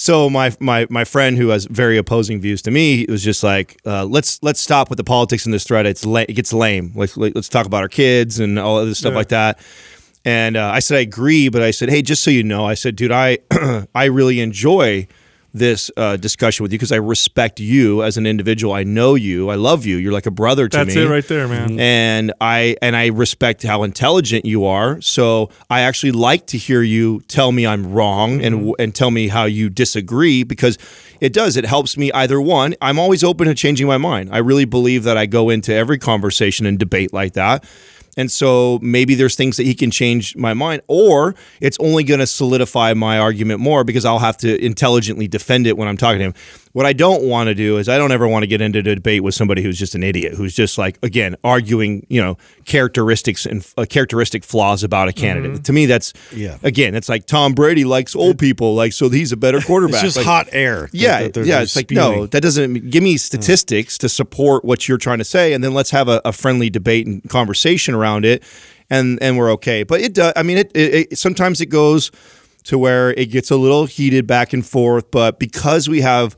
so 0.00 0.30
my 0.30 0.54
my 0.60 0.86
my 0.90 1.02
friend 1.04 1.36
who 1.36 1.48
has 1.48 1.64
very 1.66 1.96
opposing 1.98 2.40
views 2.40 2.62
to 2.62 2.70
me 2.70 3.04
was 3.08 3.24
just 3.24 3.42
like, 3.42 3.76
uh, 3.84 4.04
let's 4.04 4.40
let's 4.44 4.60
stop 4.60 4.88
with 4.90 4.96
the 4.96 5.02
politics 5.04 5.44
in 5.44 5.50
this 5.50 5.64
thread. 5.64 5.86
It's 5.86 6.06
la- 6.06 6.20
it 6.28 6.34
gets 6.34 6.52
lame. 6.52 6.92
Like 6.94 7.16
let- 7.16 7.34
let's 7.34 7.48
talk 7.48 7.66
about 7.66 7.82
our 7.82 7.88
kids 7.88 8.38
and 8.38 8.58
all 8.60 8.76
other 8.78 8.94
stuff 8.94 9.10
Yeah. 9.12 9.16
like 9.18 9.28
that. 9.28 9.58
And 10.24 10.56
uh, 10.56 10.70
I 10.72 10.78
said 10.78 10.98
I 10.98 11.00
agree, 11.00 11.48
but 11.48 11.62
I 11.62 11.72
said, 11.72 11.88
hey, 11.90 12.02
just 12.02 12.22
so 12.22 12.30
you 12.30 12.42
know, 12.44 12.64
I 12.64 12.74
said, 12.74 12.94
dude, 12.96 13.10
I 13.12 13.38
I 13.94 14.04
really 14.04 14.38
enjoy 14.40 15.08
this 15.54 15.90
uh, 15.96 16.16
discussion 16.16 16.62
with 16.62 16.72
you 16.72 16.78
because 16.78 16.92
I 16.92 16.96
respect 16.96 17.58
you 17.58 18.02
as 18.02 18.16
an 18.16 18.26
individual. 18.26 18.74
I 18.74 18.84
know 18.84 19.14
you. 19.14 19.48
I 19.48 19.54
love 19.54 19.86
you. 19.86 19.96
You're 19.96 20.12
like 20.12 20.26
a 20.26 20.30
brother 20.30 20.68
to 20.68 20.76
That's 20.76 20.88
me 20.88 20.94
That's 20.94 21.06
it 21.06 21.10
right 21.10 21.26
there, 21.26 21.48
man. 21.48 21.80
and 21.80 22.32
I 22.40 22.76
and 22.82 22.94
I 22.94 23.06
respect 23.06 23.62
how 23.62 23.82
intelligent 23.82 24.44
you 24.44 24.66
are. 24.66 25.00
So 25.00 25.50
I 25.70 25.80
actually 25.80 26.12
like 26.12 26.46
to 26.48 26.58
hear 26.58 26.82
you 26.82 27.20
tell 27.28 27.52
me 27.52 27.66
I'm 27.66 27.92
wrong 27.92 28.42
and 28.42 28.74
and 28.78 28.94
tell 28.94 29.10
me 29.10 29.28
how 29.28 29.44
you 29.44 29.70
disagree 29.70 30.42
because 30.42 30.78
it 31.20 31.32
does. 31.32 31.56
It 31.56 31.64
helps 31.64 31.96
me 31.96 32.12
either 32.12 32.40
one. 32.40 32.74
I'm 32.80 32.98
always 32.98 33.24
open 33.24 33.48
to 33.48 33.54
changing 33.54 33.86
my 33.86 33.98
mind. 33.98 34.28
I 34.32 34.38
really 34.38 34.66
believe 34.66 35.04
that 35.04 35.16
I 35.16 35.26
go 35.26 35.50
into 35.50 35.72
every 35.74 35.98
conversation 35.98 36.66
and 36.66 36.78
debate 36.78 37.12
like 37.12 37.32
that. 37.32 37.64
And 38.18 38.32
so 38.32 38.80
maybe 38.82 39.14
there's 39.14 39.36
things 39.36 39.56
that 39.58 39.62
he 39.62 39.76
can 39.76 39.92
change 39.92 40.34
my 40.34 40.52
mind, 40.52 40.82
or 40.88 41.36
it's 41.60 41.78
only 41.78 42.02
going 42.02 42.18
to 42.18 42.26
solidify 42.26 42.92
my 42.92 43.16
argument 43.16 43.60
more 43.60 43.84
because 43.84 44.04
I'll 44.04 44.18
have 44.18 44.36
to 44.38 44.62
intelligently 44.62 45.28
defend 45.28 45.68
it 45.68 45.78
when 45.78 45.86
I'm 45.86 45.96
talking 45.96 46.18
to 46.18 46.24
him. 46.24 46.34
What 46.78 46.86
I 46.86 46.92
don't 46.92 47.24
want 47.24 47.48
to 47.48 47.56
do 47.56 47.78
is 47.78 47.88
I 47.88 47.98
don't 47.98 48.12
ever 48.12 48.28
want 48.28 48.44
to 48.44 48.46
get 48.46 48.60
into 48.60 48.78
a 48.78 48.82
debate 48.94 49.24
with 49.24 49.34
somebody 49.34 49.62
who's 49.62 49.76
just 49.80 49.96
an 49.96 50.04
idiot, 50.04 50.34
who's 50.34 50.54
just 50.54 50.78
like 50.78 50.96
again 51.02 51.34
arguing, 51.42 52.06
you 52.08 52.20
know, 52.20 52.38
characteristics 52.66 53.46
and 53.46 53.66
uh, 53.76 53.84
characteristic 53.84 54.44
flaws 54.44 54.84
about 54.84 55.08
a 55.08 55.12
candidate. 55.12 55.64
To 55.64 55.72
me, 55.72 55.86
that's 55.86 56.12
Yeah. 56.32 56.56
Again, 56.62 56.94
it's 56.94 57.08
like 57.08 57.26
Tom 57.26 57.52
Brady 57.52 57.84
likes 57.84 58.14
old 58.14 58.38
people, 58.38 58.76
like 58.76 58.92
so 58.92 59.08
he's 59.08 59.32
a 59.32 59.36
better 59.36 59.60
quarterback. 59.66 60.04
it's 60.04 60.14
just 60.14 60.16
Like, 60.18 60.26
hot 60.26 60.48
air. 60.52 60.88
yeah, 60.92 61.22
that 61.22 61.34
they're- 61.34 61.44
yeah. 61.44 61.62
It's 61.62 61.74
like 61.74 61.90
no, 61.90 62.26
that 62.26 62.42
doesn't 62.42 62.90
give 62.90 63.02
me 63.02 63.16
statistics 63.16 63.98
to 63.98 64.08
support 64.08 64.64
what 64.64 64.86
you're 64.86 64.98
trying 64.98 65.18
to 65.18 65.24
say, 65.24 65.54
and 65.54 65.64
then 65.64 65.74
let's 65.74 65.90
have 65.90 66.06
a, 66.08 66.20
a 66.24 66.32
friendly 66.32 66.70
debate 66.70 67.08
and 67.08 67.28
conversation 67.28 67.92
around 67.92 68.24
it, 68.24 68.44
and 68.88 69.18
and 69.20 69.36
we're 69.36 69.50
okay. 69.54 69.82
But 69.82 70.00
it 70.00 70.14
does. 70.14 70.32
I 70.36 70.44
mean, 70.44 70.58
it, 70.58 70.70
it, 70.76 71.08
it 71.12 71.18
sometimes 71.18 71.60
it 71.60 71.66
goes 71.66 72.12
to 72.66 72.78
where 72.78 73.10
it 73.14 73.26
gets 73.32 73.50
a 73.50 73.56
little 73.56 73.86
heated 73.86 74.28
back 74.28 74.52
and 74.52 74.64
forth, 74.64 75.10
but 75.10 75.40
because 75.40 75.88
we 75.88 76.02
have 76.02 76.36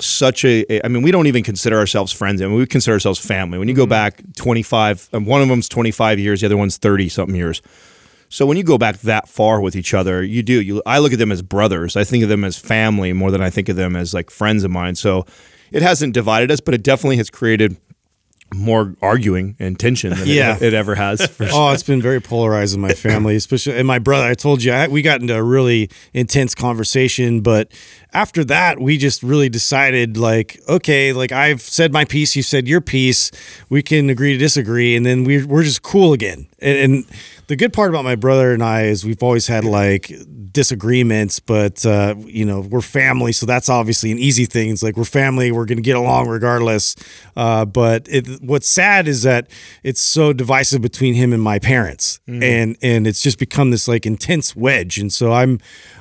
such 0.00 0.44
a, 0.44 0.64
a- 0.72 0.84
I 0.84 0.88
mean, 0.88 1.02
we 1.02 1.10
don't 1.10 1.26
even 1.26 1.42
consider 1.42 1.78
ourselves 1.78 2.12
friends. 2.12 2.40
I 2.42 2.46
mean, 2.46 2.54
we 2.56 2.66
consider 2.66 2.94
ourselves 2.94 3.18
family. 3.18 3.58
When 3.58 3.68
you 3.68 3.74
go 3.74 3.86
back 3.86 4.20
25, 4.36 5.08
um, 5.12 5.24
one 5.24 5.42
of 5.42 5.48
them's 5.48 5.68
25 5.68 6.18
years, 6.18 6.40
the 6.40 6.46
other 6.46 6.56
one's 6.56 6.76
30 6.76 7.08
something 7.08 7.34
years. 7.34 7.60
So 8.30 8.44
when 8.46 8.56
you 8.56 8.62
go 8.62 8.76
back 8.78 8.98
that 9.00 9.28
far 9.28 9.60
with 9.60 9.74
each 9.74 9.94
other, 9.94 10.22
you 10.22 10.42
do. 10.42 10.60
You, 10.60 10.82
I 10.84 10.98
look 10.98 11.12
at 11.14 11.18
them 11.18 11.32
as 11.32 11.40
brothers. 11.42 11.96
I 11.96 12.04
think 12.04 12.22
of 12.22 12.28
them 12.28 12.44
as 12.44 12.58
family 12.58 13.12
more 13.14 13.30
than 13.30 13.40
I 13.40 13.48
think 13.50 13.68
of 13.70 13.76
them 13.76 13.96
as 13.96 14.12
like 14.12 14.30
friends 14.30 14.64
of 14.64 14.70
mine. 14.70 14.96
So 14.96 15.24
it 15.72 15.80
hasn't 15.82 16.12
divided 16.14 16.50
us, 16.50 16.60
but 16.60 16.74
it 16.74 16.82
definitely 16.82 17.16
has 17.16 17.30
created 17.30 17.78
more 18.54 18.94
arguing 19.02 19.56
and 19.58 19.78
tension 19.78 20.10
than 20.10 20.26
Yeah. 20.26 20.56
it, 20.56 20.62
it 20.62 20.74
ever 20.74 20.94
has. 20.94 21.26
For 21.26 21.46
sure. 21.46 21.54
Oh, 21.58 21.72
it's 21.72 21.82
been 21.82 22.00
very 22.00 22.20
polarized 22.20 22.74
in 22.74 22.80
my 22.80 22.92
family, 22.92 23.36
especially 23.36 23.76
and 23.76 23.86
my 23.86 23.98
brother. 23.98 24.26
I 24.26 24.34
told 24.34 24.62
you 24.62 24.72
I, 24.72 24.88
we 24.88 25.02
got 25.02 25.20
into 25.20 25.34
a 25.36 25.42
really 25.42 25.90
intense 26.14 26.54
conversation, 26.54 27.40
but 27.40 27.70
after 28.12 28.44
that, 28.44 28.80
we 28.80 28.96
just 28.96 29.22
really 29.22 29.48
decided 29.48 30.16
like, 30.16 30.60
okay, 30.68 31.12
like 31.12 31.30
I've 31.32 31.60
said 31.60 31.92
my 31.92 32.04
piece, 32.04 32.36
you 32.36 32.42
said 32.42 32.66
your 32.66 32.80
piece, 32.80 33.30
we 33.68 33.82
can 33.82 34.08
agree 34.08 34.32
to 34.32 34.38
disagree, 34.38 34.96
and 34.96 35.04
then 35.04 35.24
we're 35.24 35.46
we're 35.46 35.62
just 35.64 35.82
cool 35.82 36.12
again. 36.12 36.46
And, 36.60 36.78
and 36.78 37.04
the 37.48 37.56
good 37.56 37.72
part 37.72 37.88
about 37.90 38.04
my 38.04 38.14
brother 38.14 38.52
and 38.52 38.62
I 38.62 38.82
is 38.84 39.04
we've 39.04 39.22
always 39.22 39.46
had 39.46 39.64
like 39.64 40.12
disagreements, 40.52 41.40
but 41.40 41.84
uh, 41.84 42.14
you 42.18 42.44
know 42.44 42.60
we're 42.60 42.82
family, 42.82 43.32
so 43.32 43.46
that's 43.46 43.68
obviously 43.68 44.12
an 44.12 44.18
easy 44.18 44.44
thing. 44.44 44.70
It's 44.70 44.82
like 44.82 44.96
we're 44.96 45.04
family, 45.04 45.50
we're 45.50 45.64
gonna 45.64 45.80
get 45.80 45.96
along 45.96 46.28
regardless. 46.28 46.94
Uh, 47.36 47.64
but 47.64 48.06
it, 48.08 48.26
what's 48.42 48.68
sad 48.68 49.08
is 49.08 49.22
that 49.22 49.50
it's 49.82 50.00
so 50.00 50.32
divisive 50.32 50.82
between 50.82 51.14
him 51.14 51.32
and 51.32 51.42
my 51.42 51.58
parents, 51.58 52.20
and 52.42 52.76
and 52.82 53.06
it's 53.06 53.20
just 53.20 53.38
become 53.38 53.70
this 53.70 53.88
like 53.88 54.04
intense 54.04 54.54
wedge. 54.54 54.98
And 54.98 55.12
so 55.12 55.32
I'm 55.32 55.58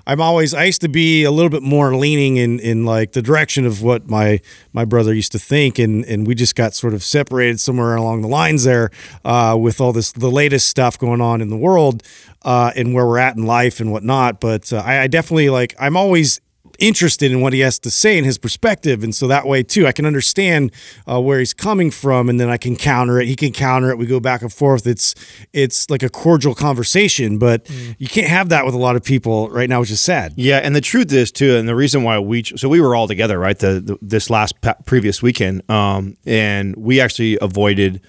I'm 0.07 0.21
always 0.21 0.53
I 0.53 0.63
used 0.63 0.79
to 0.81 0.87
be 0.87 1.25
a 1.25 1.31
little 1.31 1.49
bit 1.49 1.61
more 1.61 1.93
leaning 1.93 2.37
in 2.37 2.59
in 2.61 2.85
like 2.85 3.11
the 3.11 3.21
direction 3.21 3.65
of 3.65 3.83
what 3.83 4.09
my 4.09 4.39
my 4.71 4.85
brother 4.85 5.13
used 5.13 5.33
to 5.33 5.39
think, 5.39 5.77
and 5.79 6.05
and 6.05 6.25
we 6.25 6.33
just 6.33 6.55
got 6.55 6.73
sort 6.73 6.93
of 6.93 7.03
separated 7.03 7.59
somewhere 7.59 7.95
along 7.95 8.21
the 8.21 8.29
lines 8.29 8.63
there 8.63 8.89
uh, 9.25 9.57
with 9.59 9.81
all 9.81 9.91
this 9.91 10.13
the 10.13 10.31
latest 10.31 10.69
stuff 10.69 10.97
going 10.97 11.19
on 11.19 11.41
in 11.41 11.49
the 11.49 11.57
world 11.57 12.03
uh, 12.43 12.71
and 12.77 12.93
where 12.93 13.05
we're 13.05 13.17
at 13.17 13.35
in 13.35 13.45
life 13.45 13.81
and 13.81 13.91
whatnot. 13.91 14.39
But 14.39 14.71
uh, 14.71 14.77
I, 14.77 15.01
I 15.01 15.07
definitely 15.07 15.49
like 15.49 15.75
I'm 15.77 15.97
always 15.97 16.39
interested 16.79 17.31
in 17.31 17.41
what 17.41 17.53
he 17.53 17.59
has 17.61 17.79
to 17.79 17.91
say 17.91 18.17
and 18.17 18.25
his 18.25 18.37
perspective, 18.37 19.03
and 19.03 19.13
so 19.15 19.27
that 19.27 19.45
way 19.47 19.63
too, 19.63 19.87
I 19.87 19.91
can 19.91 20.05
understand 20.05 20.71
uh, 21.09 21.19
where 21.21 21.39
he's 21.39 21.53
coming 21.53 21.91
from, 21.91 22.29
and 22.29 22.39
then 22.39 22.49
I 22.49 22.57
can 22.57 22.75
counter 22.75 23.19
it. 23.19 23.27
He 23.27 23.35
can 23.35 23.51
counter 23.51 23.89
it. 23.91 23.97
We 23.97 24.05
go 24.05 24.19
back 24.19 24.41
and 24.41 24.51
forth. 24.53 24.85
It's 24.87 25.15
it's 25.53 25.89
like 25.89 26.03
a 26.03 26.09
cordial 26.09 26.55
conversation, 26.55 27.37
but 27.37 27.65
Mm. 27.65 27.95
you 27.97 28.07
can't 28.07 28.27
have 28.27 28.49
that 28.49 28.65
with 28.65 28.75
a 28.75 28.77
lot 28.77 28.95
of 28.95 29.03
people 29.03 29.49
right 29.49 29.69
now, 29.69 29.79
which 29.81 29.91
is 29.91 29.99
sad. 30.01 30.33
Yeah, 30.37 30.57
and 30.57 30.75
the 30.75 30.81
truth 30.81 31.11
is 31.11 31.31
too, 31.31 31.55
and 31.57 31.67
the 31.67 31.75
reason 31.75 32.03
why 32.03 32.19
we 32.19 32.43
so 32.43 32.69
we 32.69 32.79
were 32.81 32.95
all 32.95 33.07
together 33.07 33.37
right 33.39 33.57
the, 33.59 33.79
the 33.81 33.97
this 34.01 34.29
last 34.29 34.59
pa- 34.61 34.75
previous 34.85 35.21
weekend, 35.21 35.69
um, 35.69 36.15
and 36.25 36.75
we 36.77 37.01
actually 37.01 37.37
avoided, 37.41 38.01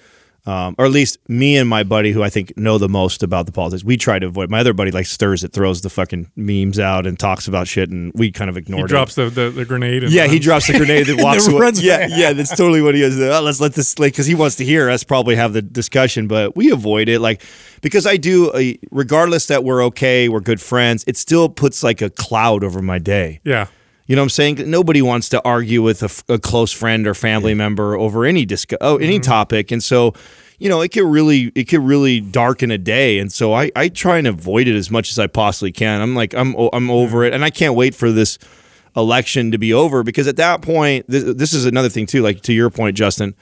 um, 0.49 0.73
or 0.79 0.85
at 0.85 0.91
least 0.91 1.19
me 1.29 1.57
and 1.57 1.69
my 1.69 1.83
buddy 1.83 2.11
who 2.11 2.23
I 2.23 2.29
think 2.31 2.57
know 2.57 2.79
the 2.79 2.89
most 2.89 3.21
about 3.21 3.45
the 3.45 3.51
politics, 3.51 3.83
we 3.83 3.97
try 3.97 4.17
to 4.17 4.25
avoid. 4.25 4.49
My 4.49 4.61
other 4.61 4.73
buddy 4.73 4.89
like 4.89 5.05
stirs 5.05 5.43
it, 5.43 5.53
throws 5.53 5.81
the 5.81 5.91
fucking 5.91 6.31
memes 6.35 6.79
out, 6.79 7.05
and 7.05 7.19
talks 7.19 7.47
about 7.47 7.67
shit, 7.67 7.91
and 7.91 8.11
we 8.15 8.31
kind 8.31 8.49
of 8.49 8.57
ignore. 8.57 8.79
He 8.79 8.87
drops 8.87 9.13
the, 9.13 9.29
the, 9.29 9.51
the 9.51 9.63
grenade. 9.63 10.03
And 10.03 10.11
Yeah, 10.11 10.25
he 10.25 10.39
drops 10.39 10.65
the 10.65 10.73
grenade 10.73 11.07
and 11.09 11.21
walks 11.21 11.47
away. 11.47 11.59
runs 11.59 11.83
Yeah, 11.83 12.07
yeah, 12.09 12.33
that's 12.33 12.49
totally 12.49 12.81
what 12.81 12.95
he 12.95 13.03
is. 13.03 13.19
Oh, 13.19 13.41
let's 13.41 13.61
let 13.61 13.73
this 13.73 13.99
like 13.99 14.13
because 14.13 14.25
he 14.25 14.33
wants 14.33 14.55
to 14.55 14.65
hear 14.65 14.89
us 14.89 15.03
probably 15.03 15.35
have 15.35 15.53
the 15.53 15.61
discussion, 15.61 16.27
but 16.27 16.55
we 16.55 16.71
avoid 16.71 17.09
it 17.09 17.19
like 17.19 17.43
because 17.81 18.07
I 18.07 18.17
do. 18.17 18.49
Uh, 18.49 18.73
regardless 18.89 19.45
that 19.47 19.63
we're 19.63 19.83
okay, 19.85 20.29
we're 20.29 20.39
good 20.39 20.59
friends. 20.59 21.03
It 21.05 21.15
still 21.15 21.47
puts 21.49 21.83
like 21.83 22.01
a 22.01 22.09
cloud 22.09 22.63
over 22.63 22.81
my 22.81 22.97
day. 22.97 23.39
Yeah. 23.43 23.67
You 24.09 24.15
know 24.15 24.23
what 24.23 24.25
I'm 24.25 24.29
saying? 24.29 24.71
Nobody 24.71 25.03
wants 25.03 25.29
to 25.29 25.43
argue 25.45 25.83
with 25.83 26.01
a, 26.01 26.05
f- 26.05 26.23
a 26.27 26.39
close 26.39 26.71
friend 26.71 27.05
or 27.05 27.13
family 27.13 27.53
member 27.53 27.95
over 27.95 28.25
any 28.25 28.43
disc- 28.43 28.73
oh, 28.81 28.97
any 28.97 29.17
mm-hmm. 29.17 29.21
topic, 29.21 29.69
and 29.69 29.83
so 29.83 30.15
you 30.57 30.67
know 30.67 30.81
it 30.81 30.89
could 30.89 31.05
really 31.05 31.51
it 31.53 31.65
could 31.65 31.81
really 31.81 32.19
darken 32.19 32.71
a 32.71 32.79
day. 32.79 33.19
And 33.19 33.31
so 33.31 33.53
I, 33.53 33.71
I 33.75 33.87
try 33.87 34.17
and 34.17 34.25
avoid 34.25 34.67
it 34.67 34.75
as 34.75 34.89
much 34.89 35.11
as 35.11 35.19
I 35.19 35.27
possibly 35.27 35.71
can. 35.71 36.01
I'm 36.01 36.15
like 36.15 36.33
I'm 36.33 36.55
I'm 36.73 36.89
over 36.89 37.19
mm-hmm. 37.19 37.27
it, 37.27 37.33
and 37.35 37.45
I 37.45 37.51
can't 37.51 37.75
wait 37.75 37.93
for 37.93 38.11
this 38.11 38.39
election 38.95 39.51
to 39.51 39.59
be 39.59 39.75
over 39.75 40.01
because 40.01 40.27
at 40.27 40.37
that 40.37 40.63
point, 40.63 41.05
this, 41.07 41.35
this 41.35 41.53
is 41.53 41.67
another 41.67 41.89
thing 41.89 42.07
too. 42.07 42.23
Like 42.23 42.41
to 42.41 42.53
your 42.53 42.71
point, 42.71 42.97
Justin. 42.97 43.35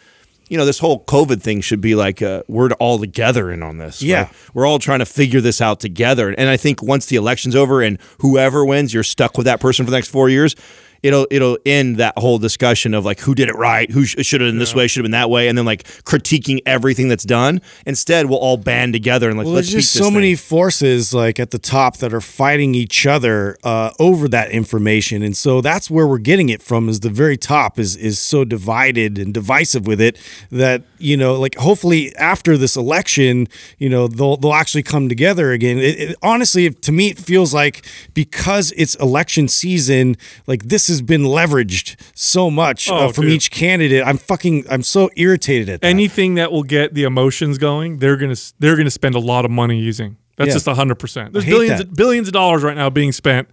You 0.49 0.57
know, 0.57 0.65
this 0.65 0.79
whole 0.79 1.03
COVID 1.05 1.41
thing 1.41 1.61
should 1.61 1.81
be 1.81 1.95
like 1.95 2.21
uh, 2.21 2.43
we're 2.47 2.69
all 2.79 2.99
together 2.99 3.51
in 3.51 3.63
on 3.63 3.77
this. 3.77 4.01
Yeah. 4.01 4.23
right? 4.23 4.33
we're 4.53 4.65
all 4.65 4.79
trying 4.79 4.99
to 4.99 5.05
figure 5.05 5.41
this 5.41 5.61
out 5.61 5.79
together. 5.79 6.29
And 6.29 6.49
I 6.49 6.57
think 6.57 6.81
once 6.81 7.05
the 7.07 7.15
election's 7.15 7.55
over 7.55 7.81
and 7.81 7.97
whoever 8.19 8.65
wins, 8.65 8.93
you're 8.93 9.03
stuck 9.03 9.37
with 9.37 9.45
that 9.45 9.59
person 9.59 9.85
for 9.85 9.91
the 9.91 9.97
next 9.97 10.09
four 10.09 10.29
years. 10.29 10.55
It'll 11.03 11.27
it'll 11.31 11.57
end 11.65 11.97
that 11.97 12.17
whole 12.17 12.37
discussion 12.37 12.93
of 12.93 13.05
like 13.05 13.19
who 13.19 13.35
did 13.35 13.49
it 13.49 13.55
right, 13.55 13.89
who 13.89 14.05
sh- 14.05 14.15
should 14.21 14.41
have 14.41 14.49
been 14.49 14.59
this 14.59 14.73
way, 14.75 14.87
should 14.87 14.99
have 14.99 15.03
been 15.05 15.11
that 15.11 15.29
way, 15.29 15.47
and 15.47 15.57
then 15.57 15.65
like 15.65 15.83
critiquing 16.03 16.59
everything 16.65 17.07
that's 17.07 17.23
done. 17.23 17.61
Instead, 17.85 18.27
we'll 18.27 18.39
all 18.39 18.57
band 18.57 18.93
together 18.93 19.29
and 19.29 19.37
like 19.37 19.45
Well, 19.45 19.55
let's 19.55 19.71
there's 19.71 19.85
just 19.85 19.97
so 19.97 20.11
many 20.11 20.35
forces 20.35 21.13
like 21.13 21.39
at 21.39 21.51
the 21.51 21.59
top 21.59 21.97
that 21.97 22.13
are 22.13 22.21
fighting 22.21 22.75
each 22.75 23.05
other 23.05 23.57
uh, 23.63 23.91
over 23.99 24.27
that 24.29 24.51
information, 24.51 25.23
and 25.23 25.35
so 25.35 25.61
that's 25.61 25.89
where 25.89 26.07
we're 26.07 26.17
getting 26.17 26.49
it 26.49 26.61
from. 26.61 26.89
Is 26.89 27.01
the 27.01 27.09
very 27.09 27.37
top 27.37 27.79
is 27.79 27.95
is 27.95 28.19
so 28.19 28.43
divided 28.43 29.17
and 29.17 29.33
divisive 29.33 29.87
with 29.87 30.01
it 30.01 30.17
that 30.51 30.83
you 30.99 31.17
know, 31.17 31.35
like 31.35 31.55
hopefully 31.55 32.15
after 32.15 32.57
this 32.57 32.75
election, 32.75 33.47
you 33.77 33.89
know, 33.89 34.07
they'll 34.07 34.37
they'll 34.37 34.53
actually 34.53 34.83
come 34.83 35.09
together 35.09 35.51
again. 35.51 35.77
It, 35.77 35.99
it, 35.99 36.17
honestly, 36.21 36.69
to 36.69 36.91
me, 36.91 37.09
it 37.09 37.17
feels 37.17 37.53
like 37.53 37.85
because 38.13 38.73
it's 38.75 38.95
election 38.95 39.47
season, 39.47 40.17
like 40.47 40.63
this 40.63 40.86
has 40.87 41.01
been 41.01 41.23
leveraged 41.23 41.95
so 42.15 42.49
much 42.51 42.89
uh, 42.89 43.05
Oh, 43.07 43.11
from 43.11 43.25
dude. 43.25 43.33
each 43.33 43.51
candidate. 43.51 44.03
I'm 44.05 44.17
fucking, 44.17 44.65
I'm 44.69 44.83
so 44.83 45.09
irritated 45.15 45.69
at 45.69 45.81
that. 45.81 45.87
Anything 45.87 46.35
that 46.35 46.51
will 46.51 46.63
get 46.63 46.93
the 46.93 47.03
emotions 47.03 47.57
going, 47.57 47.97
they're 47.99 48.17
gonna 48.17 48.35
they're 48.59 48.75
gonna 48.75 48.89
spend 48.91 49.15
a 49.15 49.19
lot 49.19 49.45
of 49.45 49.51
money 49.51 49.79
using. 49.79 50.17
That's 50.37 50.49
Yeah. 50.49 50.53
just 50.53 50.65
hundred 50.67 50.95
percent. 50.99 51.33
There's 51.33 51.45
billions 51.45 51.79
that. 51.79 51.87
of, 51.89 51.95
billions 51.95 52.27
of 52.27 52.33
dollars 52.33 52.63
right 52.63 52.75
now 52.77 52.89
being 52.89 53.11
spent 53.11 53.47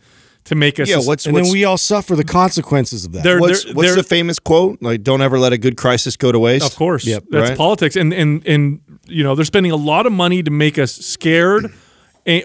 to 0.44 0.55
make 0.55 0.79
us. 0.79 0.88
Yeah, 0.90 0.97
a- 0.97 1.03
what's 1.03 1.25
and 1.25 1.35
what's, 1.35 1.47
then 1.49 1.53
we 1.53 1.64
all 1.64 1.79
suffer 1.79 2.14
the 2.14 2.25
consequences 2.25 3.07
of 3.07 3.12
that. 3.12 3.23
They're- 3.25 3.40
what's, 3.40 3.64
they're- 3.64 3.73
what's 3.75 3.88
they're- 3.88 3.97
the 3.97 4.03
famous 4.03 4.38
quote? 4.38 4.83
Like, 4.83 5.03
don't 5.03 5.23
ever 5.23 5.38
let 5.38 5.53
a 5.55 5.59
good 5.59 5.77
crisis 5.79 6.16
go 6.18 6.31
to 6.33 6.38
waste. 6.38 6.66
Of 6.66 6.77
course, 6.77 7.07
Yep. 7.07 7.25
that's 7.31 7.49
Right. 7.51 7.57
politics, 7.59 7.97
and 7.97 8.12
and 8.12 8.47
and 8.47 8.81
you 9.07 9.23
know 9.25 9.35
they're 9.35 9.44
spending 9.47 9.73
a 9.73 9.77
lot 9.77 10.05
of 10.05 10.12
money 10.12 10.42
to 10.42 10.51
make 10.51 10.79
us 10.79 10.92
scared 10.92 11.64
a- 11.66 11.70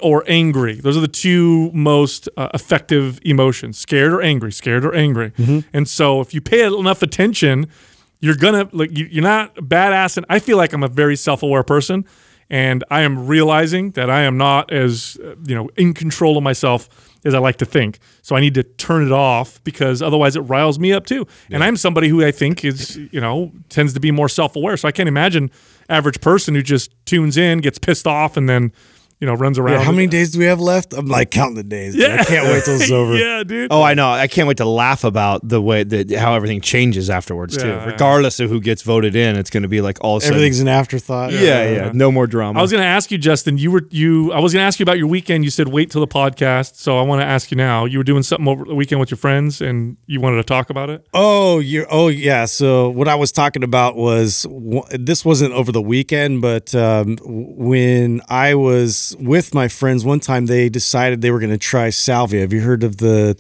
or 0.02 0.24
angry. 0.28 0.76
Those 0.76 0.98
are 0.98 1.02
the 1.02 1.08
two 1.08 1.72
most 1.72 2.28
uh, 2.38 2.50
effective 2.54 3.20
emotions: 3.24 3.78
scared 3.78 4.14
or 4.14 4.22
angry. 4.22 4.52
Scared 4.52 4.86
or 4.86 4.94
angry. 4.94 5.32
Mm-hmm. 5.32 5.60
And 5.74 5.88
so, 5.88 6.22
if 6.22 6.34
you 6.34 6.42
pay 6.42 6.66
enough 6.66 7.02
attention, 7.02 7.68
you're 8.20 8.36
gonna 8.36 8.68
like 8.72 8.98
you- 8.98 9.08
you're 9.10 9.24
not 9.24 9.56
badass. 9.56 10.18
And 10.18 10.26
I 10.30 10.40
feel 10.40 10.58
like 10.58 10.74
I'm 10.74 10.84
a 10.84 10.88
very 10.90 11.16
self-aware 11.16 11.64
person, 11.64 12.06
and 12.50 12.84
I 12.92 13.02
am 13.02 13.28
realizing 13.28 13.92
that 13.92 14.10
I 14.10 14.24
am 14.24 14.38
not 14.38 14.72
as 14.74 15.18
uh, 15.24 15.36
you 15.48 15.56
know 15.56 15.70
in 15.78 15.94
control 15.94 16.38
of 16.38 16.44
myself 16.44 16.90
as 17.26 17.34
I 17.34 17.40
like 17.40 17.58
to 17.58 17.66
think. 17.66 18.00
So 18.22 18.36
I 18.36 18.40
need 18.40 18.54
to 18.54 18.64
turn 18.64 19.06
it 19.06 19.12
off 19.12 19.62
because 19.66 20.02
otherwise 20.02 20.38
it 20.38 20.42
riles 20.42 20.80
me 20.80 20.94
up 20.94 21.06
too. 21.06 21.28
And 21.52 21.62
I'm 21.66 21.76
somebody 21.76 22.08
who 22.08 22.24
I 22.26 22.32
think 22.32 22.64
is 22.64 22.98
you 23.12 23.22
know 23.22 23.52
tends 23.70 23.94
to 23.94 24.00
be 24.00 24.12
more 24.12 24.30
self-aware. 24.30 24.76
So 24.78 24.88
I 24.88 24.92
can't 24.92 25.08
imagine 25.10 25.52
average 25.90 26.22
person 26.22 26.54
who 26.56 26.62
just 26.62 26.92
tunes 27.06 27.36
in, 27.38 27.60
gets 27.60 27.80
pissed 27.80 28.06
off, 28.08 28.36
and 28.38 28.48
then 28.50 28.72
you 29.20 29.28
know 29.28 29.34
runs 29.34 29.60
around. 29.60 29.80
Yeah, 29.80 29.84
how 29.84 29.92
many 29.92 30.08
days 30.08 30.32
do 30.32 30.40
we 30.40 30.46
have 30.46 30.60
left? 30.62 30.94
I'm 30.94 31.08
like 31.08 31.30
counting 31.32 31.56
the 31.56 31.64
days. 31.64 31.94
dude. 31.94 32.04
Yeah. 32.04 32.18
I 32.22 32.24
can't 32.24 32.48
wait 32.48 32.64
till 32.64 32.76
it's 32.76 32.90
over. 33.00 33.16
yeah, 33.16 33.44
dude. 33.44 33.72
Oh, 33.72 33.82
I 33.82 33.94
know. 33.94 34.10
I 34.10 34.28
can't 34.28 34.48
wait 34.48 34.58
to 34.58 34.66
laugh 34.66 35.04
about 35.04 35.48
the 35.48 35.62
way 35.62 35.84
that 35.84 36.12
how 36.12 36.36
everything 36.36 36.62
changes 36.62 37.10
afterwards 37.10 37.58
too. 37.58 37.68
Yeah, 37.68 37.76
yeah. 37.86 37.92
Regardless 37.92 38.40
of 38.40 38.50
who 38.50 38.60
gets 38.62 38.82
voted 38.82 39.16
in, 39.16 39.36
it's 39.36 39.50
going 39.50 39.64
to 39.64 39.70
be 39.70 39.82
like 39.82 39.98
all 40.02 40.18
of 40.18 40.24
a 40.24 40.26
sudden. 40.26 40.38
Everything's 40.38 40.60
an 40.62 40.68
afterthought. 40.70 41.32
yeah, 41.34 41.70
yeah, 41.70 41.92
No 41.94 42.12
more 42.12 42.28
drama. 42.28 42.60
I 42.60 42.62
was 42.62 42.72
going 42.72 42.82
to 42.82 42.88
ask 42.88 43.12
you, 43.12 43.18
Justin. 43.18 43.58
You 43.58 43.72
were 43.72 43.84
you. 43.90 44.32
I 44.32 44.40
was 44.40 44.54
going 44.54 44.62
to 44.64 44.68
ask 44.68 44.80
you 44.80 44.84
about 44.84 44.98
your 44.98 45.08
weekend. 45.08 45.44
You 45.44 45.50
said 45.52 45.68
wait 45.68 45.92
till 45.92 46.02
the 46.02 46.08
podcast. 46.08 46.76
So 46.76 46.98
I 46.98 47.02
want 47.02 47.22
to 47.22 47.26
ask 47.26 47.52
you 47.52 47.58
now. 47.58 47.86
You 47.86 47.98
were 47.98 48.04
doing 48.06 48.24
something 48.24 48.48
over 48.48 48.64
the 48.66 48.76
weekend 48.76 49.00
with 49.02 49.12
your 49.12 49.18
friends, 49.18 49.60
and 49.62 49.98
you 50.08 50.22
wanted 50.22 50.38
to 50.38 50.44
talk 50.44 50.70
about 50.70 50.90
it. 50.90 51.06
Oh, 51.14 51.60
you're. 51.60 51.88
Oh, 51.90 52.08
yeah. 52.08 52.46
So 52.46 52.90
what 52.90 53.08
I 53.10 53.16
was 53.16 53.32
talking 53.34 53.64
about 53.64 53.98
was 53.98 54.46
this 54.92 55.26
wasn't 55.26 55.54
over 55.54 55.72
the 55.74 55.82
weekend, 55.82 56.42
but 56.42 56.74
um, 56.74 57.18
when 57.24 58.22
I 58.30 58.56
was 58.56 59.09
with 59.20 59.54
my 59.54 59.68
friends 59.68 60.04
one 60.06 60.20
time, 60.20 60.46
they 60.48 60.70
decided 60.70 61.22
they 61.22 61.32
were 61.32 61.40
going 61.40 61.52
to 61.52 61.58
try 61.58 61.90
salvia. 61.90 62.42
Have 62.42 62.54
you 62.54 62.62
heard 62.62 62.84
of 62.84 62.98
the 62.98 63.36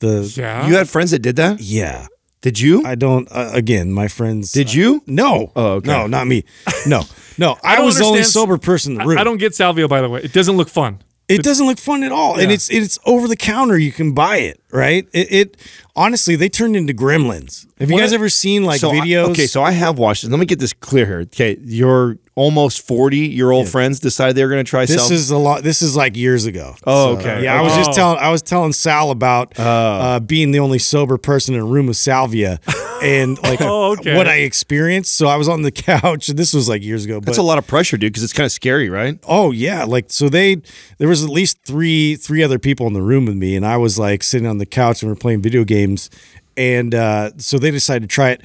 the? 0.00 0.32
Yeah. 0.36 0.66
you 0.66 0.76
had 0.76 0.88
friends 0.88 1.10
that 1.12 1.20
did 1.20 1.36
that? 1.36 1.60
Yeah. 1.60 2.06
Did 2.40 2.60
you? 2.60 2.84
I 2.84 2.94
don't. 2.94 3.26
Uh, 3.30 3.50
again, 3.54 3.90
my 3.92 4.06
friends. 4.08 4.52
did 4.52 4.72
you? 4.74 5.02
No. 5.06 5.50
Oh, 5.56 5.72
okay. 5.76 5.90
No, 5.90 6.06
not 6.06 6.26
me. 6.26 6.44
No, 6.86 7.02
no. 7.38 7.56
I, 7.64 7.76
don't 7.76 7.86
was 7.86 7.96
the 7.98 8.04
only 8.04 8.22
sober 8.22 8.58
person 8.58 8.92
in 8.92 8.98
the 8.98 9.04
I- 9.04 9.06
room. 9.06 9.18
I 9.18 9.24
don't 9.24 9.38
get 9.38 9.54
salvia, 9.54 9.88
by 9.88 10.02
the 10.02 10.10
way. 10.10 10.20
It 10.22 10.32
doesn't 10.34 10.56
look 10.56 10.68
fun. 10.68 10.98
It 11.26 11.42
doesn't 11.42 11.66
look 11.66 11.78
fun 11.78 12.02
at 12.02 12.12
all, 12.12 12.38
and 12.38 12.52
it's 12.52 12.68
it's 12.70 12.98
over 13.06 13.28
the 13.28 13.36
counter. 13.36 13.78
You 13.78 13.92
can 13.92 14.12
buy 14.12 14.36
it, 14.40 14.60
right? 14.70 15.08
It, 15.14 15.32
it 15.32 15.56
honestly, 15.96 16.36
they 16.36 16.50
turned 16.50 16.76
into 16.76 16.92
gremlins. 16.92 17.66
Have 17.78 17.88
you 17.88 17.94
What? 17.94 18.00
guys 18.02 18.12
ever 18.12 18.28
seen 18.28 18.64
like 18.64 18.78
So 18.78 18.90
I- 18.90 18.96
videos? 19.00 19.28
okay, 19.30 19.46
so 19.46 19.62
I 19.62 19.70
have 19.70 19.98
watched 19.98 20.20
this. 20.20 20.30
Let 20.30 20.38
me 20.38 20.44
get 20.44 20.58
this 20.58 20.74
clear 20.74 21.06
here. 21.06 21.20
Okay, 21.20 21.56
your 21.64 22.18
almost 22.36 22.86
forty 22.86 23.18
year 23.28 23.50
old 23.50 23.68
friends 23.68 24.00
decided 24.00 24.34
they 24.36 24.42
were 24.44 24.50
going 24.50 24.64
to 24.64 24.68
try. 24.68 24.86
this 24.86 24.96
self- 24.96 25.12
is 25.12 25.30
a 25.30 25.38
lot. 25.38 25.62
This 25.62 25.82
is 25.82 25.94
like 25.96 26.16
years 26.16 26.46
ago. 26.46 26.74
Oh, 26.86 27.14
So, 27.14 27.20
okay. 27.20 27.44
yeah, 27.44 27.58
I 27.58 27.62
was 27.62 27.72
Oh. 27.72 27.76
just 27.76 27.92
telling 27.94 28.18
I 28.18 28.30
was 28.30 28.42
telling 28.42 28.72
Sal 28.72 29.10
about 29.10 29.58
uh, 29.58 30.20
being 30.20 30.50
the 30.50 30.58
only 30.60 30.78
sober 30.78 31.16
person 31.18 31.54
in 31.54 31.60
a 31.60 31.64
room 31.64 31.86
with 31.86 31.96
salvia, 31.96 32.58
and 33.02 33.40
like 33.42 33.60
Oh, 33.62 33.92
okay. 33.92 34.16
what 34.16 34.26
I 34.26 34.36
experienced. 34.38 35.14
So 35.16 35.28
I 35.28 35.36
was 35.36 35.48
on 35.48 35.62
the 35.62 35.70
couch, 35.90 36.28
and 36.28 36.38
this 36.38 36.52
was 36.52 36.68
like 36.68 36.82
years 36.82 37.04
ago. 37.04 37.20
that's 37.20 37.38
a 37.38 37.42
lot 37.42 37.58
of 37.58 37.66
pressure, 37.66 37.96
dude. 37.96 38.12
Because 38.12 38.24
it's 38.24 38.32
kind 38.32 38.46
of 38.46 38.52
scary, 38.52 38.88
right? 38.90 39.18
Oh 39.28 39.52
yeah, 39.52 39.84
like 39.84 40.06
so 40.08 40.28
they 40.28 40.56
there 40.98 41.08
was 41.08 41.22
at 41.22 41.30
least 41.30 41.58
three 41.64 42.16
three 42.16 42.42
other 42.42 42.58
people 42.58 42.86
in 42.86 42.94
the 42.94 43.02
room 43.02 43.26
with 43.26 43.36
me, 43.36 43.54
and 43.54 43.64
I 43.64 43.76
was 43.76 43.98
like 43.98 44.22
sitting 44.24 44.46
on 44.48 44.58
the 44.58 44.66
couch 44.66 45.02
and 45.02 45.10
we 45.10 45.12
are 45.12 45.16
playing 45.16 45.40
video 45.42 45.62
games, 45.64 46.10
and 46.56 46.94
uh, 46.94 47.30
so 47.36 47.58
they 47.58 47.70
decided 47.70 48.08
to 48.08 48.12
try 48.12 48.30
it. 48.30 48.42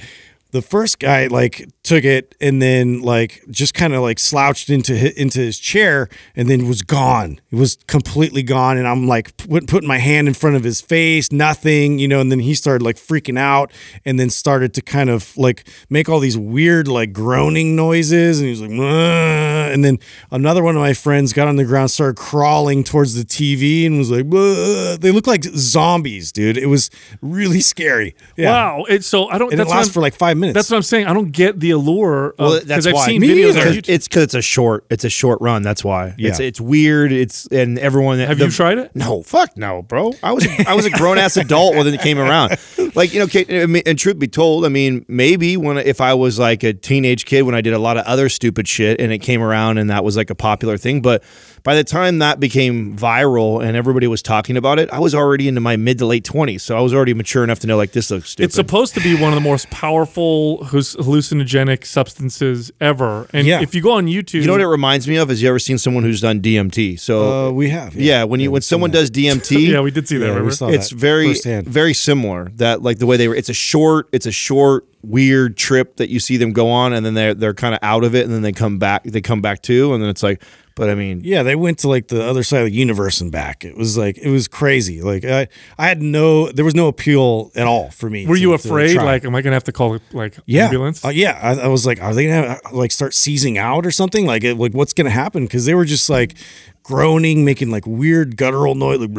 The 0.52 0.62
first 0.62 0.98
guy 0.98 1.28
like 1.28 1.68
took 1.90 2.04
it 2.04 2.36
and 2.40 2.62
then 2.62 3.00
like 3.00 3.42
just 3.50 3.74
kind 3.74 3.94
of 3.94 4.00
like 4.00 4.20
slouched 4.20 4.70
into 4.70 4.96
hi- 4.96 5.12
into 5.16 5.40
his 5.40 5.58
chair 5.58 6.08
and 6.36 6.48
then 6.48 6.68
was 6.68 6.82
gone. 6.82 7.40
It 7.50 7.56
was 7.56 7.78
completely 7.88 8.44
gone, 8.44 8.78
and 8.78 8.86
I'm 8.86 9.08
like 9.08 9.36
put, 9.36 9.66
putting 9.66 9.88
my 9.88 9.98
hand 9.98 10.28
in 10.28 10.34
front 10.34 10.54
of 10.54 10.62
his 10.62 10.80
face, 10.80 11.32
nothing, 11.32 11.98
you 11.98 12.06
know. 12.06 12.20
And 12.20 12.30
then 12.30 12.38
he 12.38 12.54
started 12.54 12.84
like 12.84 12.94
freaking 12.94 13.36
out, 13.36 13.72
and 14.04 14.20
then 14.20 14.30
started 14.30 14.72
to 14.74 14.82
kind 14.82 15.10
of 15.10 15.36
like 15.36 15.66
make 15.88 16.08
all 16.08 16.20
these 16.20 16.38
weird 16.38 16.86
like 16.86 17.12
groaning 17.12 17.74
noises, 17.74 18.38
and 18.38 18.46
he 18.46 18.50
was 18.50 18.60
like, 18.60 18.70
"Mwah." 18.70 19.72
and 19.74 19.84
then 19.84 19.98
another 20.30 20.62
one 20.62 20.76
of 20.76 20.80
my 20.80 20.94
friends 20.94 21.32
got 21.32 21.48
on 21.48 21.56
the 21.56 21.64
ground, 21.64 21.90
started 21.90 22.16
crawling 22.16 22.84
towards 22.84 23.16
the 23.16 23.24
TV, 23.24 23.84
and 23.84 23.98
was 23.98 24.12
like, 24.12 24.26
"Mwah." 24.26 25.00
they 25.00 25.10
look 25.10 25.26
like 25.26 25.42
zombies, 25.42 26.30
dude. 26.30 26.56
It 26.56 26.66
was 26.66 26.88
really 27.20 27.60
scary. 27.60 28.14
Yeah. 28.36 28.50
Wow. 28.50 28.84
It, 28.88 29.02
so 29.02 29.28
I 29.28 29.38
don't. 29.38 29.48
And 29.50 29.54
it 29.54 29.56
that's 29.56 29.70
what 29.70 29.76
lasts 29.76 29.92
for 29.92 30.00
like 30.00 30.14
five 30.14 30.36
minutes. 30.36 30.54
That's 30.54 30.70
what 30.70 30.76
I'm 30.76 30.82
saying. 30.84 31.06
I 31.06 31.14
don't 31.14 31.32
get 31.32 31.58
the 31.58 31.70
allure. 31.80 32.34
Well, 32.38 32.52
Because 32.54 32.66
that's 32.66 32.86
I've 32.86 32.94
why. 32.94 33.06
seen 33.06 33.20
Me 33.20 33.28
videos 33.28 33.52
on 33.52 33.68
either. 33.68 33.70
YouTube. 33.80 33.88
It's 33.88 34.08
because 34.08 34.22
it's 34.24 34.34
a 34.34 34.42
short. 34.42 34.84
It's 34.90 35.04
a 35.04 35.08
short 35.10 35.40
run. 35.40 35.62
That's 35.62 35.82
why. 35.84 36.14
It's 36.18 36.38
Yeah. 36.40 36.46
it's 36.46 36.60
weird. 36.60 37.12
It's 37.12 37.46
and 37.46 37.78
everyone. 37.78 38.18
Have 38.18 38.38
the- 38.38 38.44
you 38.46 38.50
tried 38.50 38.78
it? 38.78 38.90
No, 38.94 39.22
fuck 39.22 39.56
no, 39.56 39.82
bro. 39.82 40.12
I 40.22 40.32
was 40.32 40.44
a, 40.46 40.68
I 40.68 40.74
was 40.74 40.86
a 40.86 40.90
grown 40.90 41.18
ass 41.18 41.36
adult 41.36 41.74
when 41.76 41.86
it 41.86 42.00
came 42.00 42.18
around. 42.18 42.56
Like 42.96 43.14
you 43.14 43.20
know, 43.20 43.28
Kate, 43.28 43.48
and 43.48 43.96
truth 43.98 44.18
be 44.18 44.26
told, 44.26 44.64
I 44.64 44.68
mean, 44.68 45.04
maybe 45.06 45.56
when 45.56 45.78
if 45.78 46.00
I 46.00 46.12
was 46.14 46.40
like 46.40 46.64
a 46.64 46.72
teenage 46.72 47.24
kid 47.24 47.42
when 47.42 47.54
I 47.54 47.60
did 47.60 47.72
a 47.72 47.78
lot 47.78 47.96
of 47.96 48.04
other 48.04 48.28
stupid 48.28 48.66
shit 48.66 49.00
and 49.00 49.12
it 49.12 49.18
came 49.18 49.42
around 49.42 49.78
and 49.78 49.90
that 49.90 50.02
was 50.02 50.16
like 50.16 50.28
a 50.28 50.34
popular 50.34 50.76
thing, 50.76 51.00
but 51.00 51.22
by 51.62 51.74
the 51.74 51.84
time 51.84 52.18
that 52.20 52.40
became 52.40 52.96
viral 52.96 53.62
and 53.64 53.76
everybody 53.76 54.06
was 54.06 54.22
talking 54.22 54.56
about 54.56 54.78
it, 54.78 54.88
I 54.92 54.98
was 54.98 55.14
already 55.14 55.48
into 55.48 55.60
my 55.60 55.76
mid 55.76 55.98
to 55.98 56.06
late 56.06 56.24
twenties, 56.24 56.62
so 56.62 56.76
I 56.76 56.80
was 56.80 56.94
already 56.94 57.14
mature 57.14 57.44
enough 57.44 57.58
to 57.60 57.66
know 57.66 57.76
like 57.76 57.92
this 57.92 58.10
looks 58.10 58.30
stupid. 58.30 58.46
It's 58.46 58.54
supposed 58.54 58.94
to 58.94 59.00
be 59.00 59.14
one 59.14 59.32
of 59.32 59.34
the 59.42 59.48
most 59.48 59.70
powerful 59.70 60.58
hallucinogenic 61.04 61.84
substances 61.84 62.70
ever. 62.80 63.26
And 63.32 63.46
Yeah. 63.46 63.60
if 63.60 63.74
you 63.74 63.80
go 63.82 63.92
on 63.92 64.06
YouTube, 64.06 64.40
you 64.40 64.46
know 64.46 64.52
what 64.52 64.60
it 64.60 64.66
reminds 64.66 65.06
me 65.08 65.16
of? 65.16 65.28
Has 65.28 65.42
you 65.42 65.48
ever 65.48 65.58
seen 65.58 65.78
someone 65.78 66.04
who's 66.04 66.20
done 66.20 66.40
DMT? 66.40 66.96
So 66.96 67.48
Uh, 67.48 67.50
we 67.50 67.70
have. 67.70 67.94
yeah, 67.94 68.24
when 68.24 68.40
you 68.40 68.50
when 68.50 68.62
someone 68.62 68.90
does 68.90 69.10
DMT, 69.10 69.68
yeah, 69.72 69.80
we 69.80 69.90
did 69.90 70.08
see 70.08 70.16
that. 70.18 70.24
Yeah, 70.26 70.30
we 70.32 70.36
remember? 70.36 70.54
saw 70.54 70.68
it's 70.68 70.90
that 70.90 70.98
very 70.98 71.28
firsthand. 71.28 71.68
very 71.68 71.94
similar 71.94 72.50
that 72.56 72.82
like 72.82 72.98
the 72.98 73.06
way 73.06 73.16
they 73.16 73.28
were 73.28 73.34
it's 73.34 73.48
a 73.48 73.54
short 73.54 74.08
it's 74.12 74.26
a 74.26 74.32
short 74.32 74.86
weird 75.02 75.56
trip 75.56 75.96
that 75.96 76.10
you 76.10 76.20
see 76.20 76.36
them 76.36 76.52
go 76.52 76.68
on 76.68 76.92
and 76.92 77.06
then 77.06 77.14
they're 77.14 77.32
they're 77.34 77.54
kind 77.54 77.74
of 77.74 77.78
out 77.82 78.04
of 78.04 78.14
it 78.14 78.24
and 78.24 78.34
then 78.34 78.42
they 78.42 78.52
come 78.52 78.78
back 78.78 79.02
they 79.04 79.20
come 79.22 79.40
back 79.40 79.62
too 79.62 79.94
and 79.94 80.02
then 80.02 80.10
it's 80.10 80.22
like 80.22 80.42
but 80.76 80.88
i 80.90 80.94
mean 80.94 81.22
Yeah, 81.24 81.42
they 81.42 81.56
went 81.56 81.78
to 81.80 81.88
like 81.88 82.08
the 82.08 82.22
other 82.22 82.42
side 82.42 82.60
of 82.60 82.66
the 82.66 82.72
universe 82.72 83.20
and 83.20 83.30
back. 83.30 83.64
It 83.64 83.76
was 83.76 83.98
like 83.98 84.16
it 84.16 84.30
was 84.30 84.48
crazy. 84.48 85.02
Like 85.02 85.24
I, 85.26 85.48
I 85.76 85.88
had 85.88 86.00
no, 86.00 86.50
there 86.52 86.64
was 86.64 86.74
no 86.74 86.86
appeal 86.88 87.50
at 87.54 87.66
all 87.66 87.90
for 87.90 88.08
me. 88.08 88.26
Were 88.26 88.36
to- 88.36 88.40
you 88.40 88.54
afraid? 88.54 88.96
Like, 88.96 89.24
am 89.26 89.34
I 89.34 89.42
gonna 89.42 89.56
have 89.56 89.64
to 89.64 89.72
call 89.72 89.98
like 90.12 90.38
yeah, 90.46 90.66
ambulance? 90.66 91.04
Uh, 91.04 91.08
yeah. 91.08 91.38
I, 91.42 91.64
I 91.64 91.68
was 91.68 91.84
like, 91.84 92.00
are 92.00 92.14
they 92.14 92.26
gonna 92.28 92.58
like 92.72 92.92
start 92.92 93.12
seizing 93.12 93.58
out 93.58 93.84
or 93.84 93.90
something? 93.90 94.24
Like, 94.24 94.42
it, 94.42 94.56
like 94.56 94.72
what's 94.72 94.94
gonna 94.94 95.10
happen? 95.10 95.44
Because 95.44 95.66
they 95.66 95.74
were 95.74 95.84
just 95.84 96.08
like 96.08 96.34
groaning, 96.82 97.44
making 97.44 97.70
like 97.70 97.86
weird 97.86 98.36
guttural 98.36 98.74
noise. 98.74 98.98
Like, 99.00 99.10
like 99.10 99.18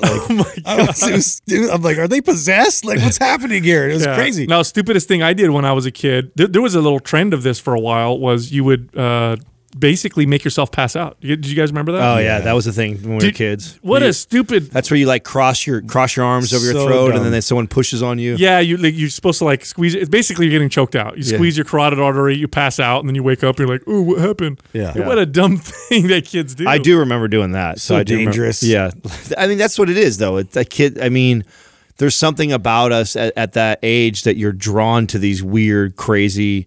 oh 0.00 0.26
my 0.30 0.44
I 0.64 0.86
was, 0.86 1.02
was- 1.02 1.42
I'm 1.70 1.82
like, 1.82 1.98
are 1.98 2.08
they 2.08 2.20
possessed? 2.20 2.84
Like, 2.84 2.98
what's 3.00 3.18
happening 3.18 3.62
here? 3.62 3.88
It 3.88 3.94
was 3.94 4.04
Yeah. 4.04 4.14
crazy. 4.14 4.46
Now, 4.46 4.62
stupidest 4.62 5.08
thing 5.08 5.22
I 5.22 5.32
did 5.32 5.50
when 5.50 5.64
I 5.64 5.72
was 5.72 5.86
a 5.86 5.90
kid, 5.90 6.30
there, 6.36 6.46
there 6.46 6.62
was 6.62 6.74
a 6.74 6.80
little 6.80 7.00
trend 7.00 7.34
of 7.34 7.42
this 7.42 7.58
for 7.58 7.74
a 7.74 7.80
while. 7.80 8.18
Was 8.18 8.52
you 8.52 8.64
would 8.64 8.96
uh, 8.96 9.36
basically 9.78 10.26
make 10.26 10.44
yourself 10.44 10.70
pass 10.70 10.94
out. 10.96 11.18
Did 11.20 11.46
you 11.46 11.56
guys 11.56 11.70
remember 11.70 11.92
that? 11.92 12.02
oh 12.16 12.18
yeah, 12.20 12.40
that 12.40 12.52
was 12.52 12.66
the 12.66 12.72
thing 12.72 12.96
when 13.02 13.16
we 13.16 13.26
were 13.26 13.32
kids 13.32 13.78
What 13.82 14.02
You- 14.02 14.08
a 14.08 14.12
stupid. 14.12 14.70
that's 14.70 14.90
where 14.90 14.98
you 14.98 15.06
like 15.06 15.24
cross 15.24 15.66
your 15.66 15.80
cross 15.80 16.14
your 16.14 16.26
arms 16.26 16.52
over 16.52 16.64
your 16.64 16.74
So 16.74 16.86
throat 16.86 17.10
and 17.14 17.22
dumb. 17.22 17.30
then 17.30 17.42
someone 17.42 17.68
pushes 17.68 18.02
on 18.02 18.18
you 18.18 18.36
Yeah, 18.36 18.58
you 18.60 18.76
like, 18.76 18.94
you're 18.96 19.08
supposed 19.08 19.38
to 19.38 19.44
like 19.44 19.64
squeeze. 19.64 19.94
It's 19.94 20.10
basically 20.10 20.46
you're 20.46 20.52
getting 20.52 20.68
choked 20.68 20.94
out. 20.94 21.16
You 21.16 21.24
Yeah. 21.24 21.36
squeeze 21.38 21.56
your 21.56 21.64
carotid 21.64 21.98
artery, 22.00 22.36
you 22.36 22.48
pass 22.48 22.78
out, 22.78 23.00
and 23.00 23.08
then 23.08 23.14
you 23.14 23.22
wake 23.22 23.42
up. 23.42 23.58
You're 23.58 23.68
like, 23.68 23.86
"Ooh, 23.88 24.02
what 24.02 24.18
happened?" 24.18 24.60
Yeah. 24.74 24.92
What 25.06 25.18
a 25.18 25.24
dumb 25.26 25.56
thing 25.88 26.08
that 26.08 26.26
kids 26.26 26.54
do. 26.54 26.68
I 26.68 26.78
do 26.78 26.98
remember 26.98 27.26
doing 27.28 27.52
that. 27.52 27.80
So, 27.80 27.94
So 27.94 27.96
I 27.96 27.98
remember- 28.00 28.24
dangerous. 28.32 28.62
yeah, 28.62 28.90
I 29.38 29.46
mean 29.46 29.58
that's 29.58 29.78
what 29.78 29.88
it 29.88 29.96
is 29.96 30.18
though. 30.18 30.36
It's 30.36 30.56
a 30.56 30.64
kid. 30.66 31.00
I 31.00 31.08
mean, 31.08 31.44
there's 31.96 32.14
something 32.14 32.52
about 32.52 32.92
us 32.92 33.16
at, 33.16 33.32
at 33.36 33.52
that 33.54 33.78
age 33.82 34.24
that 34.24 34.36
you're 34.36 34.52
drawn 34.52 35.06
to 35.08 35.18
these 35.18 35.42
weird, 35.42 35.96
crazy, 35.96 36.66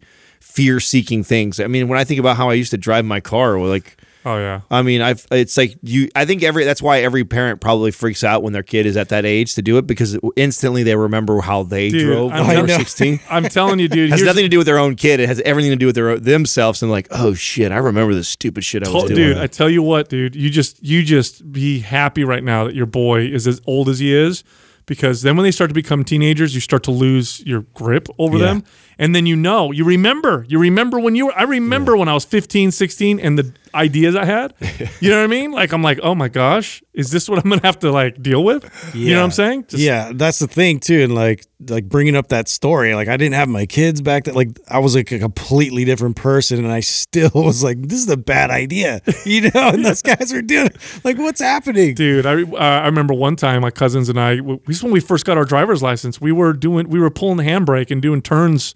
fear-seeking 0.56 1.24
things. 1.24 1.60
I 1.60 1.68
mean, 1.68 1.88
when 1.90 2.00
I 2.00 2.04
think 2.06 2.20
about 2.20 2.38
how 2.38 2.50
I 2.50 2.54
used 2.54 2.72
to 2.72 2.78
drive 2.78 3.06
my 3.06 3.20
car, 3.20 3.60
like. 3.60 3.98
Oh 4.28 4.40
yeah. 4.40 4.62
I 4.72 4.82
mean, 4.82 5.02
I've 5.04 5.24
it's 5.30 5.56
like 5.56 5.78
you. 5.84 6.10
I 6.16 6.26
think 6.26 6.42
every 6.42 6.64
that's 6.64 6.82
why 6.82 7.02
every 7.02 7.24
parent 7.24 7.62
probably 7.62 7.92
freaks 7.92 8.24
out 8.24 8.42
when 8.42 8.54
their 8.54 8.64
kid 8.64 8.88
is 8.88 8.98
at 8.98 9.10
that 9.10 9.24
age 9.24 9.54
to 9.54 9.62
do 9.62 9.78
it 9.78 9.86
because 9.86 10.18
instantly 10.36 10.82
they 10.82 10.96
remember 10.96 11.42
how 11.42 11.62
they 11.62 11.92
Dude, 11.92 12.02
drove 12.08 12.32
I'm 12.32 12.48
when 12.48 12.56
they 12.56 12.62
were 12.64 12.68
sixteen. 12.68 13.20
I'm 13.30 13.44
telling 13.44 13.78
you, 13.78 13.88
dude. 13.88 14.10
it 14.10 14.14
has 14.14 14.24
nothing 14.24 14.42
to 14.42 14.50
do 14.50 14.58
with 14.58 14.66
their 14.66 14.80
own 14.80 14.96
kid. 14.96 15.20
It 15.20 15.28
has 15.28 15.42
everything 15.42 15.70
to 15.74 15.76
do 15.76 15.86
with 15.86 15.94
their 15.94 16.18
themselves 16.18 16.82
and 16.82 16.92
like, 16.92 17.08
oh 17.12 17.36
shit, 17.36 17.72
I 17.72 17.78
remember 17.78 18.16
the 18.16 18.24
stupid 18.24 18.64
shit 18.64 18.84
I 18.84 18.90
was 18.92 19.04
Oh, 19.04 19.08
doing. 19.08 19.16
dude, 19.16 19.38
I 19.38 19.46
tell 19.46 19.70
you 19.70 19.84
what, 19.84 20.10
dude, 20.10 20.36
you 20.36 20.50
just 20.50 20.84
you 20.84 21.04
just 21.04 21.52
be 21.52 21.82
happy 21.82 22.24
right 22.24 22.44
now 22.44 22.64
that 22.64 22.74
your 22.74 22.88
boy 22.88 23.28
is 23.28 23.46
as 23.46 23.62
old 23.68 23.90
as 23.90 24.00
he 24.00 24.12
is, 24.12 24.44
because 24.88 25.22
then 25.22 25.38
when 25.38 25.44
they 25.44 25.52
start 25.52 25.70
to 25.70 25.76
become 25.76 26.04
teenagers, 26.04 26.56
you 26.56 26.62
start 26.62 26.82
to 26.86 26.92
lose 26.92 27.42
your 27.46 27.62
grip 27.76 28.08
over 28.18 28.40
Yeah. 28.40 28.46
them, 28.46 28.64
and 28.98 29.16
then 29.16 29.26
you 29.26 29.36
know, 29.36 29.72
you 29.72 29.84
remember, 29.84 30.46
you 30.48 30.60
remember 30.60 31.00
when 31.00 31.16
you 31.16 31.28
were. 31.28 31.38
I 31.38 31.44
remember 31.44 31.98
when 31.98 32.08
I 32.08 32.14
was 32.14 32.26
15, 32.26 32.72
16, 32.72 33.20
and 33.20 33.38
the 33.38 33.54
ideas 33.74 34.16
I 34.16 34.26
had. 34.26 34.54
You 35.02 35.10
know 35.12 35.18
what 35.18 35.26
I 35.26 35.28
mean? 35.28 35.52
Like 35.52 35.72
I'm 35.74 35.84
like, 35.84 36.00
oh 36.04 36.16
my 36.16 36.30
gosh, 36.30 36.82
is 36.94 37.12
this 37.12 37.28
what 37.28 37.44
I'm 37.44 37.50
gonna 37.50 37.66
have 37.66 37.80
to 37.80 37.92
like 37.92 38.22
deal 38.22 38.44
with? 38.44 38.64
You 38.96 39.14
know 39.14 39.20
what 39.20 39.26
I'm 39.26 39.32
saying? 39.32 39.66
Just- 39.68 39.84
yeah, 39.84 40.12
that's 40.14 40.40
the 40.40 40.48
thing 40.48 40.80
too, 40.80 41.04
and 41.04 41.14
like 41.14 41.46
like 41.70 41.88
bringing 41.90 42.16
up 42.16 42.30
that 42.30 42.48
story. 42.48 42.96
Like 42.96 43.08
I 43.08 43.18
didn't 43.18 43.36
have 43.36 43.50
my 43.50 43.66
kids 43.66 44.02
back 44.02 44.24
then. 44.24 44.36
Like 44.36 44.58
I 44.70 44.80
was 44.80 44.96
like 44.96 45.12
a 45.12 45.20
completely 45.20 45.86
different 45.86 46.16
person, 46.16 46.64
and 46.64 46.72
I 46.72 46.80
still 46.80 47.30
was 47.36 47.64
like, 47.64 47.82
this 47.82 48.00
is 48.00 48.10
a 48.10 48.18
bad 48.18 48.52
idea, 48.52 49.02
you 49.26 49.42
know. 49.42 49.70
And 49.70 49.86
those 49.86 50.02
guys 50.02 50.32
were 50.34 50.42
doing 50.42 50.70
like, 51.04 51.18
what's 51.18 51.42
happening? 51.42 51.94
Dude, 51.94 52.26
I 52.26 52.42
uh, 52.44 52.56
I 52.56 52.86
remember 52.86 53.14
one 53.14 53.36
time 53.36 53.62
my 53.62 53.72
cousins 53.72 54.10
and 54.10 54.20
I. 54.20 54.38
This 54.66 54.78
is 54.78 54.84
when 54.84 54.94
we 54.94 55.02
first 55.02 55.26
got 55.26 55.38
our 55.38 55.46
driver's 55.46 55.84
license. 55.84 56.22
We 56.22 56.32
were 56.32 56.54
doing 56.54 56.90
we 56.90 57.00
were 57.00 57.12
pulling 57.12 57.38
the 57.38 57.44
handbrake 57.44 57.92
and 57.92 58.02
doing 58.02 58.22
turns, 58.22 58.74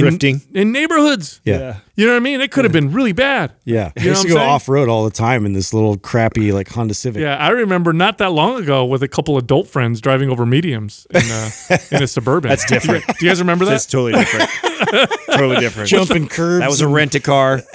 Drifting. 0.00 0.42
in 0.52 0.72
neighborhoods. 0.72 1.40
Yeah. 1.44 1.78
You 1.96 2.06
know 2.06 2.12
what 2.12 2.16
I 2.16 2.20
mean? 2.20 2.40
It 2.40 2.50
could 2.50 2.64
have 2.64 2.72
been 2.72 2.92
really 2.92 3.12
bad. 3.12 3.52
Yeah, 3.64 3.92
You 3.96 4.04
know 4.04 4.10
used 4.10 4.22
to 4.22 4.28
go 4.28 4.38
off 4.38 4.68
road 4.68 4.88
all 4.88 5.04
the 5.04 5.10
time 5.12 5.46
in 5.46 5.52
this 5.52 5.72
little 5.72 5.96
crappy 5.96 6.50
like 6.52 6.68
Honda 6.68 6.92
Civic. 6.94 7.20
Yeah, 7.22 7.36
I 7.36 7.50
remember 7.50 7.92
not 7.92 8.18
that 8.18 8.30
long 8.32 8.60
ago 8.60 8.84
with 8.84 9.02
a 9.04 9.08
couple 9.08 9.38
adult 9.38 9.68
friends 9.68 10.00
driving 10.00 10.28
over 10.28 10.44
mediums 10.44 11.06
in, 11.10 11.22
uh, 11.22 11.50
in 11.92 12.02
a 12.02 12.06
suburban. 12.08 12.48
That's 12.48 12.64
different. 12.64 13.06
Do 13.06 13.14
you 13.24 13.30
guys 13.30 13.40
remember 13.40 13.64
that? 13.66 13.70
That's 13.70 13.86
totally 13.86 14.12
different. 14.14 14.50
totally 15.30 15.56
different. 15.60 15.88
jumping 15.88 16.26
curbs. 16.28 16.60
That 16.60 16.70
was 16.70 16.80
a 16.80 16.86
and- 16.86 16.94
rent 16.94 17.14
a 17.14 17.20
car. 17.20 17.62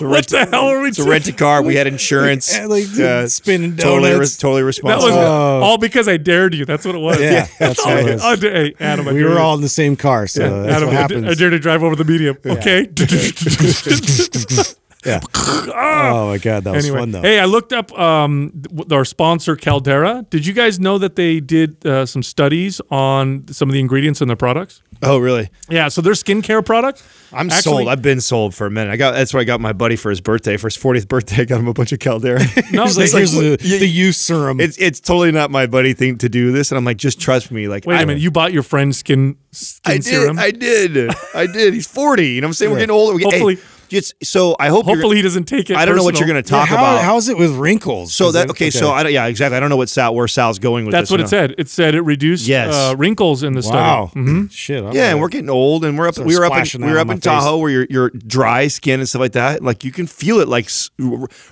what 0.00 0.26
the 0.28 0.46
hell 0.46 0.66
are 0.68 0.80
we? 0.80 0.88
It's 0.88 0.98
a 0.98 1.04
rent 1.08 1.28
a 1.28 1.32
car. 1.32 1.62
We 1.62 1.74
had 1.76 1.86
insurance. 1.86 2.54
Yeah, 2.56 2.66
like, 2.66 2.84
Uh, 2.98 3.26
spinning 3.28 3.76
totally, 3.76 4.10
donuts. 4.10 4.36
totally 4.36 4.62
that 4.62 4.66
responsible. 4.66 5.08
was 5.08 5.16
Oh. 5.16 5.60
all 5.62 5.78
because 5.78 6.08
I 6.08 6.16
dared 6.16 6.54
you. 6.54 6.64
That's 6.64 6.84
what 6.84 6.94
it 6.94 6.98
was. 6.98 7.20
Yeah, 7.20 7.46
that's 7.58 7.78
all 7.84 7.96
it 7.96 8.14
was. 8.14 8.22
Oh, 8.24 8.36
hey, 8.36 8.74
Adam, 8.80 9.06
we 9.06 9.22
were 9.24 9.38
all 9.38 9.54
in 9.54 9.60
the 9.60 9.68
same 9.68 9.96
car, 9.96 10.26
so 10.26 10.62
that's 10.62 10.76
Adam, 10.76 10.88
what 10.88 10.96
I, 10.96 11.06
d- 11.06 11.14
happens. 11.14 11.26
I 11.28 11.34
dare 11.34 11.50
to 11.50 11.58
drive 11.58 11.82
over 11.82 11.96
the 11.96 12.04
medium. 12.04 12.36
Okay. 12.44 12.88
yeah. 15.04 15.20
oh 15.34 16.28
my 16.28 16.38
god, 16.38 16.64
that 16.64 16.72
was 16.74 16.84
anyway, 16.84 17.00
fun 17.00 17.10
though. 17.12 17.22
hey, 17.22 17.38
I 17.38 17.44
looked 17.46 17.72
up 17.72 17.96
um, 17.98 18.62
our 18.90 19.04
sponsor 19.04 19.56
Caldera. 19.56 20.26
Did 20.30 20.46
you 20.46 20.52
guys 20.52 20.78
know 20.78 20.98
that 20.98 21.16
they 21.16 21.40
did 21.40 21.84
uh, 21.86 22.06
some 22.06 22.22
studies 22.22 22.80
on 22.90 23.46
some 23.48 23.68
of 23.68 23.72
the 23.72 23.80
ingredients 23.80 24.20
in 24.20 24.28
their 24.28 24.36
products? 24.36 24.82
oh, 25.02 25.16
really? 25.18 25.48
Yeah, 25.70 25.88
so 25.88 26.02
their 26.02 26.12
skincare 26.12 26.64
product. 26.64 27.02
I'm 27.32 27.48
Actually- 27.48 27.62
sold. 27.84 27.88
I've 27.88 28.02
been 28.02 28.20
sold 28.20 28.54
for 28.54 28.66
a 28.66 28.70
minute. 28.70 28.90
I 28.92 28.96
got 28.96 29.12
that's 29.12 29.32
where 29.32 29.40
I 29.40 29.44
got 29.44 29.60
my 29.60 29.72
buddy 29.72 29.96
for 29.96 30.10
his 30.10 30.20
birthday. 30.20 30.56
For 30.58 30.66
his 30.66 30.76
40th 30.76 31.08
birthday, 31.08 31.42
I 31.42 31.44
got 31.44 31.60
him 31.60 31.68
a 31.68 31.72
bunch 31.72 31.92
of 31.92 31.98
Caldera. 32.00 32.40
No, 32.72 32.86
they- 32.88 33.02
like, 33.04 33.10
here's 33.12 33.32
the, 33.32 33.56
the 33.56 33.88
youth 33.88 34.16
serum. 34.16 34.60
it's 34.60 34.76
it's 34.78 35.00
totally 35.00 35.32
not 35.32 35.50
my 35.50 35.66
buddy 35.66 35.94
thing 35.94 36.18
to 36.18 36.28
do 36.28 36.52
this, 36.52 36.70
and 36.70 36.76
I'm 36.78 36.84
like, 36.84 36.98
just 36.98 37.20
trust 37.20 37.50
me. 37.50 37.68
Like, 37.68 37.86
wait 37.86 37.96
I, 37.96 38.02
a 38.02 38.06
minute. 38.06 38.20
You 38.22 38.30
bought 38.30 38.52
your 38.52 38.62
friend's 38.62 38.98
skin 38.98 39.36
skin 39.52 39.94
I 39.94 39.98
did. 39.98 40.38
I 40.38 40.50
did. 40.50 41.10
I 41.34 41.46
did. 41.46 41.72
He's 41.74 41.86
40. 41.86 42.28
You 42.28 42.40
know 42.40 42.46
what 42.46 42.48
I'm 42.50 42.52
saying? 42.54 42.72
We're 42.72 42.78
getting 42.78 42.94
older. 42.94 43.14
We 43.14 43.22
get- 43.22 43.32
hey, 43.32 43.38
Hopefully- 43.38 43.58
just 43.90 44.14
so 44.24 44.56
I 44.58 44.68
hope. 44.68 44.86
Hopefully, 44.86 45.16
he 45.16 45.22
doesn't 45.22 45.44
take 45.44 45.68
it. 45.68 45.76
I 45.76 45.84
don't 45.84 45.96
know 45.96 46.02
what 46.04 46.18
you're 46.18 46.26
going 46.28 46.42
to 46.42 46.48
Yeah, 46.52 46.58
talk 46.60 46.68
how, 46.68 46.76
about. 46.76 47.02
How 47.04 47.16
is 47.18 47.28
it 47.28 47.36
with 47.36 47.50
wrinkles? 47.52 48.14
so 48.14 48.32
that 48.32 48.44
it- 48.46 48.50
okay, 48.52 48.70
So 48.70 48.90
I 48.92 49.02
don't, 49.02 49.12
yeah, 49.12 49.26
exactly. 49.26 49.56
I 49.56 49.60
don't 49.60 49.68
know 49.68 49.76
what 49.76 49.88
Sal 49.90 50.14
where 50.14 50.26
Sal's 50.28 50.58
going 50.58 50.86
with 50.86 50.92
That's 50.92 51.10
this. 51.10 51.10
what 51.10 51.20
no. 51.20 51.24
it 51.26 51.28
said. 51.28 51.54
It 51.58 51.68
said 51.68 51.94
it 51.94 52.00
reduced 52.02 52.46
Yes. 52.48 52.72
uh, 52.74 52.94
wrinkles 52.96 53.42
in 53.42 53.52
the 53.52 53.60
wow, 53.68 54.08
study. 54.10 54.24
Mhm. 54.26 54.50
shit. 54.50 54.78
I'm 54.78 54.84
Yeah, 54.84 54.88
and 54.88 54.94
gonna- 55.12 55.18
we're 55.18 55.28
getting 55.28 55.50
old, 55.50 55.84
and 55.84 55.98
we're 55.98 56.06
up. 56.08 56.14
Start 56.14 56.26
We 56.28 56.38
were 56.38 56.46
up. 56.46 56.52
In, 56.52 56.58
we 56.80 56.86
that 56.86 56.92
were 56.94 56.98
up 56.98 57.10
in 57.10 57.20
Tahoe, 57.20 57.58
where 57.58 57.70
you're, 57.70 57.86
you're 57.90 58.10
dry 58.10 58.68
skin 58.68 59.00
and 59.00 59.08
stuff 59.08 59.20
like 59.20 59.32
that. 59.32 59.62
Like 59.62 59.84
you 59.84 59.92
can 59.92 60.06
feel 60.06 60.40
it. 60.40 60.48
Like 60.48 60.70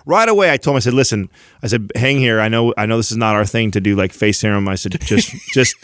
right 0.06 0.28
away, 0.28 0.50
I 0.52 0.56
told 0.56 0.74
him. 0.74 0.76
I 0.78 0.80
said, 0.80 0.94
"Listen," 0.94 1.28
I 1.62 1.66
said, 1.66 1.90
"Hang 1.96 2.18
here. 2.18 2.40
I 2.40 2.48
know. 2.48 2.72
I 2.76 2.86
know 2.86 2.96
this 2.96 3.10
is 3.10 3.16
not 3.16 3.34
our 3.34 3.44
thing 3.44 3.70
to 3.72 3.80
do 3.80 3.96
like 3.96 4.12
face 4.12 4.38
serum." 4.38 4.68
I 4.68 4.74
said, 4.76 4.98
"Just, 5.00 5.30
just." 5.52 5.74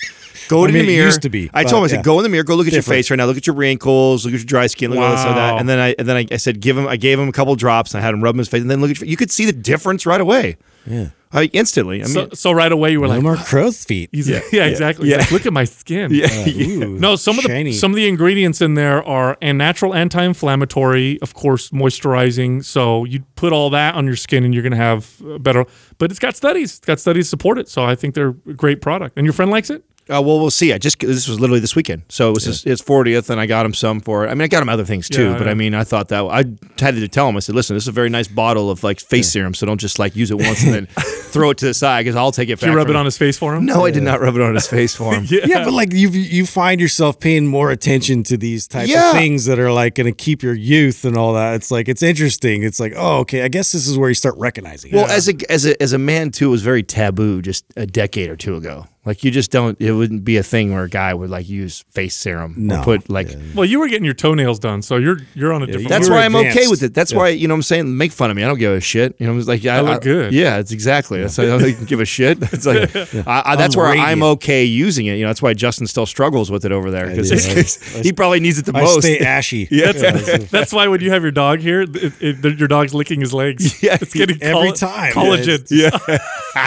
Go 0.49 0.65
I 0.65 0.67
to 0.69 0.73
mean, 0.73 0.87
the 0.87 0.93
it 0.93 0.97
mirror. 0.97 1.07
used 1.07 1.23
to 1.23 1.31
be, 1.31 1.51
I 1.55 1.65
told 1.65 1.81
him. 1.81 1.85
I 1.85 1.89
said, 1.89 1.97
yeah. 1.97 2.03
"Go 2.03 2.19
in 2.19 2.23
the 2.23 2.29
mirror. 2.29 2.45
Go 2.45 2.55
look 2.55 2.67
at 2.67 2.73
your 2.73 2.83
face 2.83 3.11
right 3.11 3.17
now. 3.17 3.27
Look 3.27 3.37
at 3.37 3.47
your 3.47 3.57
wrinkles. 3.57 4.25
Look 4.25 4.35
at 4.35 4.41
your 4.41 4.47
dry 4.47 4.67
skin. 4.67 4.91
Look 4.91 4.99
at 5.01 5.05
all 5.05 5.11
this 5.17 5.25
and 5.25 5.37
that." 5.37 5.59
And 5.61 5.69
then 5.69 5.79
I, 5.79 5.95
and 5.99 6.09
then 6.09 6.17
I, 6.17 6.27
I 6.31 6.37
said, 6.37 6.61
"Give 6.61 6.77
him." 6.79 6.87
I 6.87 6.97
gave 6.97 7.19
him 7.19 7.29
a 7.29 7.33
couple 7.33 7.55
drops. 7.57 7.95
And 7.95 8.01
I 8.03 8.05
had 8.05 8.15
him 8.15 8.23
rub 8.23 8.37
his 8.37 8.49
face, 8.49 8.61
and 8.63 8.71
then 8.71 8.81
look 8.81 8.91
at. 8.91 9.01
Your, 9.01 9.09
you 9.09 9.17
could 9.17 9.31
see 9.31 9.47
the 9.47 9.53
difference 9.53 10.07
right 10.07 10.21
away. 10.21 10.57
Yeah. 10.87 11.11
Like 11.33 11.51
instantly. 11.53 12.01
I 12.01 12.05
mean, 12.05 12.13
So, 12.15 12.29
so 12.33 12.53
right 12.53 12.71
away 12.71 12.93
you 12.93 13.01
were 13.01 13.09
No 13.09 13.15
like, 13.15 13.23
more 13.23 13.37
crow's 13.37 13.85
feet. 13.85 14.09
he's, 14.13 14.29
yeah, 14.29 14.39
exactly. 14.53 15.07
He's 15.07 15.13
yeah. 15.13 15.19
like, 15.19 15.33
look 15.33 15.47
at 15.47 15.53
my 15.53 15.65
skin. 15.65 16.13
Ooh, 16.15 16.97
No, 16.99 17.17
some 17.17 17.39
of 17.39 17.45
the 17.45 17.73
some 17.73 17.91
of 17.91 17.97
the 17.97 18.07
ingredients 18.07 18.61
in 18.61 18.75
there 18.75 19.03
are 19.03 19.37
a 19.43 19.53
natural 19.53 19.95
anti-inflammatory, 19.95 21.21
of 21.23 21.35
course, 21.35 21.71
moisturizing. 21.71 22.65
So 22.65 23.05
you 23.05 23.21
put 23.35 23.53
all 23.53 23.71
that 23.71 23.95
on 23.97 24.07
your 24.07 24.15
skin, 24.17 24.45
and 24.45 24.55
you're 24.55 24.63
going 24.63 24.73
to 24.73 24.77
have 24.77 25.21
uh, 25.27 25.39
better. 25.39 25.65
But 25.99 26.11
it's 26.11 26.21
got 26.21 26.37
studies. 26.37 26.77
It's 26.77 26.87
got 26.87 27.01
studies 27.01 27.27
to 27.27 27.31
support 27.31 27.59
it. 27.59 27.69
So 27.69 27.83
I 27.85 27.95
think 27.97 28.15
they're 28.15 28.29
a 28.47 28.55
great 28.55 28.81
product. 28.81 29.17
And 29.17 29.27
your 29.27 29.33
friend 29.33 29.51
likes 29.51 29.71
it. 29.71 29.85
Uh, 30.11 30.21
well, 30.21 30.39
we'll 30.39 30.51
see. 30.51 30.73
I 30.75 30.77
just 30.79 30.99
this 31.01 31.27
was 31.27 31.41
literally 31.41 31.61
this 31.61 31.75
weekend, 31.75 32.03
so 32.11 32.29
it 32.31 32.35
was 32.35 32.45
his, 32.45 32.63
his 32.63 32.83
40th, 32.83 33.31
and 33.31 33.41
I 33.41 33.47
got 33.47 33.65
him 33.65 33.73
some 33.73 34.01
for. 34.01 34.27
it. 34.27 34.29
I 34.29 34.35
mean, 34.35 34.43
I 34.43 34.49
got 34.49 34.61
him 34.63 34.69
other 34.69 34.85
things 34.85 35.09
too, 35.09 35.31
Yeah, 35.31 35.39
but 35.39 35.45
yeah. 35.47 35.51
I 35.53 35.55
mean, 35.55 35.75
I 35.75 35.83
thought 35.83 36.09
that 36.09 36.23
I 36.25 36.45
had 36.85 36.97
to 36.97 37.09
tell 37.09 37.27
him. 37.27 37.37
I 37.37 37.41
said, 37.41 37.55
"Listen, 37.55 37.75
this 37.75 37.85
is 37.85 37.89
a 37.89 37.93
very 37.93 38.11
nice 38.11 38.29
bottle 38.29 38.71
of 38.71 38.85
like 38.85 39.01
face 39.01 39.31
serum, 39.33 39.55
so 39.55 39.65
don't 39.65 39.81
just 39.81 39.99
like 39.99 40.15
use 40.15 40.31
it 40.31 40.37
once 40.39 40.63
and 40.63 40.75
then 40.75 40.87
throw 41.33 41.49
it 41.51 41.57
to 41.59 41.67
the 41.67 41.73
side 41.73 42.03
because 42.05 42.17
I'll 42.17 42.33
take 42.33 42.51
it." 42.51 42.61
Did 42.61 42.67
you 42.69 42.77
rub 42.77 42.87
from 42.87 42.97
it 42.97 42.99
on 42.99 43.07
his 43.07 43.17
face 43.17 43.39
for 43.39 43.55
him? 43.55 43.65
No, 43.65 43.87
I 43.87 43.91
did 43.91 44.03
not 44.03 44.21
rub 44.21 44.37
it 44.37 44.43
on 44.43 44.55
his 44.55 44.67
face 44.67 44.95
for 44.95 45.15
him. 45.17 45.25
Yeah. 45.27 45.47
Yeah, 45.47 45.65
but 45.65 45.73
like 45.73 45.93
you 45.95 46.11
you 46.11 46.45
find 46.45 46.83
yourself 46.83 47.19
paying 47.19 47.47
more 47.47 47.71
attention 47.71 48.25
to 48.25 48.37
these 48.37 48.69
type 48.69 48.89
Yeah. 48.89 49.11
of 49.13 49.17
things 49.17 49.47
that 49.47 49.59
are 49.59 49.73
like 49.73 49.95
going 49.95 50.07
to 50.07 50.13
keep 50.13 50.43
your 50.43 50.55
youth 50.55 51.07
and 51.07 51.17
all 51.17 51.33
that. 51.33 51.55
It's 51.55 51.71
like 51.71 51.89
it's 51.89 52.03
interesting. 52.03 52.63
It's 52.63 52.79
like 52.79 52.93
oh 52.95 53.21
okay, 53.21 53.41
I 53.43 53.49
guess 53.49 53.73
this 53.73 53.87
is 53.89 53.97
where 53.97 54.11
you 54.11 54.15
start 54.15 54.35
recognizing. 54.37 54.91
it. 54.93 54.97
Well, 54.97 55.07
as 55.07 55.31
a 55.31 55.35
as 55.51 55.65
a 55.65 55.83
as 55.83 55.95
a 55.95 55.99
man 55.99 56.31
too, 56.31 56.49
it 56.49 56.51
was 56.51 56.63
very 56.63 56.83
taboo 56.83 57.41
just 57.41 57.65
a 57.77 57.87
decade 57.87 58.29
or 58.29 58.37
two 58.37 58.57
ago. 58.57 58.87
Like 59.07 59.23
you 59.23 59.31
just 59.31 59.51
don't. 59.51 59.79
It 59.81 59.93
wouldn't 59.93 60.25
be 60.25 60.37
a 60.39 60.43
thing 60.43 60.73
where 60.73 60.85
a 60.85 60.89
guy 60.89 61.13
would 61.13 61.29
like 61.31 61.47
use 61.49 61.85
face 61.91 62.17
serum 62.17 62.55
No. 62.57 62.81
or 62.81 62.85
put 62.85 63.11
like. 63.11 63.29
Well, 63.55 63.65
you 63.67 63.79
were 63.79 63.89
getting 63.89 64.05
your 64.05 64.15
toenails 64.15 64.59
done, 64.59 64.81
so 64.83 64.97
you're 64.97 65.19
you're 65.35 65.53
on 65.53 65.63
a 65.63 65.67
different. 65.67 65.89
That's 65.89 66.07
You 66.07 66.13
were 66.15 66.19
why 66.21 66.25
I'm 66.25 66.35
okay 66.37 66.67
with 66.69 66.83
it. 66.83 66.95
That's 66.95 67.13
why 67.13 67.29
you 67.29 67.47
know 67.47 67.55
what 67.55 67.59
I'm 67.59 67.63
saying. 67.65 67.97
Make 67.97 68.13
fun 68.13 68.31
of 68.31 68.37
me. 68.37 68.43
I 68.45 68.47
don't 68.47 68.59
give 68.59 68.73
a 68.73 68.81
shit. 68.81 69.15
You 69.19 69.27
know, 69.27 69.37
it's 69.39 69.47
like 69.47 69.65
I, 69.67 69.81
look 69.81 70.03
good. 70.03 70.33
Yeah, 70.33 70.57
it's 70.59 70.73
exactly. 70.73 71.21
That's 71.21 71.37
why 71.37 71.45
I 71.45 71.47
don't 71.59 71.87
give 71.87 72.01
a 72.01 72.05
shit. 72.05 72.39
It's 72.55 72.67
like 72.67 72.95
I, 73.27 73.43
I, 73.53 73.57
that's 73.57 73.77
where 73.77 73.87
I'm 73.89 74.23
okay 74.23 74.65
using 74.65 75.07
it. 75.07 75.17
You 75.17 75.23
know, 75.25 75.29
that's 75.29 75.43
why 75.43 75.53
Justin 75.55 75.87
still 75.87 76.07
struggles 76.07 76.51
with 76.51 76.65
it 76.65 76.73
over 76.73 76.91
there 76.91 77.09
because 77.11 77.77
he 78.03 78.13
probably 78.13 78.41
needs 78.41 78.59
it 78.59 78.65
the 78.65 78.77
I 78.77 78.83
most. 78.83 79.03
stay 79.03 79.19
ashy. 79.19 79.69
Yeah. 79.71 79.93
That's 79.93 80.73
why 80.73 80.89
when 80.89 81.01
you 81.01 81.11
have 81.11 81.23
your 81.23 81.33
dog 81.33 81.59
here, 81.61 81.83
it, 81.83 82.13
it, 82.21 82.59
your 82.59 82.69
dog's 82.69 82.95
licking 82.95 83.21
his 83.21 83.35
legs. 83.35 83.83
Yeah, 83.83 83.99
it's 84.01 84.15
getting 84.15 84.43
every 84.43 84.73
colla- 84.73 84.77
time. 84.77 85.13
collagen. 85.13 85.67
Yeah, 85.71 86.19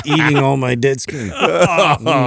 eating 0.05 0.37
all 0.37 0.57
my 0.57 0.75
dead 0.75 1.01
skin. 1.01 1.29
Mm. 1.29 2.26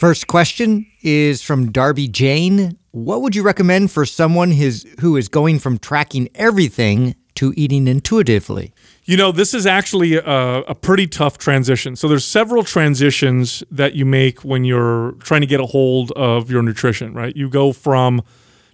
First 0.00 0.28
question 0.28 0.86
is 1.02 1.42
from 1.42 1.72
Darby 1.72 2.08
Jane. 2.08 2.78
What 2.92 3.20
would 3.20 3.36
you 3.36 3.42
recommend 3.42 3.90
for 3.90 4.06
someone 4.06 4.50
his, 4.50 4.86
who 5.00 5.14
is 5.14 5.28
going 5.28 5.58
from 5.58 5.76
tracking 5.76 6.30
everything 6.34 7.16
to 7.34 7.52
eating 7.54 7.86
intuitively? 7.86 8.72
You 9.04 9.18
know, 9.18 9.30
this 9.30 9.52
is 9.52 9.66
actually 9.66 10.14
a, 10.14 10.22
a 10.22 10.74
pretty 10.74 11.06
tough 11.06 11.36
transition. 11.36 11.96
So 11.96 12.08
there's 12.08 12.24
several 12.24 12.64
transitions 12.64 13.62
that 13.70 13.94
you 13.94 14.06
make 14.06 14.40
when 14.40 14.64
you're 14.64 15.12
trying 15.20 15.42
to 15.42 15.46
get 15.46 15.60
a 15.60 15.66
hold 15.66 16.12
of 16.12 16.50
your 16.50 16.62
nutrition, 16.62 17.12
right? 17.12 17.36
You 17.36 17.50
go 17.50 17.74
from 17.74 18.22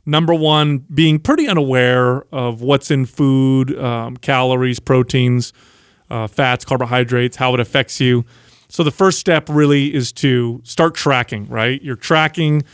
number 0.06 0.32
one, 0.32 0.78
being 0.94 1.18
pretty 1.18 1.48
unaware 1.48 2.22
of 2.32 2.62
what's 2.62 2.92
in 2.92 3.04
food, 3.04 3.76
um, 3.80 4.16
calories, 4.16 4.78
proteins, 4.78 5.52
uh, 6.08 6.28
fats, 6.28 6.64
carbohydrates, 6.64 7.36
how 7.36 7.52
it 7.52 7.58
affects 7.58 8.00
you. 8.00 8.24
So 8.68 8.82
the 8.82 8.90
first 8.90 9.18
step 9.18 9.48
really 9.48 9.94
is 9.94 10.12
to 10.14 10.60
start 10.64 10.94
tracking, 10.94 11.46
right? 11.48 11.80
You're 11.82 11.96
tracking, 11.96 12.64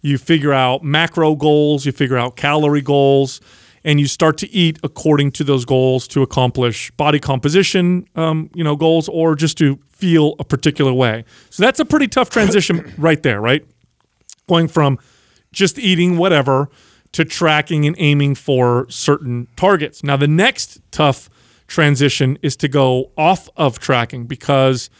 you 0.00 0.18
figure 0.18 0.52
out 0.52 0.82
macro 0.82 1.34
goals, 1.34 1.86
you 1.86 1.92
figure 1.92 2.18
out 2.18 2.36
calorie 2.36 2.80
goals, 2.80 3.40
and 3.84 4.00
you 4.00 4.06
start 4.06 4.38
to 4.38 4.50
eat 4.50 4.78
according 4.82 5.32
to 5.32 5.44
those 5.44 5.64
goals 5.64 6.06
to 6.08 6.22
accomplish 6.22 6.90
body 6.92 7.18
composition, 7.18 8.06
um, 8.14 8.50
you 8.54 8.62
know, 8.62 8.76
goals, 8.76 9.08
or 9.08 9.34
just 9.34 9.58
to 9.58 9.78
feel 9.88 10.34
a 10.38 10.44
particular 10.44 10.92
way. 10.92 11.24
So 11.50 11.62
that's 11.62 11.80
a 11.80 11.84
pretty 11.84 12.08
tough 12.08 12.30
transition 12.30 12.92
right 12.98 13.22
there, 13.22 13.40
right? 13.40 13.64
Going 14.48 14.68
from 14.68 14.98
just 15.52 15.78
eating 15.78 16.16
whatever 16.16 16.68
to 17.12 17.24
tracking 17.24 17.86
and 17.86 17.94
aiming 17.98 18.34
for 18.34 18.86
certain 18.88 19.46
targets. 19.56 20.02
Now, 20.02 20.16
the 20.16 20.28
next 20.28 20.80
tough 20.90 21.28
transition 21.66 22.38
is 22.42 22.56
to 22.56 22.68
go 22.68 23.10
off 23.16 23.48
of 23.56 23.78
tracking 23.78 24.26
because 24.26 24.90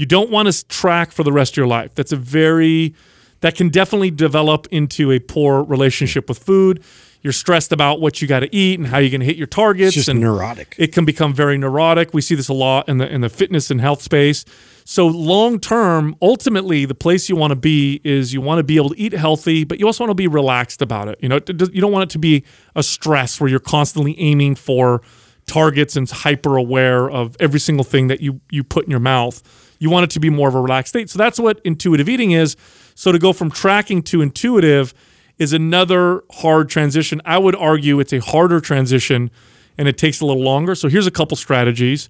you 0.00 0.06
don't 0.06 0.30
want 0.30 0.50
to 0.50 0.66
track 0.66 1.12
for 1.12 1.22
the 1.22 1.30
rest 1.30 1.52
of 1.52 1.56
your 1.58 1.66
life. 1.66 1.94
That's 1.94 2.10
a 2.10 2.16
very, 2.16 2.94
that 3.40 3.54
can 3.54 3.68
definitely 3.68 4.10
develop 4.10 4.66
into 4.70 5.12
a 5.12 5.18
poor 5.18 5.62
relationship 5.62 6.26
with 6.26 6.38
food. 6.38 6.82
You're 7.20 7.34
stressed 7.34 7.70
about 7.70 8.00
what 8.00 8.22
you 8.22 8.26
got 8.26 8.40
to 8.40 8.56
eat 8.56 8.78
and 8.78 8.88
how 8.88 8.96
you're 8.96 9.10
going 9.10 9.20
to 9.20 9.26
hit 9.26 9.36
your 9.36 9.46
targets. 9.46 9.88
It's 9.88 9.96
just 9.96 10.08
and 10.08 10.18
neurotic. 10.18 10.74
It 10.78 10.94
can 10.94 11.04
become 11.04 11.34
very 11.34 11.58
neurotic. 11.58 12.14
We 12.14 12.22
see 12.22 12.34
this 12.34 12.48
a 12.48 12.54
lot 12.54 12.88
in 12.88 12.96
the 12.96 13.12
in 13.12 13.20
the 13.20 13.28
fitness 13.28 13.70
and 13.70 13.78
health 13.78 14.00
space. 14.00 14.46
So 14.86 15.06
long 15.06 15.60
term, 15.60 16.16
ultimately, 16.22 16.86
the 16.86 16.94
place 16.94 17.28
you 17.28 17.36
want 17.36 17.50
to 17.50 17.56
be 17.56 18.00
is 18.02 18.32
you 18.32 18.40
want 18.40 18.58
to 18.58 18.64
be 18.64 18.76
able 18.76 18.88
to 18.88 18.98
eat 18.98 19.12
healthy, 19.12 19.64
but 19.64 19.78
you 19.78 19.84
also 19.84 20.04
want 20.04 20.12
to 20.12 20.14
be 20.14 20.28
relaxed 20.28 20.80
about 20.80 21.08
it. 21.08 21.18
You 21.20 21.28
know, 21.28 21.40
you 21.46 21.82
don't 21.82 21.92
want 21.92 22.04
it 22.04 22.12
to 22.14 22.18
be 22.18 22.42
a 22.74 22.82
stress 22.82 23.38
where 23.38 23.50
you're 23.50 23.60
constantly 23.60 24.18
aiming 24.18 24.54
for 24.54 25.02
targets 25.44 25.94
and 25.94 26.08
hyper 26.08 26.56
aware 26.56 27.10
of 27.10 27.36
every 27.38 27.60
single 27.60 27.84
thing 27.84 28.08
that 28.08 28.22
you 28.22 28.40
you 28.50 28.64
put 28.64 28.86
in 28.86 28.90
your 28.90 28.98
mouth. 28.98 29.42
You 29.80 29.90
want 29.90 30.04
it 30.04 30.10
to 30.10 30.20
be 30.20 30.30
more 30.30 30.48
of 30.48 30.54
a 30.54 30.60
relaxed 30.60 30.90
state. 30.90 31.10
So 31.10 31.18
that's 31.18 31.40
what 31.40 31.60
intuitive 31.64 32.08
eating 32.08 32.30
is. 32.30 32.56
So 32.94 33.10
to 33.10 33.18
go 33.18 33.32
from 33.32 33.50
tracking 33.50 34.02
to 34.04 34.22
intuitive 34.22 34.94
is 35.38 35.52
another 35.52 36.22
hard 36.30 36.68
transition. 36.68 37.20
I 37.24 37.38
would 37.38 37.56
argue 37.56 37.98
it's 37.98 38.12
a 38.12 38.20
harder 38.20 38.60
transition 38.60 39.30
and 39.78 39.88
it 39.88 39.96
takes 39.98 40.20
a 40.20 40.26
little 40.26 40.42
longer. 40.42 40.74
So 40.74 40.88
here's 40.88 41.06
a 41.06 41.10
couple 41.10 41.36
strategies. 41.36 42.08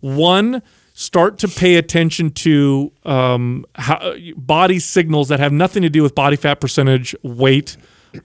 One, 0.00 0.62
start 0.94 1.38
to 1.38 1.48
pay 1.48 1.76
attention 1.76 2.30
to 2.30 2.92
um, 3.04 3.64
how, 3.76 4.14
body 4.36 4.80
signals 4.80 5.28
that 5.28 5.38
have 5.38 5.52
nothing 5.52 5.82
to 5.82 5.88
do 5.88 6.02
with 6.02 6.14
body 6.14 6.36
fat 6.36 6.60
percentage, 6.60 7.14
weight, 7.22 7.76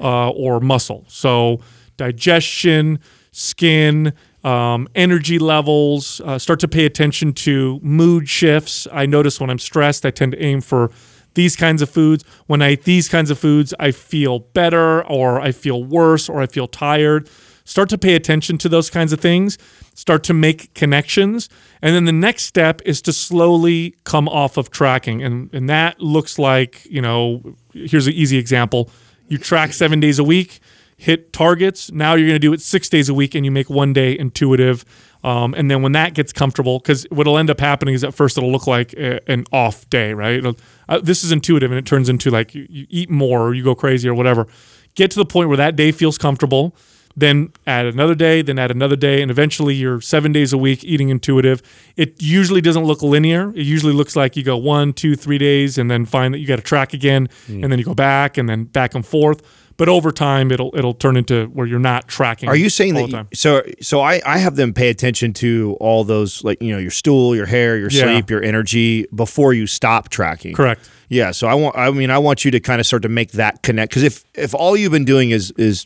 uh, 0.01 0.31
or 0.31 0.59
muscle. 0.59 1.05
So 1.07 1.61
digestion, 1.97 2.99
skin, 3.31 4.13
um, 4.47 4.87
energy 4.95 5.39
levels. 5.39 6.21
Uh, 6.21 6.39
start 6.39 6.59
to 6.61 6.67
pay 6.69 6.85
attention 6.85 7.33
to 7.33 7.79
mood 7.83 8.29
shifts. 8.29 8.87
I 8.93 9.05
notice 9.05 9.41
when 9.41 9.49
I'm 9.49 9.59
stressed, 9.59 10.05
I 10.05 10.11
tend 10.11 10.31
to 10.31 10.41
aim 10.41 10.61
for 10.61 10.89
these 11.33 11.57
kinds 11.57 11.81
of 11.81 11.89
foods. 11.89 12.23
When 12.45 12.61
I 12.61 12.71
eat 12.71 12.83
these 12.83 13.09
kinds 13.09 13.29
of 13.29 13.37
foods, 13.37 13.73
I 13.77 13.91
feel 13.91 14.39
better, 14.39 15.05
or 15.05 15.41
I 15.41 15.51
feel 15.51 15.83
worse, 15.83 16.29
or 16.29 16.41
I 16.41 16.47
feel 16.47 16.67
tired. 16.67 17.29
Start 17.65 17.89
to 17.89 17.97
pay 17.97 18.15
attention 18.15 18.57
to 18.59 18.69
those 18.69 18.89
kinds 18.89 19.11
of 19.11 19.19
things. 19.19 19.57
Start 19.93 20.23
to 20.23 20.33
make 20.33 20.73
connections. 20.73 21.49
And 21.81 21.93
then 21.93 22.05
the 22.05 22.13
next 22.13 22.43
step 22.45 22.81
is 22.85 23.01
to 23.01 23.11
slowly 23.11 23.95
come 24.05 24.29
off 24.29 24.55
of 24.55 24.71
tracking. 24.71 25.21
And, 25.21 25.53
and 25.53 25.69
that 25.69 25.99
looks 25.99 26.39
like, 26.39 26.85
you 26.85 27.01
know, 27.01 27.43
here's 27.73 28.07
an 28.07 28.13
easy 28.13 28.37
example. 28.37 28.89
You 29.27 29.37
track 29.37 29.73
seven 29.73 29.99
days 29.99 30.19
a 30.19 30.23
week, 30.23 30.61
hit 30.97 31.31
targets. 31.31 31.91
Now 31.91 32.15
you're 32.15 32.27
going 32.27 32.35
to 32.35 32.39
do 32.39 32.53
it 32.53 32.61
six 32.61 32.89
days 32.89 33.07
a 33.07 33.13
week 33.13 33.35
and 33.35 33.45
you 33.45 33.51
make 33.51 33.69
one 33.69 33.93
day 33.93 34.17
intuitive. 34.17 34.83
Um, 35.23 35.53
and 35.53 35.69
then 35.69 35.81
when 35.81 35.91
that 35.93 36.13
gets 36.13 36.33
comfortable, 36.33 36.79
because 36.79 37.05
what'll 37.11 37.37
end 37.37 37.49
up 37.49 37.59
happening 37.59 37.93
is 37.93 38.03
at 38.03 38.13
first 38.13 38.37
it'll 38.37 38.51
look 38.51 38.67
like 38.67 38.93
a, 38.93 39.19
an 39.29 39.45
off 39.51 39.89
day, 39.89 40.13
right? 40.13 40.43
Uh, 40.89 40.99
this 40.99 41.23
is 41.23 41.31
intuitive 41.31 41.71
and 41.71 41.77
it 41.77 41.85
turns 41.85 42.09
into 42.09 42.29
like 42.31 42.55
you, 42.55 42.65
you 42.69 42.87
eat 42.89 43.09
more 43.09 43.47
or 43.47 43.53
you 43.53 43.63
go 43.63 43.75
crazy 43.75 44.09
or 44.09 44.13
whatever. 44.13 44.47
Get 44.95 45.11
to 45.11 45.17
the 45.17 45.25
point 45.25 45.49
where 45.49 45.57
that 45.57 45.75
day 45.75 45.91
feels 45.91 46.17
comfortable 46.17 46.75
then 47.17 47.51
add 47.65 47.87
another 47.87 48.13
day, 48.13 48.43
then 48.43 48.59
add 48.59 48.69
another 48.69 48.95
day, 48.95 49.23
and 49.23 49.31
eventually 49.31 49.73
you're 49.73 49.99
seven 49.99 50.31
days 50.31 50.53
a 50.53 50.57
week 50.57 50.83
eating 50.83 51.09
intuitive. 51.09 51.63
It 51.95 52.21
usually 52.21 52.61
doesn't 52.61 52.83
look 52.83 53.01
linear. 53.01 53.49
It 53.55 53.63
usually 53.63 53.91
looks 53.91 54.15
like 54.15 54.37
you 54.37 54.43
go 54.43 54.55
one, 54.55 54.93
two, 54.93 55.15
three 55.15 55.39
days, 55.39 55.79
and 55.79 55.89
then 55.89 56.05
find 56.05 56.31
that 56.35 56.37
you 56.37 56.45
got 56.45 56.57
to 56.57 56.61
track 56.61 56.93
again, 56.93 57.27
and 57.47 57.71
then 57.71 57.79
you 57.79 57.85
go 57.85 57.95
back, 57.95 58.37
and 58.37 58.47
then 58.47 58.65
back 58.65 58.93
and 58.93 59.03
forth. 59.03 59.41
But 59.77 59.89
over 59.89 60.11
time, 60.11 60.51
it'll 60.51 60.71
it'll 60.75 60.95
turn 60.95 61.15
into 61.17 61.45
where 61.53 61.67
you're 61.67 61.77
not 61.79 62.07
tracking. 62.07 62.49
Are 62.49 62.55
you 62.55 62.69
saying 62.69 62.95
all 62.97 63.01
that? 63.03 63.11
the 63.11 63.11
You, 63.11 63.17
time. 63.17 63.27
so 63.33 63.61
so 63.79 64.01
I 64.01 64.21
I 64.25 64.39
have 64.39 64.55
them 64.55 64.73
pay 64.73 64.89
attention 64.89 65.33
to 65.33 65.77
all 65.79 66.03
those 66.03 66.43
like 66.43 66.61
you 66.61 66.71
know 66.71 66.79
your 66.79 66.91
stool, 66.91 67.35
your 67.35 67.45
hair, 67.45 67.77
your 67.77 67.89
Yeah. 67.91 68.03
sleep, 68.03 68.29
your 68.29 68.43
energy 68.43 69.05
before 69.13 69.53
you 69.53 69.67
stop 69.67 70.09
tracking. 70.09 70.53
Correct. 70.55 70.89
Yeah. 71.09 71.29
So 71.31 71.47
I 71.47 71.53
want. 71.53 71.77
I 71.77 71.91
mean, 71.91 72.09
I 72.09 72.17
want 72.17 72.43
you 72.43 72.49
to 72.51 72.59
kind 72.59 72.79
of 72.81 72.87
start 72.87 73.03
to 73.03 73.09
make 73.09 73.31
that 73.33 73.61
connect 73.61 73.91
because 73.91 74.03
if 74.03 74.25
if 74.33 74.55
all 74.55 74.75
you've 74.75 74.91
been 74.91 75.05
doing 75.05 75.29
is 75.29 75.51
is 75.57 75.85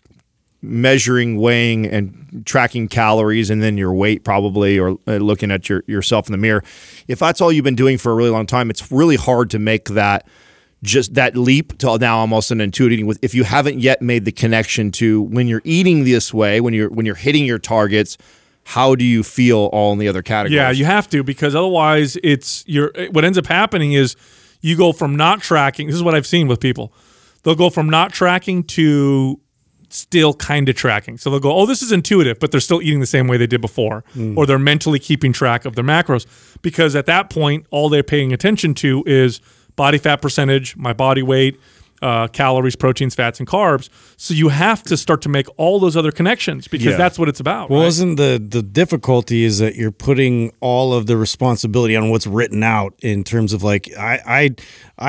measuring, 0.63 1.37
weighing, 1.37 1.85
and 1.87 2.43
tracking 2.45 2.87
calories, 2.87 3.49
and 3.49 3.61
then 3.63 3.77
your 3.77 3.93
weight 3.93 4.23
probably, 4.23 4.77
or 4.79 4.97
uh, 5.07 5.17
looking 5.17 5.51
at 5.51 5.67
your 5.69 5.83
yourself 5.87 6.27
in 6.27 6.31
the 6.31 6.37
mirror, 6.37 6.63
if 7.07 7.19
that's 7.19 7.41
all 7.41 7.51
you've 7.51 7.65
been 7.65 7.75
doing 7.75 7.97
for 7.97 8.11
a 8.11 8.15
really 8.15 8.29
long 8.29 8.45
time, 8.45 8.69
it's 8.69 8.91
really 8.91 9.15
hard 9.15 9.49
to 9.49 9.59
make 9.59 9.85
that 9.89 10.25
just 10.83 11.13
that 11.13 11.35
leap 11.35 11.77
to 11.77 11.97
now 11.99 12.17
almost 12.17 12.49
an 12.51 12.59
intuitive 12.59 12.93
eating 12.93 13.05
with 13.05 13.19
if 13.21 13.35
you 13.35 13.43
haven't 13.43 13.79
yet 13.79 14.01
made 14.01 14.25
the 14.25 14.31
connection 14.31 14.91
to 14.91 15.21
when 15.21 15.47
you're 15.47 15.61
eating 15.63 16.03
this 16.05 16.33
way 16.33 16.59
when 16.59 16.73
you're 16.73 16.89
when 16.89 17.05
you're 17.05 17.15
hitting 17.15 17.45
your 17.45 17.59
targets 17.59 18.17
how 18.63 18.95
do 18.95 19.03
you 19.03 19.23
feel 19.23 19.69
all 19.73 19.93
in 19.93 19.99
the 19.99 20.07
other 20.07 20.21
categories 20.21 20.55
Yeah, 20.55 20.71
you 20.71 20.85
have 20.85 21.09
to 21.09 21.23
because 21.23 21.55
otherwise, 21.55 22.17
it's 22.23 22.63
your. 22.67 22.91
What 23.11 23.25
ends 23.25 23.37
up 23.37 23.47
happening 23.47 23.93
is 23.93 24.15
you 24.61 24.77
go 24.77 24.93
from 24.93 25.15
not 25.15 25.41
tracking. 25.41 25.87
This 25.87 25.95
is 25.95 26.03
what 26.03 26.15
I've 26.15 26.27
seen 26.27 26.47
with 26.47 26.59
people. 26.59 26.93
They'll 27.43 27.55
go 27.55 27.69
from 27.69 27.89
not 27.89 28.13
tracking 28.13 28.63
to 28.65 29.39
still 29.89 30.33
kind 30.33 30.69
of 30.69 30.75
tracking. 30.75 31.17
So 31.17 31.29
they'll 31.29 31.39
go, 31.39 31.53
"Oh, 31.53 31.65
this 31.65 31.81
is 31.81 31.91
intuitive," 31.91 32.39
but 32.39 32.51
they're 32.51 32.61
still 32.61 32.81
eating 32.81 32.99
the 32.99 33.05
same 33.05 33.27
way 33.27 33.37
they 33.37 33.47
did 33.47 33.61
before, 33.61 34.03
mm. 34.15 34.37
or 34.37 34.45
they're 34.45 34.59
mentally 34.59 34.99
keeping 34.99 35.33
track 35.33 35.65
of 35.65 35.75
their 35.75 35.83
macros 35.83 36.25
because 36.61 36.95
at 36.95 37.07
that 37.07 37.29
point, 37.29 37.65
all 37.71 37.89
they're 37.89 38.03
paying 38.03 38.31
attention 38.31 38.73
to 38.75 39.03
is 39.05 39.41
body 39.81 39.97
fat 39.97 40.21
percentage, 40.21 40.77
my 40.77 40.93
body 40.93 41.23
weight, 41.23 41.59
uh, 42.01 42.27
calories, 42.27 42.75
proteins, 42.75 43.13
fats, 43.15 43.39
and 43.39 43.47
carbs. 43.47 43.89
So 44.17 44.33
you 44.33 44.49
have 44.49 44.83
to 44.83 44.97
start 44.97 45.21
to 45.23 45.29
make 45.29 45.47
all 45.57 45.79
those 45.79 45.95
other 45.95 46.11
connections 46.11 46.67
because 46.67 46.87
Yeah. 46.87 46.97
that's 46.97 47.19
what 47.19 47.29
it's 47.29 47.39
about. 47.39 47.69
Well, 47.69 47.81
right? 47.81 47.87
isn't 47.87 48.15
the 48.15 48.43
the 48.45 48.61
difficulty 48.61 49.43
is 49.43 49.59
that 49.59 49.75
you're 49.75 49.91
putting 49.91 50.51
all 50.59 50.93
of 50.93 51.05
the 51.07 51.17
responsibility 51.17 51.95
on 51.95 52.09
what's 52.09 52.27
written 52.27 52.63
out 52.63 52.93
in 53.01 53.23
terms 53.23 53.53
of 53.53 53.63
like 53.63 53.89
I 53.97 54.19
I 54.25 54.55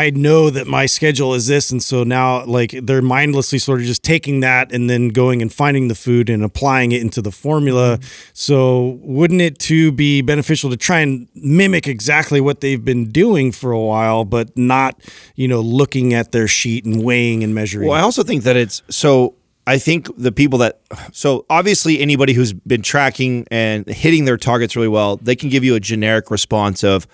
I 0.06 0.10
know 0.10 0.48
that 0.50 0.66
my 0.66 0.86
schedule 0.86 1.34
is 1.34 1.46
this, 1.46 1.70
and 1.70 1.82
so 1.82 2.02
now 2.04 2.44
like 2.46 2.70
they're 2.82 3.02
mindlessly 3.02 3.58
sort 3.58 3.80
of 3.80 3.86
just 3.86 4.02
taking 4.02 4.40
that 4.40 4.72
and 4.72 4.88
then 4.88 5.08
going 5.08 5.42
and 5.42 5.52
finding 5.52 5.88
the 5.88 5.94
food 5.94 6.30
and 6.30 6.42
applying 6.42 6.92
it 6.92 7.00
into 7.02 7.20
the 7.20 7.30
formula. 7.32 7.98
So 8.32 8.98
wouldn't 9.02 9.40
it 9.40 9.58
too 9.58 9.92
be 9.92 10.22
beneficial 10.22 10.70
to 10.70 10.76
try 10.76 11.00
and 11.00 11.28
mimic 11.34 11.86
exactly 11.86 12.40
what 12.40 12.60
they've 12.60 12.84
been 12.84 13.10
doing 13.10 13.52
for 13.52 13.72
a 13.72 13.80
while, 13.80 14.24
but 14.24 14.56
not 14.56 15.00
you 15.36 15.48
know 15.48 15.60
looking 15.60 16.14
at 16.14 16.32
their 16.32 16.48
sheet 16.48 16.81
and 16.84 17.02
weighing 17.04 17.42
and 17.44 17.54
measuring? 17.54 17.88
Well, 17.88 17.98
I 17.98 18.02
also 18.02 18.22
think 18.22 18.44
that 18.44 18.56
it's 18.56 18.82
so. 18.88 19.34
I 19.64 19.78
think 19.78 20.08
the 20.16 20.32
people 20.32 20.58
that 20.58 20.80
so 21.12 21.46
obviously 21.48 22.00
anybody 22.00 22.32
who's 22.32 22.52
been 22.52 22.82
tracking 22.82 23.46
and 23.50 23.86
hitting 23.86 24.24
their 24.24 24.36
targets 24.36 24.74
really 24.74 24.88
well, 24.88 25.18
they 25.18 25.36
can 25.36 25.50
give 25.50 25.62
you 25.62 25.76
a 25.76 25.80
generic 25.80 26.32
response 26.32 26.82
of, 26.82 27.06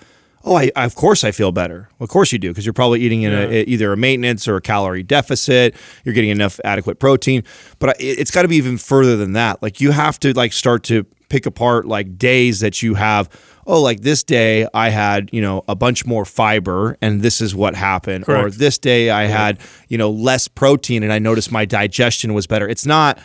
"Oh, 0.43 0.55
I, 0.55 0.71
of 0.75 0.95
course 0.95 1.23
I 1.23 1.29
feel 1.29 1.51
better. 1.51 1.89
Of 1.99 2.09
course 2.09 2.31
you 2.31 2.39
do 2.39 2.49
because 2.49 2.65
you're 2.65 2.73
probably 2.73 3.01
eating 3.01 3.21
in 3.21 3.33
a, 3.33 3.63
either 3.65 3.93
a 3.93 3.97
maintenance 3.97 4.47
or 4.47 4.55
a 4.55 4.61
calorie 4.61 5.03
deficit. 5.03 5.75
You're 6.03 6.15
getting 6.15 6.31
enough 6.31 6.59
adequate 6.65 6.97
protein, 6.99 7.43
but 7.77 8.01
it, 8.01 8.17
it's 8.17 8.31
got 8.31 8.41
to 8.41 8.47
be 8.47 8.55
even 8.55 8.79
further 8.79 9.15
than 9.15 9.33
that. 9.33 9.61
Like 9.61 9.79
you 9.79 9.91
have 9.91 10.19
to 10.21 10.33
like 10.33 10.51
start 10.51 10.83
to 10.85 11.05
pick 11.29 11.45
apart 11.45 11.85
like 11.85 12.17
days 12.17 12.61
that 12.61 12.81
you 12.81 12.95
have 12.95 13.29
oh 13.69 13.81
like 13.81 14.01
this 14.01 14.23
day 14.23 14.67
i 14.73 14.89
had 14.89 15.29
you 15.31 15.41
know 15.41 15.63
a 15.67 15.75
bunch 15.75 16.05
more 16.05 16.25
fiber 16.25 16.97
and 17.01 17.21
this 17.21 17.39
is 17.39 17.55
what 17.55 17.75
happened 17.75 18.25
or 18.27 18.49
this 18.51 18.77
day 18.77 19.09
I 19.09 19.23
had, 19.25 19.59
you 19.87 19.97
know, 19.97 20.09
less 20.09 20.47
protein 20.47 21.03
and 21.03 21.11
I 21.13 21.19
noticed 21.19 21.51
my 21.51 21.65
digestion 21.65 22.33
was 22.33 22.47
better. 22.47 22.67
It's 22.67 22.85
not, 22.85 23.19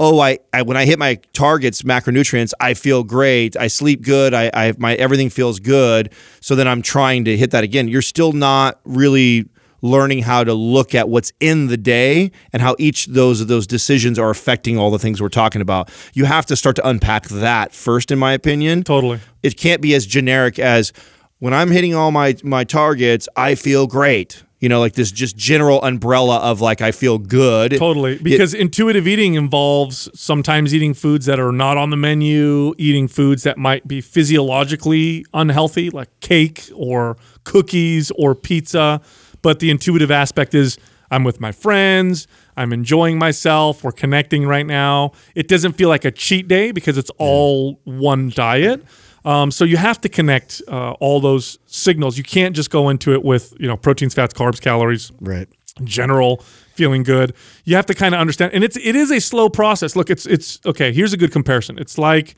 oh, 0.00 0.20
I, 0.20 0.38
I 0.52 0.62
when 0.62 0.76
I 0.76 0.84
hit 0.84 0.98
my 0.98 1.18
targets, 1.32 1.82
macronutrients, 1.82 2.52
I 2.60 2.74
feel 2.74 3.02
great. 3.04 3.56
I 3.56 3.68
sleep 3.68 4.02
good. 4.02 4.34
I, 4.34 4.50
I 4.54 4.74
my 4.78 4.94
everything 4.94 5.30
feels 5.30 5.60
good. 5.60 6.12
So 6.40 6.54
then 6.54 6.68
I'm 6.68 6.82
trying 6.82 7.24
to 7.26 7.36
hit 7.36 7.50
that 7.52 7.64
again. 7.64 7.88
You're 7.88 8.02
still 8.02 8.32
not 8.32 8.80
really 8.84 9.48
learning 9.82 10.22
how 10.22 10.44
to 10.44 10.54
look 10.54 10.94
at 10.94 11.08
what's 11.08 11.32
in 11.40 11.68
the 11.68 11.76
day 11.76 12.30
and 12.52 12.62
how 12.62 12.74
each 12.78 13.06
of 13.06 13.14
those 13.14 13.40
of 13.40 13.48
those 13.48 13.66
decisions 13.66 14.18
are 14.18 14.30
affecting 14.30 14.78
all 14.78 14.90
the 14.90 14.98
things 14.98 15.20
we're 15.20 15.28
talking 15.28 15.60
about. 15.60 15.90
You 16.14 16.24
have 16.24 16.46
to 16.46 16.56
start 16.56 16.76
to 16.76 16.88
unpack 16.88 17.28
that 17.28 17.72
first, 17.72 18.10
in 18.10 18.18
my 18.18 18.32
opinion 18.32 18.82
totally. 18.84 19.20
it 19.42 19.56
can't 19.56 19.80
be 19.80 19.94
as 19.94 20.06
generic 20.06 20.58
as 20.58 20.92
when 21.38 21.54
I'm 21.54 21.70
hitting 21.70 21.94
all 21.94 22.10
my 22.10 22.36
my 22.42 22.64
targets, 22.64 23.28
I 23.36 23.54
feel 23.54 23.86
great. 23.86 24.44
You 24.60 24.68
know, 24.68 24.80
like 24.80 24.94
this 24.94 25.12
just 25.12 25.36
general 25.36 25.80
umbrella 25.84 26.38
of 26.38 26.60
like 26.60 26.80
I 26.80 26.90
feel 26.90 27.18
good. 27.18 27.78
Totally. 27.78 28.18
Because 28.18 28.54
intuitive 28.54 29.06
eating 29.06 29.34
involves 29.34 30.08
sometimes 30.20 30.74
eating 30.74 30.94
foods 30.94 31.26
that 31.26 31.38
are 31.38 31.52
not 31.52 31.76
on 31.76 31.90
the 31.90 31.96
menu, 31.96 32.74
eating 32.76 33.06
foods 33.06 33.44
that 33.44 33.56
might 33.56 33.86
be 33.86 34.00
physiologically 34.00 35.24
unhealthy, 35.32 35.90
like 35.90 36.08
cake 36.18 36.68
or 36.74 37.16
cookies 37.44 38.10
or 38.16 38.34
pizza. 38.34 39.00
But 39.48 39.60
the 39.60 39.70
intuitive 39.70 40.10
aspect 40.10 40.54
is 40.54 40.76
I'm 41.10 41.24
with 41.24 41.40
my 41.40 41.52
friends, 41.52 42.28
I'm 42.54 42.70
enjoying 42.70 43.18
myself, 43.18 43.82
we're 43.82 43.92
connecting 43.92 44.46
right 44.46 44.66
now. 44.66 45.12
It 45.34 45.48
doesn't 45.48 45.72
feel 45.72 45.88
like 45.88 46.04
a 46.04 46.10
cheat 46.10 46.48
day 46.48 46.70
because 46.70 46.98
it's 46.98 47.10
all 47.16 47.80
one 47.84 48.28
diet. 48.28 48.84
Um, 49.24 49.50
so 49.50 49.64
you 49.64 49.78
have 49.78 50.02
to 50.02 50.10
connect 50.10 50.60
uh, 50.68 50.90
all 51.00 51.20
those 51.20 51.58
signals. 51.64 52.18
You 52.18 52.24
can't 52.24 52.54
just 52.54 52.68
go 52.68 52.90
into 52.90 53.14
it 53.14 53.24
with 53.24 53.54
you 53.58 53.66
know 53.66 53.78
proteins, 53.78 54.12
fats, 54.12 54.34
carbs, 54.34 54.60
calories, 54.60 55.12
right. 55.18 55.48
general 55.82 56.42
feeling 56.74 57.02
good. 57.02 57.32
You 57.64 57.74
have 57.76 57.86
to 57.86 57.94
kind 57.94 58.14
of 58.14 58.20
understand, 58.20 58.52
and 58.52 58.62
it's 58.62 58.76
it 58.76 58.94
is 58.94 59.10
a 59.10 59.18
slow 59.18 59.48
process. 59.48 59.96
Look, 59.96 60.10
it's 60.10 60.26
it's 60.26 60.60
okay. 60.66 60.92
Here's 60.92 61.14
a 61.14 61.16
good 61.16 61.32
comparison. 61.32 61.78
It's 61.78 61.96
like 61.96 62.34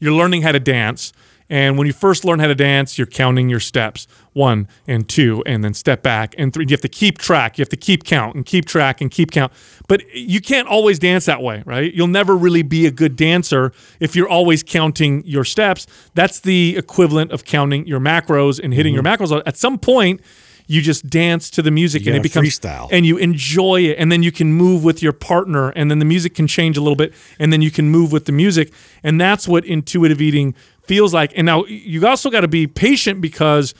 you're 0.00 0.14
learning 0.14 0.40
how 0.40 0.52
to 0.52 0.60
dance, 0.60 1.12
and 1.50 1.76
when 1.76 1.86
you 1.86 1.92
first 1.92 2.24
learn 2.24 2.38
how 2.38 2.46
to 2.46 2.54
dance, 2.54 2.96
you're 2.96 3.06
counting 3.06 3.48
your 3.48 3.60
steps 3.60 4.06
one 4.32 4.66
and 4.86 5.08
two, 5.08 5.42
and 5.46 5.62
then 5.62 5.74
step 5.74 6.02
back 6.02 6.34
and 6.38 6.52
three. 6.52 6.64
You 6.64 6.72
have 6.72 6.80
to 6.80 6.88
keep 6.88 7.18
track. 7.18 7.58
You 7.58 7.62
have 7.62 7.68
to 7.68 7.76
keep 7.76 8.04
count 8.04 8.34
and 8.34 8.44
keep 8.44 8.64
track 8.64 9.00
and 9.00 9.10
keep 9.10 9.30
count. 9.30 9.52
But 9.86 10.02
you 10.14 10.40
can't 10.40 10.66
always 10.66 10.98
dance 10.98 11.26
that 11.26 11.42
way, 11.42 11.62
right? 11.66 11.92
You'll 11.92 12.06
never 12.08 12.36
really 12.36 12.62
be 12.62 12.86
a 12.86 12.90
good 12.90 13.16
dancer 13.16 13.72
if 14.00 14.16
you're 14.16 14.28
always 14.28 14.62
counting 14.62 15.22
your 15.24 15.44
steps. 15.44 15.86
That's 16.14 16.40
the 16.40 16.76
equivalent 16.76 17.30
of 17.30 17.44
counting 17.44 17.86
your 17.86 18.00
macros 18.00 18.58
and 18.62 18.74
hitting 18.74 18.94
your 18.94 19.02
mm-hmm. 19.02 19.22
macros. 19.22 19.42
At 19.46 19.56
some 19.56 19.78
point. 19.78 20.20
You 20.66 20.80
just 20.80 21.10
dance 21.10 21.50
to 21.50 21.60
the 21.60 21.70
music, 21.70 22.06
and 22.06 22.16
it 22.16 22.22
becomes 22.22 22.58
freestyle. 22.58 22.88
and 22.90 23.04
you 23.04 23.18
enjoy 23.18 23.82
it 23.82 23.98
and 23.98 24.10
then 24.10 24.22
you 24.22 24.32
can 24.32 24.50
move 24.50 24.82
with 24.82 25.02
your 25.02 25.12
partner 25.12 25.68
and 25.76 25.90
then 25.90 25.98
the 25.98 26.06
music 26.06 26.34
can 26.34 26.46
change 26.46 26.78
a 26.78 26.80
little 26.80 26.96
bit 26.96 27.12
and 27.38 27.52
then 27.52 27.60
you 27.60 27.70
can 27.70 27.90
move 27.90 28.12
with 28.12 28.24
the 28.24 28.32
music 28.32 28.72
and 29.02 29.20
that's 29.20 29.46
what 29.46 29.66
intuitive 29.66 30.22
eating 30.22 30.54
feels 30.86 31.14
like 31.14 31.32
and 31.36 31.46
now 31.46 31.64
you 31.66 32.06
also 32.06 32.30
got 32.30 32.42
to 32.42 32.48
be 32.48 32.66
patient 32.66 33.20
because 33.20 33.74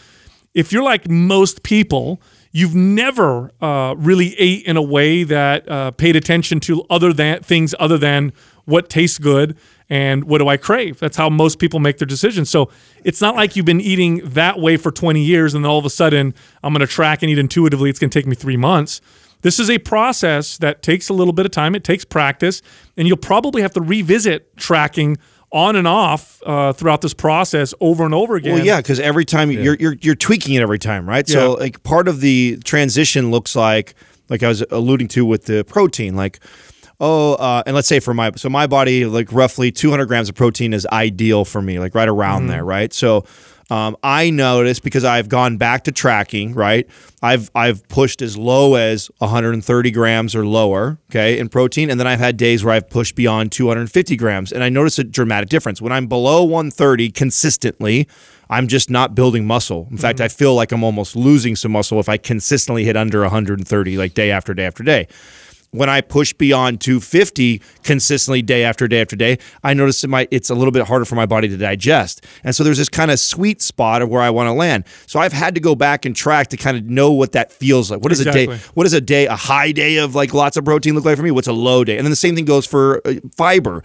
if 0.54 0.72
you're 0.72 0.82
like 0.82 1.08
most 1.08 1.62
people 1.62 2.20
you've 2.52 2.74
never 2.74 3.50
uh, 3.60 3.94
really 3.98 4.38
ate 4.38 4.64
in 4.64 4.76
a 4.76 4.82
way 4.82 5.24
that 5.24 5.68
uh, 5.68 5.90
paid 5.90 6.14
attention 6.14 6.60
to 6.60 6.84
other 6.88 7.12
than 7.12 7.42
things 7.42 7.74
other 7.78 7.98
than 7.98 8.32
what 8.64 8.88
tastes 8.88 9.18
good 9.18 9.56
and 9.90 10.24
what 10.24 10.38
do 10.38 10.48
I 10.48 10.56
crave? 10.56 10.98
That's 10.98 11.16
how 11.16 11.28
most 11.28 11.58
people 11.58 11.78
make 11.80 11.98
their 11.98 12.06
decisions. 12.06 12.48
So 12.48 12.70
it's 13.04 13.20
not 13.20 13.34
like 13.34 13.56
you've 13.56 13.66
been 13.66 13.80
eating 13.80 14.22
that 14.24 14.58
way 14.58 14.76
for 14.76 14.90
20 14.90 15.22
years 15.22 15.52
and 15.54 15.64
then 15.64 15.70
all 15.70 15.78
of 15.78 15.84
a 15.84 15.90
sudden 15.90 16.32
I'm 16.62 16.72
going 16.72 16.80
to 16.80 16.92
track 16.92 17.22
and 17.22 17.30
eat 17.30 17.38
intuitively. 17.38 17.90
It's 17.90 17.98
going 17.98 18.10
to 18.10 18.18
take 18.18 18.26
me 18.26 18.34
three 18.36 18.56
months. 18.56 19.00
This 19.44 19.58
is 19.58 19.68
a 19.68 19.76
process 19.76 20.56
that 20.58 20.80
takes 20.80 21.10
a 21.10 21.12
little 21.12 21.34
bit 21.34 21.44
of 21.44 21.52
time. 21.52 21.74
It 21.74 21.84
takes 21.84 22.02
practice, 22.02 22.62
and 22.96 23.06
you'll 23.06 23.18
probably 23.18 23.60
have 23.60 23.74
to 23.74 23.82
revisit 23.82 24.56
tracking 24.56 25.18
on 25.54 25.76
and 25.76 25.86
off 25.88 26.42
uh, 26.44 26.72
throughout 26.72 27.00
this 27.00 27.14
process 27.14 27.72
over 27.80 28.04
and 28.04 28.12
over 28.12 28.34
again. 28.34 28.54
Well, 28.56 28.64
yeah, 28.66 28.80
because 28.80 28.98
every 29.00 29.24
time 29.24 29.50
you 29.50 29.62
you're, 29.62 29.76
you're 29.76 29.96
you're 30.02 30.14
tweaking 30.16 30.54
it 30.56 30.60
every 30.60 30.78
time, 30.80 31.08
right? 31.08 31.26
So 31.28 31.52
like 31.52 31.82
part 31.84 32.08
of 32.08 32.20
the 32.20 32.58
transition 32.64 33.30
looks 33.30 33.54
like 33.54 33.94
like 34.28 34.42
I 34.42 34.48
was 34.48 34.64
alluding 34.70 35.08
to 35.08 35.24
with 35.24 35.44
the 35.46 35.64
protein, 35.64 36.16
like 36.16 36.40
oh, 37.00 37.34
uh, 37.34 37.62
and 37.66 37.74
let's 37.74 37.86
say 37.88 38.00
for 38.00 38.12
my 38.12 38.32
so 38.36 38.48
my 38.50 38.66
body 38.66 39.06
like 39.06 39.32
roughly 39.32 39.70
200 39.70 40.06
grams 40.06 40.28
of 40.28 40.34
protein 40.34 40.72
is 40.74 40.86
ideal 40.92 41.44
for 41.44 41.62
me, 41.62 41.78
like 41.78 41.94
right 41.94 42.08
around 42.08 42.42
Mm-hmm. 42.42 42.48
there, 42.50 42.64
right? 42.64 42.92
So. 42.92 43.24
Um, 43.70 43.96
I 44.02 44.30
noticed 44.30 44.82
because 44.82 45.04
I've 45.04 45.28
gone 45.28 45.56
back 45.56 45.84
to 45.84 45.92
tracking, 45.92 46.54
right? 46.54 46.86
I've 47.22 47.50
I've 47.54 47.86
pushed 47.88 48.20
as 48.20 48.36
low 48.36 48.74
as 48.74 49.10
130 49.18 49.90
grams 49.90 50.34
or 50.34 50.46
lower, 50.46 50.98
okay, 51.10 51.38
in 51.38 51.48
protein, 51.48 51.90
and 51.90 51.98
then 51.98 52.06
I've 52.06 52.18
had 52.18 52.36
days 52.36 52.64
where 52.64 52.74
I've 52.74 52.90
pushed 52.90 53.14
beyond 53.14 53.52
250 53.52 54.16
grams, 54.16 54.52
and 54.52 54.62
I 54.62 54.68
notice 54.68 54.98
a 54.98 55.04
dramatic 55.04 55.48
difference. 55.48 55.80
When 55.80 55.92
I'm 55.92 56.06
below 56.06 56.42
130 56.44 57.10
consistently, 57.10 58.06
I'm 58.50 58.68
just 58.68 58.90
not 58.90 59.14
building 59.14 59.46
muscle. 59.46 59.88
In 59.90 59.96
fact, 59.96 60.20
I 60.20 60.28
feel 60.28 60.54
like 60.54 60.70
I'm 60.70 60.84
almost 60.84 61.16
losing 61.16 61.56
some 61.56 61.72
muscle 61.72 61.98
if 61.98 62.08
I 62.08 62.18
consistently 62.18 62.84
hit 62.84 62.96
under 62.96 63.20
130, 63.20 63.96
like 63.96 64.14
day 64.14 64.30
after 64.30 64.52
day 64.52 64.66
after 64.66 64.82
day. 64.82 65.08
When 65.74 65.88
I 65.88 66.02
push 66.02 66.32
beyond 66.32 66.80
250 66.80 67.60
consistently 67.82 68.42
day 68.42 68.62
after 68.62 68.86
day 68.86 69.00
after 69.00 69.16
day, 69.16 69.38
I 69.64 69.74
notice 69.74 70.02
that 70.02 70.08
my 70.08 70.28
it's 70.30 70.48
a 70.48 70.54
little 70.54 70.70
bit 70.70 70.86
harder 70.86 71.04
for 71.04 71.16
my 71.16 71.26
body 71.26 71.48
to 71.48 71.56
digest. 71.56 72.24
And 72.44 72.54
so 72.54 72.62
there's 72.62 72.78
this 72.78 72.88
kind 72.88 73.10
of 73.10 73.18
sweet 73.18 73.60
spot 73.60 74.00
of 74.00 74.08
where 74.08 74.22
I 74.22 74.30
want 74.30 74.46
to 74.46 74.52
land. 74.52 74.84
So 75.06 75.18
I've 75.18 75.32
had 75.32 75.56
to 75.56 75.60
go 75.60 75.74
back 75.74 76.04
and 76.04 76.14
track 76.14 76.46
to 76.48 76.56
kind 76.56 76.76
of 76.76 76.84
know 76.84 77.10
what 77.10 77.32
that 77.32 77.52
feels 77.52 77.90
like. 77.90 78.00
What 78.02 78.12
is 78.12 78.20
a 78.20 78.30
day? 78.30 78.46
What 78.74 78.86
is 78.86 78.92
a 78.92 79.00
day? 79.00 79.26
A 79.26 79.34
high 79.34 79.72
day 79.72 79.96
of 79.96 80.14
like 80.14 80.32
lots 80.32 80.56
of 80.56 80.64
protein 80.64 80.94
look 80.94 81.04
like 81.04 81.16
for 81.16 81.24
me? 81.24 81.32
What's 81.32 81.48
a 81.48 81.52
low 81.52 81.82
day? 81.82 81.96
And 81.96 82.06
then 82.06 82.10
the 82.10 82.16
same 82.16 82.36
thing 82.36 82.44
goes 82.44 82.66
for 82.66 83.00
uh, 83.04 83.14
fiber. 83.36 83.82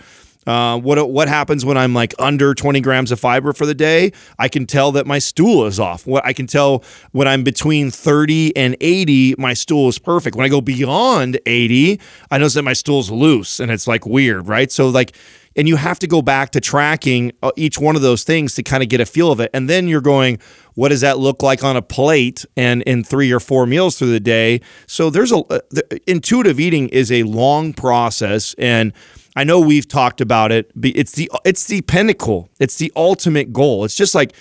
Uh, 0.50 0.80
what 0.80 1.12
what 1.12 1.28
happens 1.28 1.64
when 1.64 1.78
I'm 1.78 1.94
like 1.94 2.16
under 2.18 2.56
20 2.56 2.82
grams 2.82 3.12
of 3.12 3.20
fiber 3.20 3.54
for 3.54 3.68
the 3.68 3.76
day? 3.76 4.12
I 4.40 4.48
can 4.48 4.66
tell 4.66 4.92
that 4.94 5.06
my 5.06 5.20
stool 5.20 5.68
is 5.68 5.80
off. 5.80 6.08
What 6.08 6.26
I 6.26 6.34
can 6.34 6.48
tell 6.48 6.84
when 7.12 7.28
I'm 7.28 7.44
between 7.44 7.92
30 7.92 8.58
and 8.58 8.76
80, 8.82 9.36
my 9.38 9.54
stool 9.54 9.90
is 9.90 10.00
perfect. 10.00 10.36
When 10.36 10.48
I 10.48 10.50
go 10.50 10.60
beyond 10.60 11.40
80, 11.46 12.02
I 12.32 12.40
notice 12.40 12.56
that 12.56 12.64
my 12.64 12.74
stool's 12.74 13.12
loose 13.12 13.60
and 13.60 13.70
it's 13.70 13.86
like 13.86 14.08
weird, 14.08 14.48
right? 14.48 14.72
So 14.72 14.90
like, 14.90 15.16
and 15.56 15.68
you 15.68 15.76
have 15.76 16.00
to 16.00 16.08
go 16.08 16.24
back 16.24 16.50
to 16.52 16.60
tracking 16.60 17.32
uh, 17.44 17.52
each 17.56 17.78
one 17.78 17.96
of 17.96 18.02
those 18.02 18.24
things 18.24 18.56
to 18.56 18.64
kind 18.64 18.82
of 18.82 18.90
get 18.90 19.00
a 19.00 19.06
feel 19.06 19.32
of 19.32 19.40
it, 19.40 19.52
and 19.54 19.70
then 19.70 19.88
you're 19.88 20.02
going, 20.02 20.40
what 20.74 20.90
does 20.90 21.02
that 21.02 21.20
look 21.20 21.44
like 21.44 21.64
on 21.64 21.76
a 21.76 21.82
plate 21.84 22.44
and 22.58 22.82
in 22.84 23.04
three 23.04 23.32
or 23.32 23.40
four 23.40 23.68
meals 23.68 24.00
through 24.00 24.12
the 24.12 24.20
day? 24.20 24.62
So 24.88 25.12
there's 25.12 25.32
a 25.32 25.38
uh, 25.38 25.60
the, 25.70 26.02
intuitive 26.08 26.60
eating 26.60 26.90
is 26.90 27.12
a 27.12 27.22
long 27.22 27.74
process 27.74 28.56
and. 28.58 28.94
I 29.40 29.46
know 29.46 29.62
we've 29.62 29.88
talked 29.88 30.20
about 30.20 30.52
it. 30.52 30.70
It's 30.84 31.14
the 31.14 31.32
it's 31.46 31.64
the 31.68 31.80
pinnacle. 31.84 32.50
It's 32.60 32.76
the 32.76 32.92
ultimate 32.98 33.54
goal. 33.54 33.86
It's 33.86 33.96
just 33.96 34.14
like 34.14 34.34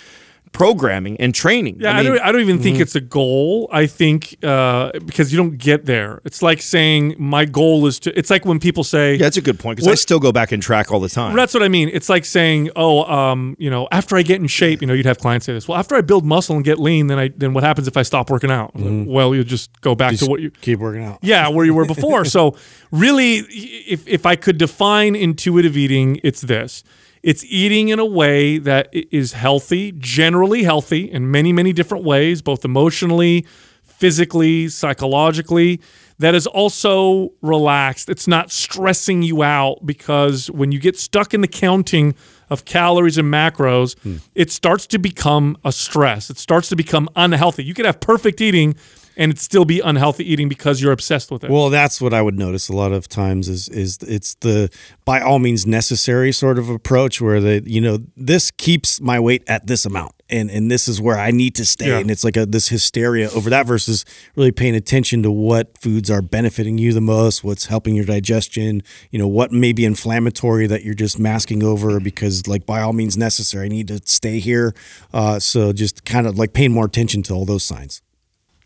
programming 0.51 1.17
and 1.17 1.33
training. 1.33 1.77
Yeah, 1.79 1.91
I, 1.91 2.03
mean, 2.03 2.05
don't, 2.05 2.21
I 2.21 2.31
don't 2.31 2.41
even 2.41 2.55
mm-hmm. 2.55 2.63
think 2.63 2.79
it's 2.79 2.95
a 2.95 3.01
goal. 3.01 3.69
I 3.71 3.85
think 3.87 4.37
uh, 4.43 4.91
because 5.05 5.31
you 5.31 5.37
don't 5.37 5.57
get 5.57 5.85
there. 5.85 6.21
It's 6.25 6.41
like 6.41 6.61
saying 6.61 7.15
my 7.17 7.45
goal 7.45 7.85
is 7.87 7.99
to. 8.01 8.17
It's 8.17 8.29
like 8.29 8.45
when 8.45 8.59
people 8.59 8.83
say, 8.83 9.13
yeah, 9.13 9.23
that's 9.23 9.37
a 9.37 9.41
good 9.41 9.59
point 9.59 9.77
because 9.77 9.91
I 9.91 9.95
still 9.95 10.19
go 10.19 10.31
back 10.31 10.51
and 10.51 10.61
track 10.61 10.91
all 10.91 10.99
the 10.99 11.09
time. 11.09 11.35
That's 11.35 11.53
what 11.53 11.63
I 11.63 11.67
mean. 11.67 11.89
It's 11.91 12.09
like 12.09 12.25
saying, 12.25 12.71
"Oh, 12.75 13.03
um, 13.03 13.55
you 13.59 13.69
know, 13.69 13.87
after 13.91 14.17
I 14.17 14.21
get 14.21 14.41
in 14.41 14.47
shape, 14.47 14.81
you 14.81 14.87
know, 14.87 14.93
you'd 14.93 15.05
have 15.05 15.19
clients 15.19 15.45
say 15.45 15.53
this. 15.53 15.67
Well, 15.67 15.77
after 15.77 15.95
I 15.95 16.01
build 16.01 16.25
muscle 16.25 16.55
and 16.55 16.65
get 16.65 16.79
lean, 16.79 17.07
then 17.07 17.19
I 17.19 17.29
then 17.29 17.53
what 17.53 17.63
happens 17.63 17.87
if 17.87 17.97
I 17.97 18.03
stop 18.03 18.29
working 18.29 18.51
out? 18.51 18.71
Well, 18.75 19.35
you 19.35 19.43
just 19.43 19.79
go 19.81 19.95
back 19.95 20.15
to 20.17 20.25
what 20.25 20.41
you 20.41 20.51
keep 20.51 20.79
working 20.79 21.03
out. 21.03 21.19
yeah, 21.21 21.47
where 21.49 21.65
you 21.65 21.73
were 21.73 21.85
before. 21.95 22.25
so 22.25 22.55
really, 22.91 23.37
if 23.37 24.07
if 24.07 24.25
I 24.25 24.35
could 24.35 24.57
define 24.57 25.15
intuitive 25.15 25.77
eating, 25.77 26.19
it's 26.23 26.41
this: 26.41 26.83
it's 27.23 27.43
eating 27.45 27.89
in 27.89 27.99
a 27.99 28.05
way 28.05 28.57
that 28.59 28.89
is 28.93 29.33
healthy, 29.33 29.91
generally 29.93 30.63
healthy 30.63 31.11
in 31.11 31.29
many 31.31 31.53
many 31.53 31.73
different 31.73 32.03
ways, 32.03 32.41
both 32.41 32.65
emotionally, 32.65 33.45
physically, 33.83 34.69
psychologically. 34.69 35.79
That 36.19 36.35
is 36.35 36.47
also 36.47 37.31
relaxed. 37.41 38.09
It's 38.09 38.27
not 38.27 38.51
stressing 38.51 39.21
you 39.21 39.41
out 39.41 39.85
because 39.85 40.51
when 40.51 40.73
you 40.73 40.79
get 40.79 40.97
stuck 40.97 41.33
in 41.33 41.39
the 41.39 41.47
counting 41.47 42.13
of 42.49 42.65
calories 42.65 43.17
and 43.17 43.31
macros, 43.31 43.97
hmm. 43.99 44.17
it 44.35 44.51
starts 44.51 44.85
to 44.87 44.99
become 44.99 45.57
a 45.63 45.71
stress. 45.71 46.29
It 46.29 46.37
starts 46.37 46.67
to 46.69 46.75
become 46.75 47.07
unhealthy. 47.15 47.63
You 47.63 47.73
could 47.73 47.85
have 47.85 48.01
perfect 48.01 48.41
eating 48.41 48.75
and 49.19 49.31
it 49.33 49.37
still 49.37 49.65
be 49.65 49.81
unhealthy 49.81 50.23
eating 50.31 50.47
because 50.49 50.81
you're 50.81 50.93
obsessed 50.93 51.29
with 51.29 51.43
it. 51.43 51.51
Well, 51.51 51.69
that's 51.69 51.99
what 52.01 52.13
I 52.13 52.21
would 52.21 52.39
notice 52.39 52.69
a 52.69 52.73
lot 52.73 52.91
of 52.93 53.07
times 53.07 53.47
is 53.49 53.67
is 53.69 53.97
it's 54.01 54.33
the 54.35 54.69
by 55.05 55.19
all 55.21 55.37
means 55.37 55.67
necessary 55.67 56.31
sort 56.31 56.57
of 56.57 56.69
approach 56.69 57.19
where 57.21 57.39
the 57.41 57.61
you 57.65 57.81
know 57.81 57.99
this 58.15 58.49
keeps 58.49 58.99
my 59.01 59.19
weight 59.19 59.43
at 59.47 59.67
this 59.67 59.85
amount 59.85 60.13
and 60.29 60.49
and 60.49 60.71
this 60.71 60.87
is 60.87 61.01
where 61.01 61.19
I 61.19 61.31
need 61.31 61.53
to 61.55 61.65
stay 61.65 61.89
Yeah. 61.89 61.99
and 61.99 62.09
it's 62.09 62.23
like 62.23 62.37
a 62.37 62.45
this 62.45 62.69
hysteria 62.69 63.29
over 63.31 63.49
that 63.49 63.65
versus 63.67 64.05
really 64.35 64.51
paying 64.53 64.75
attention 64.75 65.21
to 65.23 65.31
what 65.31 65.77
foods 65.77 66.09
are 66.09 66.21
benefiting 66.21 66.77
you 66.77 66.93
the 66.93 67.01
most, 67.01 67.43
what's 67.43 67.65
helping 67.65 67.95
your 67.95 68.05
digestion, 68.05 68.81
you 69.11 69.19
know 69.19 69.27
what 69.27 69.51
may 69.51 69.73
be 69.73 69.83
inflammatory 69.83 70.65
that 70.67 70.83
you're 70.85 70.93
just 70.93 71.19
masking 71.19 71.61
over 71.61 71.99
because 71.99 72.47
like 72.47 72.65
by 72.65 72.81
all 72.81 72.93
means 72.93 73.17
necessary, 73.17 73.65
I 73.65 73.69
need 73.69 73.89
to 73.89 73.99
stay 74.05 74.39
here. 74.39 74.73
Uh, 75.13 75.39
so 75.39 75.73
just 75.73 76.05
kind 76.05 76.25
of 76.25 76.37
like 76.39 76.53
paying 76.53 76.71
more 76.71 76.85
attention 76.85 77.21
to 77.23 77.33
all 77.33 77.43
those 77.45 77.63
signs. 77.63 78.01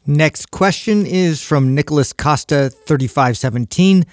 Next 0.06 0.52
question 0.52 1.06
is 1.06 1.42
from 1.42 1.74
Nicholas 1.74 2.12
Costa, 2.12 2.70
3517. 2.70 4.06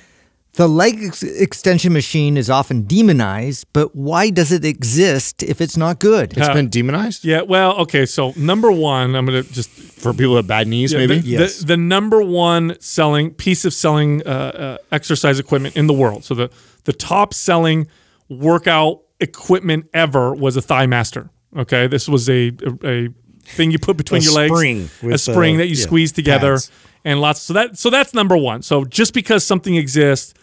The 0.54 0.68
leg 0.68 1.02
ex- 1.02 1.22
extension 1.22 1.92
machine 1.92 2.36
is 2.36 2.50
often 2.50 2.82
demonized, 2.82 3.66
but 3.72 3.94
why 3.94 4.30
does 4.30 4.50
it 4.50 4.64
exist 4.64 5.42
if 5.42 5.60
it's 5.60 5.76
not 5.76 6.00
good? 6.00 6.36
it's 6.36 6.48
been 6.48 6.68
demonized 6.68 7.24
yeah, 7.24 7.42
well, 7.42 7.76
okay. 7.78 8.04
So 8.04 8.32
number 8.36 8.70
one, 8.72 9.14
I'm 9.14 9.26
gonna 9.26 9.44
just 9.44 9.70
for 9.70 10.12
people 10.12 10.34
with 10.34 10.48
bad 10.48 10.66
knees, 10.66 10.92
yeah, 10.92 10.98
maybe. 10.98 11.20
the, 11.20 11.36
the, 11.36 11.64
the 11.66 11.76
number 11.76 12.20
one 12.20 12.76
selling 12.80 13.32
piece 13.32 13.64
of 13.64 13.72
selling 13.72 14.26
uh, 14.26 14.30
uh, 14.30 14.78
exercise 14.90 15.38
equipment 15.38 15.76
in 15.76 15.86
the 15.86 15.94
world. 15.94 16.24
So 16.24 16.34
the 16.34 16.50
the 16.84 16.92
top 16.92 17.32
selling 17.32 17.86
workout 18.28 19.02
equipment 19.20 19.88
ever 19.94 20.34
was 20.34 20.56
a 20.56 20.62
Thigh 20.62 20.86
Master. 20.86 21.30
Okay, 21.56 21.86
this 21.86 22.08
was 22.08 22.28
a 22.28 22.52
a, 22.82 22.88
a 23.06 23.08
thing 23.42 23.70
you 23.70 23.78
put 23.78 23.96
between 23.96 24.22
your 24.22 24.32
legs, 24.32 24.52
spring 24.54 24.90
a 25.12 25.18
spring 25.18 25.56
uh, 25.56 25.58
that 25.58 25.66
you 25.66 25.76
yeah, 25.76 25.84
squeeze 25.84 26.12
together, 26.12 26.54
pads. 26.54 26.70
and 27.04 27.20
lots. 27.20 27.40
So 27.40 27.54
that 27.54 27.78
so 27.78 27.90
that's 27.90 28.14
number 28.14 28.36
one. 28.36 28.62
So 28.62 28.84
just 28.84 29.14
because 29.14 29.44
something 29.44 29.76
exists 29.76 30.34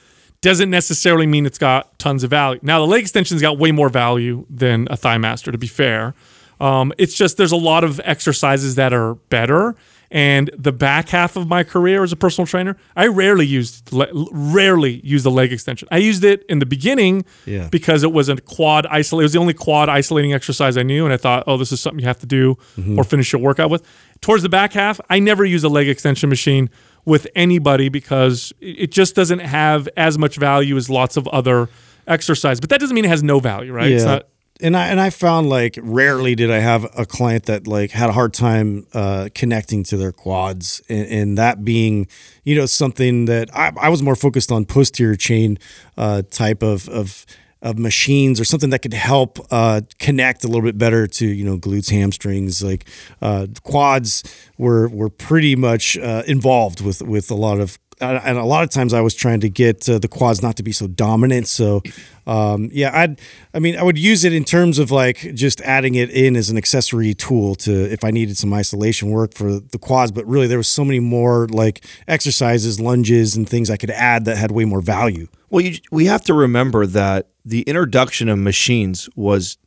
doesn't 0.41 0.69
necessarily 0.69 1.25
mean 1.25 1.45
it's 1.45 1.57
got 1.57 1.97
tons 1.99 2.23
of 2.23 2.29
value. 2.29 2.59
Now 2.63 2.79
the 2.79 2.87
leg 2.87 3.01
extension's 3.01 3.41
got 3.41 3.57
way 3.57 3.71
more 3.71 3.89
value 3.89 4.45
than 4.49 4.87
a 4.91 4.97
Thigh 4.97 5.17
Master. 5.17 5.51
To 5.51 5.57
be 5.57 5.67
fair, 5.67 6.13
um, 6.59 6.93
it's 6.97 7.13
just 7.13 7.37
there's 7.37 7.51
a 7.51 7.57
lot 7.57 7.83
of 7.83 7.99
exercises 8.03 8.75
that 8.75 8.93
are 8.93 9.15
better. 9.15 9.75
And 10.09 10.49
the 10.57 10.71
back 10.71 11.09
half 11.09 11.35
of 11.35 11.47
my 11.47 11.63
career 11.63 12.03
as 12.03 12.11
a 12.11 12.15
personal 12.15 12.47
trainer, 12.47 12.77
I 12.95 13.07
rarely 13.07 13.45
used 13.45 13.91
le- 13.91 14.07
rarely 14.31 15.01
used 15.03 15.25
the 15.25 15.31
leg 15.31 15.51
extension. 15.51 15.87
I 15.91 15.97
used 15.97 16.23
it 16.23 16.45
in 16.47 16.59
the 16.59 16.65
beginning 16.65 17.25
Yeah. 17.45 17.67
because 17.69 18.03
it 18.03 18.11
was 18.11 18.29
a 18.29 18.37
quad 18.37 18.85
isolate. 18.87 19.23
It 19.23 19.25
was 19.25 19.33
the 19.33 19.39
only 19.39 19.53
quad 19.53 19.89
isolating 19.89 20.33
exercise 20.33 20.77
I 20.77 20.83
knew, 20.83 21.03
and 21.03 21.13
I 21.13 21.17
thought, 21.17 21.43
oh, 21.45 21.57
this 21.57 21.71
is 21.71 21.81
something 21.81 21.99
you 21.99 22.07
have 22.07 22.19
to 22.19 22.25
do 22.25 22.55
mm-hmm. 22.77 22.97
or 22.97 23.03
finish 23.03 23.33
your 23.33 23.41
workout 23.41 23.69
with. 23.69 23.85
Towards 24.21 24.43
the 24.43 24.49
back 24.49 24.73
half, 24.73 24.99
I 25.09 25.19
never 25.19 25.45
use 25.45 25.63
a 25.63 25.69
leg 25.69 25.87
extension 25.89 26.29
machine 26.29 26.69
with 27.05 27.27
anybody 27.35 27.89
because 27.89 28.53
it 28.61 28.87
it 28.87 28.91
just 28.91 29.15
doesn't 29.15 29.39
have 29.39 29.89
as 29.97 30.17
much 30.17 30.37
value 30.37 30.77
as 30.77 30.89
lots 30.89 31.17
of 31.17 31.27
other 31.27 31.67
exercise. 32.07 32.59
But 32.61 32.69
that 32.69 32.79
doesn't 32.79 32.95
mean 32.95 33.03
it 33.05 33.09
has 33.09 33.23
no 33.23 33.39
value, 33.39 33.73
right? 33.73 33.91
It's 33.91 34.05
not. 34.05 34.27
And 34.61 34.75
I 34.75 34.87
and 34.87 34.99
I 34.99 35.09
found 35.09 35.49
like 35.49 35.77
rarely 35.81 36.35
did 36.35 36.51
I 36.51 36.59
have 36.59 36.85
a 36.97 37.05
client 37.05 37.45
that 37.45 37.67
like 37.67 37.91
had 37.91 38.09
a 38.09 38.13
hard 38.13 38.33
time 38.33 38.87
uh, 38.93 39.29
connecting 39.33 39.83
to 39.85 39.97
their 39.97 40.11
quads, 40.11 40.81
and, 40.89 41.07
and 41.07 41.37
that 41.37 41.63
being 41.63 42.07
you 42.43 42.55
know 42.55 42.65
something 42.65 43.25
that 43.25 43.49
I, 43.55 43.71
I 43.79 43.89
was 43.89 44.01
more 44.01 44.15
focused 44.15 44.51
on 44.51 44.65
posterior 44.65 45.15
chain 45.15 45.57
uh, 45.97 46.23
type 46.29 46.63
of 46.63 46.87
of 46.89 47.25
of 47.61 47.79
machines 47.79 48.39
or 48.39 48.45
something 48.45 48.69
that 48.69 48.79
could 48.79 48.93
help 48.93 49.39
uh, 49.51 49.81
connect 49.99 50.43
a 50.43 50.47
little 50.47 50.61
bit 50.61 50.77
better 50.77 51.07
to 51.07 51.25
you 51.25 51.43
know 51.43 51.57
glutes, 51.57 51.89
hamstrings, 51.89 52.63
like 52.63 52.85
uh, 53.21 53.47
quads 53.63 54.23
were 54.57 54.87
were 54.89 55.09
pretty 55.09 55.55
much 55.55 55.97
uh, 55.97 56.23
involved 56.27 56.81
with 56.81 57.01
with 57.01 57.31
a 57.31 57.35
lot 57.35 57.59
of 57.59 57.77
and 57.99 58.37
a 58.37 58.43
lot 58.43 58.63
of 58.63 58.69
times 58.69 58.93
I 58.93 59.01
was 59.01 59.15
trying 59.15 59.39
to 59.39 59.49
get 59.49 59.89
uh, 59.89 59.97
the 59.97 60.07
quads 60.07 60.41
not 60.41 60.55
to 60.57 60.63
be 60.63 60.71
so 60.71 60.87
dominant. 60.87 61.47
So, 61.47 61.81
um, 62.27 62.69
yeah, 62.71 62.91
I'd, 62.93 63.19
I 63.53 63.59
mean, 63.59 63.75
I 63.75 63.83
would 63.83 63.97
use 63.97 64.23
it 64.23 64.33
in 64.33 64.43
terms 64.43 64.77
of 64.77 64.91
like 64.91 65.33
just 65.33 65.61
adding 65.61 65.95
it 65.95 66.09
in 66.11 66.35
as 66.35 66.49
an 66.49 66.57
accessory 66.57 67.13
tool 67.13 67.55
to 67.55 67.91
if 67.91 68.03
I 68.03 68.11
needed 68.11 68.37
some 68.37 68.53
isolation 68.53 69.09
work 69.09 69.33
for 69.33 69.59
the 69.59 69.79
quads. 69.79 70.11
But 70.11 70.25
really, 70.27 70.47
there 70.47 70.57
was 70.57 70.67
so 70.67 70.85
many 70.85 70.99
more 70.99 71.47
like 71.47 71.83
exercises, 72.07 72.79
lunges, 72.79 73.35
and 73.35 73.49
things 73.49 73.69
I 73.69 73.77
could 73.77 73.91
add 73.91 74.25
that 74.25 74.37
had 74.37 74.51
way 74.51 74.65
more 74.65 74.81
value. 74.81 75.27
Well, 75.49 75.63
you, 75.63 75.79
we 75.91 76.05
have 76.05 76.23
to 76.25 76.33
remember 76.33 76.85
that 76.85 77.29
the 77.45 77.61
introduction 77.61 78.29
of 78.29 78.37
machines 78.37 79.09
was 79.15 79.57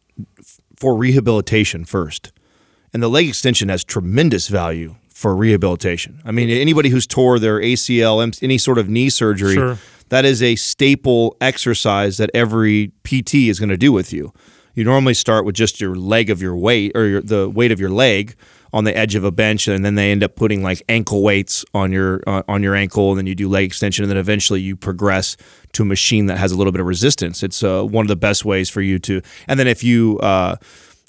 for 0.76 0.96
rehabilitation 0.96 1.84
first, 1.84 2.32
and 2.92 3.02
the 3.02 3.08
leg 3.08 3.28
extension 3.28 3.70
has 3.70 3.82
tremendous 3.82 4.48
value 4.48 4.94
for 5.20 5.36
rehabilitation. 5.36 6.18
I 6.24 6.30
mean, 6.32 6.48
anybody 6.48 6.88
who's 6.88 7.06
tore 7.06 7.38
their 7.38 7.60
ACL, 7.60 8.22
any 8.42 8.56
sort 8.56 8.78
of 8.78 8.88
knee 8.88 9.10
surgery, 9.10 9.52
Sure. 9.52 9.76
that 10.08 10.24
is 10.24 10.42
a 10.42 10.56
staple 10.56 11.36
exercise 11.42 12.16
that 12.16 12.30
every 12.32 12.92
PT 13.04 13.34
is 13.50 13.58
going 13.60 13.68
to 13.68 13.76
do 13.76 13.92
with 13.92 14.14
you. 14.14 14.32
You 14.74 14.84
normally 14.84 15.12
start 15.12 15.44
with 15.44 15.54
just 15.54 15.78
your 15.78 15.94
leg 15.94 16.30
of 16.30 16.40
your 16.40 16.56
weight 16.56 16.92
or 16.94 17.06
your, 17.06 17.20
the 17.20 17.50
weight 17.50 17.70
of 17.70 17.78
your 17.78 17.90
leg 17.90 18.34
on 18.72 18.84
the 18.84 18.96
edge 18.96 19.14
of 19.14 19.22
a 19.24 19.30
bench, 19.30 19.68
and 19.68 19.84
then 19.84 19.94
they 19.94 20.10
end 20.10 20.22
up 20.24 20.36
putting 20.36 20.62
like 20.62 20.82
ankle 20.88 21.22
weights 21.22 21.66
on 21.74 21.92
your 21.92 22.22
uh, 22.26 22.42
on 22.48 22.62
your 22.62 22.74
ankle, 22.74 23.10
and 23.10 23.18
then 23.18 23.26
you 23.26 23.34
do 23.34 23.46
leg 23.46 23.64
extension, 23.66 24.04
and 24.04 24.10
then 24.10 24.16
eventually 24.16 24.60
you 24.62 24.74
progress 24.74 25.36
to 25.72 25.82
a 25.82 25.86
machine 25.86 26.26
that 26.26 26.38
has 26.38 26.50
a 26.50 26.56
little 26.56 26.72
bit 26.72 26.80
of 26.80 26.86
resistance. 26.86 27.42
It's 27.42 27.62
uh, 27.62 27.82
one 27.82 28.04
of 28.04 28.08
the 28.08 28.16
best 28.16 28.46
ways 28.46 28.70
for 28.70 28.80
you 28.80 28.98
to. 29.00 29.20
And 29.48 29.60
then 29.60 29.66
if 29.66 29.84
you 29.84 30.18
uh, 30.20 30.56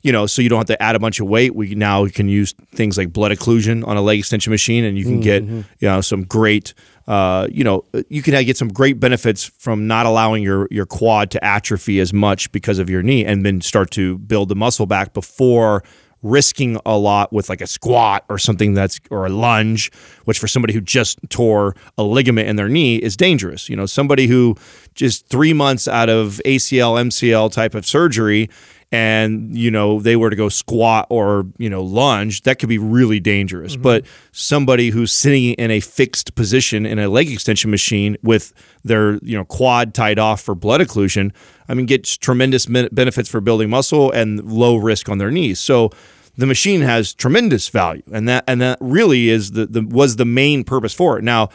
you 0.04 0.12
know, 0.12 0.26
so 0.26 0.42
you 0.42 0.50
don't 0.50 0.58
have 0.58 0.68
to 0.68 0.82
add 0.82 0.96
a 0.96 1.00
bunch 1.00 1.20
of 1.20 1.28
weight. 1.28 1.56
We 1.56 1.76
now 1.76 2.08
can 2.08 2.28
use 2.28 2.54
things 2.74 2.98
like 2.98 3.14
blood 3.14 3.32
occlusion 3.32 3.86
on 3.88 3.98
a 3.98 4.02
leg 4.02 4.20
extension 4.20 4.52
machine, 4.52 4.84
and 4.84 4.98
you 4.98 5.04
can 5.04 5.20
get 5.20 5.44
you 5.44 5.66
know 5.82 6.02
some 6.02 6.24
great, 6.24 6.74
uh, 7.08 7.48
you 7.52 7.64
know, 7.64 7.86
you 8.10 8.22
can 8.22 8.44
get 8.44 8.58
some 8.58 8.70
great 8.70 9.00
benefits 9.00 9.46
from 9.60 9.88
not 9.88 10.06
allowing 10.06 10.44
your 10.44 10.68
your 10.72 10.86
quad 10.86 11.32
to 11.32 11.44
atrophy 11.44 12.00
as 12.00 12.14
much 12.14 12.52
because 12.52 12.80
of 12.80 12.90
your 12.90 13.04
knee, 13.04 13.26
and 13.26 13.46
then 13.46 13.62
start 13.62 13.92
to 13.92 14.18
build 14.20 14.50
the 14.50 14.56
muscle 14.56 14.86
back 14.86 15.14
before 15.14 15.84
risking 16.24 16.78
a 16.86 16.98
lot 16.98 17.34
with 17.34 17.50
like 17.50 17.62
a 17.62 17.68
squat 17.68 18.24
or 18.30 18.38
something 18.38 18.74
that's 18.74 19.00
or 19.10 19.26
a 19.26 19.30
lunge 19.30 19.92
which 20.26 20.38
for 20.38 20.48
somebody 20.48 20.74
who 20.74 20.80
just 20.80 21.20
tore 21.30 21.76
a 21.98 22.04
ligament 22.04 22.48
in 22.48 22.56
their 22.56 22.70
knee 22.70 22.98
is 22.98 23.18
dangerous 23.18 23.68
you 23.70 23.76
know 23.76 23.88
somebody 23.88 24.28
who 24.28 24.56
just 24.94 25.26
3 25.28 25.54
months 25.54 25.88
out 25.88 26.10
of 26.10 26.40
ACL 26.46 27.02
MCL 27.06 27.52
type 27.52 27.74
of 27.74 27.88
surgery 27.88 28.50
and 28.92 29.58
you 29.58 29.72
know 29.72 30.02
they 30.02 30.16
were 30.18 30.30
to 30.30 30.36
go 30.36 30.50
squat 30.50 31.08
or 31.10 31.46
you 31.58 31.70
know 31.70 31.82
lunge 31.82 32.42
that 32.42 32.60
could 32.60 32.70
be 32.70 32.78
really 32.78 33.20
dangerous. 33.20 33.74
Mm-hmm. 33.74 33.84
But 33.84 34.06
somebody 34.32 34.90
who's 34.90 35.12
sitting 35.12 35.54
in 35.54 35.72
a 35.72 35.80
fixed 35.80 36.36
position 36.36 36.86
in 36.86 37.00
a 37.00 37.08
leg 37.08 37.32
extension 37.32 37.72
machine 37.72 38.18
with 38.22 38.54
their 38.84 39.14
you 39.24 39.38
know 39.38 39.46
quad 39.46 39.94
tied 39.94 40.20
off 40.20 40.42
for 40.42 40.56
blood 40.56 40.82
occlusion 40.82 41.32
i 41.70 41.74
mean 41.74 41.86
gets 41.86 42.18
tremendous 42.18 42.66
benefits 42.66 43.30
for 43.30 43.40
building 43.40 43.70
muscle 43.70 44.12
and 44.12 44.44
low 44.52 44.76
risk 44.76 45.08
on 45.08 45.18
their 45.18 45.32
knees. 45.32 45.60
So 45.60 45.92
the 46.38 46.46
machine 46.46 46.82
has 46.82 47.14
tremendous 47.14 47.70
value 47.70 48.04
and 48.12 48.28
that 48.28 48.44
and 48.48 48.60
that 48.62 48.78
really 48.82 49.30
is 49.30 49.52
the, 49.52 49.68
the 49.68 49.82
was 49.82 50.18
the 50.18 50.26
main 50.26 50.64
purpose 50.64 50.94
for 50.94 51.18
it. 51.18 51.24
Now 51.24 51.50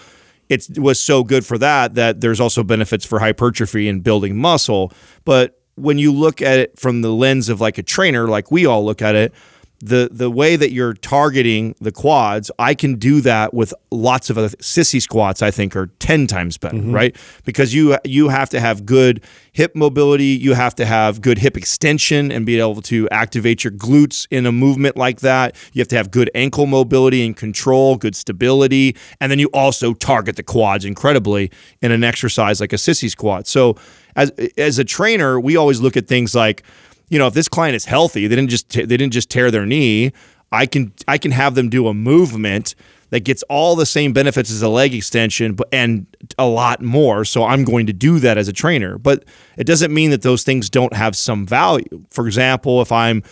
it 0.48 0.78
was 0.78 0.98
so 1.00 1.22
good 1.22 1.44
for 1.44 1.58
that 1.58 1.94
that 1.96 2.20
there's 2.22 2.40
also 2.40 2.62
benefits 2.62 3.04
for 3.04 3.18
hypertrophy 3.18 3.88
and 3.88 4.02
building 4.02 4.36
muscle 4.36 4.92
but 5.24 5.60
when 5.76 5.98
you 5.98 6.12
look 6.12 6.42
at 6.42 6.58
it 6.58 6.78
from 6.78 7.02
the 7.02 7.12
lens 7.12 7.48
of 7.48 7.60
like 7.60 7.78
a 7.78 7.82
trainer 7.82 8.28
like 8.28 8.50
we 8.50 8.66
all 8.66 8.84
look 8.84 9.00
at 9.00 9.14
it 9.14 9.32
the 9.80 10.08
the 10.10 10.30
way 10.30 10.56
that 10.56 10.72
you're 10.72 10.94
targeting 10.94 11.74
the 11.80 11.92
quads, 11.92 12.50
I 12.58 12.74
can 12.74 12.94
do 12.94 13.20
that 13.22 13.52
with 13.52 13.74
lots 13.90 14.30
of 14.30 14.38
other 14.38 14.48
sissy 14.56 15.02
squats. 15.02 15.42
I 15.42 15.50
think 15.50 15.76
are 15.76 15.88
ten 15.98 16.26
times 16.26 16.56
better, 16.56 16.76
mm-hmm. 16.76 16.92
right? 16.92 17.16
Because 17.44 17.74
you 17.74 17.98
you 18.04 18.28
have 18.28 18.48
to 18.50 18.60
have 18.60 18.86
good 18.86 19.22
hip 19.52 19.76
mobility, 19.76 20.24
you 20.24 20.54
have 20.54 20.74
to 20.76 20.86
have 20.86 21.20
good 21.20 21.38
hip 21.38 21.56
extension 21.56 22.32
and 22.32 22.46
be 22.46 22.58
able 22.58 22.82
to 22.82 23.08
activate 23.10 23.64
your 23.64 23.72
glutes 23.72 24.26
in 24.30 24.46
a 24.46 24.52
movement 24.52 24.96
like 24.96 25.20
that. 25.20 25.54
You 25.72 25.80
have 25.80 25.88
to 25.88 25.96
have 25.96 26.10
good 26.10 26.30
ankle 26.34 26.66
mobility 26.66 27.24
and 27.26 27.36
control, 27.36 27.96
good 27.96 28.16
stability, 28.16 28.96
and 29.20 29.30
then 29.30 29.38
you 29.38 29.48
also 29.52 29.92
target 29.92 30.36
the 30.36 30.42
quads 30.42 30.84
incredibly 30.84 31.50
in 31.82 31.92
an 31.92 32.02
exercise 32.02 32.60
like 32.60 32.72
a 32.72 32.76
sissy 32.76 33.10
squat. 33.10 33.46
So 33.46 33.76
as 34.16 34.32
as 34.56 34.78
a 34.78 34.84
trainer, 34.84 35.38
we 35.38 35.56
always 35.56 35.80
look 35.80 35.96
at 35.96 36.08
things 36.08 36.34
like 36.34 36.62
you 37.08 37.18
know, 37.18 37.28
if 37.28 37.34
this 37.34 37.48
client 37.48 37.76
is 37.76 37.84
healthy, 37.84 38.26
they 38.26 38.34
didn't 38.34 38.50
just 38.50 38.70
they 38.70 38.84
didn't 38.86 39.12
just 39.12 39.30
tear 39.30 39.50
their 39.50 39.66
knee. 39.66 40.12
I 40.50 40.66
can 40.66 40.92
I 41.06 41.18
can 41.18 41.30
have 41.30 41.54
them 41.54 41.68
do 41.68 41.86
a 41.86 41.94
movement 41.94 42.74
that 43.10 43.20
gets 43.20 43.44
all 43.44 43.76
the 43.76 43.86
same 43.86 44.12
benefits 44.12 44.50
as 44.50 44.62
a 44.62 44.68
leg 44.68 44.92
extension, 44.92 45.54
but 45.54 45.68
and 45.72 46.06
a 46.38 46.46
lot 46.46 46.82
more. 46.82 47.24
So 47.24 47.44
I'm 47.44 47.64
going 47.64 47.86
to 47.86 47.92
do 47.92 48.18
that 48.18 48.36
as 48.36 48.48
a 48.48 48.52
trainer. 48.52 48.98
But 48.98 49.24
it 49.56 49.64
doesn't 49.64 49.94
mean 49.94 50.10
that 50.10 50.22
those 50.22 50.42
things 50.42 50.68
don't 50.68 50.94
have 50.94 51.14
some 51.14 51.46
value. 51.46 52.04
For 52.10 52.26
example, 52.26 52.82
if 52.82 52.90
I'm 52.90 53.22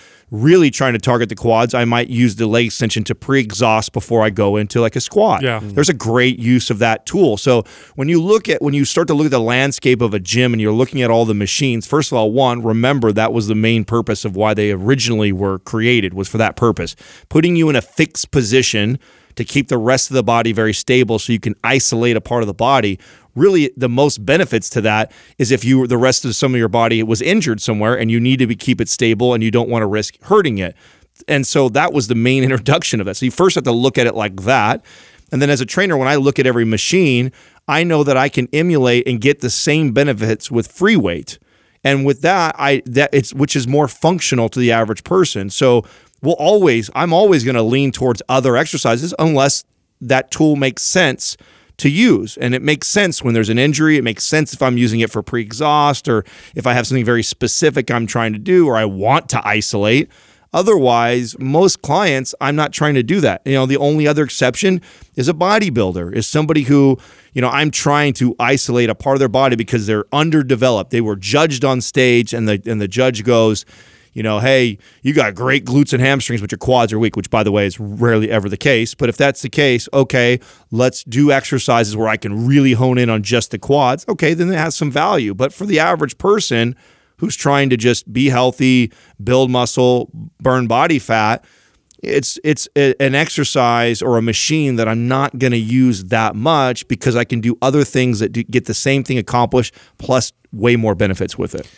really 0.43 0.71
trying 0.71 0.93
to 0.95 0.99
target 0.99 1.29
the 1.29 1.35
quads, 1.35 1.75
I 1.75 1.85
might 1.85 2.09
use 2.09 2.37
the 2.37 2.47
leg 2.47 2.67
extension 2.67 3.05
to 3.05 3.15
pre-exhaust 3.15 3.93
before 3.93 4.23
I 4.23 4.31
go 4.31 4.57
into 4.57 4.81
like 4.81 4.97
a 4.97 5.01
squat. 5.01 5.43
Yeah. 5.43 5.61
Mm-hmm. 5.61 5.71
There's 5.71 5.89
a 5.89 5.95
great 5.95 6.39
use 6.39 6.71
of 6.71 6.79
that 6.81 7.07
tool. 7.07 7.37
So 7.37 7.65
when 7.95 8.09
you 8.09 8.21
look 8.21 8.49
at 8.49 8.61
when 8.61 8.75
you 8.75 8.85
start 8.85 9.07
to 9.09 9.15
look 9.15 9.27
at 9.27 9.31
the 9.31 9.41
landscape 9.41 10.01
of 10.01 10.13
a 10.13 10.19
gym 10.19 10.53
and 10.53 10.61
you're 10.61 10.73
looking 10.73 11.03
at 11.03 11.11
all 11.11 11.25
the 11.25 11.35
machines, 11.35 11.87
first 11.87 12.11
of 12.11 12.19
all, 12.19 12.33
one, 12.33 12.63
remember 12.63 13.13
that 13.13 13.33
was 13.33 13.47
the 13.47 13.55
main 13.55 13.85
purpose 13.85 14.25
of 14.25 14.35
why 14.35 14.55
they 14.55 14.73
originally 14.73 15.33
were 15.33 15.61
created 15.61 16.15
was 16.15 16.29
for 16.29 16.39
that 16.39 16.57
purpose. 16.57 16.97
Putting 17.29 17.55
you 17.57 17.69
in 17.71 17.77
a 17.77 17.83
fixed 17.83 18.31
position 18.31 18.99
to 19.37 19.45
keep 19.45 19.69
the 19.69 19.79
rest 19.79 20.11
of 20.11 20.15
the 20.15 20.23
body 20.23 20.53
very 20.53 20.73
stable 20.73 21.19
so 21.19 21.33
you 21.33 21.41
can 21.41 21.55
isolate 21.65 22.17
a 22.17 22.21
part 22.21 22.43
of 22.43 22.47
the 22.47 22.55
body 22.55 22.99
really 23.35 23.71
the 23.77 23.89
most 23.89 24.25
benefits 24.25 24.69
to 24.71 24.81
that 24.83 25.13
is 25.39 25.51
if 25.51 25.65
you 25.65 25.87
the 25.87 25.99
rest 25.99 26.25
of 26.25 26.35
some 26.35 26.55
of 26.55 26.59
your 26.59 26.69
body 26.69 27.03
was 27.03 27.21
injured 27.21 27.61
somewhere 27.61 27.99
and 27.99 28.11
you 28.11 28.21
need 28.21 28.39
to 28.39 28.47
be, 28.47 28.55
keep 28.55 28.81
it 28.81 28.89
stable 28.89 29.35
and 29.35 29.43
you 29.43 29.51
don't 29.51 29.69
want 29.69 29.83
to 29.83 29.87
risk 29.87 30.21
hurting 30.23 30.59
it. 30.59 30.77
And 31.29 31.47
so 31.47 31.69
that 31.71 31.93
was 31.93 32.09
the 32.09 32.15
main 32.15 32.43
introduction 32.49 33.01
of 33.01 33.07
that. 33.07 33.17
So 33.17 33.25
you 33.25 33.31
first 33.31 33.55
have 33.55 33.65
to 33.65 33.73
look 33.73 33.99
at 33.99 34.07
it 34.07 34.15
like 34.15 34.43
that. 34.43 34.85
And 35.33 35.41
then 35.43 35.51
as 35.51 35.61
a 35.61 35.67
trainer 35.67 35.97
when 35.97 36.09
i 36.09 36.17
look 36.17 36.39
at 36.39 36.47
every 36.47 36.65
machine 36.65 37.33
i 37.67 37.83
know 37.83 38.05
that 38.05 38.17
i 38.17 38.29
can 38.29 38.47
emulate 38.53 39.09
and 39.09 39.21
get 39.21 39.41
the 39.41 39.51
same 39.51 39.93
benefits 39.93 40.51
with 40.51 40.71
free 40.71 40.97
weight. 40.97 41.39
And 41.83 42.05
with 42.05 42.23
that 42.23 42.55
i 42.59 42.83
that 42.87 43.11
it's 43.13 43.35
which 43.35 43.57
is 43.57 43.67
more 43.67 43.89
functional 43.89 44.49
to 44.51 44.59
the 44.59 44.71
average 44.71 45.03
person. 45.03 45.51
So 45.51 45.85
we'll 46.23 46.35
always 46.35 46.89
i'm 46.95 47.13
always 47.13 47.43
going 47.43 47.57
to 47.57 47.63
lean 47.63 47.91
towards 47.91 48.23
other 48.29 48.57
exercises 48.57 49.15
unless 49.19 49.65
that 50.01 50.31
tool 50.31 50.57
makes 50.57 50.83
sense 50.83 51.37
to 51.79 51.89
use. 51.89 52.37
And 52.37 52.55
it 52.55 52.63
makes 52.63 52.89
sense 52.89 53.23
when 53.23 53.35
there's 53.35 53.49
an 53.49 53.59
injury. 53.59 53.97
It 53.97 54.05
makes 54.05 54.25
sense 54.25 54.53
if 54.53 54.63
I'm 54.63 54.79
using 54.79 55.01
it 55.01 55.11
for 55.11 55.23
pre 55.23 55.43
exhaust 55.43 56.09
or 56.09 56.25
if 56.55 56.67
I 56.67 56.73
have 56.73 56.87
something 56.87 57.05
very 57.05 57.23
specific 57.23 57.91
I'm 57.91 58.07
trying 58.07 58.33
to 58.33 58.39
do 58.39 58.67
or 58.67 58.77
I 58.77 58.85
want 58.85 59.29
to 59.31 59.47
isolate. 59.47 60.11
Otherwise, 60.53 61.37
most 61.41 61.83
clients, 61.83 62.33
I'm 62.41 62.55
not 62.55 62.73
trying 62.73 62.95
to 62.95 63.03
do 63.03 63.21
that. 63.21 63.43
You 63.45 63.55
know, 63.55 63.67
the 63.67 63.77
only 63.77 64.07
other 64.07 64.23
exception 64.23 64.81
is 65.17 65.29
a 65.29 65.35
bodybuilder, 65.35 66.15
is 66.15 66.29
somebody 66.29 66.63
who, 66.63 66.97
you 67.33 67.43
know, 67.43 67.49
I'm 67.49 67.73
trying 67.73 68.13
to 68.15 68.37
isolate 68.39 68.89
a 68.89 68.95
part 68.95 69.17
of 69.17 69.19
their 69.19 69.29
body 69.29 69.57
because 69.57 69.89
they're 69.89 70.05
underdeveloped. 70.13 70.93
They 70.93 71.01
were 71.01 71.17
judged 71.17 71.65
on 71.65 71.81
stage 71.81 72.33
and 72.33 72.49
the 72.49 72.63
and 72.67 72.81
the 72.81 72.87
judge 72.87 73.25
goes, 73.25 73.65
you 74.15 74.23
know, 74.23 74.39
hey, 74.39 74.79
you 75.03 75.13
got 75.13 75.35
great 75.35 75.65
glutes 75.65 75.93
and 75.93 76.01
hamstrings, 76.01 76.41
but 76.41 76.51
your 76.51 76.59
quads 76.59 76.93
are 76.93 76.99
weak, 76.99 77.17
which 77.17 77.29
by 77.31 77.43
the 77.43 77.53
way 77.53 77.67
is 77.67 77.79
rarely 77.79 78.31
ever 78.31 78.49
the 78.49 78.57
case. 78.57 78.95
But 78.95 79.09
if 79.09 79.17
that's 79.17 79.43
the 79.43 79.51
case, 79.51 79.89
okay, 79.93 80.41
let's 80.71 81.05
do 81.05 81.33
exercises 81.33 81.97
where 81.97 82.09
I 82.09 82.17
can 82.17 82.47
really 82.47 82.73
hone 82.73 82.97
in 82.97 83.11
on 83.11 83.23
just 83.23 83.51
the 83.51 83.59
quads. 83.59 84.05
Okay, 84.09 84.33
then 84.33 84.51
it 84.51 84.57
has 84.57 84.75
some 84.75 84.91
value. 84.91 85.35
But 85.35 85.53
for 85.53 85.67
the 85.67 85.81
average 85.81 86.17
person 86.17 86.77
who's 87.19 87.37
trying 87.37 87.71
to 87.71 87.77
just 87.77 88.13
be 88.13 88.29
healthy, 88.29 88.93
build 89.23 89.51
muscle, 89.51 90.11
burn 90.41 90.67
body 90.67 90.99
fat, 90.99 91.45
it's 92.03 92.39
it's 92.45 92.69
a, 92.77 92.95
an 93.03 93.15
exercise 93.15 94.03
or 94.03 94.19
a 94.19 94.23
machine 94.23 94.77
that 94.77 94.87
I'm 94.87 95.09
not 95.09 95.39
going 95.39 95.53
to 95.53 95.59
use 95.59 96.05
that 96.05 96.37
much 96.37 96.87
because 96.87 97.17
I 97.17 97.25
can 97.25 97.41
do 97.41 97.57
other 97.63 97.83
things 97.83 98.19
that 98.21 98.31
do, 98.31 98.43
get 98.45 98.67
the 98.67 98.75
same 98.75 99.03
thing 99.05 99.19
accomplished 99.19 99.75
plus 99.99 100.33
way 100.53 100.77
more 100.77 100.95
benefits 100.95 101.39
with 101.39 101.55
it. 101.55 101.69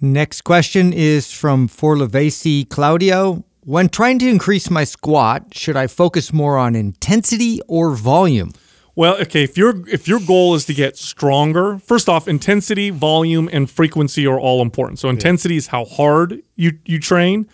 Next 0.00 0.42
question 0.42 0.92
is 0.92 1.32
from 1.32 1.68
Forlavesi 1.68 2.68
Claudio. 2.68 3.44
When 3.60 3.88
trying 3.88 4.18
to 4.18 4.28
increase 4.28 4.68
my 4.68 4.84
squat, 4.84 5.54
should 5.54 5.76
I 5.76 5.86
focus 5.86 6.32
more 6.32 6.58
on 6.58 6.74
intensity 6.74 7.60
or 7.68 7.94
volume? 7.94 8.52
Well, 8.96 9.16
okay, 9.22 9.42
if 9.42 9.56
your 9.56 9.88
if 9.88 10.06
your 10.06 10.20
goal 10.20 10.54
is 10.54 10.66
to 10.66 10.74
get 10.74 10.96
stronger, 10.96 11.78
first 11.78 12.08
off, 12.08 12.28
intensity, 12.28 12.90
volume, 12.90 13.48
and 13.52 13.68
frequency 13.68 14.26
are 14.26 14.38
all 14.38 14.62
important. 14.62 14.98
So 14.98 15.08
intensity 15.08 15.56
is 15.56 15.68
how 15.68 15.84
hard 15.84 16.42
you 16.54 16.78
you 16.84 17.00
train. 17.00 17.48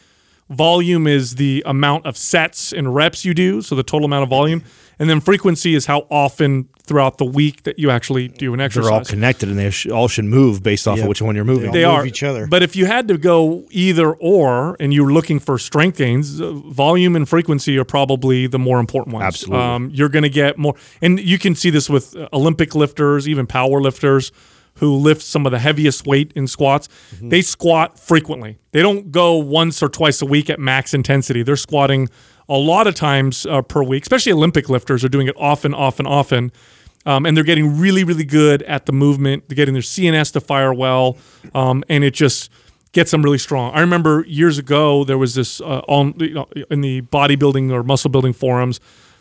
Volume 0.51 1.07
is 1.07 1.36
the 1.36 1.62
amount 1.64 2.05
of 2.05 2.16
sets 2.16 2.72
and 2.72 2.95
reps 2.95 3.24
you 3.24 3.32
do, 3.32 3.62
so 3.62 3.74
the 3.74 3.84
total 3.84 4.07
amount 4.07 4.24
of 4.24 4.28
volume. 4.28 4.64
And 5.01 5.11
then 5.11 5.20
frequency 5.20 5.74
is 5.74 5.86
how 5.86 6.07
often 6.11 6.68
throughout 6.82 7.18
the 7.18 7.24
week 7.24 7.62
that 7.62 7.78
you 7.78 7.90
actually 7.90 8.28
do 8.28 8.53
an 8.55 8.61
exercise. 8.61 8.84
They're 8.88 8.92
all 8.98 9.05
connected 9.05 9.48
and 9.48 9.59
they 9.59 9.70
sh- 9.70 9.88
all 9.88 10.09
should 10.09 10.26
move 10.26 10.62
based 10.62 10.86
off 10.86 10.96
Yep. 10.98 11.05
of 11.05 11.09
which 11.09 11.22
one 11.22 11.34
you're 11.36 11.44
moving. 11.44 11.72
they 11.72 11.84
move 11.86 11.94
are 11.94 12.07
each 12.07 12.22
other. 12.22 12.46
But 12.46 12.62
if 12.62 12.76
you 12.76 12.84
had 12.86 13.09
to 13.09 13.16
go 13.16 13.64
either 13.70 14.12
or, 14.12 14.76
and 14.78 14.92
you're 14.92 15.11
looking 15.12 15.38
for 15.40 15.57
strength 15.59 15.96
gains, 15.98 16.40
uh, 16.40 16.53
volume 16.53 17.16
and 17.16 17.28
frequency 17.28 17.78
are 17.78 17.84
probably 17.84 18.46
the 18.46 18.59
more 18.59 18.78
important 18.78 19.14
ones. 19.14 19.24
Absolutely. 19.24 19.64
um, 19.64 19.90
you're 19.92 20.09
going 20.11 20.22
to 20.24 20.28
get 20.28 20.59
more, 20.59 20.74
and 21.01 21.18
you 21.18 21.38
can 21.38 21.55
see 21.55 21.70
this 21.70 21.88
with 21.88 22.14
uh, 22.16 22.28
Olympic 22.32 22.74
lifters, 22.74 23.26
even 23.28 23.46
power 23.46 23.80
lifters 23.80 24.32
who 24.74 24.94
lift 24.96 25.22
some 25.22 25.46
of 25.46 25.53
the 25.53 25.59
heaviest 25.59 26.07
weight 26.07 26.32
in 26.34 26.46
squats. 26.46 26.88
Mm-hmm. 27.14 27.28
They 27.30 27.42
squat 27.42 27.98
frequently. 27.98 28.59
They 28.72 28.82
don't 28.82 29.11
go 29.12 29.36
once 29.36 29.82
or 29.82 29.88
twice 29.88 30.22
a 30.22 30.26
week 30.26 30.48
at 30.51 30.59
max 30.59 30.92
intensity. 30.94 31.42
They're 31.42 31.57
squatting 31.57 32.09
a 32.51 32.59
lot 32.59 32.86
of 32.86 32.94
times 32.94 33.46
uh, 33.46 33.62
per 33.62 33.82
week. 33.82 34.03
Especially 34.03 34.32
Olympic 34.32 34.68
lifters 34.68 35.03
are 35.05 35.09
doing 35.09 35.26
it 35.26 35.34
often, 35.38 35.72
often, 35.72 36.07
often 36.07 36.53
um, 37.07 37.24
and 37.26 37.36
they're 37.36 37.44
getting 37.44 37.78
really, 37.78 38.05
really 38.05 38.24
good 38.24 38.62
at 38.64 38.86
the 38.86 38.92
movement. 38.92 39.48
They're 39.48 39.57
getting 39.57 39.74
their 39.74 39.82
CNS 39.82 40.32
to 40.34 40.40
fire 40.40 40.72
well, 40.72 41.16
um, 41.55 41.82
and 41.88 42.05
it 42.05 42.14
just 42.14 42.51
gets 42.92 43.11
them 43.11 43.22
really 43.22 43.38
strong. 43.38 43.72
I 43.72 43.80
remember 43.80 44.24
years 44.26 44.59
ago 44.59 45.05
there 45.05 45.18
was 45.18 45.34
this 45.34 45.61
uh, 45.61 45.82
on 45.88 46.14
you 46.18 46.34
know, 46.34 46.48
in 46.70 46.80
the 46.80 47.03
bodybuilding 47.03 47.72
or 47.72 47.82
muscle 47.82 48.11
building 48.11 48.32
forums. 48.32 48.80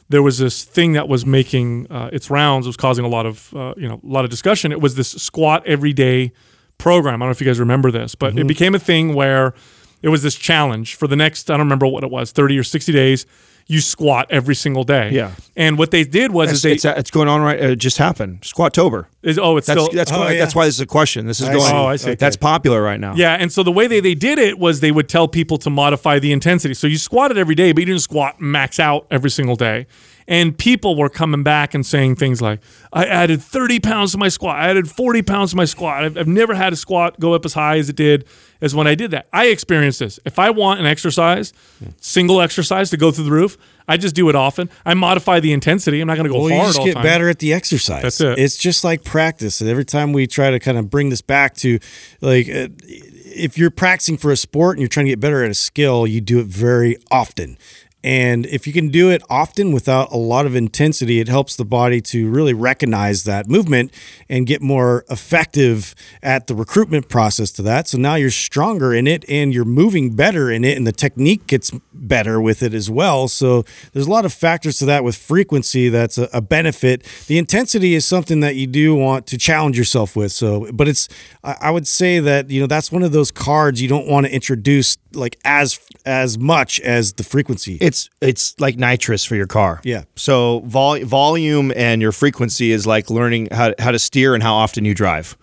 There 0.09 0.23
was 0.23 0.39
this 0.39 0.63
thing 0.63 0.93
that 0.93 1.07
was 1.07 1.25
making 1.25 1.89
uh, 1.91 2.09
its 2.11 2.31
rounds. 2.31 2.65
It 2.65 2.69
was 2.69 2.77
causing 2.77 3.05
a 3.05 3.09
lot 3.09 3.25
of 3.25 3.53
uh, 3.53 3.75
you 3.77 3.87
know 3.87 4.01
a 4.03 4.07
lot 4.07 4.25
of 4.25 4.31
discussion. 4.31 4.71
It 4.71 4.81
was 4.81 4.95
this 4.95 5.11
squat 5.11 5.65
every 5.65 5.93
day 5.93 6.33
program. 6.77 7.15
I 7.15 7.25
don't 7.25 7.27
know 7.27 7.31
if 7.31 7.41
you 7.41 7.47
guys 7.47 7.59
remember 7.59 7.91
this, 7.91 8.15
but 8.15 8.37
it 8.37 8.47
became 8.47 8.73
a 8.73 8.79
thing 8.79 9.13
where 9.13 9.53
it 10.01 10.09
was 10.09 10.23
this 10.23 10.35
challenge 10.35 10.95
for 10.95 11.07
the 11.07 11.15
next 11.15 11.49
I 11.49 11.53
don't 11.53 11.65
remember 11.65 11.87
what 11.87 12.03
it 12.03 12.11
was, 12.11 12.31
thirty 12.31 12.57
or 12.57 12.63
sixty 12.63 12.91
days. 12.91 13.25
You 13.71 13.81
squat 13.81 14.25
every 14.31 14.55
single 14.55 14.83
day. 14.83 15.11
Yeah. 15.11 15.33
And 15.55 15.77
what 15.77 15.91
they 15.91 16.03
did 16.03 16.31
was 16.31 16.49
It's, 16.49 16.57
is 16.57 16.61
they 16.63 16.71
it's, 16.71 16.85
it's 16.85 17.11
going 17.11 17.27
on 17.27 17.41
right. 17.41 17.59
It 17.59 17.75
just 17.75 17.99
happened. 17.99 18.41
Squattober. 18.41 19.05
is 19.21 19.37
oh 19.37 19.57
it's 19.57 19.67
That's 19.67 19.79
still 19.79 19.93
that's 19.95 20.11
Oh, 20.11 20.21
why, 20.21 20.31
yeah. 20.31 20.39
that's 20.39 20.55
why 20.55 20.65
this 20.65 20.73
is 20.73 20.81
a 20.81 20.87
question. 20.87 21.27
This 21.27 21.39
is 21.39 21.49
I 21.49 21.53
going. 21.53 21.65
see. 21.65 21.71
Oh, 21.75 21.85
I 21.85 21.95
see. 21.97 22.15
That's 22.15 22.35
popular 22.35 22.81
right 22.81 22.99
now. 22.99 23.13
yeah, 23.15 23.35
and 23.35 23.51
so 23.51 23.61
the 23.61 23.71
way 23.71 23.85
they, 23.85 23.99
they 23.99 24.15
did 24.15 24.39
it 24.39 24.57
was 24.57 24.79
they 24.79 24.91
would 24.91 25.07
tell 25.07 25.27
people 25.27 25.59
to 25.59 25.69
modify 25.69 26.17
the 26.17 26.31
intensity. 26.31 26.73
So 26.73 26.87
you 26.87 26.97
squatted 26.97 27.37
every 27.37 27.53
day, 27.53 27.71
but 27.71 27.81
you 27.81 27.85
didn't 27.85 28.01
squat 28.01 28.41
max 28.41 28.79
out 28.79 29.05
every 29.11 29.29
single 29.29 29.55
day. 29.55 29.85
And 30.29 30.55
people 30.55 30.95
were 30.95 31.09
coming 31.09 31.41
back 31.41 31.73
and 31.73 31.83
saying 31.83 32.17
things 32.17 32.39
like, 32.39 32.59
I 32.93 33.03
added 33.07 33.41
30 33.41 33.79
pounds 33.79 34.11
to 34.11 34.19
my 34.19 34.29
squat. 34.29 34.57
I 34.57 34.69
added 34.69 34.87
40 34.87 35.23
pounds 35.23 35.49
to 35.51 35.57
my 35.57 35.65
squat. 35.65 36.03
I've, 36.03 36.17
I've 36.19 36.27
never 36.27 36.53
had 36.53 36.71
a 36.71 36.75
squat 36.75 37.19
go 37.19 37.33
up 37.33 37.45
as 37.45 37.55
high 37.55 37.77
as 37.79 37.89
it 37.89 37.95
did 37.95 38.27
as 38.61 38.75
when 38.75 38.85
I 38.85 38.93
did 38.93 39.09
that. 39.09 39.27
I 39.33 39.47
experienced 39.47 39.97
this. 39.99 40.19
If 40.25 40.37
I 40.37 40.51
want 40.51 40.81
an 40.81 40.85
exercise, 40.85 41.51
single 41.99 42.41
exercise 42.41 42.91
to 42.91 42.97
go 42.97 43.09
through 43.09 43.23
the 43.23 43.31
roof, 43.31 43.57
I 43.87 43.97
just 43.97 44.13
do 44.13 44.29
it 44.29 44.35
often. 44.35 44.69
I 44.85 44.93
modify 44.93 45.39
the 45.39 45.51
intensity. 45.51 45.99
I'm 45.99 46.05
not 46.07 46.15
going 46.17 46.27
to 46.27 46.31
go 46.33 46.41
Well, 46.41 46.49
you 46.51 46.57
just 46.61 46.77
all 46.77 46.85
get 46.85 46.93
time. 46.93 47.03
better 47.03 47.27
at 47.27 47.39
the 47.39 47.51
exercise. 47.51 48.03
That's 48.03 48.21
it. 48.21 48.37
It's 48.37 48.55
just 48.55 48.83
like 48.83 49.03
practice, 49.03 49.61
and 49.61 49.69
every 49.69 49.85
time 49.85 50.13
we 50.13 50.27
try 50.27 50.51
to 50.51 50.59
kind 50.59 50.77
of 50.77 50.91
bring 50.91 51.09
this 51.09 51.21
back 51.21 51.55
to, 51.55 51.79
like, 52.21 52.47
uh, 52.47 52.67
if 52.85 53.57
you're 53.57 53.71
practicing 53.71 54.17
for 54.17 54.31
a 54.31 54.37
sport 54.37 54.75
and 54.77 54.81
you're 54.81 54.89
trying 54.89 55.07
to 55.07 55.11
get 55.11 55.19
better 55.19 55.43
at 55.43 55.49
a 55.49 55.55
skill, 55.55 56.05
you 56.05 56.21
do 56.21 56.39
it 56.39 56.45
very 56.45 56.97
often. 57.09 57.57
And 58.03 58.45
if 58.45 58.65
you 58.65 58.71
can 58.71 58.89
do 58.89 59.09
it 59.09 59.21
often 59.29 59.73
without 59.73 60.11
a 60.11 60.17
lot 60.17 60.45
of 60.45 60.55
intensity, 60.55 61.19
it 61.19 61.27
helps 61.27 61.57
the 61.57 61.65
body 61.65 61.99
to 62.01 62.29
really 62.29 62.53
recognize 62.53 63.25
that 63.25 63.49
movement 63.49 63.93
and 64.29 64.47
get 64.47 64.61
more 64.61 65.03
effective 65.09 65.93
at 66.23 66.47
the 66.47 66.55
recruitment 66.55 67.09
process 67.09 67.51
to 67.51 67.61
that. 67.63 67.89
So 67.89 67.97
now 67.97 68.15
you're 68.15 68.29
stronger 68.29 68.93
in 68.93 69.05
it 69.05 69.25
and 69.27 69.53
you're 69.53 69.65
moving 69.65 70.15
better 70.15 70.49
in 70.49 70.63
it, 70.63 70.77
and 70.77 70.87
the 70.87 70.93
technique 70.93 71.45
gets 71.47 71.71
better 71.93 72.39
with 72.39 72.63
it 72.63 72.73
as 72.73 72.89
well. 72.89 73.27
So 73.27 73.63
there's 73.91 74.07
a 74.07 74.09
lot 74.09 74.23
of 74.23 74.31
factors 74.31 74.77
to 74.77 74.85
that 74.85 75.03
with 75.03 75.17
frequency 75.17 75.89
that's 75.89 76.17
a, 76.17 76.29
a 76.31 76.41
benefit. 76.41 77.03
The 77.27 77.37
intensity 77.37 77.95
is 77.95 78.05
something 78.05 78.39
that 78.39 78.55
you 78.55 78.67
do 78.67 78.95
want 78.95 79.27
to 79.27 79.37
challenge 79.37 79.77
yourself 79.77 80.15
with. 80.15 80.31
So, 80.31 80.71
but 80.71 80.87
it's, 80.87 81.09
I 81.43 81.69
would 81.69 81.87
say 81.87 82.19
that, 82.19 82.49
you 82.49 82.61
know, 82.61 82.67
that's 82.67 82.91
one 82.91 83.03
of 83.03 83.11
those 83.11 83.31
cards 83.31 83.81
you 83.81 83.89
don't 83.89 84.07
want 84.07 84.25
to 84.25 84.33
introduce 84.33 84.97
like 85.13 85.37
as 85.43 85.79
as 86.05 86.37
much 86.37 86.79
as 86.81 87.13
the 87.13 87.23
frequency. 87.23 87.77
It's 87.89 88.09
it's 88.21 88.53
like 88.59 88.77
nitrous 88.77 89.25
for 89.25 89.35
your 89.35 89.47
car. 89.47 89.81
Yeah. 89.83 90.03
So 90.15 90.59
vol- 90.65 91.03
volume 91.05 91.73
and 91.75 92.03
your 92.03 92.11
frequency 92.11 92.71
is 92.71 92.85
like 92.85 93.09
learning 93.09 93.47
how 93.51 93.73
how 93.79 93.91
to 93.91 93.97
steer 93.99 94.35
and 94.35 94.43
how 94.43 94.53
often 94.53 94.85
you 94.85 94.93
drive. 94.93 95.35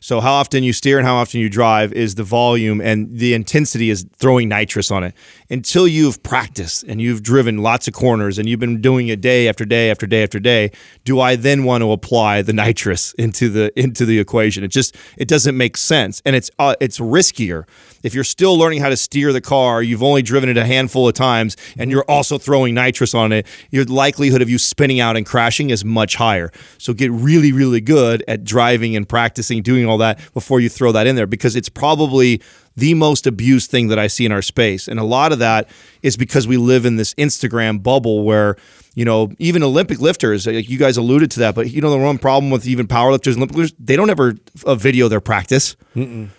So 0.00 0.20
how 0.20 0.32
often 0.32 0.64
you 0.64 0.72
steer 0.72 0.98
and 0.98 1.06
how 1.06 1.16
often 1.16 1.40
you 1.40 1.48
drive 1.48 1.92
is 1.92 2.14
the 2.14 2.24
volume 2.24 2.80
and 2.80 3.18
the 3.18 3.34
intensity 3.34 3.88
is 3.90 4.06
throwing 4.16 4.48
nitrous 4.48 4.90
on 4.90 5.04
it. 5.04 5.14
Until 5.52 5.86
you've 5.86 6.22
practiced 6.22 6.82
and 6.84 6.98
you've 6.98 7.22
driven 7.22 7.58
lots 7.58 7.86
of 7.86 7.92
corners 7.92 8.38
and 8.38 8.48
you've 8.48 8.58
been 8.58 8.80
doing 8.80 9.08
it 9.08 9.20
day 9.20 9.48
after 9.48 9.66
day 9.66 9.90
after 9.90 10.06
day 10.06 10.22
after 10.22 10.40
day, 10.40 10.70
do 11.04 11.20
I 11.20 11.36
then 11.36 11.64
want 11.64 11.82
to 11.82 11.92
apply 11.92 12.40
the 12.40 12.54
nitrous 12.54 13.12
into 13.18 13.50
the 13.50 13.78
into 13.78 14.06
the 14.06 14.18
equation? 14.18 14.64
It 14.64 14.68
just 14.68 14.96
it 15.18 15.28
doesn't 15.28 15.54
make 15.54 15.76
sense 15.76 16.22
and 16.24 16.34
it's 16.34 16.50
uh, 16.58 16.74
it's 16.80 16.98
riskier. 16.98 17.68
If 18.02 18.14
you're 18.14 18.24
still 18.24 18.56
learning 18.56 18.80
how 18.80 18.88
to 18.88 18.96
steer 18.96 19.30
the 19.30 19.42
car, 19.42 19.82
you've 19.82 20.02
only 20.02 20.22
driven 20.22 20.48
it 20.48 20.56
a 20.56 20.64
handful 20.64 21.06
of 21.06 21.14
times 21.14 21.58
and 21.76 21.90
you're 21.90 22.06
also 22.08 22.38
throwing 22.38 22.74
nitrous 22.74 23.14
on 23.14 23.30
it, 23.30 23.46
your 23.70 23.84
likelihood 23.84 24.40
of 24.40 24.48
you 24.48 24.56
spinning 24.56 25.00
out 25.00 25.18
and 25.18 25.26
crashing 25.26 25.68
is 25.68 25.84
much 25.84 26.16
higher. 26.16 26.50
So 26.78 26.94
get 26.94 27.10
really 27.10 27.52
really 27.52 27.82
good 27.82 28.24
at 28.26 28.42
driving 28.42 28.96
and 28.96 29.06
practicing 29.06 29.60
doing 29.60 29.84
all 29.84 29.98
that 29.98 30.18
before 30.32 30.60
you 30.60 30.70
throw 30.70 30.92
that 30.92 31.06
in 31.06 31.14
there 31.14 31.26
because 31.26 31.56
it's 31.56 31.68
probably 31.68 32.40
the 32.76 32.94
most 32.94 33.26
abused 33.26 33.70
thing 33.70 33.88
that 33.88 33.98
I 33.98 34.06
see 34.06 34.24
in 34.24 34.32
our 34.32 34.42
space. 34.42 34.88
And 34.88 34.98
a 34.98 35.04
lot 35.04 35.32
of 35.32 35.38
that 35.38 35.68
is 36.02 36.16
because 36.16 36.46
we 36.46 36.56
live 36.56 36.84
in 36.84 36.96
this 36.96 37.14
Instagram 37.14 37.82
bubble 37.82 38.24
where, 38.24 38.56
you 38.94 39.04
know, 39.04 39.30
even 39.38 39.62
Olympic 39.62 40.00
lifters, 40.00 40.46
like 40.46 40.68
you 40.68 40.78
guys 40.78 40.96
alluded 40.96 41.30
to 41.32 41.40
that, 41.40 41.54
but 41.54 41.70
you 41.70 41.80
know, 41.80 41.90
the 41.90 41.98
one 41.98 42.18
problem 42.18 42.50
with 42.50 42.66
even 42.66 42.86
powerlifters 42.86 43.28
and 43.28 43.36
Olympic 43.38 43.56
lifters, 43.56 43.76
they 43.78 43.96
don't 43.96 44.10
ever 44.10 44.34
uh, 44.66 44.74
video 44.74 45.08
their 45.08 45.20
practice. 45.20 45.76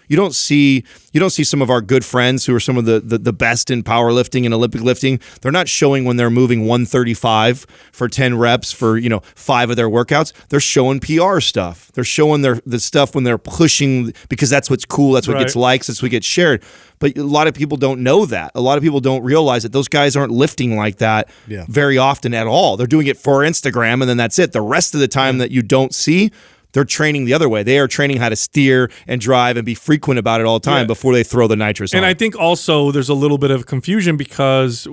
You 0.07 0.17
don't 0.17 0.33
see 0.33 0.83
you 1.11 1.19
don't 1.19 1.29
see 1.29 1.43
some 1.43 1.61
of 1.61 1.69
our 1.69 1.79
good 1.79 2.03
friends 2.03 2.45
who 2.45 2.55
are 2.55 2.59
some 2.59 2.75
of 2.77 2.85
the, 2.85 2.99
the 2.99 3.19
the 3.19 3.33
best 3.33 3.69
in 3.69 3.83
powerlifting 3.83 4.45
and 4.45 4.53
Olympic 4.53 4.81
lifting. 4.81 5.19
They're 5.41 5.51
not 5.51 5.67
showing 5.67 6.05
when 6.05 6.17
they're 6.17 6.31
moving 6.31 6.61
135 6.61 7.67
for 7.91 8.07
10 8.07 8.37
reps 8.37 8.71
for 8.71 8.97
you 8.97 9.09
know 9.09 9.21
five 9.35 9.69
of 9.69 9.75
their 9.75 9.89
workouts. 9.89 10.33
They're 10.49 10.59
showing 10.59 10.99
PR 10.99 11.39
stuff. 11.39 11.91
They're 11.93 12.03
showing 12.03 12.41
their 12.41 12.61
the 12.65 12.79
stuff 12.79 13.13
when 13.13 13.23
they're 13.25 13.37
pushing 13.37 14.13
because 14.27 14.49
that's 14.49 14.69
what's 14.71 14.85
cool. 14.85 15.11
That's 15.13 15.27
what 15.27 15.37
gets 15.37 15.55
likes. 15.55 15.87
That's 15.87 16.01
what 16.01 16.09
gets 16.11 16.25
shared. 16.25 16.63
But 17.03 17.17
a 17.17 17.23
lot 17.23 17.47
of 17.47 17.53
people 17.53 17.75
don't 17.75 17.99
know 18.01 18.25
that. 18.27 18.51
A 18.55 18.61
lot 18.61 18.77
of 18.77 18.83
people 18.83 19.01
don't 19.01 19.23
realize 19.23 19.63
that 19.63 19.73
those 19.73 19.89
guys 19.89 20.15
aren't 20.15 20.31
lifting 20.31 20.77
like 20.77 20.99
that 20.99 21.29
Yeah. 21.49 21.65
very 21.67 21.97
often 21.97 22.33
at 22.33 22.47
all. 22.47 22.77
They're 22.77 22.87
doing 22.87 23.07
it 23.07 23.17
for 23.17 23.39
Instagram 23.41 23.95
and 23.99 24.03
then 24.03 24.15
that's 24.15 24.39
it. 24.39 24.53
The 24.53 24.61
rest 24.61 24.93
of 24.93 25.01
the 25.01 25.09
time 25.09 25.37
that 25.39 25.51
you 25.51 25.61
don't 25.61 25.93
see, 25.93 26.31
they're 26.71 26.85
training 26.85 27.25
the 27.25 27.33
other 27.33 27.49
way. 27.49 27.61
They 27.61 27.77
are 27.77 27.89
training 27.89 28.17
how 28.17 28.29
to 28.29 28.37
steer 28.37 28.89
and 29.05 29.19
drive 29.19 29.57
and 29.57 29.65
be 29.65 29.75
frequent 29.75 30.17
about 30.17 30.39
it 30.39 30.45
all 30.47 30.59
the 30.59 30.65
time 30.65 30.83
Yeah. 30.83 30.87
before 30.95 31.13
they 31.13 31.23
throw 31.23 31.45
the 31.49 31.57
nitrous 31.57 31.93
And 31.93 32.05
on. 32.05 32.09
I 32.09 32.13
think 32.13 32.39
also 32.39 32.89
there's 32.89 33.09
a 33.09 33.13
little 33.13 33.37
bit 33.37 33.51
of 33.51 33.65
confusion 33.65 34.15
because 34.15 34.87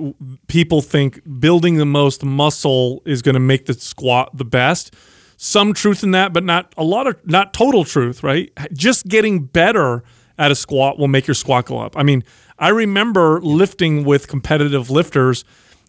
people 0.47 0.81
think 0.81 1.21
building 1.39 1.77
the 1.77 1.85
most 1.85 2.25
muscle 2.25 3.01
is 3.05 3.21
going 3.21 3.35
to 3.35 3.39
make 3.39 3.67
the 3.67 3.73
squat 3.73 4.37
the 4.37 4.43
best. 4.43 4.93
Some 5.37 5.73
truth 5.73 6.03
in 6.03 6.11
that, 6.11 6.33
but 6.33 6.43
not 6.43 6.73
a 6.75 6.83
lot 6.83 7.07
of 7.07 7.15
not 7.25 7.53
total 7.53 7.85
truth, 7.85 8.21
right? 8.21 8.51
Just 8.73 9.07
getting 9.07 9.45
better 9.45 10.03
at 10.37 10.51
a 10.51 10.55
squat 10.55 10.97
will 10.97 11.07
make 11.07 11.27
your 11.27 11.35
squat 11.35 11.65
go 11.65 11.79
up. 11.79 11.97
I 11.97 12.03
mean, 12.03 12.23
I 12.59 12.69
remember 12.69 13.39
lifting 13.41 14.03
with 14.03 14.27
competitive 14.27 14.89
lifters. 14.89 15.43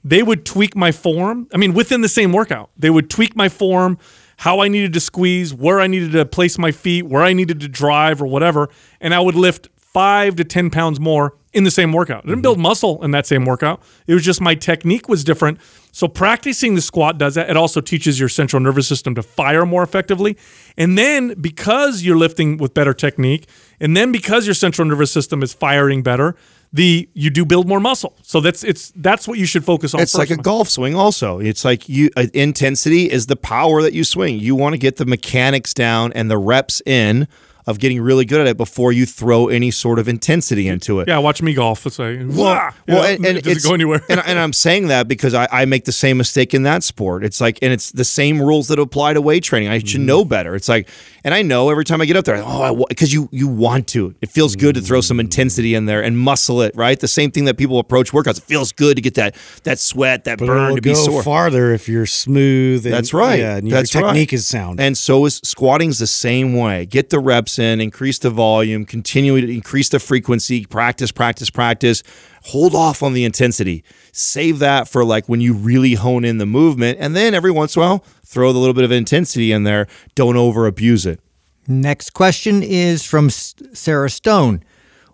They 0.05 0.23
would 0.23 0.45
tweak 0.45 0.75
my 0.75 0.93
form. 0.93 1.49
I 1.53 1.59
mean, 1.59 1.75
within 1.75 2.01
the 2.01 2.09
same 2.09 2.33
workout, 2.33 2.71
they 2.77 2.91
would 2.91 3.09
tweak 3.09 3.37
my 3.37 3.49
form, 3.49 3.99
how 4.39 4.61
I 4.61 4.69
needed 4.69 4.93
to 4.95 5.01
squeeze, 5.01 5.55
where 5.55 5.81
I 5.81 5.87
needed 5.87 6.13
to 6.13 6.25
place 6.25 6.59
my 6.59 6.73
feet, 6.73 7.03
where 7.07 7.23
I 7.23 7.33
needed 7.33 7.61
to 7.61 7.69
drive 7.69 8.21
or 8.21 8.27
whatever, 8.27 8.69
and 9.01 9.15
I 9.15 9.21
would 9.21 9.37
lift 9.37 9.69
five 9.77 10.37
to 10.37 10.45
10 10.45 10.71
pounds 10.71 10.99
more 10.99 11.37
in 11.53 11.65
the 11.65 11.71
same 11.71 11.93
workout. 11.93 12.19
I 12.19 12.21
didn't 12.23 12.37
mm-hmm. 12.37 12.43
build 12.43 12.59
muscle 12.59 13.05
in 13.05 13.11
that 13.11 13.27
same 13.27 13.45
workout. 13.45 13.83
It 14.07 14.15
was 14.15 14.25
just 14.25 14.41
my 14.41 14.55
technique 14.55 15.09
was 15.09 15.23
different. 15.23 15.59
So 15.93 16.09
practicing 16.09 16.75
the 16.75 16.81
squat 16.81 17.19
does 17.19 17.35
that. 17.35 17.51
It 17.51 17.57
also 17.57 17.81
teaches 17.83 18.19
your 18.19 18.31
central 18.31 18.61
nervous 18.61 18.89
system 18.89 19.15
to 19.15 19.23
fire 19.23 19.67
more 19.67 19.83
effectively. 19.83 20.39
And 20.77 20.97
then 20.97 21.35
because 21.41 22.03
you're 22.03 22.17
lifting 22.17 22.57
with 22.57 22.73
better 22.73 22.95
technique, 22.95 23.47
and 23.79 23.95
then 23.97 24.11
because 24.11 24.47
your 24.47 24.55
central 24.55 24.89
nervous 24.89 25.13
system 25.13 25.43
is 25.43 25.53
firing 25.53 26.03
better, 26.03 26.35
the 26.73 27.09
you 27.13 27.29
do 27.29 27.45
build 27.45 27.69
more 27.69 27.81
muscle. 27.81 28.15
So 28.23 28.41
that's 28.41 28.65
it's 28.65 28.91
that's 28.97 29.29
what 29.29 29.39
you 29.39 29.45
should 29.45 29.65
focus 29.65 29.95
on. 29.95 30.01
It's 30.01 30.15
like 30.15 30.31
a 30.31 30.37
golf 30.37 30.71
swing. 30.71 30.95
Also, 30.95 31.39
it's 31.39 31.65
like 31.65 31.89
you 31.89 32.09
uh, 32.17 32.27
intensity 32.33 33.11
is 33.11 33.27
the 33.27 33.37
power 33.37 33.83
that 33.83 33.93
you 33.93 34.05
swing. 34.05 34.39
You 34.39 34.55
want 34.55 34.73
to 34.73 34.79
get 34.79 34.97
the 34.97 35.05
mechanics 35.05 35.75
down 35.75 36.13
and 36.15 36.31
the 36.31 36.39
reps 36.39 36.81
in 36.87 37.29
of 37.67 37.79
getting 37.79 38.01
really 38.01 38.25
good 38.25 38.41
at 38.41 38.47
it 38.47 38.57
before 38.57 38.93
you 38.93 39.07
throw 39.07 39.49
any 39.49 39.71
sort 39.71 39.99
of 39.99 40.09
intensity 40.09 40.67
into 40.69 41.01
it. 41.01 41.09
Yeah, 41.09 41.19
watch 41.19 41.43
me 41.43 41.55
golf. 41.55 41.87
It's 41.87 41.99
like, 41.99 42.19
Well, 42.21 42.35
well, 42.37 42.73
know, 42.87 43.03
and, 43.03 43.25
and 43.27 43.39
it 43.39 43.45
doesn't 43.45 43.69
go 43.69 43.75
anywhere. 43.75 44.03
and, 44.09 44.21
and 44.27 44.39
I'm 44.39 44.53
saying 44.53 44.89
that 44.89 45.07
because 45.09 45.33
I, 45.35 45.47
I 45.53 45.65
make 45.65 45.85
the 45.85 45.93
same 45.93 46.17
mistake 46.17 46.55
in 46.55 46.65
that 46.65 46.83
sport. 46.83 47.25
It's 47.25 47.41
like, 47.41 47.59
and 47.63 47.73
it's 47.73 47.93
the 47.93 48.05
same 48.05 48.41
rules 48.43 48.69
that 48.69 48.79
apply 48.79 49.15
to 49.15 49.21
weight 49.21 49.45
training. 49.45 49.69
I 49.69 49.79
should 49.79 49.89
Mm-hmm. 50.01 50.07
know 50.07 50.25
better. 50.25 50.55
It's 50.57 50.69
like, 50.69 50.89
and 51.25 51.35
I 51.35 51.43
know 51.43 51.71
every 51.71 51.85
time 51.85 52.01
I 52.01 52.07
get 52.07 52.17
up 52.17 52.25
there, 52.25 52.37
oh, 52.37 52.63
I 52.63 52.85
because 52.89 53.13
you 53.13 53.29
you 53.33 53.49
want 53.49 53.89
to. 53.89 54.15
It 54.21 54.31
feels 54.31 54.57
good 54.57 54.75
to 54.75 54.81
throw 54.81 55.01
some 55.01 55.19
mm. 55.19 55.21
intensity 55.21 55.75
in 55.75 55.87
there 55.87 56.03
and 56.03 56.19
muscle 56.19 56.63
it. 56.63 56.75
Right, 56.77 56.99
the 56.99 57.09
same 57.09 57.31
thing 57.31 57.45
that 57.45 57.57
people 57.57 57.79
approach 57.79 58.13
workouts. 58.13 58.39
It 58.39 58.45
feels 58.45 58.73
good 58.73 58.97
to 58.97 59.03
get 59.03 59.15
that 59.15 59.37
that 59.65 59.79
sweat, 59.79 60.25
that 60.25 60.39
But 60.39 60.47
burn 60.47 60.75
to 60.75 60.83
be 60.83 60.95
go 60.95 60.95
sore. 60.95 61.23
farther 61.23 61.73
if 61.73 61.89
you're 61.89 62.07
smooth. 62.07 62.85
And, 62.87 62.95
That's 62.95 63.15
right. 63.15 63.41
Yeah, 63.41 63.57
and 63.57 63.69
your 63.69 63.79
That's 63.79 63.95
right. 63.95 64.03
technique 64.03 64.33
is 64.33 64.47
sound. 64.47 64.81
And 64.81 64.97
so 64.97 65.25
is 65.27 65.41
squatting's 65.41 65.99
the 65.99 66.07
same 66.07 66.57
way. 66.57 66.87
Get 66.87 67.11
the 67.11 67.19
reps 67.19 67.59
in, 67.59 67.81
increase 67.81 68.19
the 68.19 68.31
volume, 68.31 68.85
continue 68.85 69.41
to 69.41 69.53
increase 69.53 69.89
the 69.89 69.99
frequency, 69.99 70.67
practice, 70.67 71.13
practice, 71.13 71.51
practice. 71.51 72.03
Hold 72.47 72.75
off 72.75 73.03
on 73.03 73.13
the 73.13 73.25
intensity. 73.25 73.85
Save 74.13 74.59
that 74.59 74.89
for 74.89 75.05
like 75.05 75.29
when 75.29 75.41
you 75.41 75.53
really 75.53 75.95
hone 75.95 76.25
in 76.25 76.39
the 76.39 76.47
movement, 76.47 76.99
and 77.01 77.15
then 77.15 77.35
every 77.35 77.51
once 77.51 77.77
in 77.77 77.83
a 77.83 77.87
while, 77.87 78.05
throw 78.25 78.53
the 78.53 78.59
little 78.59 78.75
bit 78.75 78.85
of 78.85 78.93
intensity 78.93 79.53
in 79.53 79.63
there. 79.65 79.87
Don't 80.15 80.37
over 80.37 80.67
abuse 80.67 81.07
it. 81.07 81.21
Next 81.69 82.11
question 82.11 82.63
is 82.63 83.05
from 83.05 83.31
Sarah 83.31 84.11
Stone. 84.11 84.65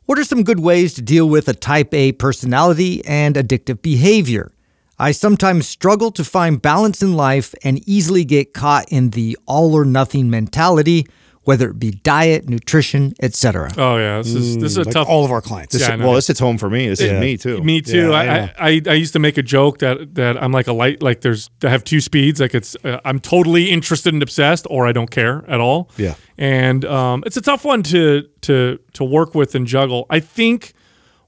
What 0.06 0.18
are 0.18 0.24
some 0.24 0.42
good 0.42 0.60
ways 0.60 0.94
to 0.94 1.02
deal 1.02 1.28
with 1.28 1.48
a 1.48 1.54
type 1.54 1.92
A 1.92 2.12
personality 2.12 3.04
and 3.04 3.36
addictive 3.36 3.82
behavior? 3.82 4.50
I 4.98 5.12
sometimes 5.12 5.68
struggle 5.68 6.10
to 6.12 6.24
find 6.24 6.62
balance 6.62 7.02
in 7.02 7.12
life 7.12 7.54
and 7.62 7.86
easily 7.86 8.24
get 8.24 8.54
caught 8.54 8.86
in 8.90 9.10
the 9.10 9.36
all 9.46 9.74
or 9.74 9.84
nothing 9.84 10.30
mentality, 10.30 11.06
whether 11.48 11.70
it 11.70 11.78
be 11.78 11.90
diet, 11.90 12.46
nutrition, 12.46 13.14
etc. 13.22 13.70
oh 13.78 13.96
yeah, 13.96 14.18
this 14.18 14.34
is 14.34 14.58
this 14.58 14.72
is 14.72 14.76
a 14.76 14.82
like 14.84 14.92
tough 14.92 15.08
all 15.08 15.24
of 15.24 15.30
our 15.30 15.40
clients. 15.40 15.74
Yeah, 15.80 15.92
I 15.92 15.96
know. 15.96 16.04
well, 16.04 16.14
this 16.14 16.26
hits 16.26 16.38
home 16.40 16.58
for 16.58 16.68
me. 16.68 16.88
This 16.90 17.00
Yeah. 17.00 17.14
is 17.14 17.20
me 17.22 17.36
too. 17.38 17.62
Me 17.62 17.80
too. 17.80 18.08
Yeah, 18.10 18.20
I, 18.22 18.24
I. 18.24 18.38
I, 18.38 18.52
I 18.58 18.82
I 18.88 18.92
used 18.92 19.14
to 19.14 19.18
make 19.18 19.38
a 19.38 19.42
joke 19.42 19.78
that 19.78 20.14
that 20.16 20.34
I'm 20.42 20.52
like 20.52 20.66
a 20.66 20.74
light 20.74 21.02
like 21.02 21.22
there's 21.22 21.48
I 21.64 21.70
have 21.70 21.84
two 21.84 22.02
speeds 22.02 22.38
like 22.38 22.54
it's 22.54 22.76
uh, 22.84 23.00
I'm 23.08 23.18
totally 23.18 23.70
interested 23.70 24.12
and 24.12 24.22
obsessed 24.22 24.66
or 24.68 24.86
I 24.86 24.92
don't 24.92 25.10
care 25.10 25.42
at 25.48 25.58
all. 25.58 25.88
Yeah. 25.96 26.14
And 26.36 26.84
um, 26.84 27.22
it's 27.24 27.38
a 27.38 27.40
tough 27.50 27.64
one 27.64 27.82
to 27.84 28.28
to 28.42 28.78
to 28.92 29.04
work 29.04 29.34
with 29.34 29.54
and 29.54 29.66
juggle. 29.66 30.04
I 30.10 30.20
think 30.20 30.74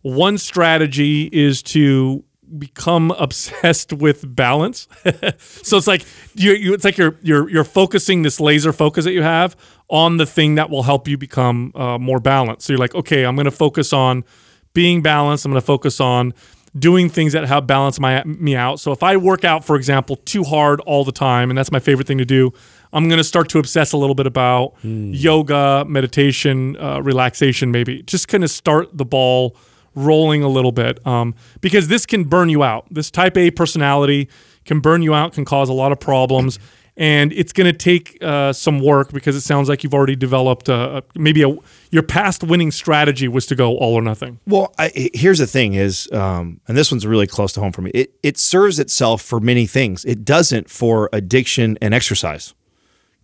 one 0.03 0.37
strategy 0.37 1.31
is 1.33 1.63
to 1.63 2.25
become 2.59 3.11
obsessed 3.19 3.93
with 3.93 4.35
balance. 4.35 4.89
so 5.39 5.77
it's 5.77 5.87
like 5.87 6.05
you, 6.35 6.53
you 6.53 6.75
it's 6.75 6.85
like 6.85 6.99
you're 6.99 7.17
you're 7.23 7.49
you're 7.51 7.65
focusing 7.65 8.23
this 8.23 8.41
laser 8.41 8.73
focus 8.73 9.05
that 9.05 9.13
you 9.13 9.23
have 9.23 9.57
on 9.89 10.17
the 10.17 10.27
thing 10.27 10.55
that 10.55 10.71
will 10.71 10.85
help 10.85 11.09
you 11.09 11.19
become 11.19 11.73
uh, 11.75 11.99
more 11.99 12.21
balanced. 12.21 12.67
So 12.67 12.73
you're 12.73 12.79
like, 12.79 12.95
okay, 12.95 13.25
I'm 13.25 13.35
going 13.35 13.47
to 13.47 13.51
focus 13.51 13.93
on 13.93 14.25
being 14.73 15.03
balanced. 15.03 15.45
I'm 15.45 15.51
going 15.51 15.61
to 15.61 15.67
focus 15.67 16.01
on 16.01 16.33
doing 16.79 17.09
things 17.09 17.33
that 17.33 17.45
help 17.47 17.67
balance 17.67 17.99
my 17.99 18.23
me 18.25 18.55
out. 18.55 18.79
So 18.79 18.93
if 18.93 19.03
I 19.03 19.17
work 19.17 19.45
out, 19.45 19.65
for 19.65 19.77
example, 19.77 20.17
too 20.17 20.45
hard 20.45 20.81
all 20.81 21.05
the 21.05 21.13
time, 21.13 21.51
and 21.51 21.59
that's 21.59 21.73
my 21.73 21.81
favorite 21.81 22.07
thing 22.07 22.19
to 22.19 22.25
do, 22.25 22.53
I'm 22.93 23.09
going 23.09 23.19
to 23.19 23.25
start 23.25 23.49
to 23.51 23.59
obsess 23.59 23.93
a 23.93 23.97
little 23.97 24.15
bit 24.15 24.27
about 24.27 24.75
yoga, 24.83 25.85
meditation, 25.89 26.77
uh, 26.77 27.01
relaxation, 27.03 27.71
maybe. 27.71 28.03
Just 28.03 28.29
kind 28.29 28.45
of 28.45 28.51
start 28.51 28.97
the 28.97 29.05
ball 29.05 29.57
rolling 29.95 30.43
a 30.43 30.49
little 30.49 30.73
bit 30.73 31.05
um, 31.07 31.35
because 31.61 31.89
this 31.89 32.07
can 32.07 32.25
burn 32.25 32.49
you 32.49 32.63
out. 32.63 32.87
This 32.91 33.11
type 33.11 33.37
A 33.37 33.51
personality 33.51 34.29
can 34.65 34.81
burn 34.81 35.03
you 35.03 35.15
out, 35.15 35.33
can 35.33 35.45
cause 35.45 35.69
a 35.69 35.73
lot 35.73 35.91
of 35.93 35.99
problems. 36.01 36.59
and 36.97 37.33
it's 37.33 37.53
going 37.53 37.71
to 37.73 37.77
take 37.77 38.19
uh, 38.23 38.53
some 38.53 38.81
work 38.81 39.11
because 39.13 39.35
it 39.37 39.41
sounds 39.41 39.69
like 39.69 39.83
you've 39.83 39.95
already 39.95 40.17
developed 40.17 40.69
a, 40.69 40.99
a- 40.99 41.03
maybe 41.15 41.43
a 41.43 41.57
your 41.91 42.03
past 42.03 42.45
winning 42.45 42.71
strategy 42.71 43.27
was 43.29 43.47
to 43.47 43.55
go 43.55 43.77
all 43.79 43.95
or 43.95 44.03
nothing. 44.03 44.39
Well, 44.47 44.75
I, 44.79 44.91
here's 45.15 45.39
the 45.39 45.47
thing: 45.47 45.75
is 45.75 46.09
um, 46.13 46.61
and 46.69 46.77
this 46.77 46.91
one's 46.93 47.07
really 47.07 47.27
close 47.27 47.53
to 47.55 47.61
home 47.61 47.73
for 47.73 47.81
me. 47.83 47.91
It 47.95 48.15
it 48.23 48.39
serves 48.39 48.79
itself 48.79 49.23
for 49.23 49.41
many 49.41 49.67
things. 49.67 50.05
It 50.05 50.25
doesn't 50.25 50.69
for 50.69 51.09
addiction 51.13 51.79
and 51.81 51.95
exercise. 51.95 52.55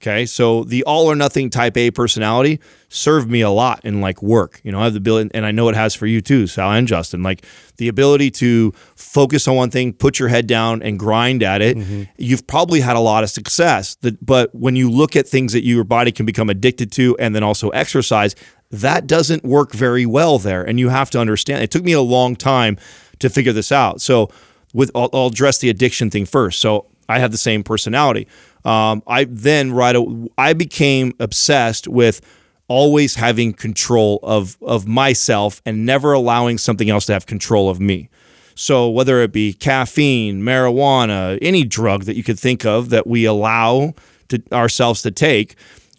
Okay, 0.03 0.26
so 0.26 0.62
the 0.62 0.84
all 0.84 1.11
or 1.11 1.16
nothing 1.16 1.49
type 1.49 1.74
A 1.76 1.90
personality 1.90 2.61
served 2.90 3.30
me 3.30 3.40
a 3.40 3.49
lot 3.49 3.82
in 3.82 4.03
like 4.03 4.22
work. 4.22 4.61
You 4.62 4.70
know, 4.70 4.80
I 4.80 4.84
have 4.84 4.92
the 4.92 4.99
ability, 4.99 5.30
and 5.32 5.47
I 5.47 5.53
know 5.53 5.70
it 5.70 5.74
has 5.74 5.94
for 5.94 6.07
you 6.07 6.20
too, 6.20 6.47
Sal 6.47 6.70
and 6.72 6.86
Justin. 6.86 7.22
Like 7.22 7.47
the 7.78 7.88
ability 7.88 8.30
to 8.32 8.72
focus 8.94 9.49
on 9.49 9.57
one 9.57 9.70
thing, 9.70 9.94
put 9.94 10.18
your 10.18 10.28
head 10.28 10.47
down, 10.47 10.82
and 10.82 10.99
grind 10.99 11.42
at 11.42 11.62
it. 11.62 11.78
Mm-hmm. 11.78 12.03
You've 12.18 12.47
probably 12.47 12.80
had 12.80 12.94
a 12.94 13.01
lot 13.01 13.24
of 13.24 13.30
success. 13.30 13.94
That, 14.03 14.24
but 14.24 14.55
when 14.55 14.76
you 14.76 14.90
look 14.90 15.16
at 15.16 15.26
things 15.26 15.55
that 15.55 15.64
your 15.64 15.82
body 15.82 16.12
can 16.12 16.26
become 16.26 16.51
addicted 16.51 16.92
to, 16.92 17.16
and 17.18 17.34
then 17.34 17.42
also 17.42 17.70
exercise, 17.70 18.34
that 18.70 19.07
doesn't 19.07 19.44
work 19.44 19.72
very 19.72 20.05
well 20.05 20.38
there. 20.38 20.62
And 20.62 20.78
you 20.78 20.90
have 20.90 21.11
to 21.11 21.18
understand. 21.18 21.62
It 21.62 21.70
took 21.70 21.84
me 21.84 21.92
a 21.92 22.03
long 22.03 22.36
time 22.36 22.76
to 23.20 23.30
figure 23.30 23.53
this 23.53 23.72
out. 23.72 24.03
So 24.03 24.28
with 24.74 24.90
I'll, 24.94 25.09
I'll 25.12 25.28
address 25.28 25.59
the 25.59 25.70
addiction 25.70 26.11
thing 26.11 26.26
first. 26.26 26.61
So 26.61 26.86
I 27.09 27.18
have 27.18 27.30
the 27.30 27.38
same 27.38 27.62
personality. 27.62 28.28
Um, 28.66 29.04
I 29.06 29.24
then 29.24 29.72
right 29.72 29.96
I 30.36 30.52
became 30.52 31.14
obsessed 31.20 31.86
with 31.86 32.20
always 32.66 33.14
having 33.14 33.52
control 33.52 34.18
of 34.24 34.58
of 34.60 34.88
myself 34.88 35.62
and 35.64 35.86
never 35.86 36.12
allowing 36.12 36.58
something 36.58 36.90
else 36.90 37.06
to 37.06 37.12
have 37.12 37.26
control 37.26 37.70
of 37.70 37.78
me. 37.78 38.10
So 38.56 38.90
whether 38.90 39.20
it 39.22 39.32
be 39.32 39.52
caffeine, 39.52 40.42
marijuana, 40.42 41.38
any 41.40 41.62
drug 41.62 42.04
that 42.04 42.16
you 42.16 42.24
could 42.24 42.40
think 42.40 42.66
of 42.66 42.90
that 42.90 43.06
we 43.06 43.24
allow 43.24 43.94
to 44.28 44.42
ourselves 44.50 45.00
to 45.02 45.12
take, 45.12 45.54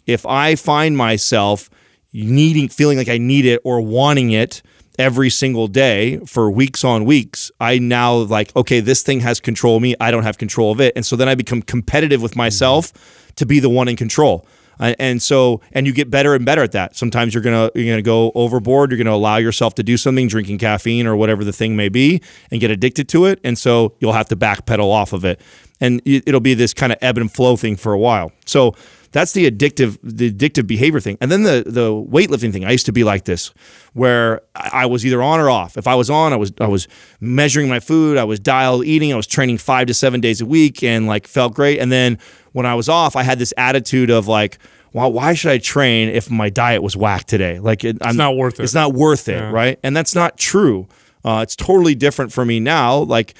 if 0.06 0.26
I 0.26 0.54
find 0.54 0.94
myself 0.94 1.70
needing 2.12 2.68
feeling 2.68 2.98
like 2.98 3.08
I 3.08 3.16
need 3.16 3.46
it 3.46 3.62
or 3.64 3.80
wanting 3.80 4.32
it 4.32 4.60
every 4.98 5.30
single 5.30 5.68
day 5.68 6.18
for 6.26 6.50
weeks 6.50 6.84
on 6.84 7.04
weeks, 7.04 7.50
I 7.60 7.78
now 7.78 8.14
like, 8.14 8.54
okay, 8.56 8.80
this 8.80 9.02
thing 9.02 9.20
has 9.20 9.40
control 9.40 9.76
of 9.76 9.82
me. 9.82 9.94
I 10.00 10.10
don't 10.10 10.24
have 10.24 10.38
control 10.38 10.72
of 10.72 10.80
it. 10.80 10.92
And 10.96 11.06
so 11.06 11.16
then 11.16 11.28
I 11.28 11.34
become 11.34 11.62
competitive 11.62 12.20
with 12.20 12.36
myself 12.36 12.92
to 13.36 13.46
be 13.46 13.60
the 13.60 13.70
one 13.70 13.88
in 13.88 13.96
control. 13.96 14.46
Uh, 14.80 14.94
and 14.98 15.20
so, 15.20 15.60
and 15.72 15.86
you 15.86 15.92
get 15.92 16.10
better 16.10 16.34
and 16.34 16.44
better 16.44 16.62
at 16.62 16.72
that. 16.72 16.96
Sometimes 16.96 17.34
you're 17.34 17.42
gonna 17.42 17.70
you're 17.74 17.90
gonna 17.90 18.02
go 18.02 18.30
overboard. 18.34 18.90
You're 18.90 18.98
gonna 18.98 19.16
allow 19.16 19.36
yourself 19.36 19.74
to 19.76 19.82
do 19.82 19.96
something, 19.96 20.28
drinking 20.28 20.58
caffeine 20.58 21.06
or 21.06 21.16
whatever 21.16 21.44
the 21.44 21.52
thing 21.52 21.74
may 21.74 21.88
be, 21.88 22.22
and 22.50 22.60
get 22.60 22.70
addicted 22.70 23.08
to 23.08 23.26
it. 23.26 23.40
And 23.42 23.58
so 23.58 23.94
you'll 23.98 24.12
have 24.12 24.28
to 24.28 24.36
backpedal 24.36 24.88
off 24.88 25.12
of 25.12 25.24
it, 25.24 25.40
and 25.80 26.00
it'll 26.04 26.40
be 26.40 26.54
this 26.54 26.72
kind 26.74 26.92
of 26.92 26.98
ebb 27.00 27.18
and 27.18 27.32
flow 27.32 27.56
thing 27.56 27.76
for 27.76 27.92
a 27.92 27.98
while. 27.98 28.30
So 28.46 28.74
that's 29.18 29.32
the 29.32 29.50
addictive 29.50 29.98
the 30.02 30.30
addictive 30.30 30.66
behavior 30.68 31.00
thing. 31.00 31.18
And 31.20 31.30
then 31.30 31.42
the 31.42 31.64
the 31.66 31.90
weightlifting 31.90 32.52
thing. 32.52 32.64
I 32.64 32.70
used 32.70 32.86
to 32.86 32.92
be 32.92 33.02
like 33.02 33.24
this, 33.24 33.52
where 33.92 34.42
I 34.54 34.86
was 34.86 35.04
either 35.04 35.20
on 35.22 35.40
or 35.40 35.50
off. 35.50 35.76
If 35.76 35.88
I 35.88 35.96
was 35.96 36.08
on, 36.08 36.32
I 36.32 36.36
was 36.36 36.52
I 36.60 36.68
was 36.68 36.86
measuring 37.20 37.68
my 37.68 37.80
food. 37.80 38.16
I 38.16 38.24
was 38.24 38.38
dialed 38.38 38.84
eating. 38.84 39.12
I 39.12 39.16
was 39.16 39.26
training 39.26 39.58
five 39.58 39.88
to 39.88 39.94
seven 39.94 40.20
days 40.20 40.40
a 40.40 40.46
week, 40.46 40.84
and 40.84 41.08
like 41.08 41.26
felt 41.26 41.52
great. 41.52 41.80
And 41.80 41.90
then 41.90 42.18
when 42.52 42.64
I 42.64 42.76
was 42.76 42.88
off, 42.88 43.16
I 43.16 43.24
had 43.24 43.38
this 43.38 43.52
attitude 43.56 44.10
of 44.10 44.28
like. 44.28 44.58
Well, 44.90 45.12
why 45.12 45.34
should 45.34 45.50
I 45.50 45.58
train 45.58 46.08
if 46.08 46.30
my 46.30 46.48
diet 46.48 46.82
was 46.82 46.96
whack 46.96 47.26
today? 47.26 47.58
Like, 47.58 47.84
it, 47.84 47.98
I'm, 48.00 48.16
not 48.16 48.36
worth 48.38 48.58
it. 48.58 48.62
It's 48.62 48.74
not 48.74 48.94
worth 48.94 49.28
it, 49.28 49.38
right? 49.52 49.78
And 49.82 49.94
that's 49.94 50.14
not 50.14 50.38
true. 50.38 50.88
Uh, 51.22 51.40
it's 51.42 51.54
totally 51.54 51.94
different 51.94 52.32
for 52.32 52.42
me 52.46 52.58
now. 52.58 53.00
Like, 53.00 53.34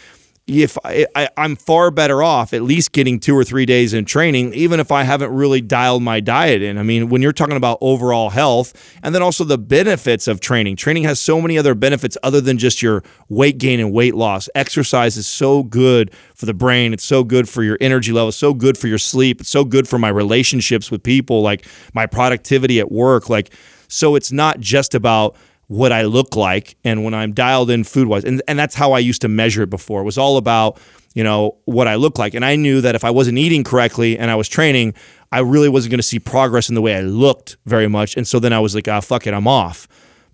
if 0.49 0.79
I, 0.83 1.07
I, 1.15 1.29
I'm 1.37 1.57
far 1.57 1.91
better 1.91 2.23
off 2.23 2.55
at 2.55 2.63
least 2.63 2.93
getting 2.93 3.21
two 3.21 3.37
or 3.37 3.45
three 3.45 3.67
days 3.67 3.93
in 3.93 4.07
training, 4.07 4.55
even 4.55 4.81
if 4.81 4.91
I 4.91 5.03
haven't 5.03 5.31
really 5.31 5.61
dialed 5.61 6.03
my 6.03 6.21
diet 6.21 6.63
in. 6.63 6.79
I 6.79 6.83
mean, 6.83 7.11
when 7.11 7.21
you're 7.21 7.35
talking 7.35 7.57
about 7.57 7.77
overall 7.83 8.31
health 8.31 8.73
and 9.03 9.15
then 9.15 9.21
also 9.21 9.45
the 9.45 9.59
benefits 9.59 10.27
of 10.27 10.41
training, 10.41 10.77
training 10.77 11.05
has 11.05 11.21
so 11.21 11.43
many 11.43 11.59
other 11.59 11.75
benefits 11.75 12.17
other 12.23 12.41
than 12.41 12.57
just 12.57 12.81
your 12.81 13.03
weight 13.29 13.59
gain 13.59 13.79
and 13.79 13.93
weight 13.93 14.15
loss. 14.15 14.49
Exercise 14.55 15.19
is 15.19 15.27
so 15.27 15.63
good 15.63 16.15
for 16.35 16.47
the 16.47 16.55
brain, 16.55 16.95
it's 16.95 17.05
so 17.05 17.23
good 17.23 17.47
for 17.47 17.63
your 17.63 17.77
energy 17.79 18.13
level, 18.13 18.33
so 18.33 18.55
good 18.55 18.79
for 18.79 18.89
your 18.89 18.99
sleep, 18.99 19.43
it's 19.43 19.51
so 19.51 19.65
good 19.65 19.87
for 19.87 19.99
my 19.99 20.09
relationships 20.09 20.91
with 20.91 21.03
people, 21.03 21.43
like 21.43 21.67
my 21.93 22.07
productivity 22.07 22.81
at 22.81 22.91
work. 22.91 23.29
Like, 23.29 23.53
so 23.87 24.15
it's 24.15 24.33
not 24.33 24.61
just 24.61 24.95
about 24.95 25.37
what 25.69 25.93
I 25.93 26.03
look 26.03 26.35
like 26.35 26.77
and 26.83 27.05
when 27.05 27.15
I'm 27.15 27.33
dialed 27.33 27.71
in 27.71 27.85
food 27.85 28.09
wise. 28.09 28.25
And, 28.25 28.43
and 28.49 28.59
that's 28.59 28.75
how 28.75 28.93
I 28.93 28.99
used 28.99 29.21
to 29.23 29.29
measure 29.29 29.63
it 29.63 29.71
before. 29.71 30.01
It 30.01 30.05
was 30.05 30.19
all 30.19 30.37
about, 30.37 30.81
you 31.15 31.23
know, 31.23 31.57
what 31.67 31.87
I 31.87 31.95
look 31.95 32.19
like. 32.19 32.35
And 32.35 32.45
I 32.45 32.57
knew 32.57 32.81
that 32.81 32.95
if 32.95 33.05
I 33.05 33.11
wasn't 33.11 33.39
eating 33.39 33.65
correctly 33.65 34.19
and 34.19 34.31
I 34.31 34.35
was 34.35 34.49
training, 34.49 34.95
I 35.31 35.41
really 35.41 35.69
wasn't 35.69 35.91
going 35.91 35.99
to 35.99 36.03
see 36.03 36.19
progress 36.19 36.69
in 36.69 36.75
the 36.75 36.83
way 36.83 36.97
I 36.97 37.03
looked 37.03 37.59
very 37.67 37.87
much. 37.87 38.17
And 38.17 38.27
so 38.27 38.39
then 38.39 38.53
I 38.53 38.61
was 38.61 38.75
like, 38.75 38.89
ah, 38.89 39.01
fuck 39.01 39.27
it, 39.27 39.35
I'm 39.35 39.47
off. 39.47 39.87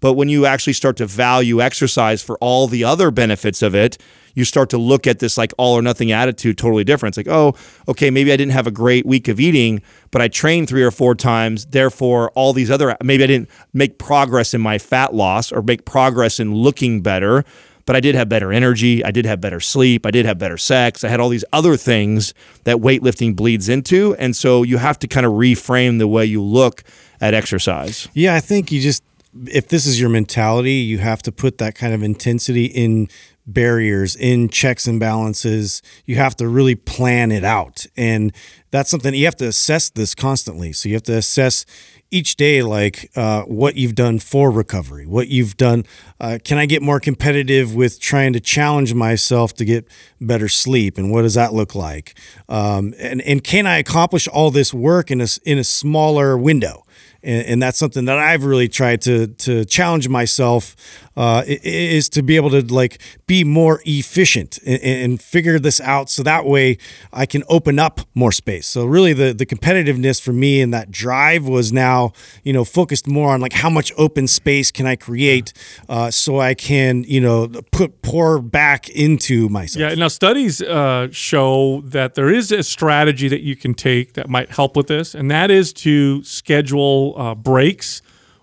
But 0.04 0.16
when 0.16 0.28
you 0.28 0.44
actually 0.44 0.74
start 0.74 0.98
to 0.98 1.06
value 1.06 1.62
exercise 1.62 2.22
for 2.22 2.36
all 2.36 2.66
the 2.66 2.84
other 2.84 3.10
benefits 3.10 3.62
of 3.62 3.74
it, 3.74 3.96
you 4.34 4.44
start 4.44 4.68
to 4.68 4.76
look 4.76 5.06
at 5.06 5.18
this 5.18 5.38
like 5.38 5.54
all 5.56 5.78
or 5.78 5.80
nothing 5.80 6.12
attitude 6.12 6.58
totally 6.58 6.84
different. 6.84 7.16
It's 7.16 7.26
like, 7.26 7.34
oh, 7.34 7.54
okay, 7.88 8.10
maybe 8.10 8.30
I 8.30 8.36
didn't 8.36 8.52
have 8.52 8.66
a 8.66 8.70
great 8.70 9.06
week 9.06 9.28
of 9.28 9.40
eating, 9.40 9.80
but 10.10 10.20
I 10.20 10.28
trained 10.28 10.68
three 10.68 10.82
or 10.82 10.90
four 10.90 11.14
times. 11.14 11.64
Therefore, 11.64 12.30
all 12.32 12.52
these 12.52 12.70
other, 12.70 12.98
maybe 13.02 13.24
I 13.24 13.28
didn't 13.28 13.48
make 13.72 13.98
progress 13.98 14.52
in 14.52 14.60
my 14.60 14.76
fat 14.76 15.14
loss 15.14 15.50
or 15.50 15.62
make 15.62 15.86
progress 15.86 16.38
in 16.38 16.54
looking 16.54 17.00
better, 17.00 17.42
but 17.86 17.96
I 17.96 18.00
did 18.00 18.14
have 18.14 18.28
better 18.28 18.52
energy. 18.52 19.02
I 19.02 19.10
did 19.10 19.24
have 19.24 19.40
better 19.40 19.58
sleep. 19.58 20.04
I 20.04 20.10
did 20.10 20.26
have 20.26 20.36
better 20.36 20.58
sex. 20.58 21.02
I 21.02 21.08
had 21.08 21.18
all 21.18 21.30
these 21.30 21.46
other 21.50 21.78
things 21.78 22.34
that 22.64 22.76
weightlifting 22.76 23.34
bleeds 23.34 23.70
into. 23.70 24.14
And 24.16 24.36
so 24.36 24.64
you 24.64 24.76
have 24.76 24.98
to 24.98 25.08
kind 25.08 25.24
of 25.24 25.32
reframe 25.32 25.98
the 25.98 26.08
way 26.08 26.26
you 26.26 26.42
look 26.42 26.82
at 27.22 27.32
exercise. 27.32 28.06
Yeah, 28.12 28.34
I 28.34 28.40
think 28.40 28.70
you 28.70 28.82
just 28.82 29.02
if 29.46 29.68
this 29.68 29.86
is 29.86 30.00
your 30.00 30.10
mentality, 30.10 30.74
you 30.74 30.98
have 30.98 31.22
to 31.22 31.32
put 31.32 31.58
that 31.58 31.74
kind 31.74 31.92
of 31.92 32.02
intensity 32.02 32.66
in 32.66 33.08
barriers, 33.46 34.16
in 34.16 34.48
checks 34.48 34.86
and 34.86 34.98
balances. 34.98 35.82
You 36.06 36.16
have 36.16 36.36
to 36.36 36.48
really 36.48 36.74
plan 36.74 37.30
it 37.30 37.44
out. 37.44 37.86
And 37.96 38.32
that's 38.70 38.90
something 38.90 39.12
you 39.14 39.26
have 39.26 39.36
to 39.36 39.48
assess 39.48 39.90
this 39.90 40.14
constantly. 40.14 40.72
So 40.72 40.88
you 40.88 40.94
have 40.94 41.02
to 41.04 41.16
assess 41.16 41.66
each 42.10 42.36
day 42.36 42.62
like 42.62 43.10
uh, 43.16 43.42
what 43.42 43.74
you've 43.74 43.96
done 43.96 44.20
for 44.20 44.48
recovery 44.48 45.04
what 45.04 45.26
you've 45.26 45.56
done 45.56 45.84
uh, 46.20 46.38
can 46.44 46.58
i 46.58 46.66
get 46.66 46.80
more 46.80 47.00
competitive 47.00 47.74
with 47.74 47.98
trying 47.98 48.32
to 48.32 48.38
challenge 48.38 48.94
myself 48.94 49.52
to 49.52 49.64
get 49.64 49.88
better 50.20 50.48
sleep 50.48 50.96
and 50.96 51.10
what 51.10 51.22
does 51.22 51.34
that 51.34 51.52
look 51.52 51.74
like 51.74 52.16
um, 52.48 52.94
and, 52.98 53.20
and 53.22 53.42
can 53.42 53.66
i 53.66 53.78
accomplish 53.78 54.28
all 54.28 54.52
this 54.52 54.72
work 54.72 55.10
in 55.10 55.20
a, 55.20 55.26
in 55.44 55.58
a 55.58 55.64
smaller 55.64 56.38
window 56.38 56.84
and, 57.24 57.46
and 57.46 57.62
that's 57.62 57.78
something 57.78 58.04
that 58.04 58.18
I've 58.18 58.44
really 58.44 58.68
tried 58.68 59.02
to 59.02 59.28
to 59.28 59.64
challenge 59.64 60.08
myself 60.08 60.76
uh, 61.16 61.42
is 61.46 62.08
to 62.10 62.22
be 62.22 62.36
able 62.36 62.50
to 62.50 62.62
like 62.62 63.00
be 63.26 63.44
more 63.44 63.80
efficient 63.84 64.58
and, 64.66 64.82
and 64.82 65.22
figure 65.22 65.58
this 65.58 65.80
out 65.80 66.10
so 66.10 66.22
that 66.22 66.44
way 66.44 66.78
I 67.12 67.26
can 67.26 67.42
open 67.48 67.78
up 67.78 68.00
more 68.14 68.32
space. 68.32 68.66
So 68.66 68.84
really 68.84 69.12
the 69.12 69.32
the 69.32 69.46
competitiveness 69.46 70.20
for 70.20 70.32
me 70.32 70.60
and 70.60 70.72
that 70.74 70.90
drive 70.90 71.46
was 71.46 71.72
now 71.72 72.12
you 72.42 72.52
know 72.52 72.64
focused 72.64 73.06
more 73.06 73.32
on 73.32 73.40
like 73.40 73.52
how 73.52 73.70
much 73.70 73.92
open 73.96 74.26
space 74.26 74.70
can 74.70 74.86
I 74.86 74.96
create 74.96 75.52
uh, 75.88 76.10
so 76.10 76.40
I 76.40 76.54
can 76.54 77.04
you 77.04 77.20
know 77.20 77.48
put 77.72 78.02
pour 78.02 78.40
back 78.40 78.88
into 78.90 79.48
myself. 79.48 79.80
Yeah. 79.80 79.94
Now, 79.94 80.08
studies 80.08 80.62
uh, 80.62 81.08
show 81.10 81.82
that 81.82 82.14
there 82.14 82.30
is 82.30 82.52
a 82.52 82.62
strategy 82.62 83.28
that 83.28 83.42
you 83.42 83.56
can 83.56 83.74
take 83.74 84.14
that 84.14 84.28
might 84.28 84.50
help 84.50 84.76
with 84.76 84.86
this, 84.86 85.14
and 85.14 85.30
that 85.30 85.50
is 85.50 85.72
to 85.74 86.22
schedule 86.22 87.14
uh, 87.16 87.34
breaks 87.34 88.02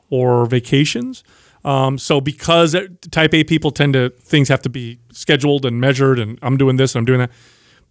or 0.09 0.45
vacations. 0.45 1.23
Um, 1.63 1.97
so, 1.97 2.19
because 2.19 2.75
type 3.11 3.33
A 3.33 3.43
people 3.43 3.71
tend 3.71 3.93
to 3.93 4.09
things 4.09 4.49
have 4.49 4.61
to 4.63 4.69
be 4.69 4.99
scheduled 5.11 5.65
and 5.65 5.79
measured, 5.79 6.19
and 6.19 6.39
I'm 6.41 6.57
doing 6.57 6.77
this, 6.77 6.95
and 6.95 7.01
I'm 7.01 7.05
doing 7.05 7.19
that. 7.19 7.31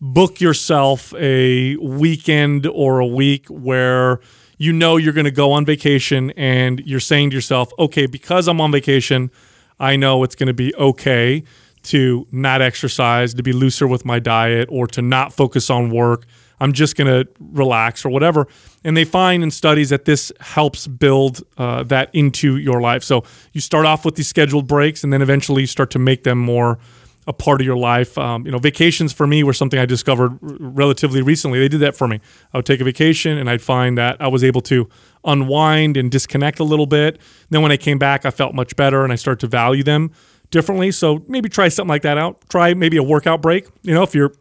Book 0.00 0.40
yourself 0.40 1.14
a 1.14 1.76
weekend 1.76 2.66
or 2.66 2.98
a 2.98 3.06
week 3.06 3.46
where 3.48 4.20
you 4.58 4.72
know 4.72 4.96
you're 4.96 5.12
going 5.12 5.24
to 5.24 5.30
go 5.30 5.52
on 5.52 5.64
vacation, 5.64 6.30
and 6.32 6.80
you're 6.84 7.00
saying 7.00 7.30
to 7.30 7.36
yourself, 7.36 7.70
"Okay, 7.78 8.06
because 8.06 8.48
I'm 8.48 8.60
on 8.60 8.72
vacation, 8.72 9.30
I 9.78 9.96
know 9.96 10.24
it's 10.24 10.34
going 10.34 10.48
to 10.48 10.54
be 10.54 10.74
okay 10.74 11.44
to 11.82 12.26
not 12.30 12.60
exercise, 12.60 13.34
to 13.34 13.42
be 13.42 13.52
looser 13.52 13.86
with 13.86 14.04
my 14.04 14.18
diet, 14.18 14.68
or 14.70 14.86
to 14.88 15.00
not 15.00 15.32
focus 15.32 15.70
on 15.70 15.90
work. 15.90 16.26
I'm 16.60 16.72
just 16.72 16.96
going 16.96 17.06
to 17.08 17.30
relax 17.40 18.04
or 18.04 18.10
whatever. 18.10 18.46
And 18.84 18.96
they 18.96 19.04
find 19.04 19.42
in 19.42 19.50
studies 19.50 19.88
that 19.90 20.04
this 20.04 20.30
helps 20.40 20.86
build 20.86 21.42
uh, 21.56 21.82
that 21.84 22.10
into 22.12 22.56
your 22.58 22.80
life. 22.80 23.02
So 23.02 23.24
you 23.52 23.60
start 23.60 23.86
off 23.86 24.04
with 24.04 24.16
these 24.16 24.28
scheduled 24.28 24.66
breaks, 24.66 25.02
and 25.02 25.12
then 25.12 25.22
eventually 25.22 25.62
you 25.62 25.66
start 25.66 25.90
to 25.92 25.98
make 25.98 26.24
them 26.24 26.38
more 26.38 26.78
a 27.26 27.32
part 27.32 27.60
of 27.60 27.66
your 27.66 27.76
life. 27.76 28.16
Um, 28.18 28.46
you 28.46 28.50
know, 28.50 28.58
vacations 28.58 29.12
for 29.12 29.26
me 29.26 29.42
were 29.42 29.52
something 29.52 29.78
I 29.78 29.86
discovered 29.86 30.32
r- 30.42 30.56
relatively 30.58 31.22
recently. 31.22 31.58
They 31.58 31.68
did 31.68 31.80
that 31.80 31.94
for 31.94 32.08
me. 32.08 32.20
I 32.52 32.58
would 32.58 32.66
take 32.66 32.80
a 32.80 32.84
vacation, 32.84 33.38
and 33.38 33.48
I'd 33.48 33.62
find 33.62 33.96
that 33.98 34.16
I 34.20 34.28
was 34.28 34.42
able 34.42 34.62
to 34.62 34.88
unwind 35.24 35.96
and 35.96 36.10
disconnect 36.10 36.60
a 36.60 36.64
little 36.64 36.86
bit. 36.86 37.20
Then 37.50 37.62
when 37.62 37.72
I 37.72 37.76
came 37.76 37.98
back, 37.98 38.24
I 38.24 38.30
felt 38.30 38.54
much 38.54 38.74
better, 38.74 39.04
and 39.04 39.12
I 39.12 39.16
started 39.16 39.40
to 39.40 39.46
value 39.46 39.82
them 39.82 40.10
differently. 40.50 40.90
So 40.90 41.22
maybe 41.28 41.48
try 41.48 41.68
something 41.68 41.90
like 41.90 42.02
that 42.02 42.18
out. 42.18 42.42
Try 42.48 42.74
maybe 42.74 42.96
a 42.96 43.02
workout 43.02 43.42
break. 43.42 43.68
You 43.82 43.94
know, 43.94 44.02
if 44.02 44.14
you're 44.14 44.32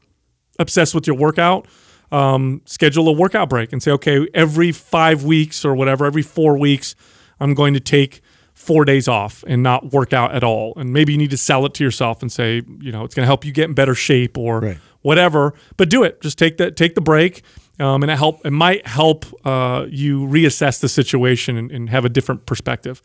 obsessed 0.57 0.95
with 0.95 1.05
your 1.05 1.17
workout, 1.17 1.67
um, 2.11 2.61
schedule 2.65 3.07
a 3.07 3.11
workout 3.11 3.49
break 3.49 3.71
and 3.73 3.81
say, 3.83 3.91
okay, 3.91 4.27
every 4.33 4.71
five 4.71 5.23
weeks 5.23 5.63
or 5.65 5.75
whatever, 5.75 6.05
every 6.05 6.21
four 6.23 6.57
weeks, 6.57 6.95
I'm 7.39 7.53
going 7.53 7.73
to 7.73 7.79
take 7.79 8.21
four 8.53 8.83
days 8.83 9.07
off 9.07 9.43
and 9.47 9.63
not 9.63 9.93
work 9.93 10.11
out 10.11 10.33
at 10.35 10.43
all. 10.43 10.73
And 10.75 10.91
maybe 10.91 11.13
you 11.13 11.17
need 11.17 11.31
to 11.31 11.37
sell 11.37 11.65
it 11.65 11.73
to 11.75 11.83
yourself 11.83 12.21
and 12.21 12.31
say, 12.31 12.61
you 12.81 12.91
know, 12.91 13.03
it's 13.05 13.15
going 13.15 13.23
to 13.23 13.27
help 13.27 13.45
you 13.45 13.51
get 13.53 13.69
in 13.69 13.73
better 13.73 13.95
shape 13.95 14.37
or 14.37 14.59
Right. 14.59 14.77
whatever. 15.01 15.53
But 15.77 15.89
do 15.89 16.03
it. 16.03 16.19
Just 16.21 16.37
take 16.37 16.57
the 16.57 16.69
take 16.71 16.95
the 16.95 17.01
break, 17.01 17.43
um, 17.79 18.03
and 18.03 18.11
it 18.11 18.17
help. 18.17 18.45
It 18.45 18.51
might 18.51 18.85
help 18.85 19.25
uh, 19.45 19.85
you 19.89 20.25
reassess 20.27 20.81
the 20.81 20.89
situation 20.89 21.55
and, 21.55 21.71
and 21.71 21.89
have 21.89 22.03
a 22.03 22.09
different 22.09 22.45
perspective. 22.45 23.01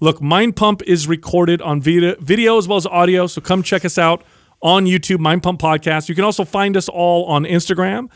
Look, 0.00 0.20
Mind 0.20 0.54
Pump 0.56 0.82
is 0.82 1.08
recorded 1.08 1.62
on 1.62 1.80
video, 1.80 2.14
video 2.20 2.58
as 2.58 2.68
well 2.68 2.76
as 2.76 2.86
audio, 2.86 3.26
so 3.26 3.40
come 3.40 3.62
check 3.62 3.84
us 3.86 3.96
out 3.98 4.22
on 4.60 4.84
YouTube, 4.84 5.18
Mind 5.20 5.42
Pump 5.42 5.58
Podcast. 5.60 6.08
You 6.08 6.14
can 6.14 6.24
also 6.24 6.44
find 6.44 6.76
us 6.76 6.88
all 6.88 7.24
on 7.24 7.44
Instagram. 7.44 8.08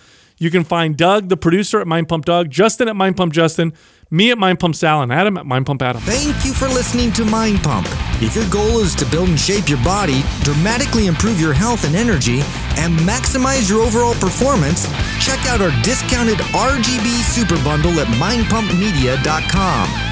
You 0.42 0.50
can 0.50 0.64
find 0.64 0.96
Doug, 0.96 1.28
the 1.28 1.36
producer, 1.36 1.80
at 1.80 1.86
Mind 1.86 2.08
Pump 2.08 2.24
Doug, 2.24 2.50
Justin 2.50 2.88
at 2.88 2.96
Mind 2.96 3.16
Pump 3.16 3.32
Justin, 3.32 3.72
me 4.10 4.32
at 4.32 4.38
Mind 4.38 4.58
Pump 4.58 4.74
Sal, 4.74 5.00
and 5.00 5.12
Adam 5.12 5.36
at 5.36 5.46
Mind 5.46 5.66
Pump 5.66 5.82
Adam. 5.82 6.02
Thank 6.02 6.44
you 6.44 6.52
for 6.52 6.66
listening 6.66 7.12
to 7.12 7.24
Mind 7.24 7.62
Pump. 7.62 7.86
If 8.20 8.34
your 8.34 8.50
goal 8.50 8.80
is 8.80 8.96
to 8.96 9.06
build 9.06 9.28
and 9.28 9.38
shape 9.38 9.68
your 9.68 9.78
body, 9.84 10.24
dramatically 10.42 11.06
improve 11.06 11.40
your 11.40 11.52
health 11.52 11.84
and 11.84 11.94
energy, 11.94 12.40
and 12.74 12.98
maximize 13.06 13.70
your 13.70 13.82
overall 13.82 14.14
performance, 14.14 14.86
check 15.24 15.38
out 15.46 15.60
our 15.60 15.70
discounted 15.84 16.38
RGB 16.38 17.22
Super 17.22 17.62
Bundle 17.62 18.00
at 18.00 18.08
mindpumpmedia.com. 18.08 20.11